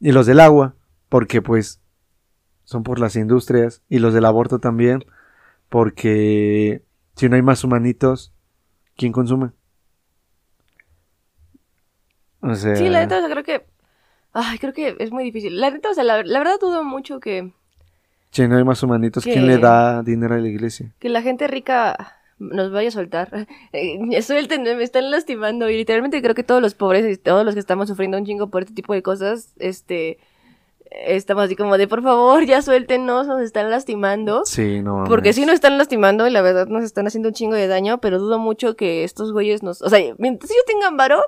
y 0.00 0.10
los 0.10 0.26
del 0.26 0.40
agua, 0.40 0.74
porque 1.08 1.40
pues 1.40 1.80
son 2.64 2.82
por 2.82 2.98
las 2.98 3.16
industrias 3.16 3.82
y 3.88 3.98
los 3.98 4.14
del 4.14 4.24
aborto 4.24 4.58
también, 4.58 5.04
porque 5.68 6.82
si 7.16 7.28
no 7.28 7.36
hay 7.36 7.42
más 7.42 7.64
humanitos, 7.64 8.32
¿quién 8.96 9.12
consume? 9.12 9.50
O 12.40 12.54
sea, 12.54 12.76
Sí, 12.76 12.88
la 12.88 13.00
neta, 13.00 13.18
o 13.18 13.20
sea, 13.20 13.30
creo 13.30 13.44
que. 13.44 13.66
Ay, 14.32 14.58
creo 14.58 14.72
que 14.72 14.96
es 14.98 15.10
muy 15.12 15.24
difícil. 15.24 15.60
La 15.60 15.70
neta, 15.70 15.90
o 15.90 15.94
sea, 15.94 16.04
la, 16.04 16.22
la 16.22 16.38
verdad 16.40 16.58
dudo 16.60 16.82
mucho 16.84 17.20
que, 17.20 17.52
si 18.34 18.48
no 18.48 18.56
hay 18.56 18.64
más 18.64 18.82
humanitos, 18.82 19.22
¿quién 19.22 19.46
le 19.46 19.58
da 19.58 20.02
dinero 20.02 20.34
a 20.34 20.38
la 20.38 20.48
iglesia? 20.48 20.92
que 20.98 21.08
la 21.08 21.22
gente 21.22 21.46
rica 21.46 22.16
nos 22.40 22.72
vaya 22.72 22.88
a 22.88 22.90
soltar. 22.90 23.28
Eh, 23.72 24.22
suelten, 24.22 24.64
me 24.64 24.82
están 24.82 25.08
lastimando. 25.12 25.70
Y 25.70 25.76
literalmente 25.76 26.20
creo 26.20 26.34
que 26.34 26.42
todos 26.42 26.60
los 26.60 26.74
pobres 26.74 27.06
y 27.06 27.16
todos 27.16 27.44
los 27.44 27.54
que 27.54 27.60
estamos 27.60 27.88
sufriendo 27.88 28.18
un 28.18 28.26
chingo 28.26 28.50
por 28.50 28.62
este 28.62 28.74
tipo 28.74 28.92
de 28.92 29.02
cosas, 29.02 29.54
este. 29.60 30.18
Estamos 31.06 31.44
así 31.44 31.56
como 31.56 31.76
de, 31.76 31.88
por 31.88 32.02
favor, 32.02 32.44
ya 32.44 32.62
suéltenos, 32.62 33.26
nos 33.26 33.42
están 33.42 33.68
lastimando. 33.68 34.44
Sí, 34.44 34.80
no. 34.80 35.04
Porque 35.08 35.32
sí 35.32 35.44
nos 35.44 35.56
están 35.56 35.76
lastimando 35.76 36.26
y 36.26 36.30
la 36.30 36.40
verdad 36.40 36.68
nos 36.68 36.84
están 36.84 37.06
haciendo 37.06 37.30
un 37.30 37.34
chingo 37.34 37.54
de 37.54 37.66
daño, 37.66 37.98
pero 37.98 38.18
dudo 38.18 38.38
mucho 38.38 38.76
que 38.76 39.02
estos 39.02 39.32
güeyes 39.32 39.62
nos... 39.62 39.82
O 39.82 39.88
sea, 39.88 39.98
mientras 40.18 40.50
ellos 40.50 40.64
tengan 40.66 40.96
varo... 40.96 41.20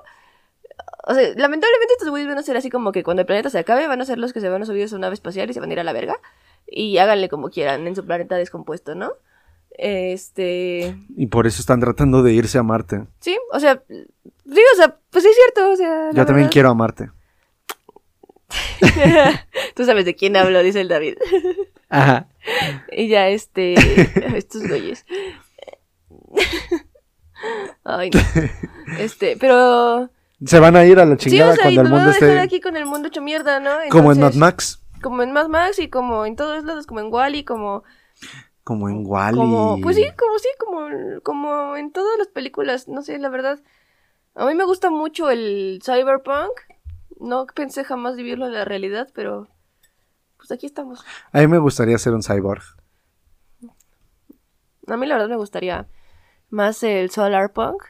O 1.05 1.13
sea, 1.13 1.23
lamentablemente 1.35 1.93
estos 1.93 2.09
güeyes 2.09 2.27
van 2.27 2.37
a 2.37 2.43
ser 2.43 2.57
así 2.57 2.69
como 2.69 2.91
que 2.91 3.03
cuando 3.03 3.21
el 3.21 3.25
planeta 3.25 3.49
se 3.49 3.59
acabe 3.59 3.87
van 3.87 4.01
a 4.01 4.05
ser 4.05 4.17
los 4.17 4.33
que 4.33 4.41
se 4.41 4.49
van 4.49 4.61
a 4.61 4.65
subir 4.65 4.85
a 4.85 4.87
su 4.87 4.99
nave 4.99 5.13
espacial 5.13 5.49
y 5.49 5.53
se 5.53 5.59
van 5.59 5.69
a 5.69 5.73
ir 5.73 5.79
a 5.79 5.83
la 5.83 5.93
verga. 5.93 6.17
Y 6.65 6.97
háganle 6.97 7.29
como 7.29 7.49
quieran 7.49 7.87
en 7.87 7.95
su 7.95 8.05
planeta 8.05 8.35
descompuesto, 8.35 8.95
¿no? 8.95 9.13
Este... 9.71 10.97
Y 11.15 11.27
por 11.27 11.45
eso 11.45 11.61
están 11.61 11.79
tratando 11.79 12.23
de 12.23 12.33
irse 12.33 12.57
a 12.57 12.63
Marte. 12.63 13.05
Sí, 13.19 13.37
o 13.51 13.59
sea... 13.59 13.83
Sí, 13.89 14.61
o 14.73 14.77
sea, 14.77 14.97
pues 15.09 15.23
sí 15.23 15.29
es 15.29 15.35
cierto, 15.35 15.71
o 15.71 15.75
sea... 15.75 16.11
Yo 16.13 16.25
también 16.25 16.47
quiero 16.47 16.69
a 16.69 16.73
Marte. 16.73 17.11
Tú 19.75 19.85
sabes 19.85 20.05
de 20.05 20.15
quién 20.15 20.35
hablo, 20.35 20.63
dice 20.63 20.81
el 20.81 20.87
David. 20.87 21.17
Ajá. 21.89 22.27
Y 22.91 23.07
ya, 23.07 23.27
este. 23.29 23.75
estos 24.37 24.67
güeyes. 24.67 25.05
Ay, 27.83 28.09
no. 28.09 28.19
Este, 28.99 29.37
pero. 29.37 30.09
Se 30.45 30.59
van 30.59 30.75
a 30.75 30.85
ir 30.85 30.99
a 30.99 31.05
la 31.05 31.17
Sí, 31.17 31.29
chingada 31.29 31.53
o 31.53 31.55
sea, 31.55 31.71
y 31.71 31.75
cuando 31.75 31.89
el 31.89 31.93
van 31.93 32.03
mundo 32.03 32.11
esté 32.11 32.39
aquí 32.39 32.61
con 32.61 32.77
el 32.77 32.85
mundo 32.85 33.07
hecho 33.07 33.21
mierda, 33.21 33.59
¿no? 33.59 33.71
como 33.89 34.11
en 34.11 34.19
Mad 34.19 34.35
Max, 34.35 34.79
Como 35.01 35.23
en 35.23 35.31
Mad 35.31 35.47
Max 35.47 35.79
y 35.79 35.89
como 35.89 36.25
en 36.25 36.35
todos 36.35 36.63
lados, 36.63 36.85
como 36.85 36.99
en 36.99 37.11
Wally, 37.11 37.43
como. 37.43 37.83
como 38.63 38.87
en 38.89 39.03
Wally. 39.05 39.37
como 39.37 39.81
pues 39.81 39.95
sí, 39.95 40.05
como 40.17 40.37
sí, 40.39 40.49
como, 40.59 41.21
como 41.23 41.75
en 41.75 41.91
todas 41.91 42.17
las 42.19 42.27
películas. 42.27 42.87
No 42.87 43.01
sé, 43.01 43.17
la 43.17 43.29
verdad. 43.29 43.59
A 44.35 44.45
mí 44.45 44.53
me 44.53 44.65
gusta 44.65 44.91
mucho 44.91 45.31
el 45.31 45.79
cyberpunk. 45.83 46.51
No 47.19 47.45
pensé 47.47 47.83
jamás 47.83 48.15
vivirlo 48.15 48.45
en 48.47 48.53
la 48.53 48.65
realidad, 48.65 49.09
pero. 49.13 49.47
Pues 50.37 50.51
aquí 50.51 50.65
estamos. 50.67 51.03
A 51.31 51.39
mí 51.39 51.47
me 51.47 51.57
gustaría 51.57 51.97
ser 51.97 52.13
un 52.13 52.21
cyborg. 52.23 52.63
A 54.87 54.95
mí 54.97 55.05
la 55.05 55.15
verdad 55.15 55.29
me 55.29 55.35
gustaría 55.37 55.87
más 56.49 56.81
el 56.83 57.09
solarpunk. 57.09 57.83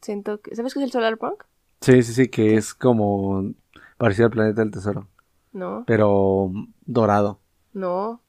Siento 0.00 0.40
que... 0.40 0.54
¿Sabes 0.54 0.74
qué 0.74 0.80
es 0.80 0.84
el 0.84 0.92
solarpunk? 0.92 1.44
Sí, 1.80 2.02
sí, 2.02 2.12
sí, 2.12 2.28
que 2.28 2.56
es 2.56 2.74
como 2.74 3.52
parecido 3.98 4.26
al 4.26 4.32
planeta 4.32 4.60
del 4.62 4.70
tesoro, 4.70 5.08
No, 5.52 5.84
pero 5.86 6.50
dorado. 6.84 7.40
no. 7.72 8.22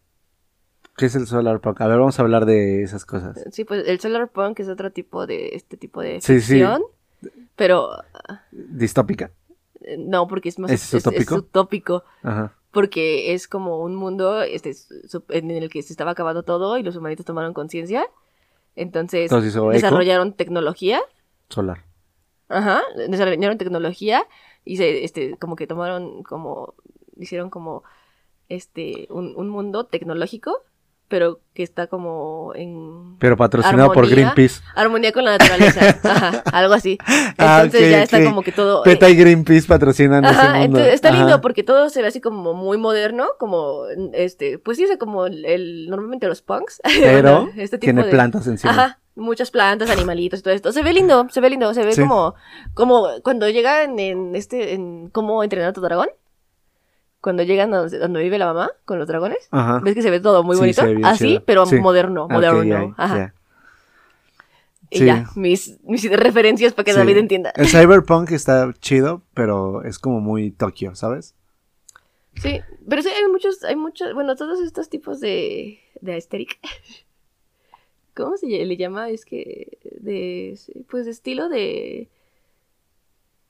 ¿Qué 0.96 1.06
es 1.06 1.14
el 1.16 1.28
solar 1.28 1.62
punk? 1.62 1.80
A 1.82 1.86
ver, 1.88 2.00
vamos 2.00 2.18
a 2.18 2.24
hablar 2.24 2.48
de 2.48 2.82
esas 2.82 3.06
cosas. 3.06 3.38
Sí, 3.52 3.66
pues 3.66 3.88
el 3.88 4.00
solarpunk 4.00 4.60
es 4.62 4.68
otro 4.68 4.92
tipo 4.92 5.28
de... 5.28 5.50
Este 5.50 5.78
tipo 5.78 6.02
de 6.02 6.20
Sí, 6.22 6.42
sí. 6.42 6.60
Pero 7.56 7.90
Distópica. 8.52 9.32
eh, 9.82 9.98
no, 9.98 10.28
porque 10.28 10.50
es 10.50 10.60
más... 10.60 10.72
¿Es 10.72 10.94
utópico? 10.94 11.36
utópico. 11.36 12.04
Ajá. 12.24 12.54
Porque 12.72 13.34
es 13.34 13.48
como 13.48 13.82
un 13.82 13.96
mundo 13.96 14.42
este, 14.42 14.74
en 15.30 15.52
el 15.52 15.70
que 15.70 15.82
se 15.82 15.94
estaba 15.94 16.12
acabando 16.12 16.44
todo 16.44 16.78
y 16.78 16.84
los 16.84 16.96
humanitos 16.96 17.26
tomaron 17.26 17.54
conciencia. 17.54 18.06
Entonces, 18.76 19.24
Entonces 19.24 19.52
hizo 19.52 19.62
eco. 19.64 19.72
desarrollaron 19.72 20.34
tecnología. 20.34 21.02
Solar. 21.50 21.84
Ajá, 22.50 22.82
desarrollaron 23.10 23.58
tecnología 23.58 24.24
y 24.64 24.78
se, 24.78 25.04
este, 25.04 25.38
como 25.38 25.56
que 25.56 25.66
tomaron, 25.68 26.24
como, 26.24 26.76
hicieron 27.18 27.50
como, 27.50 27.84
este, 28.50 29.08
un, 29.10 29.34
un 29.36 29.50
mundo 29.50 29.86
tecnológico, 29.86 30.62
pero 31.08 31.40
que 31.54 31.64
está 31.64 31.88
como 31.88 32.52
en 32.56 33.18
Pero 33.20 33.36
patrocinado 33.38 33.92
por. 33.92 34.08
Greenpeace. 34.10 34.62
armonía 34.76 35.12
con 35.12 35.26
la 35.26 35.38
naturaleza, 35.38 35.98
ajá, 36.04 36.44
algo 36.52 36.74
así. 36.74 36.98
Ah, 37.38 37.62
Entonces 37.64 37.92
ya 37.92 38.04
está 38.04 38.24
como 38.24 38.42
que 38.44 38.52
todo... 38.52 38.84
PETA 38.84 39.10
y 39.10 39.16
Greenpeace 39.16 39.68
patrocinan 39.68 40.24
ese 40.26 40.34
Ajá, 40.36 40.50
mundo. 40.52 40.66
entonces 40.66 40.94
está 40.94 41.12
lindo 41.12 41.42
porque 41.42 41.64
todo 41.64 41.90
se 41.90 42.02
ve 42.02 42.08
así 42.10 42.22
como 42.22 42.54
muy 42.54 42.78
moderno, 42.78 43.28
como, 43.40 43.84
este, 44.14 44.60
pues 44.60 44.78
sí, 44.78 44.86
como 45.00 45.26
el, 45.26 45.46
el- 45.46 45.90
normalmente 45.90 46.28
los 46.28 46.42
punks. 46.42 46.82
Pero 47.02 47.50
este 47.56 47.78
tipo 47.78 47.92
tiene 47.92 48.04
de- 48.04 48.12
plantas 48.12 48.46
encima. 48.48 48.72
Ajá, 48.72 49.00
muchas 49.16 49.50
plantas, 49.50 49.90
animalitos 49.90 50.40
y 50.42 50.44
todo 50.44 50.54
esto. 50.54 50.72
Se 50.72 50.84
ve 50.84 50.94
lindo, 50.94 51.28
se 51.32 51.42
ve 51.42 51.50
lindo, 51.50 51.74
se 51.74 51.84
ve 51.84 51.94
Sí. 51.94 52.02
como, 52.02 52.36
como 52.74 53.08
cuando 53.24 53.50
llegan 53.50 53.98
en 54.00 54.36
este, 54.36 54.74
en 54.74 55.10
cómo 55.10 55.44
entrenar 55.44 55.70
a 55.70 55.74
tu 55.74 55.82
dragón. 55.82 56.10
Cuando 57.28 57.44
llegan 57.44 57.74
a 57.74 57.80
donde, 57.90 58.24
vive 58.24 58.38
la 58.38 58.46
mamá 58.46 58.72
con 58.86 59.00
los 59.00 59.06
dragones. 59.10 59.50
Ajá. 59.52 59.82
¿Ves 59.84 59.96
que 59.96 60.02
se 60.02 60.10
ve 60.10 60.22
todo 60.22 60.44
muy 60.44 60.56
Sí, 60.56 60.62
bonito? 60.62 61.06
Así, 61.06 61.28
chido. 61.28 61.44
pero 61.46 61.66
Sí. 61.66 61.76
moderno, 61.78 62.30
moderno. 62.30 62.96
Ajá. 62.98 63.34
Y 64.90 65.00
Sí. 65.00 65.06
ya, 65.08 65.30
mis, 65.36 65.78
mis 65.84 66.10
referencias 66.10 66.72
para 66.72 66.86
que. 66.86 66.94
David 66.94 67.18
entienda. 67.18 67.52
El 67.58 67.68
cyberpunk 67.68 68.32
está 68.32 68.72
chido, 68.80 69.24
pero 69.34 69.84
es 69.84 70.00
como 70.00 70.22
muy 70.22 70.52
Tokio, 70.52 70.96
¿sabes? 70.96 71.36
Sí, 72.36 72.62
pero 72.88 73.02
sí, 73.02 73.10
hay 73.10 73.30
muchos, 73.30 73.62
hay 73.66 73.76
muchos, 73.76 74.14
bueno, 74.14 74.38
todos 74.38 74.62
estos 74.62 74.88
tipos 74.88 75.20
de, 75.20 75.80
de 76.00 76.14
aesthetic. 76.14 76.60
¿Cómo 78.16 78.38
se 78.38 78.48
le 78.48 78.78
llama? 78.78 79.10
Es 79.10 79.26
que, 79.26 79.78
de, 80.00 80.58
pues, 80.90 81.04
de 81.04 81.12
estilo 81.12 81.50
de, 81.50 82.08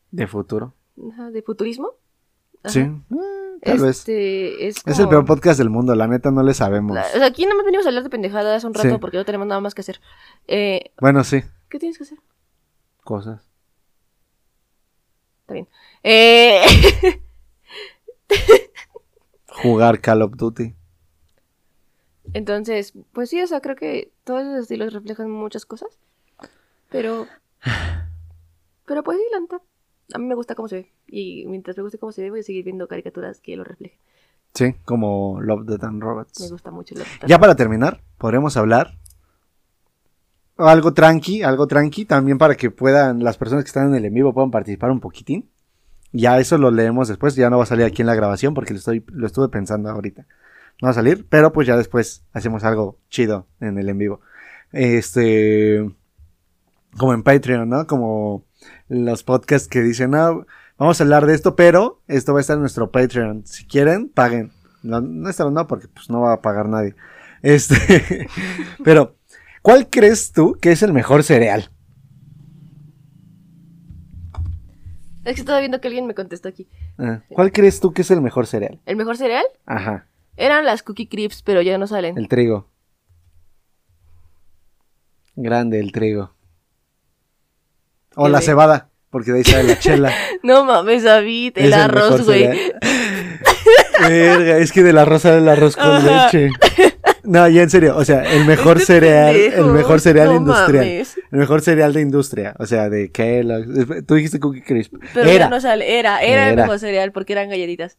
De 0.09 0.25
futuro. 0.25 0.73
ajá, 1.11 1.29
de 1.29 1.43
futurismo. 1.43 1.91
Sí. 2.69 2.79
Eh, 2.81 3.59
tal 3.63 3.79
vez. 3.79 3.97
Este, 3.99 4.67
es, 4.67 4.77
Es 4.85 4.99
el 4.99 5.07
peor 5.09 5.25
podcast 5.25 5.57
del 5.57 5.69
mundo, 5.69 5.95
la 5.95 6.07
neta 6.07 6.31
no 6.31 6.43
le 6.43 6.53
sabemos. 6.53 6.95
la- 6.95 7.05
o 7.05 7.17
sea, 7.17 7.25
aquí 7.25 7.43
nada 7.43 7.55
más 7.55 7.65
venimos 7.65 7.85
a 7.85 7.89
hablar 7.89 8.03
de 8.03 8.09
pendejadas 8.09 8.63
un 8.63 8.73
rato 8.73 8.89
Sí. 8.89 8.97
porque 8.99 9.17
no 9.17 9.25
tenemos 9.25 9.47
nada 9.47 9.61
más 9.61 9.73
que 9.75 9.81
hacer. 9.81 9.99
Eh, 10.47 10.91
Bueno, 10.99 11.23
sí, 11.23 11.41
¿Qué 11.69 11.79
tienes 11.79 11.97
que 11.97 12.03
hacer? 12.03 12.17
cosas. 13.03 13.47
Está 15.41 15.53
bien. 15.53 15.67
Eh, 16.03 16.61
Jugar 19.47 20.01
Call 20.01 20.21
of 20.21 20.33
Duty. 20.35 20.75
entonces, 22.33 22.93
pues 23.13 23.29
sí, 23.29 23.41
o 23.41 23.47
sea, 23.47 23.61
creo 23.61 23.75
que 23.75 24.11
todos 24.23 24.41
esos 24.43 24.59
estilos 24.63 24.93
reflejan 24.93 25.31
muchas 25.31 25.65
cosas. 25.65 25.97
Pero. 26.89 27.27
Pero 28.85 29.03
pues 29.03 29.17
sí, 29.17 29.23
la. 29.31 29.59
A 30.13 30.17
mí 30.19 30.25
me 30.25 30.35
gusta 30.35 30.55
cómo 30.55 30.67
se 30.67 30.75
ve. 30.75 30.91
Y 31.07 31.45
mientras 31.47 31.75
me 31.77 31.83
guste 31.83 31.97
cómo 31.97 32.11
se 32.11 32.21
ve, 32.21 32.29
voy 32.29 32.39
a 32.39 32.43
seguir 32.43 32.63
viendo 32.63 32.87
caricaturas 32.87 33.39
que 33.41 33.55
lo 33.57 33.63
reflejen. 33.63 33.97
Sí, 34.53 34.73
como 34.85 35.41
Love, 35.41 35.65
Death 35.65 35.83
and 35.83 35.99
Me 35.99 36.05
Robots. 36.05 36.51
gusta 36.51 36.71
mucho. 36.71 36.95
neta. 36.95 37.27
Ya 37.27 37.37
para 37.39 37.55
terminar, 37.55 38.01
podremos 38.17 38.57
hablar 38.57 38.97
algo 40.57 40.93
tranqui, 40.93 41.43
algo 41.43 41.67
tranqui, 41.67 42.05
también 42.05 42.37
para 42.37 42.55
que 42.55 42.71
puedan, 42.71 43.23
las 43.23 43.37
personas 43.37 43.63
que 43.63 43.67
están 43.67 43.89
en 43.89 43.95
el 43.95 44.05
en 44.05 44.13
vivo 44.13 44.33
puedan 44.33 44.49
participar 44.51 44.89
un 44.89 44.99
poquitín. 44.99 45.49
Ya 46.13 46.39
eso 46.39 46.57
lo 46.57 46.71
leemos 46.71 47.09
después, 47.09 47.35
ya 47.35 47.49
no 47.49 47.57
va 47.57 47.63
a 47.63 47.67
salir 47.67 47.85
aquí 47.85 48.01
en 48.01 48.07
la 48.07 48.15
grabación 48.15 48.53
porque 48.53 48.73
lo, 48.73 48.79
estoy, 48.79 49.03
lo 49.07 49.27
estuve 49.27 49.49
pensando 49.49 49.89
ahorita. 49.89 50.25
No 50.81 50.87
va 50.87 50.91
a 50.91 50.95
salir, 50.95 51.27
pero 51.29 51.51
pues 51.51 51.67
ya 51.67 51.75
después 51.75 52.23
hacemos 52.33 52.63
algo 52.63 52.97
chido 53.09 53.45
en 53.59 53.77
el 53.77 53.89
en 53.89 53.97
vivo. 53.97 54.21
Este, 54.71 55.87
como 56.97 57.13
en 57.13 57.23
Patreon, 57.23 57.69
¿no? 57.69 57.85
Como 57.85 58.45
los 58.89 59.23
podcasts 59.23 59.67
que 59.67 59.81
dicen, 59.81 60.11
no, 60.11 60.45
vamos 60.77 60.99
a 60.99 61.03
hablar 61.03 61.25
de 61.25 61.33
esto, 61.35 61.55
pero 61.55 62.01
esto 62.07 62.33
va 62.33 62.39
a 62.39 62.41
estar 62.41 62.55
en 62.55 62.61
nuestro 62.61 62.91
Patreon. 62.91 63.45
Si 63.45 63.65
quieren, 63.65 64.09
paguen. 64.09 64.51
No, 64.83 65.01
no 65.01 65.29
está 65.29 65.49
no, 65.49 65.67
porque 65.67 65.87
pues 65.87 66.09
no 66.09 66.21
va 66.21 66.33
a 66.33 66.41
pagar 66.41 66.67
nadie. 66.69 66.95
Este, 67.43 68.27
pero, 68.83 69.15
¿cuál 69.61 69.89
crees 69.91 70.31
tú 70.31 70.57
que 70.59 70.71
es 70.71 70.81
el 70.81 70.91
mejor 70.91 71.23
cereal? 71.23 71.69
Es 75.23 75.35
que 75.35 75.41
estaba 75.41 75.59
viendo 75.59 75.79
que 75.79 75.87
alguien 75.87 76.07
me 76.07 76.15
contestó 76.15 76.47
aquí. 76.49 76.67
Ah, 76.97 77.21
¿Cuál 77.29 77.51
crees 77.51 77.79
tú 77.79 77.93
que 77.93 78.01
es 78.01 78.09
el 78.11 78.21
mejor 78.21 78.47
cereal? 78.47 78.79
¿El 78.85 78.95
mejor 78.95 79.17
cereal? 79.17 79.45
Ajá, 79.65 80.07
Eran 80.35 80.65
las 80.65 80.81
Cookie 80.83 81.07
Crisps, 81.07 81.43
pero 81.43 81.61
ya 81.61 81.77
no 81.77 81.85
salen. 81.85 82.17
el 82.17 82.27
trigo. 82.27 82.69
Grande 85.35 85.79
el 85.79 85.91
trigo. 85.91 86.31
O 88.17 88.27
la 88.29 88.41
cebada, 88.41 88.89
porque 89.09 89.31
de 89.31 89.37
ahí 89.39 89.43
sale 89.43 89.63
la 89.63 89.79
chela. 89.79 90.11
No 90.43 90.65
mames, 90.65 91.03
David, 91.03 91.53
el 91.55 91.65
Es 91.67 91.73
el 91.73 91.79
arroz, 91.79 92.25
güey. 92.25 92.73
Verga, 94.01 94.57
es 94.57 94.71
que 94.71 94.83
del 94.83 94.97
arroz 94.97 95.23
sale 95.23 95.37
el 95.39 95.49
arroz 95.49 95.75
con 95.75 95.85
Ajá. 95.85 96.25
leche. 96.31 96.49
No, 97.23 97.47
ya 97.49 97.63
en 97.63 97.69
serio, 97.69 97.97
o 97.97 98.05
sea, 98.05 98.23
el 98.23 98.45
mejor 98.45 98.77
Este 98.77 98.93
cereal, 98.93 99.35
pendejo, 99.35 99.65
el 99.65 99.71
mejor 99.73 99.99
cereal 99.99 100.27
no 100.29 100.35
industrial. 100.37 100.85
mames. 100.85 101.17
El 101.31 101.39
mejor 101.39 101.61
cereal 101.61 101.93
de 101.93 102.01
industria, 102.01 102.55
o 102.57 102.65
sea, 102.65 102.89
de 102.89 103.11
Kellogg's. 103.11 104.05
Tú 104.05 104.15
dijiste 104.15 104.39
Cookie 104.39 104.61
Crisp. 104.61 104.93
Pero 105.13 105.29
Era. 105.29 105.45
ya 105.45 105.49
no 105.49 105.59
sale. 105.59 105.99
Era, 105.99 106.19
era, 106.21 106.47
el 106.47 106.53
Era. 106.53 106.63
mejor 106.63 106.79
cereal 106.79 107.11
porque 107.11 107.33
eran 107.33 107.49
galletitas. 107.49 107.97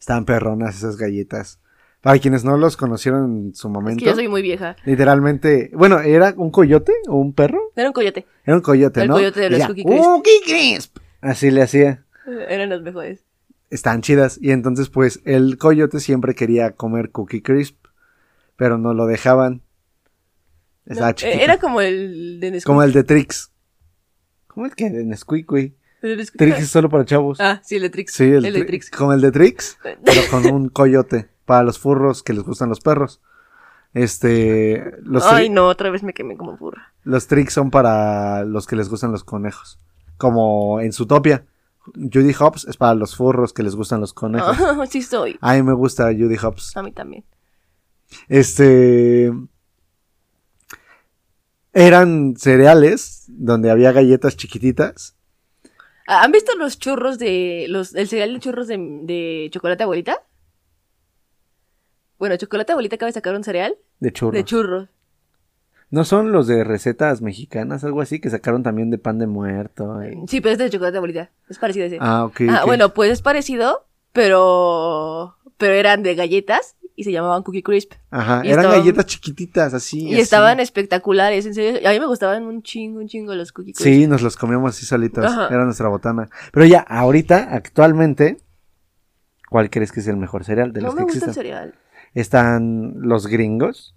Estaban 0.00 0.24
perronas 0.24 0.76
esas 0.76 0.96
galletas. 0.96 1.60
Para 2.00 2.18
quienes 2.20 2.44
no 2.44 2.56
los 2.56 2.76
conocieron 2.76 3.24
en 3.48 3.54
su 3.54 3.68
Es 3.68 3.72
momento, 3.72 3.98
que 4.04 4.06
yo 4.10 4.14
soy 4.14 4.28
muy 4.28 4.40
vieja. 4.40 4.76
literalmente, 4.84 5.70
bueno, 5.74 5.98
¿era 6.00 6.32
un 6.36 6.50
coyote 6.50 6.92
o 7.08 7.16
un 7.16 7.32
perro? 7.34 7.58
Era 7.74 7.88
un 7.88 7.92
coyote. 7.92 8.24
Era 8.44 8.56
un 8.56 8.62
coyote, 8.62 9.02
El 9.02 9.08
¿no? 9.08 9.14
coyote 9.14 9.40
de 9.40 9.50
los 9.50 9.66
Cookie 9.66 9.84
Crisp. 9.84 10.02
Cookie 10.04 10.40
Crisp. 10.46 10.96
Así 11.20 11.50
le 11.50 11.62
hacía. 11.62 12.04
Eran 12.48 12.68
los 12.70 12.82
mejores. 12.82 13.24
Están 13.70 14.00
chidas. 14.02 14.38
Y 14.40 14.52
entonces, 14.52 14.88
pues, 14.90 15.20
el 15.24 15.58
coyote 15.58 15.98
siempre 16.00 16.34
quería 16.34 16.70
comer 16.72 17.10
Cookie 17.10 17.42
Crisp, 17.42 17.76
pero 18.56 18.78
no 18.78 18.94
lo 18.94 19.06
dejaban. 19.06 19.62
Estaba 20.86 21.08
No, 21.08 21.14
chiquito. 21.14 21.42
Era 21.44 21.58
como 21.58 21.80
el 21.80 22.38
de 22.40 22.50
Nesquik. 22.52 22.66
Como 22.66 22.82
el 22.82 22.92
de 22.92 23.04
Trix. 23.04 23.50
¿Cómo 24.46 24.66
el 24.66 24.74
que 24.74 24.88
de 24.88 25.04
Nesquik, 25.04 25.46
güey? 25.46 25.74
El. 26.00 26.30
Trix 26.30 26.58
es 26.60 26.68
solo 26.70 26.88
para 26.88 27.04
chavos. 27.04 27.40
Ah, 27.40 27.60
sí, 27.64 27.76
el 27.76 27.82
de 27.82 27.90
Trix. 27.90 28.12
sí, 28.14 28.24
el, 28.24 28.44
el 28.46 28.52
de 28.54 28.60
Tri- 28.62 28.66
Trix. 28.68 28.90
Como 28.90 29.12
el 29.12 29.20
de 29.20 29.32
Trix, 29.32 29.76
pero 30.04 30.20
con 30.30 30.46
un 30.46 30.68
coyote. 30.68 31.28
Para 31.48 31.62
los 31.64 31.78
furros 31.78 32.22
que 32.22 32.34
les 32.34 32.44
gustan 32.44 32.68
los 32.68 32.80
perros. 32.80 33.22
Este. 33.94 34.98
Los, 35.02 35.24
Ay, 35.24 35.48
no, 35.48 35.66
otra 35.66 35.88
vez 35.88 36.02
me 36.02 36.12
quemé 36.12 36.36
como 36.36 36.58
burra. 36.58 36.92
los 37.04 37.26
Trix 37.26 37.54
son 37.54 37.70
para 37.70 38.44
los 38.44 38.66
que 38.66 38.76
les 38.76 38.90
gustan 38.90 39.12
los 39.12 39.24
conejos. 39.24 39.80
Como 40.18 40.78
en 40.80 40.92
Zootopia. 40.92 41.46
Judy 41.94 42.34
Hobbs 42.38 42.66
es 42.66 42.76
para 42.76 42.94
los 42.94 43.16
furros 43.16 43.54
que 43.54 43.62
les 43.62 43.74
gustan 43.74 44.02
los 44.02 44.12
conejos. 44.12 44.58
Ah, 44.60 44.84
sí 44.90 45.00
soy. 45.00 45.38
A 45.40 45.54
mí 45.54 45.62
me 45.62 45.72
gusta 45.72 46.12
Judy 46.12 46.36
Hobbs. 46.36 46.76
A 46.76 46.82
mí 46.82 46.92
también. 46.92 47.24
Este. 48.28 49.32
Eran 51.72 52.34
cereales 52.36 53.24
donde 53.28 53.70
había 53.70 53.92
galletas 53.92 54.36
chiquititas. 54.36 55.16
¿Han 56.06 56.30
visto 56.30 56.54
los 56.56 56.78
churros 56.78 57.18
de. 57.18 57.64
los 57.70 57.94
el 57.94 58.06
cereal 58.06 58.34
de 58.34 58.40
churros 58.40 58.66
de, 58.68 58.76
de 59.04 59.48
chocolate 59.50 59.84
abuelita? 59.84 60.18
Bueno, 62.18 62.36
chocolate 62.36 62.72
abuelita 62.72 62.96
acaba 62.96 63.08
de 63.08 63.12
sacar 63.14 63.34
un 63.34 63.44
cereal 63.44 63.76
De 64.00 64.12
churros. 64.12 64.34
de 64.34 64.44
churros. 64.44 64.88
¿No 65.90 66.04
son 66.04 66.32
los 66.32 66.46
de 66.46 66.64
recetas 66.64 67.22
mexicanas, 67.22 67.82
algo 67.84 68.02
así, 68.02 68.20
que 68.20 68.28
sacaron 68.28 68.62
también 68.62 68.90
de 68.90 68.98
pan 68.98 69.18
de 69.18 69.26
muerto? 69.26 70.00
Sí, 70.26 70.40
pero 70.42 70.52
es 70.52 70.58
de 70.58 70.68
chocolate 70.68 70.98
abuelita. 70.98 71.30
Es 71.48 71.58
parecido 71.58 71.84
a 71.84 71.86
ese. 71.86 71.96
Ah, 72.00 72.24
ok. 72.24 72.40
Ah, 72.50 72.60
ok. 72.60 72.66
bueno, 72.66 72.92
pues 72.92 73.10
es 73.12 73.22
parecido, 73.22 73.86
pero. 74.12 75.36
Pero 75.56 75.72
eran 75.74 76.02
de 76.02 76.14
galletas 76.14 76.76
y 76.94 77.04
se 77.04 77.10
llamaban 77.12 77.42
Cookie 77.42 77.62
Crisp. 77.62 77.92
Ajá, 78.10 78.42
y 78.44 78.50
eran 78.50 78.64
estaban- 78.64 78.78
galletas 78.80 79.06
chiquititas, 79.06 79.72
así. 79.74 80.08
Y 80.08 80.12
así. 80.12 80.20
estaban 80.20 80.60
espectaculares, 80.60 81.46
en 81.46 81.54
serio. 81.54 81.88
A 81.88 81.92
mí 81.92 81.98
me 82.00 82.06
gustaban 82.06 82.42
un 82.44 82.62
chingo, 82.62 83.00
un 83.00 83.08
chingo 83.08 83.34
los 83.34 83.50
Cookie 83.52 83.72
Crisp. 83.72 83.82
Sí, 83.84 84.06
nos 84.06 84.20
los 84.22 84.36
comíamos 84.36 84.76
así 84.76 84.84
solitos. 84.84 85.24
Ajá. 85.24 85.48
Era 85.48 85.64
nuestra 85.64 85.88
botana. 85.88 86.28
Pero 86.52 86.66
ya, 86.66 86.80
ahorita, 86.80 87.48
actualmente, 87.52 88.36
¿cuál 89.48 89.70
crees 89.70 89.90
que 89.90 90.00
es 90.00 90.06
el 90.08 90.16
mejor 90.16 90.44
cereal 90.44 90.72
de 90.72 90.80
no 90.82 90.88
los 90.88 90.94
me 90.94 91.00
que 91.00 91.04
gusta 91.04 91.16
el 91.24 91.30
existen? 91.30 91.34
cereal. 91.34 91.74
Están 92.18 92.94
los 92.96 93.26
gringos, 93.28 93.94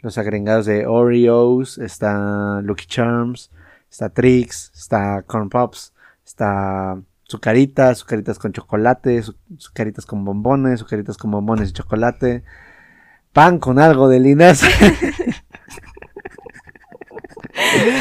los 0.00 0.18
agregados 0.18 0.66
de 0.66 0.86
Oreos, 0.86 1.78
está 1.78 2.60
Lucky 2.62 2.84
Charms, 2.86 3.50
está 3.90 4.10
Trix, 4.10 4.70
está 4.74 5.22
Corn 5.22 5.48
Pops, 5.48 5.94
está 6.26 7.00
Zucaritas, 7.26 7.98
Zucaritas 8.00 8.38
con 8.38 8.52
chocolate, 8.52 9.22
Zu- 9.22 9.36
Zucaritas 9.58 10.04
con 10.04 10.22
bombones, 10.24 10.80
Zucaritas 10.80 11.16
con 11.16 11.30
bombones 11.30 11.70
y 11.70 11.72
chocolate, 11.72 12.44
pan 13.32 13.58
con 13.58 13.78
algo 13.78 14.08
de 14.08 14.20
linaza. 14.20 14.66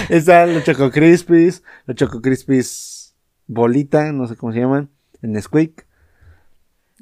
Están 0.09 0.53
los 0.53 0.63
Choco 0.65 0.91
Crispies, 0.91 1.63
los 1.85 1.95
Choco 1.95 2.21
Crispies 2.21 3.15
bolita, 3.47 4.11
no 4.11 4.27
sé 4.27 4.35
cómo 4.35 4.51
se 4.51 4.59
llaman, 4.59 4.89
en 5.21 5.31
Nesquik. 5.31 5.85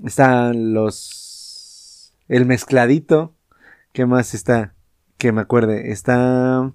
Están 0.04 0.74
los. 0.74 1.24
El 2.28 2.46
mezcladito. 2.46 3.36
¿Qué 3.94 4.06
más 4.06 4.34
está? 4.34 4.74
Que 5.18 5.32
me 5.32 5.42
acuerde. 5.42 5.92
Está. 5.92 6.72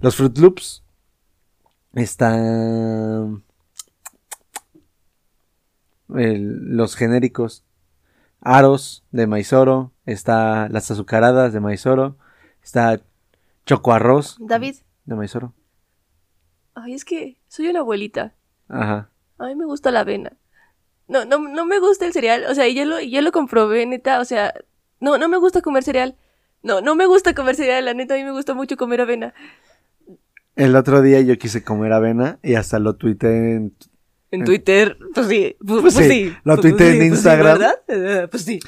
Los 0.00 0.16
Fruit 0.16 0.36
Loops. 0.38 0.82
Está. 1.94 2.36
el- 6.14 6.76
los 6.76 6.96
genéricos. 6.96 7.64
Aros 8.40 9.04
de 9.10 9.26
Maizoro. 9.26 9.92
Está 10.06 10.68
las 10.68 10.90
azucaradas 10.90 11.52
de 11.52 11.60
Maizoro. 11.60 12.18
Está 12.62 13.00
Choco 13.66 13.92
Arroz 13.92 14.36
David, 14.40 14.76
de 15.06 15.14
Maizoro. 15.14 15.54
ay, 16.74 16.92
es 16.94 17.04
que 17.04 17.38
soy 17.48 17.68
una 17.68 17.80
abuelita. 17.80 18.34
Ajá. 18.68 19.08
A 19.38 19.46
mí 19.46 19.54
me 19.54 19.64
gusta 19.64 19.90
la 19.90 20.00
avena. 20.00 20.36
No, 21.08 21.24
no, 21.24 21.38
no 21.38 21.66
me 21.66 21.78
gusta 21.80 22.06
el 22.06 22.12
cereal. 22.12 22.44
O 22.48 22.54
sea, 22.54 22.68
ya 22.68 22.84
lo, 22.84 23.00
ya 23.00 23.20
lo 23.22 23.32
comprobé, 23.32 23.84
neta. 23.86 24.20
O 24.20 24.24
sea, 24.24 24.54
no, 25.00 25.18
no 25.18 25.28
me 25.28 25.36
gusta 25.36 25.60
comer 25.60 25.82
cereal. 25.84 26.16
No, 26.62 26.80
no 26.80 26.94
me 26.94 27.06
gusta 27.06 27.34
comer 27.34 27.56
cereal. 27.56 27.84
La 27.84 27.94
neta, 27.94 28.14
a 28.14 28.16
mí 28.16 28.24
me 28.24 28.32
gusta 28.32 28.54
mucho 28.54 28.76
comer 28.76 29.00
avena. 29.02 29.34
El 30.56 30.76
otro 30.76 31.02
día 31.02 31.20
yo 31.20 31.36
quise 31.36 31.62
comer 31.64 31.92
avena 31.92 32.38
y 32.42 32.54
hasta 32.54 32.78
lo 32.78 32.94
tuiteé 32.96 33.56
en, 33.56 33.74
En 34.30 34.44
Twitter, 34.44 34.96
pues 35.14 35.26
sí. 35.26 35.56
Pues, 35.58 35.80
Pues 35.82 35.94
pues 35.94 36.06
sí, 36.06 36.10
sí. 36.10 36.36
lo 36.44 36.54
Pues 36.56 36.60
tuiteé 36.62 36.90
sí, 36.92 36.96
en 36.96 37.02
sí, 37.02 37.08
Instagram. 37.08 37.58
¿Verdad? 37.58 37.74
Eh, 37.88 38.28
Pues 38.30 38.44
sí. 38.44 38.60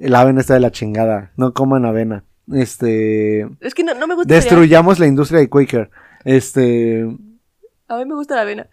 La 0.00 0.22
avena 0.22 0.40
está 0.40 0.54
de 0.54 0.60
la 0.60 0.72
chingada. 0.72 1.30
No 1.36 1.52
coman 1.54 1.84
avena. 1.84 2.24
Este. 2.52 3.42
Es 3.60 3.74
que 3.74 3.84
no, 3.84 3.94
no 3.94 4.06
me 4.06 4.14
gusta. 4.14 4.28
cereal. 4.28 4.44
Destruyamos 4.44 4.98
la 4.98 5.06
industria 5.06 5.40
de 5.40 5.48
Quaker. 5.48 5.90
Este. 6.24 7.06
A 7.88 7.96
mí 7.98 8.04
me 8.06 8.14
gusta 8.14 8.34
la 8.34 8.42
avena. 8.42 8.66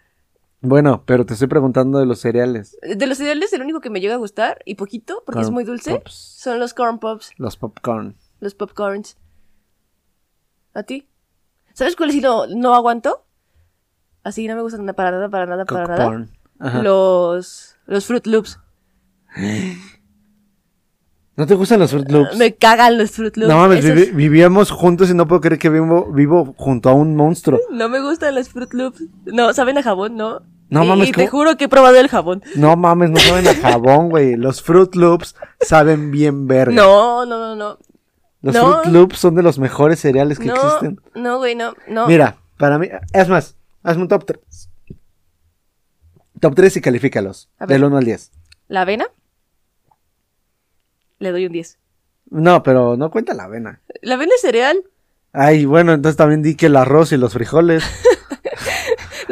Bueno, 0.64 1.02
pero 1.06 1.26
te 1.26 1.34
estoy 1.34 1.48
preguntando 1.48 1.98
de 1.98 2.06
los 2.06 2.20
cereales. 2.20 2.76
De 2.82 3.06
los 3.06 3.18
cereales, 3.18 3.52
el 3.52 3.62
único 3.62 3.80
que 3.80 3.90
me 3.90 4.00
llega 4.00 4.14
a 4.14 4.18
gustar, 4.18 4.58
y 4.64 4.74
poquito, 4.76 5.22
porque 5.26 5.42
es 5.42 5.50
muy 5.50 5.62
dulce, 5.64 5.92
Pops. 5.96 6.14
son 6.14 6.58
los 6.58 6.72
corn 6.74 6.98
pops, 6.98 7.32
Los 7.36 7.56
popcorn. 7.56 8.16
los 8.40 8.54
popcorns. 8.54 9.16
¿A 10.72 10.82
ti? 10.82 11.06
¿Sabes 11.74 11.96
cuál 11.96 12.10
sí 12.12 12.20
no, 12.20 12.46
no 12.46 12.74
aguanto? 12.74 13.26
Así 14.22 14.48
no 14.48 14.56
me 14.56 14.62
gustan 14.62 14.86
nada, 14.86 14.94
para 14.96 15.10
nada, 15.12 15.28
para 15.28 15.46
nada, 15.46 15.64
para 15.66 15.86
nada. 15.86 16.26
Ajá. 16.58 16.82
Los, 16.82 17.76
los 17.86 18.06
Fruit 18.06 18.26
Loops. 18.26 18.58
¿No 21.36 21.46
te 21.48 21.54
gustan 21.56 21.80
los 21.80 21.90
Fruit 21.90 22.08
Loops? 22.10 22.36
Me 22.36 22.54
cagan 22.54 22.96
los 22.96 23.10
Fruit 23.10 23.36
Loops. 23.36 23.48
No 23.48 23.58
mames, 23.58 23.84
vivi- 23.84 24.14
vivíamos 24.14 24.70
juntos 24.70 25.10
y 25.10 25.14
no 25.14 25.26
puedo 25.26 25.40
creer 25.40 25.58
que 25.58 25.68
vivo, 25.68 26.12
vivo 26.12 26.54
junto 26.56 26.88
a 26.88 26.94
un 26.94 27.16
monstruo. 27.16 27.58
No 27.72 27.88
me 27.88 28.00
gustan 28.00 28.36
los 28.36 28.48
Fruit 28.48 28.72
Loops. 28.72 29.02
No, 29.26 29.52
saben 29.52 29.76
a 29.78 29.82
jabón, 29.82 30.16
no. 30.16 30.42
No 30.70 30.84
Y- 30.84 30.88
mames, 30.88 31.08
Y 31.08 31.12
te 31.12 31.28
¿cómo? 31.28 31.30
juro 31.44 31.56
que 31.56 31.64
he 31.64 31.68
probado 31.68 31.96
el 31.98 32.08
jabón. 32.08 32.42
No 32.56 32.76
mames, 32.76 33.10
no 33.10 33.18
saben 33.18 33.46
a 33.46 33.54
jabón, 33.54 34.08
güey. 34.08 34.34
Los 34.36 34.62
Fruit 34.62 34.94
Loops 34.94 35.36
saben 35.60 36.10
bien 36.10 36.46
verga. 36.48 36.74
No, 36.74 37.26
no, 37.26 37.38
no, 37.38 37.54
no. 37.54 37.78
Los 38.42 38.54
no. 38.54 38.80
Fruit 38.82 38.92
Loops 38.94 39.18
son 39.18 39.34
de 39.34 39.42
los 39.42 39.58
mejores 39.58 40.00
cereales 40.00 40.38
que 40.38 40.46
no, 40.46 40.54
existen. 40.54 41.00
no, 41.14 41.38
güey, 41.38 41.54
no, 41.54 41.74
no. 41.88 42.06
Mira, 42.06 42.38
para 42.58 42.78
mí, 42.78 42.88
es 43.12 43.28
más, 43.28 43.56
hazme 43.82 44.02
un 44.02 44.08
top 44.08 44.24
3. 44.26 44.70
Top 46.40 46.54
3 46.54 46.76
y 46.76 46.80
califícalos. 46.80 47.48
Del 47.66 47.84
1 47.84 47.96
al 47.98 48.04
10. 48.04 48.32
¿La 48.68 48.82
avena? 48.82 49.06
Le 51.18 51.30
doy 51.32 51.46
un 51.46 51.52
10. 51.52 51.78
No, 52.30 52.62
pero 52.62 52.96
no 52.96 53.10
cuenta 53.10 53.34
la 53.34 53.44
avena. 53.44 53.80
¿La 54.02 54.14
avena 54.14 54.32
es 54.34 54.40
cereal? 54.42 54.82
Ay, 55.32 55.64
bueno, 55.64 55.92
entonces 55.92 56.16
también 56.16 56.42
di 56.42 56.54
que 56.54 56.66
el 56.66 56.76
arroz 56.76 57.12
y 57.12 57.16
los 57.16 57.32
frijoles. 57.32 57.84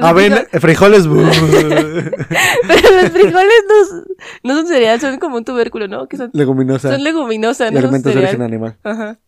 Avena, 0.00 0.36
frijol- 0.42 0.48
eh, 0.52 0.60
frijoles. 0.60 1.06
Pero 2.68 3.02
los 3.02 3.10
frijoles 3.10 3.64
no, 3.68 4.04
no 4.44 4.56
son 4.56 4.66
cereal, 4.66 5.00
son 5.00 5.18
como 5.18 5.36
un 5.36 5.44
tubérculo, 5.44 5.88
¿no? 5.88 6.06
Que 6.08 6.16
son, 6.16 6.30
Leguminosa. 6.32 6.90
son 6.92 7.02
leguminosa, 7.04 7.70
no 7.70 7.80
son 7.80 8.02
de 8.02 8.10
origen 8.18 8.42
animal. 8.42 8.76
Ajá. 8.82 9.18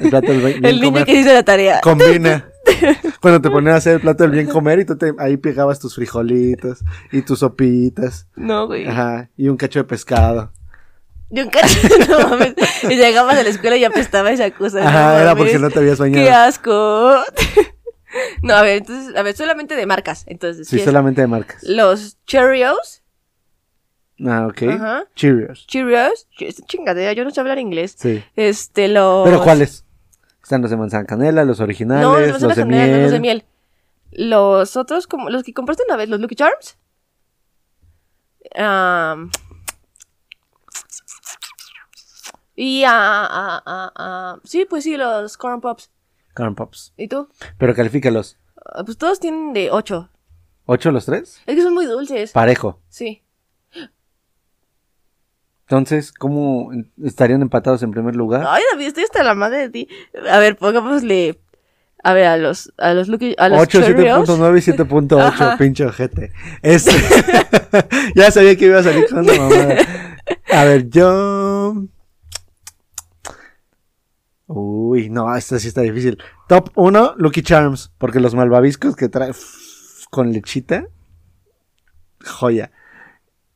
El 0.00 0.10
plato 0.10 0.32
del 0.32 0.40
bien 0.44 0.64
El 0.64 0.76
niño 0.80 0.92
comer. 0.92 1.04
que 1.06 1.12
hizo 1.12 1.32
la 1.32 1.42
tarea. 1.42 1.80
Combina. 1.82 2.46
Cuando 3.20 3.40
te 3.40 3.50
ponían 3.50 3.74
a 3.74 3.78
hacer 3.78 3.94
el 3.94 4.00
plato 4.00 4.22
del 4.24 4.32
bien 4.32 4.46
comer 4.46 4.80
y 4.80 4.84
tú 4.84 4.96
te, 4.96 5.12
ahí 5.18 5.36
pegabas 5.36 5.78
tus 5.78 5.94
frijolitos 5.94 6.80
y 7.12 7.22
tus 7.22 7.40
sopitas. 7.40 8.26
No, 8.36 8.66
güey. 8.66 8.86
Ajá. 8.86 9.30
Y 9.36 9.48
un 9.48 9.56
cacho 9.56 9.78
de 9.80 9.84
pescado. 9.84 10.52
Yo 11.32 11.44
un 11.44 11.50
cacho, 11.50 11.78
no 12.08 12.28
mames. 12.28 12.54
Y 12.84 12.96
llegabas 12.96 13.36
a 13.38 13.42
la 13.44 13.48
escuela 13.50 13.76
y 13.76 13.84
apestaba 13.84 14.32
esa 14.32 14.50
cosa. 14.50 14.80
Ajá, 14.86 15.12
no 15.14 15.18
era 15.20 15.36
porque 15.36 15.58
no 15.60 15.70
te 15.70 15.78
habías 15.78 15.98
¡Qué 15.98 16.02
bañado. 16.10 16.30
asco! 16.48 17.14
no, 18.42 18.54
a 18.54 18.62
ver, 18.62 18.78
entonces, 18.78 19.14
a 19.16 19.22
ver, 19.22 19.36
solamente 19.36 19.76
de 19.76 19.86
marcas. 19.86 20.24
Entonces, 20.26 20.68
Sí, 20.68 20.78
solamente 20.80 21.20
de 21.20 21.26
marcas. 21.26 21.62
Los 21.62 22.18
Cheerios, 22.26 23.02
Ah, 24.26 24.46
ok. 24.48 24.62
Ajá. 24.64 25.04
Cheerios. 25.16 25.66
Cheerios, 25.66 26.28
ch- 26.38 26.66
chingadera, 26.66 27.14
yo 27.14 27.24
no 27.24 27.30
sé 27.30 27.40
hablar 27.40 27.58
inglés. 27.58 27.94
Sí. 27.98 28.22
Este, 28.36 28.88
los. 28.88 29.24
¿Pero 29.26 29.42
cuáles? 29.42 29.84
Están 30.42 30.60
los 30.62 30.70
de 30.70 30.76
manzana 30.76 31.06
canela, 31.06 31.44
los 31.44 31.60
originales, 31.60 32.02
No, 32.02 32.18
los, 32.20 32.40
los, 32.42 32.54
de 32.56 32.62
canela, 32.62 32.86
no, 32.86 32.92
miel. 32.92 33.02
los 33.02 33.12
de 33.12 33.20
miel. 33.20 33.44
Los 34.10 34.76
otros, 34.76 35.06
como 35.06 35.30
los 35.30 35.42
que 35.42 35.54
compraste 35.54 35.84
una 35.86 35.96
vez, 35.96 36.08
los 36.10 36.20
Lucky 36.20 36.34
Charms. 36.34 36.76
Am, 38.56 39.30
y 42.56 42.84
a, 42.84 42.90
a, 42.92 43.62
a, 43.64 43.92
a- 43.96 44.40
sí, 44.44 44.66
pues 44.68 44.84
sí, 44.84 44.96
los 44.96 45.36
Corn 45.38 45.60
Pops. 45.60 45.90
Corn 46.40 46.54
Pops. 46.54 46.92
¿Y 46.96 47.08
tú? 47.08 47.28
Pero 47.58 47.74
califícalos. 47.74 48.38
Ah, 48.64 48.82
Pues 48.84 48.96
todos 48.98 49.20
tienen 49.20 49.52
de 49.52 49.70
8. 49.70 50.08
¿Ocho 50.66 50.90
los 50.92 51.04
tres? 51.06 51.40
Es 51.46 51.56
que 51.56 51.62
son 51.62 51.74
muy 51.74 51.84
dulces. 51.86 52.32
Parejo. 52.32 52.80
Sí. 52.88 53.22
Entonces, 55.62 56.12
¿cómo 56.12 56.70
estarían 57.04 57.42
empatados 57.42 57.82
en 57.82 57.90
primer 57.92 58.16
lugar? 58.16 58.44
Ay, 58.48 58.62
David, 58.72 58.86
estoy 58.88 59.04
hasta 59.04 59.22
la 59.22 59.34
madre 59.34 59.58
de 59.58 59.70
ti. 59.70 59.88
A 60.30 60.38
ver, 60.38 60.56
pongámosle. 60.56 61.40
A 62.02 62.12
ver, 62.14 62.26
a 62.26 62.36
los, 62.38 62.72
a 62.78 62.94
los 62.94 63.08
Lucky, 63.08 63.34
a 63.38 63.48
los 63.50 63.60
8, 63.60 63.80
Cheerios. 63.82 64.28
7.9 64.28 64.58
y 64.58 64.72
7.8, 64.82 65.20
Ajá. 65.26 65.56
pinche 65.58 65.84
ojete. 65.84 66.32
Este. 66.62 66.92
ya 68.16 68.30
sabía 68.30 68.56
que 68.56 68.66
iba 68.66 68.78
a 68.78 68.82
salir 68.82 69.06
con 69.08 69.18
una 69.20 69.34
mamada. 69.34 69.76
A 70.52 70.64
ver, 70.64 70.88
yo. 70.88 71.39
Uy, 74.52 75.10
no, 75.10 75.32
esta 75.36 75.60
sí 75.60 75.68
está 75.68 75.82
difícil. 75.82 76.18
Top 76.48 76.70
1, 76.74 77.14
Lucky 77.18 77.40
Charms. 77.40 77.92
Porque 77.98 78.18
los 78.18 78.34
malvaviscos 78.34 78.96
que 78.96 79.08
trae 79.08 79.30
con 80.10 80.32
lechita. 80.32 80.88
Joya. 82.24 82.72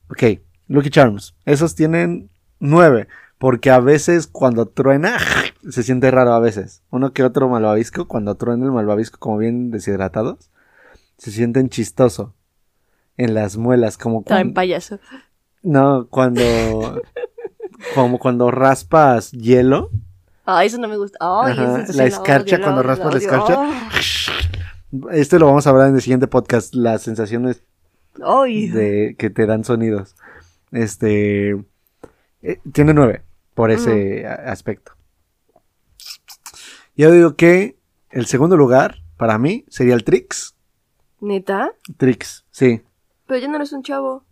Ok, 0.08 0.40
Lucky 0.68 0.90
Charms. 0.90 1.34
Esos 1.46 1.74
tienen 1.74 2.30
9. 2.60 3.08
Porque 3.38 3.72
a 3.72 3.80
veces 3.80 4.28
cuando 4.28 4.66
truena, 4.66 5.18
se 5.68 5.82
siente 5.82 6.12
raro 6.12 6.32
a 6.32 6.38
veces. 6.38 6.84
Uno 6.90 7.12
que 7.12 7.24
otro 7.24 7.48
malvavisco, 7.48 8.06
cuando 8.06 8.36
truena 8.36 8.64
el 8.64 8.70
malvavisco 8.70 9.18
como 9.18 9.38
bien 9.38 9.72
deshidratados, 9.72 10.52
se 11.18 11.32
sienten 11.32 11.70
chistoso. 11.70 12.36
En 13.16 13.34
las 13.34 13.56
muelas, 13.56 13.98
como 13.98 14.22
cuando... 14.22 14.54
payaso. 14.54 15.00
No, 15.60 16.06
cuando... 16.08 17.02
como 17.96 18.20
cuando 18.20 18.52
raspas 18.52 19.32
hielo. 19.32 19.90
Ay, 20.44 20.66
eso 20.66 20.78
no 20.78 20.88
me 20.88 20.96
gusta. 20.96 21.18
Ay, 21.20 21.52
Ajá, 21.52 21.82
eso 21.82 21.92
la 21.94 22.04
escarcha, 22.04 22.56
odio, 22.56 22.64
cuando 22.64 22.82
lo 22.82 22.88
raspas 22.88 23.14
la 23.14 23.18
escarcha. 23.18 23.90
Este 25.12 25.38
lo 25.38 25.46
vamos 25.46 25.66
a 25.66 25.70
hablar 25.70 25.88
en 25.88 25.96
el 25.96 26.02
siguiente 26.02 26.26
podcast, 26.26 26.74
las 26.74 27.02
sensaciones 27.02 27.62
Ay. 28.22 28.68
de 28.68 29.16
que 29.18 29.30
te 29.30 29.46
dan 29.46 29.64
sonidos. 29.64 30.14
Este 30.70 31.52
eh, 32.42 32.60
tiene 32.72 32.92
nueve 32.94 33.22
por 33.54 33.70
ese 33.70 34.26
aspecto. 34.26 34.92
Yo 36.96 37.10
digo 37.10 37.34
que 37.36 37.76
el 38.10 38.26
segundo 38.26 38.56
lugar 38.56 38.98
para 39.16 39.38
mí 39.38 39.64
sería 39.68 39.94
el 39.94 40.04
Trix. 40.04 40.54
¿Neta? 41.20 41.72
Trix, 41.96 42.44
sí. 42.50 42.82
Pero 43.26 43.40
ya 43.40 43.48
no 43.48 43.56
eres 43.56 43.72
un 43.72 43.82
chavo. 43.82 44.24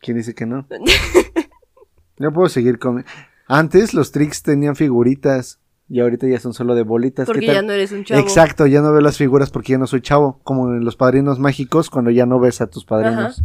¿Quién 0.00 0.16
dice 0.16 0.34
que 0.34 0.44
no? 0.44 0.66
Yo 2.18 2.32
puedo 2.32 2.48
seguir 2.48 2.78
con. 2.78 3.04
Antes 3.46 3.94
los 3.94 4.12
Trix 4.12 4.42
tenían 4.42 4.76
figuritas 4.76 5.60
y 5.88 6.00
ahorita 6.00 6.26
ya 6.26 6.40
son 6.40 6.54
solo 6.54 6.74
de 6.74 6.82
bolitas. 6.84 7.26
¿Qué 7.26 7.32
Porque 7.32 7.46
tal? 7.46 7.54
ya 7.56 7.62
no 7.62 7.72
eres 7.72 7.92
un 7.92 8.04
chavo. 8.04 8.20
Exacto, 8.20 8.66
ya 8.66 8.80
no 8.80 8.92
veo 8.92 9.00
las 9.00 9.16
figuras 9.18 9.50
porque 9.50 9.72
ya 9.72 9.78
no 9.78 9.86
soy 9.86 10.00
chavo, 10.00 10.40
como 10.42 10.68
en 10.72 10.84
los 10.84 10.96
padrinos 10.96 11.38
mágicos 11.38 11.90
cuando 11.90 12.10
ya 12.10 12.24
no 12.26 12.40
ves 12.40 12.60
a 12.60 12.66
tus 12.68 12.84
padrinos. 12.84 13.42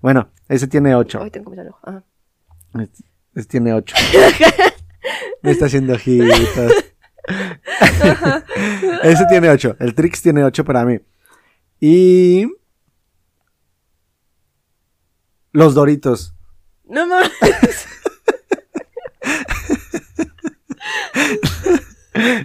Bueno, 0.00 0.30
ese 0.48 0.66
tiene 0.66 0.94
ocho. 0.94 1.20
Ay, 1.22 1.30
tengo. 1.30 1.52
Ajá. 1.82 2.04
Este, 2.80 3.04
este 3.34 3.50
tiene 3.50 3.72
ocho. 3.74 3.94
Me 5.42 5.50
está 5.52 5.66
haciendo 5.66 5.94
ojitos. 5.94 6.72
ese 9.02 9.26
tiene 9.28 9.50
ocho. 9.50 9.76
El 9.78 9.94
Trix 9.94 10.22
tiene 10.22 10.44
ocho 10.44 10.64
para 10.64 10.84
mí. 10.84 10.98
Y 11.80 12.46
los 15.52 15.74
Doritos. 15.74 16.34
No 16.88 17.06
mames. 17.06 17.86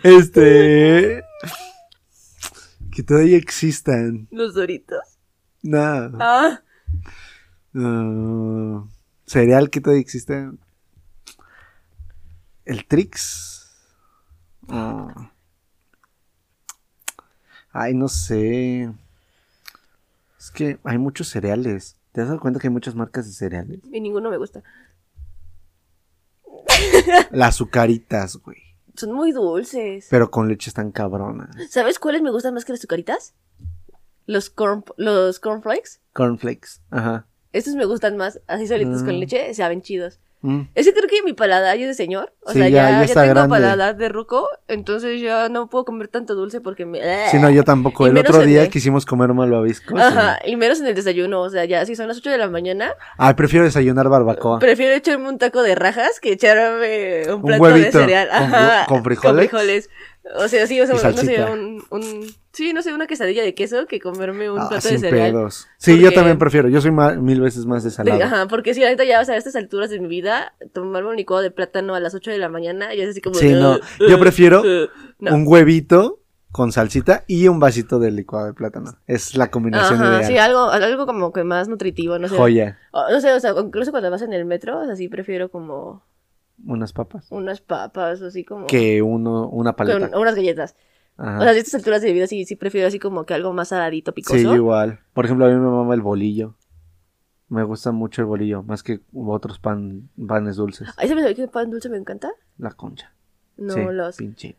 Este. 0.04 1.24
Que 2.92 3.04
todavía 3.04 3.38
existan. 3.38 4.28
Los 4.32 4.54
doritos. 4.54 5.00
No. 5.62 6.12
Ah. 6.20 6.62
Uh, 7.74 8.86
cereal 9.26 9.70
que 9.70 9.82
todavía 9.82 10.02
existe. 10.02 10.52
El 12.66 12.86
Trix. 12.86 13.72
Ah. 14.68 15.32
Ay, 17.72 17.94
no 17.94 18.10
sé. 18.10 18.92
Es 20.38 20.52
que 20.52 20.78
hay 20.84 20.98
muchos 20.98 21.30
cereales. 21.30 21.96
¿Te 22.14 22.22
has 22.22 22.28
dado 22.28 22.40
cuenta 22.40 22.60
que 22.60 22.68
hay 22.68 22.74
muchas 22.74 22.96
marcas 22.96 23.26
de 23.26 23.34
cereales? 23.34 23.80
Y 23.92 24.00
ninguno 24.00 24.30
me 24.30 24.38
gusta. 24.38 24.64
Las 27.32 27.50
azucaritas, 27.56 28.38
güey. 28.38 28.58
Son 28.96 29.12
muy 29.12 29.32
dulces. 29.32 30.08
Pero 30.10 30.30
con 30.30 30.48
leche 30.48 30.70
están 30.70 30.92
cabronas. 30.92 31.50
¿Sabes 31.70 31.98
cuáles 32.00 32.22
me 32.22 32.30
gustan 32.32 32.54
más 32.54 32.64
que 32.66 32.72
las 32.74 32.80
azucaritas? 32.80 33.34
Los 34.28 34.50
corn, 34.52 34.86
los 34.98 35.40
cornflakes. 35.40 36.00
Cornflakes. 36.14 36.82
Ajá. 36.92 37.26
Estos 37.52 37.76
me 37.76 37.86
gustan 37.86 38.18
más, 38.18 38.40
así 38.48 38.68
solitos 38.68 39.02
Mm. 39.02 39.06
con 39.06 39.20
leche, 39.20 39.54
saben 39.56 39.82
chidos. 39.82 40.20
Mm. 40.44 40.68
Es 40.76 40.86
que 40.86 40.94
creo 40.94 41.08
que 41.10 41.24
mi 41.24 41.32
paladar 41.34 41.78
ya 41.78 41.84
es 41.84 41.88
de 41.88 41.94
señor. 41.94 42.34
O 42.42 42.52
Sí, 42.52 42.60
sea, 42.60 42.68
ya- 42.70 42.84
ya, 42.84 42.90
ya 42.92 42.98
ya 43.00 43.04
está 43.06 43.22
tengo 43.22 43.34
grande. 43.34 43.50
paladar 43.50 43.96
de 43.96 44.10
ruco. 44.10 44.48
Entonces 44.68 45.22
ya 45.22 45.48
no 45.48 45.70
puedo 45.70 45.86
comer 45.86 46.10
tanto 46.10 46.36
dulce 46.36 46.60
porque 46.60 46.86
me. 46.86 47.00
Sí, 47.30 47.40
no, 47.40 47.50
yo 47.50 47.64
tampoco. 47.64 48.06
Y 48.06 48.10
El 48.10 48.18
otro 48.18 48.40
día 48.42 48.64
el- 48.64 48.70
quisimos 48.70 49.06
comer 49.06 49.34
malvaviscos. 49.34 49.98
y- 49.98 50.02
Ajá, 50.02 50.40
y 50.46 50.56
menos 50.58 50.82
en 50.82 50.88
el 50.88 50.96
desayuno. 50.96 51.42
O 51.42 51.50
sea, 51.50 51.64
ya 51.66 51.86
si 51.86 51.96
son 51.96 52.10
las 52.10 52.18
8 52.18 52.30
de 52.30 52.38
la 52.38 52.50
mañana, 52.50 52.92
Ay, 53.18 53.34
prefiero 53.36 53.64
desayunar 53.66 54.10
barbacoa. 54.10 54.60
prefiero 54.60 54.94
echarme 54.94 55.30
un 55.30 55.38
taco 55.38 55.64
de 55.64 55.76
rajas 55.76 56.20
que 56.20 56.34
echarme 56.34 57.24
un 57.28 57.36
Un 57.36 57.42
plato 57.44 57.64
huevito 57.64 57.98
de 58.00 58.04
cereal. 58.04 58.28
con 58.28 58.38
Ajá, 58.38 58.86
con 58.88 59.04
frijoles. 59.04 59.50
frijoles. 59.50 59.90
O 60.36 60.48
sea, 60.48 60.66
sí, 60.68 60.80
o 60.80 60.86
sea, 60.88 60.96
no 61.12 61.18
sé, 61.18 61.44
un, 61.44 61.84
un. 61.90 62.34
Sí, 62.54 62.72
no 62.72 62.82
sé, 62.82 62.94
una 62.94 63.08
quesadilla 63.08 63.44
de 63.44 63.54
queso 63.56 63.88
que 63.88 64.00
comerme 64.00 64.50
un 64.50 64.60
Ah, 64.60 64.70
plato 64.70 64.88
de 64.88 64.94
sin 64.94 65.00
cereal. 65.02 65.32
pedos. 65.32 65.68
Sí, 65.78 66.00
yo 66.00 66.14
también 66.14 66.38
prefiero. 66.38 66.70
Yo 66.70 66.80
soy 66.82 66.92
ma- 66.92 67.16
mil 67.16 67.42
veces 67.42 67.66
más 67.66 67.84
de 67.84 67.90
De- 67.90 67.96
salado. 67.96 68.24
Ajá, 68.24 68.48
porque 68.48 68.74
si 68.74 68.84
ahorita 68.84 69.04
ya, 69.04 69.20
o 69.22 69.26
sea, 69.26 69.36
a 69.36 69.38
estas 69.38 69.56
alturas 69.56 69.90
de 69.90 70.00
mi 70.00 70.08
vida, 70.08 70.54
tomarme 70.72 71.10
un 71.10 71.16
licuado 71.18 71.44
de 71.44 71.52
plátano 71.52 71.94
a 71.96 72.00
las 72.00 72.14
8 72.16 72.32
de 72.32 72.38
la 72.38 72.48
mañana, 72.50 72.94
ya 72.96 73.04
es 73.04 73.10
así 73.10 73.22
como. 73.22 73.36
Sí, 73.36 73.50
de, 73.50 73.60
no, 73.60 73.72
"Ugh, 73.74 73.82
yo 74.10 74.20
prefiero 74.20 74.62
ugh". 74.62 74.90
No. 75.20 75.36
Un 75.36 75.44
huevito 75.48 76.20
con 76.52 76.72
salsita 76.72 77.24
y 77.28 77.48
un 77.48 77.60
vasito 77.60 77.98
de 78.00 78.12
licuado 78.12 78.46
de 78.46 78.54
plátano. 78.54 78.96
Es 79.08 79.36
la 79.36 79.50
combinación 79.52 80.00
Ajá, 80.02 80.10
ideal. 80.20 80.26
sí, 80.26 80.38
algo, 80.38 80.70
algo 80.70 81.06
como 81.08 81.34
que 81.34 81.44
más 81.44 81.68
nutritivo, 81.68 82.18
no 82.20 82.28
sé. 82.30 82.38
Joya. 82.38 82.78
O- 82.92 83.10
no 83.12 83.20
sé, 83.20 83.34
o 83.34 83.40
sea, 83.40 83.56
incluso 83.58 83.90
cuando 83.92 84.10
vas 84.12 84.22
en 84.22 84.32
el 84.34 84.46
metro, 84.46 84.80
o 84.80 84.86
sea, 84.86 84.96
sí 84.96 85.08
prefiero 85.10 85.50
como 85.50 86.04
Unas 86.66 86.94
papas. 86.94 87.28
unas 87.32 87.62
papas, 87.62 88.22
así 88.22 88.44
como. 88.44 88.68
Que 88.68 89.02
uno, 89.02 89.48
una 89.50 89.74
con 89.74 89.88
paleta. 89.88 90.18
unas 90.18 90.36
galletas. 90.36 90.76
Ajá. 91.18 91.40
O 91.40 91.42
sea, 91.42 91.52
a 91.52 91.56
estas 91.56 91.76
alturas 91.76 92.02
de 92.02 92.14
vida 92.14 92.28
sí, 92.28 92.46
sí 92.46 92.56
prefiero 92.56 92.88
así 92.88 93.00
como 93.00 93.26
que 93.26 93.34
algo 93.34 93.54
más 93.54 93.70
saladito, 93.70 94.14
picoso. 94.14 94.38
Sí, 94.38 94.48
igual. 94.48 95.00
Por 95.14 95.26
ejemplo, 95.26 95.46
a 95.46 95.50
mí 95.50 95.56
me 95.56 95.70
mama 95.70 95.94
el 95.94 96.02
bolillo. 96.02 96.56
Me 97.50 97.64
gusta 97.64 97.92
mucho 97.92 98.22
el 98.22 98.26
bolillo, 98.26 98.64
más 98.64 98.82
que 98.82 99.02
otros 99.14 99.60
pan, 99.60 100.10
panes 100.28 100.56
dulces. 100.56 100.90
¿Ahí 100.98 101.08
se 101.08 101.14
me 101.14 101.22
sabe 101.22 101.36
que 101.36 101.48
pan 101.48 101.70
dulce 101.70 101.90
me 101.90 101.98
encanta? 101.98 102.32
La 102.58 102.72
concha. 102.72 103.14
No, 103.58 103.74
sí, 103.74 103.82
los. 103.92 104.18
pinche. 104.18 104.58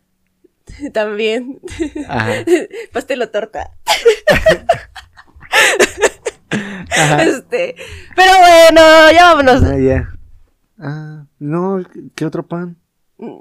También. 0.93 1.61
Ajá. 2.09 2.33
Pastel 2.93 3.23
o 3.23 3.31
torta. 3.31 3.71
Ajá. 6.91 7.25
Este. 7.25 7.75
Pero 8.15 8.31
bueno, 8.39 8.81
ya 9.13 9.35
vámonos. 9.35 9.63
Ah, 9.65 9.77
ya. 9.79 10.11
Ah, 10.79 11.25
no, 11.39 11.83
¿qué 12.15 12.27
otro 12.27 12.45
pan? 12.47 12.77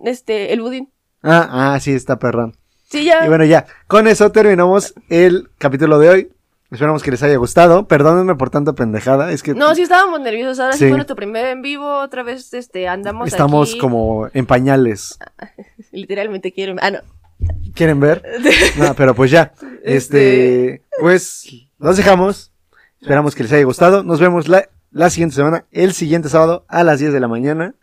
Este, 0.06 0.54
el 0.54 0.62
budín. 0.62 0.90
Ah, 1.22 1.74
ah, 1.74 1.80
sí, 1.80 1.92
está 1.92 2.20
perrón. 2.20 2.56
Sí, 2.90 3.06
ya. 3.06 3.26
Y 3.26 3.30
bueno, 3.30 3.44
ya, 3.46 3.66
con 3.88 4.08
eso 4.08 4.32
terminamos 4.32 4.94
el 5.10 5.50
capítulo 5.58 5.98
de 6.00 6.10
hoy. 6.10 6.30
Esperamos 6.70 7.04
que 7.04 7.12
les 7.12 7.22
haya 7.22 7.36
gustado. 7.38 7.88
Perdónenme 7.88 8.34
por 8.36 8.50
tanta 8.50 8.74
pendejada. 8.74 9.32
Es 9.32 9.44
que 9.44 9.54
No, 9.54 9.76
sí 9.76 9.84
estábamos 9.84 10.20
nerviosos. 10.22 10.60
Ahora 10.60 10.74
sí, 10.74 10.80
Sí. 10.80 10.86
fue 10.88 10.98
nuestro 10.98 11.16
primer 11.16 11.46
en 11.46 11.62
vivo. 11.62 12.00
Otra 12.00 12.24
vez 12.24 12.52
este, 12.54 12.88
andamos 12.88 13.28
estamos 13.28 13.70
aquí. 13.72 13.80
como 13.80 14.28
en 14.34 14.46
pañales. 14.48 15.20
Literalmente 15.92 16.52
quiero. 16.52 16.76
Ah, 16.82 16.90
no. 16.90 17.00
¿Quieren 17.76 18.00
ver? 18.00 18.24
No, 18.78 18.96
pero 18.96 19.14
pues 19.16 19.30
ya. 19.32 19.54
Este, 19.84 20.82
pues 21.00 21.48
los 21.78 21.98
dejamos. 21.98 22.52
Esperamos 23.02 23.36
que 23.36 23.44
les 23.44 23.52
haya 23.52 23.66
gustado. 23.66 24.02
Nos 24.04 24.20
vemos 24.20 24.48
la, 24.48 24.68
la 24.94 25.10
siguiente 25.10 25.36
semana, 25.36 25.66
el 25.72 25.94
siguiente 25.94 26.30
sábado 26.30 26.66
a 26.70 26.84
las 26.84 27.00
10 27.00 27.12
de 27.14 27.20
la 27.20 27.28
mañana. 27.28 27.74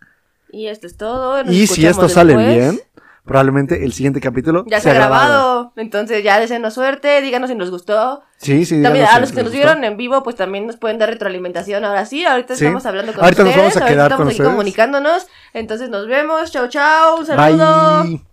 Y 0.53 0.67
esto 0.69 0.87
es 0.87 0.97
todo. 0.97 1.45
nos 1.45 1.55
y 1.55 1.67
si 1.67 1.87
esto 1.87 2.09
sale 2.09 2.37
bien, 2.37 2.81
probablemente 3.25 3.85
el 3.85 3.93
siguiente 3.93 4.21
capítulo 4.21 4.65
Ya 4.67 4.81
se 4.81 4.91
ha 4.91 4.95
grabado. 4.95 5.73
Entonces 5.77 6.25
ya 6.25 6.41
deseenos 6.41 6.75
suerte. 6.75 7.21
Díganos 7.21 7.51
si 7.51 7.55
nos 7.57 7.71
gustó. 7.71 8.23
Sí, 8.39 8.65
sí. 8.65 8.83
También 8.83 9.05
a 9.07 9.15
si 9.17 9.21
los 9.21 9.33
que 9.33 9.43
nos 9.43 9.53
vieron 9.53 9.85
en 9.85 9.97
vivo, 9.97 10.23
pues 10.25 10.35
también 10.37 10.67
nos 10.67 10.77
pueden 10.77 10.99
dar 10.99 11.09
retroalimentación. 11.11 11.85
Ahora 11.85 12.05
sí, 12.07 12.25
ahorita 12.25 12.57
Sí. 12.57 12.65
estamos 12.65 12.85
hablando 12.87 13.13
con 13.13 13.23
Ahorita 13.23 13.43
nos 13.45 13.51
ustedes. 13.51 13.65
vamos 13.65 13.77
a 13.77 13.81
ahorita 13.81 13.95
quedar 13.95 14.07
estamos 14.07 14.19
con 14.19 14.27
aquí 14.29 14.35
ustedes. 14.37 14.51
comunicándonos. 14.51 15.27
Entonces 15.53 15.89
nos 15.91 16.07
vemos. 16.09 16.51
Chau, 16.51 16.69
chau. 16.69 17.19
Un 17.21 17.27
saludo. 17.27 18.03
Bye. 18.05 18.25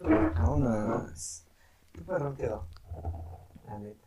Vámonos. 0.00 1.42
Qué 1.92 2.00
perrón 2.02 2.36
quedó. 2.36 2.66
La 3.66 3.78
neta. 3.78 4.06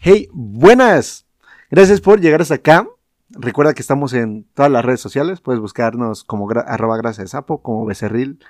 Hey, 0.00 0.28
buenas. 0.32 1.26
Gracias 1.70 2.00
por 2.00 2.20
llegar 2.20 2.40
hasta 2.42 2.54
acá. 2.54 2.86
Recuerda 3.32 3.74
que 3.74 3.82
estamos 3.82 4.12
en 4.12 4.44
todas 4.54 4.70
las 4.72 4.84
redes 4.84 5.00
sociales. 5.00 5.40
Puedes 5.40 5.60
buscarnos 5.60 6.24
como 6.24 6.46
gra- 6.48 6.64
arroba 6.66 6.96
grasa 6.96 7.22
de 7.22 7.28
sapo, 7.28 7.62
como 7.62 7.84
becerril 7.86 8.40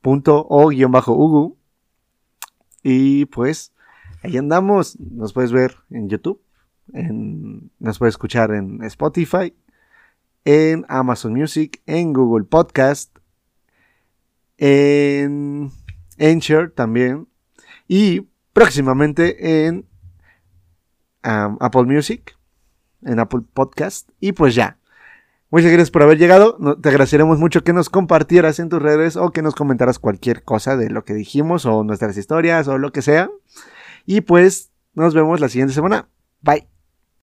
punto 0.00 0.46
o 0.48 0.68
guion 0.68 0.92
bajo 0.92 1.12
ugu. 1.12 1.56
Y 2.82 3.26
pues 3.26 3.72
ahí 4.22 4.36
andamos. 4.36 4.98
Nos 5.00 5.32
puedes 5.32 5.52
ver 5.52 5.76
en 5.90 6.08
YouTube. 6.08 6.40
en- 6.92 7.70
nos 7.78 7.98
puedes 7.98 8.12
escuchar 8.14 8.50
en 8.52 8.82
Spotify. 8.84 9.54
En 10.44 10.84
Amazon 10.88 11.32
Music. 11.32 11.80
En 11.86 12.12
Google 12.12 12.44
Podcast. 12.44 13.16
En 14.58 15.70
Anchor 16.18 16.70
también. 16.70 17.26
Y 17.88 18.28
próximamente 18.52 19.66
en 19.66 19.86
um, 21.24 21.56
Apple 21.60 21.84
Music. 21.84 22.36
En 23.04 23.20
Apple 23.20 23.42
Podcast. 23.52 24.08
Y 24.20 24.32
pues 24.32 24.54
ya. 24.54 24.78
Muchas 25.50 25.70
gracias 25.70 25.90
por 25.90 26.02
haber 26.02 26.18
llegado. 26.18 26.58
Te 26.80 26.88
agradeceremos 26.88 27.38
mucho 27.38 27.62
que 27.62 27.72
nos 27.72 27.88
compartieras 27.88 28.58
en 28.58 28.68
tus 28.68 28.82
redes 28.82 29.16
o 29.16 29.30
que 29.30 29.42
nos 29.42 29.54
comentaras 29.54 30.00
cualquier 30.00 30.42
cosa 30.42 30.76
de 30.76 30.90
lo 30.90 31.04
que 31.04 31.14
dijimos 31.14 31.64
o 31.64 31.84
nuestras 31.84 32.16
historias 32.16 32.66
o 32.66 32.78
lo 32.78 32.90
que 32.90 33.02
sea. 33.02 33.30
Y 34.04 34.22
pues 34.22 34.72
nos 34.94 35.14
vemos 35.14 35.40
la 35.40 35.48
siguiente 35.48 35.74
semana. 35.74 36.08
Bye. 36.40 36.73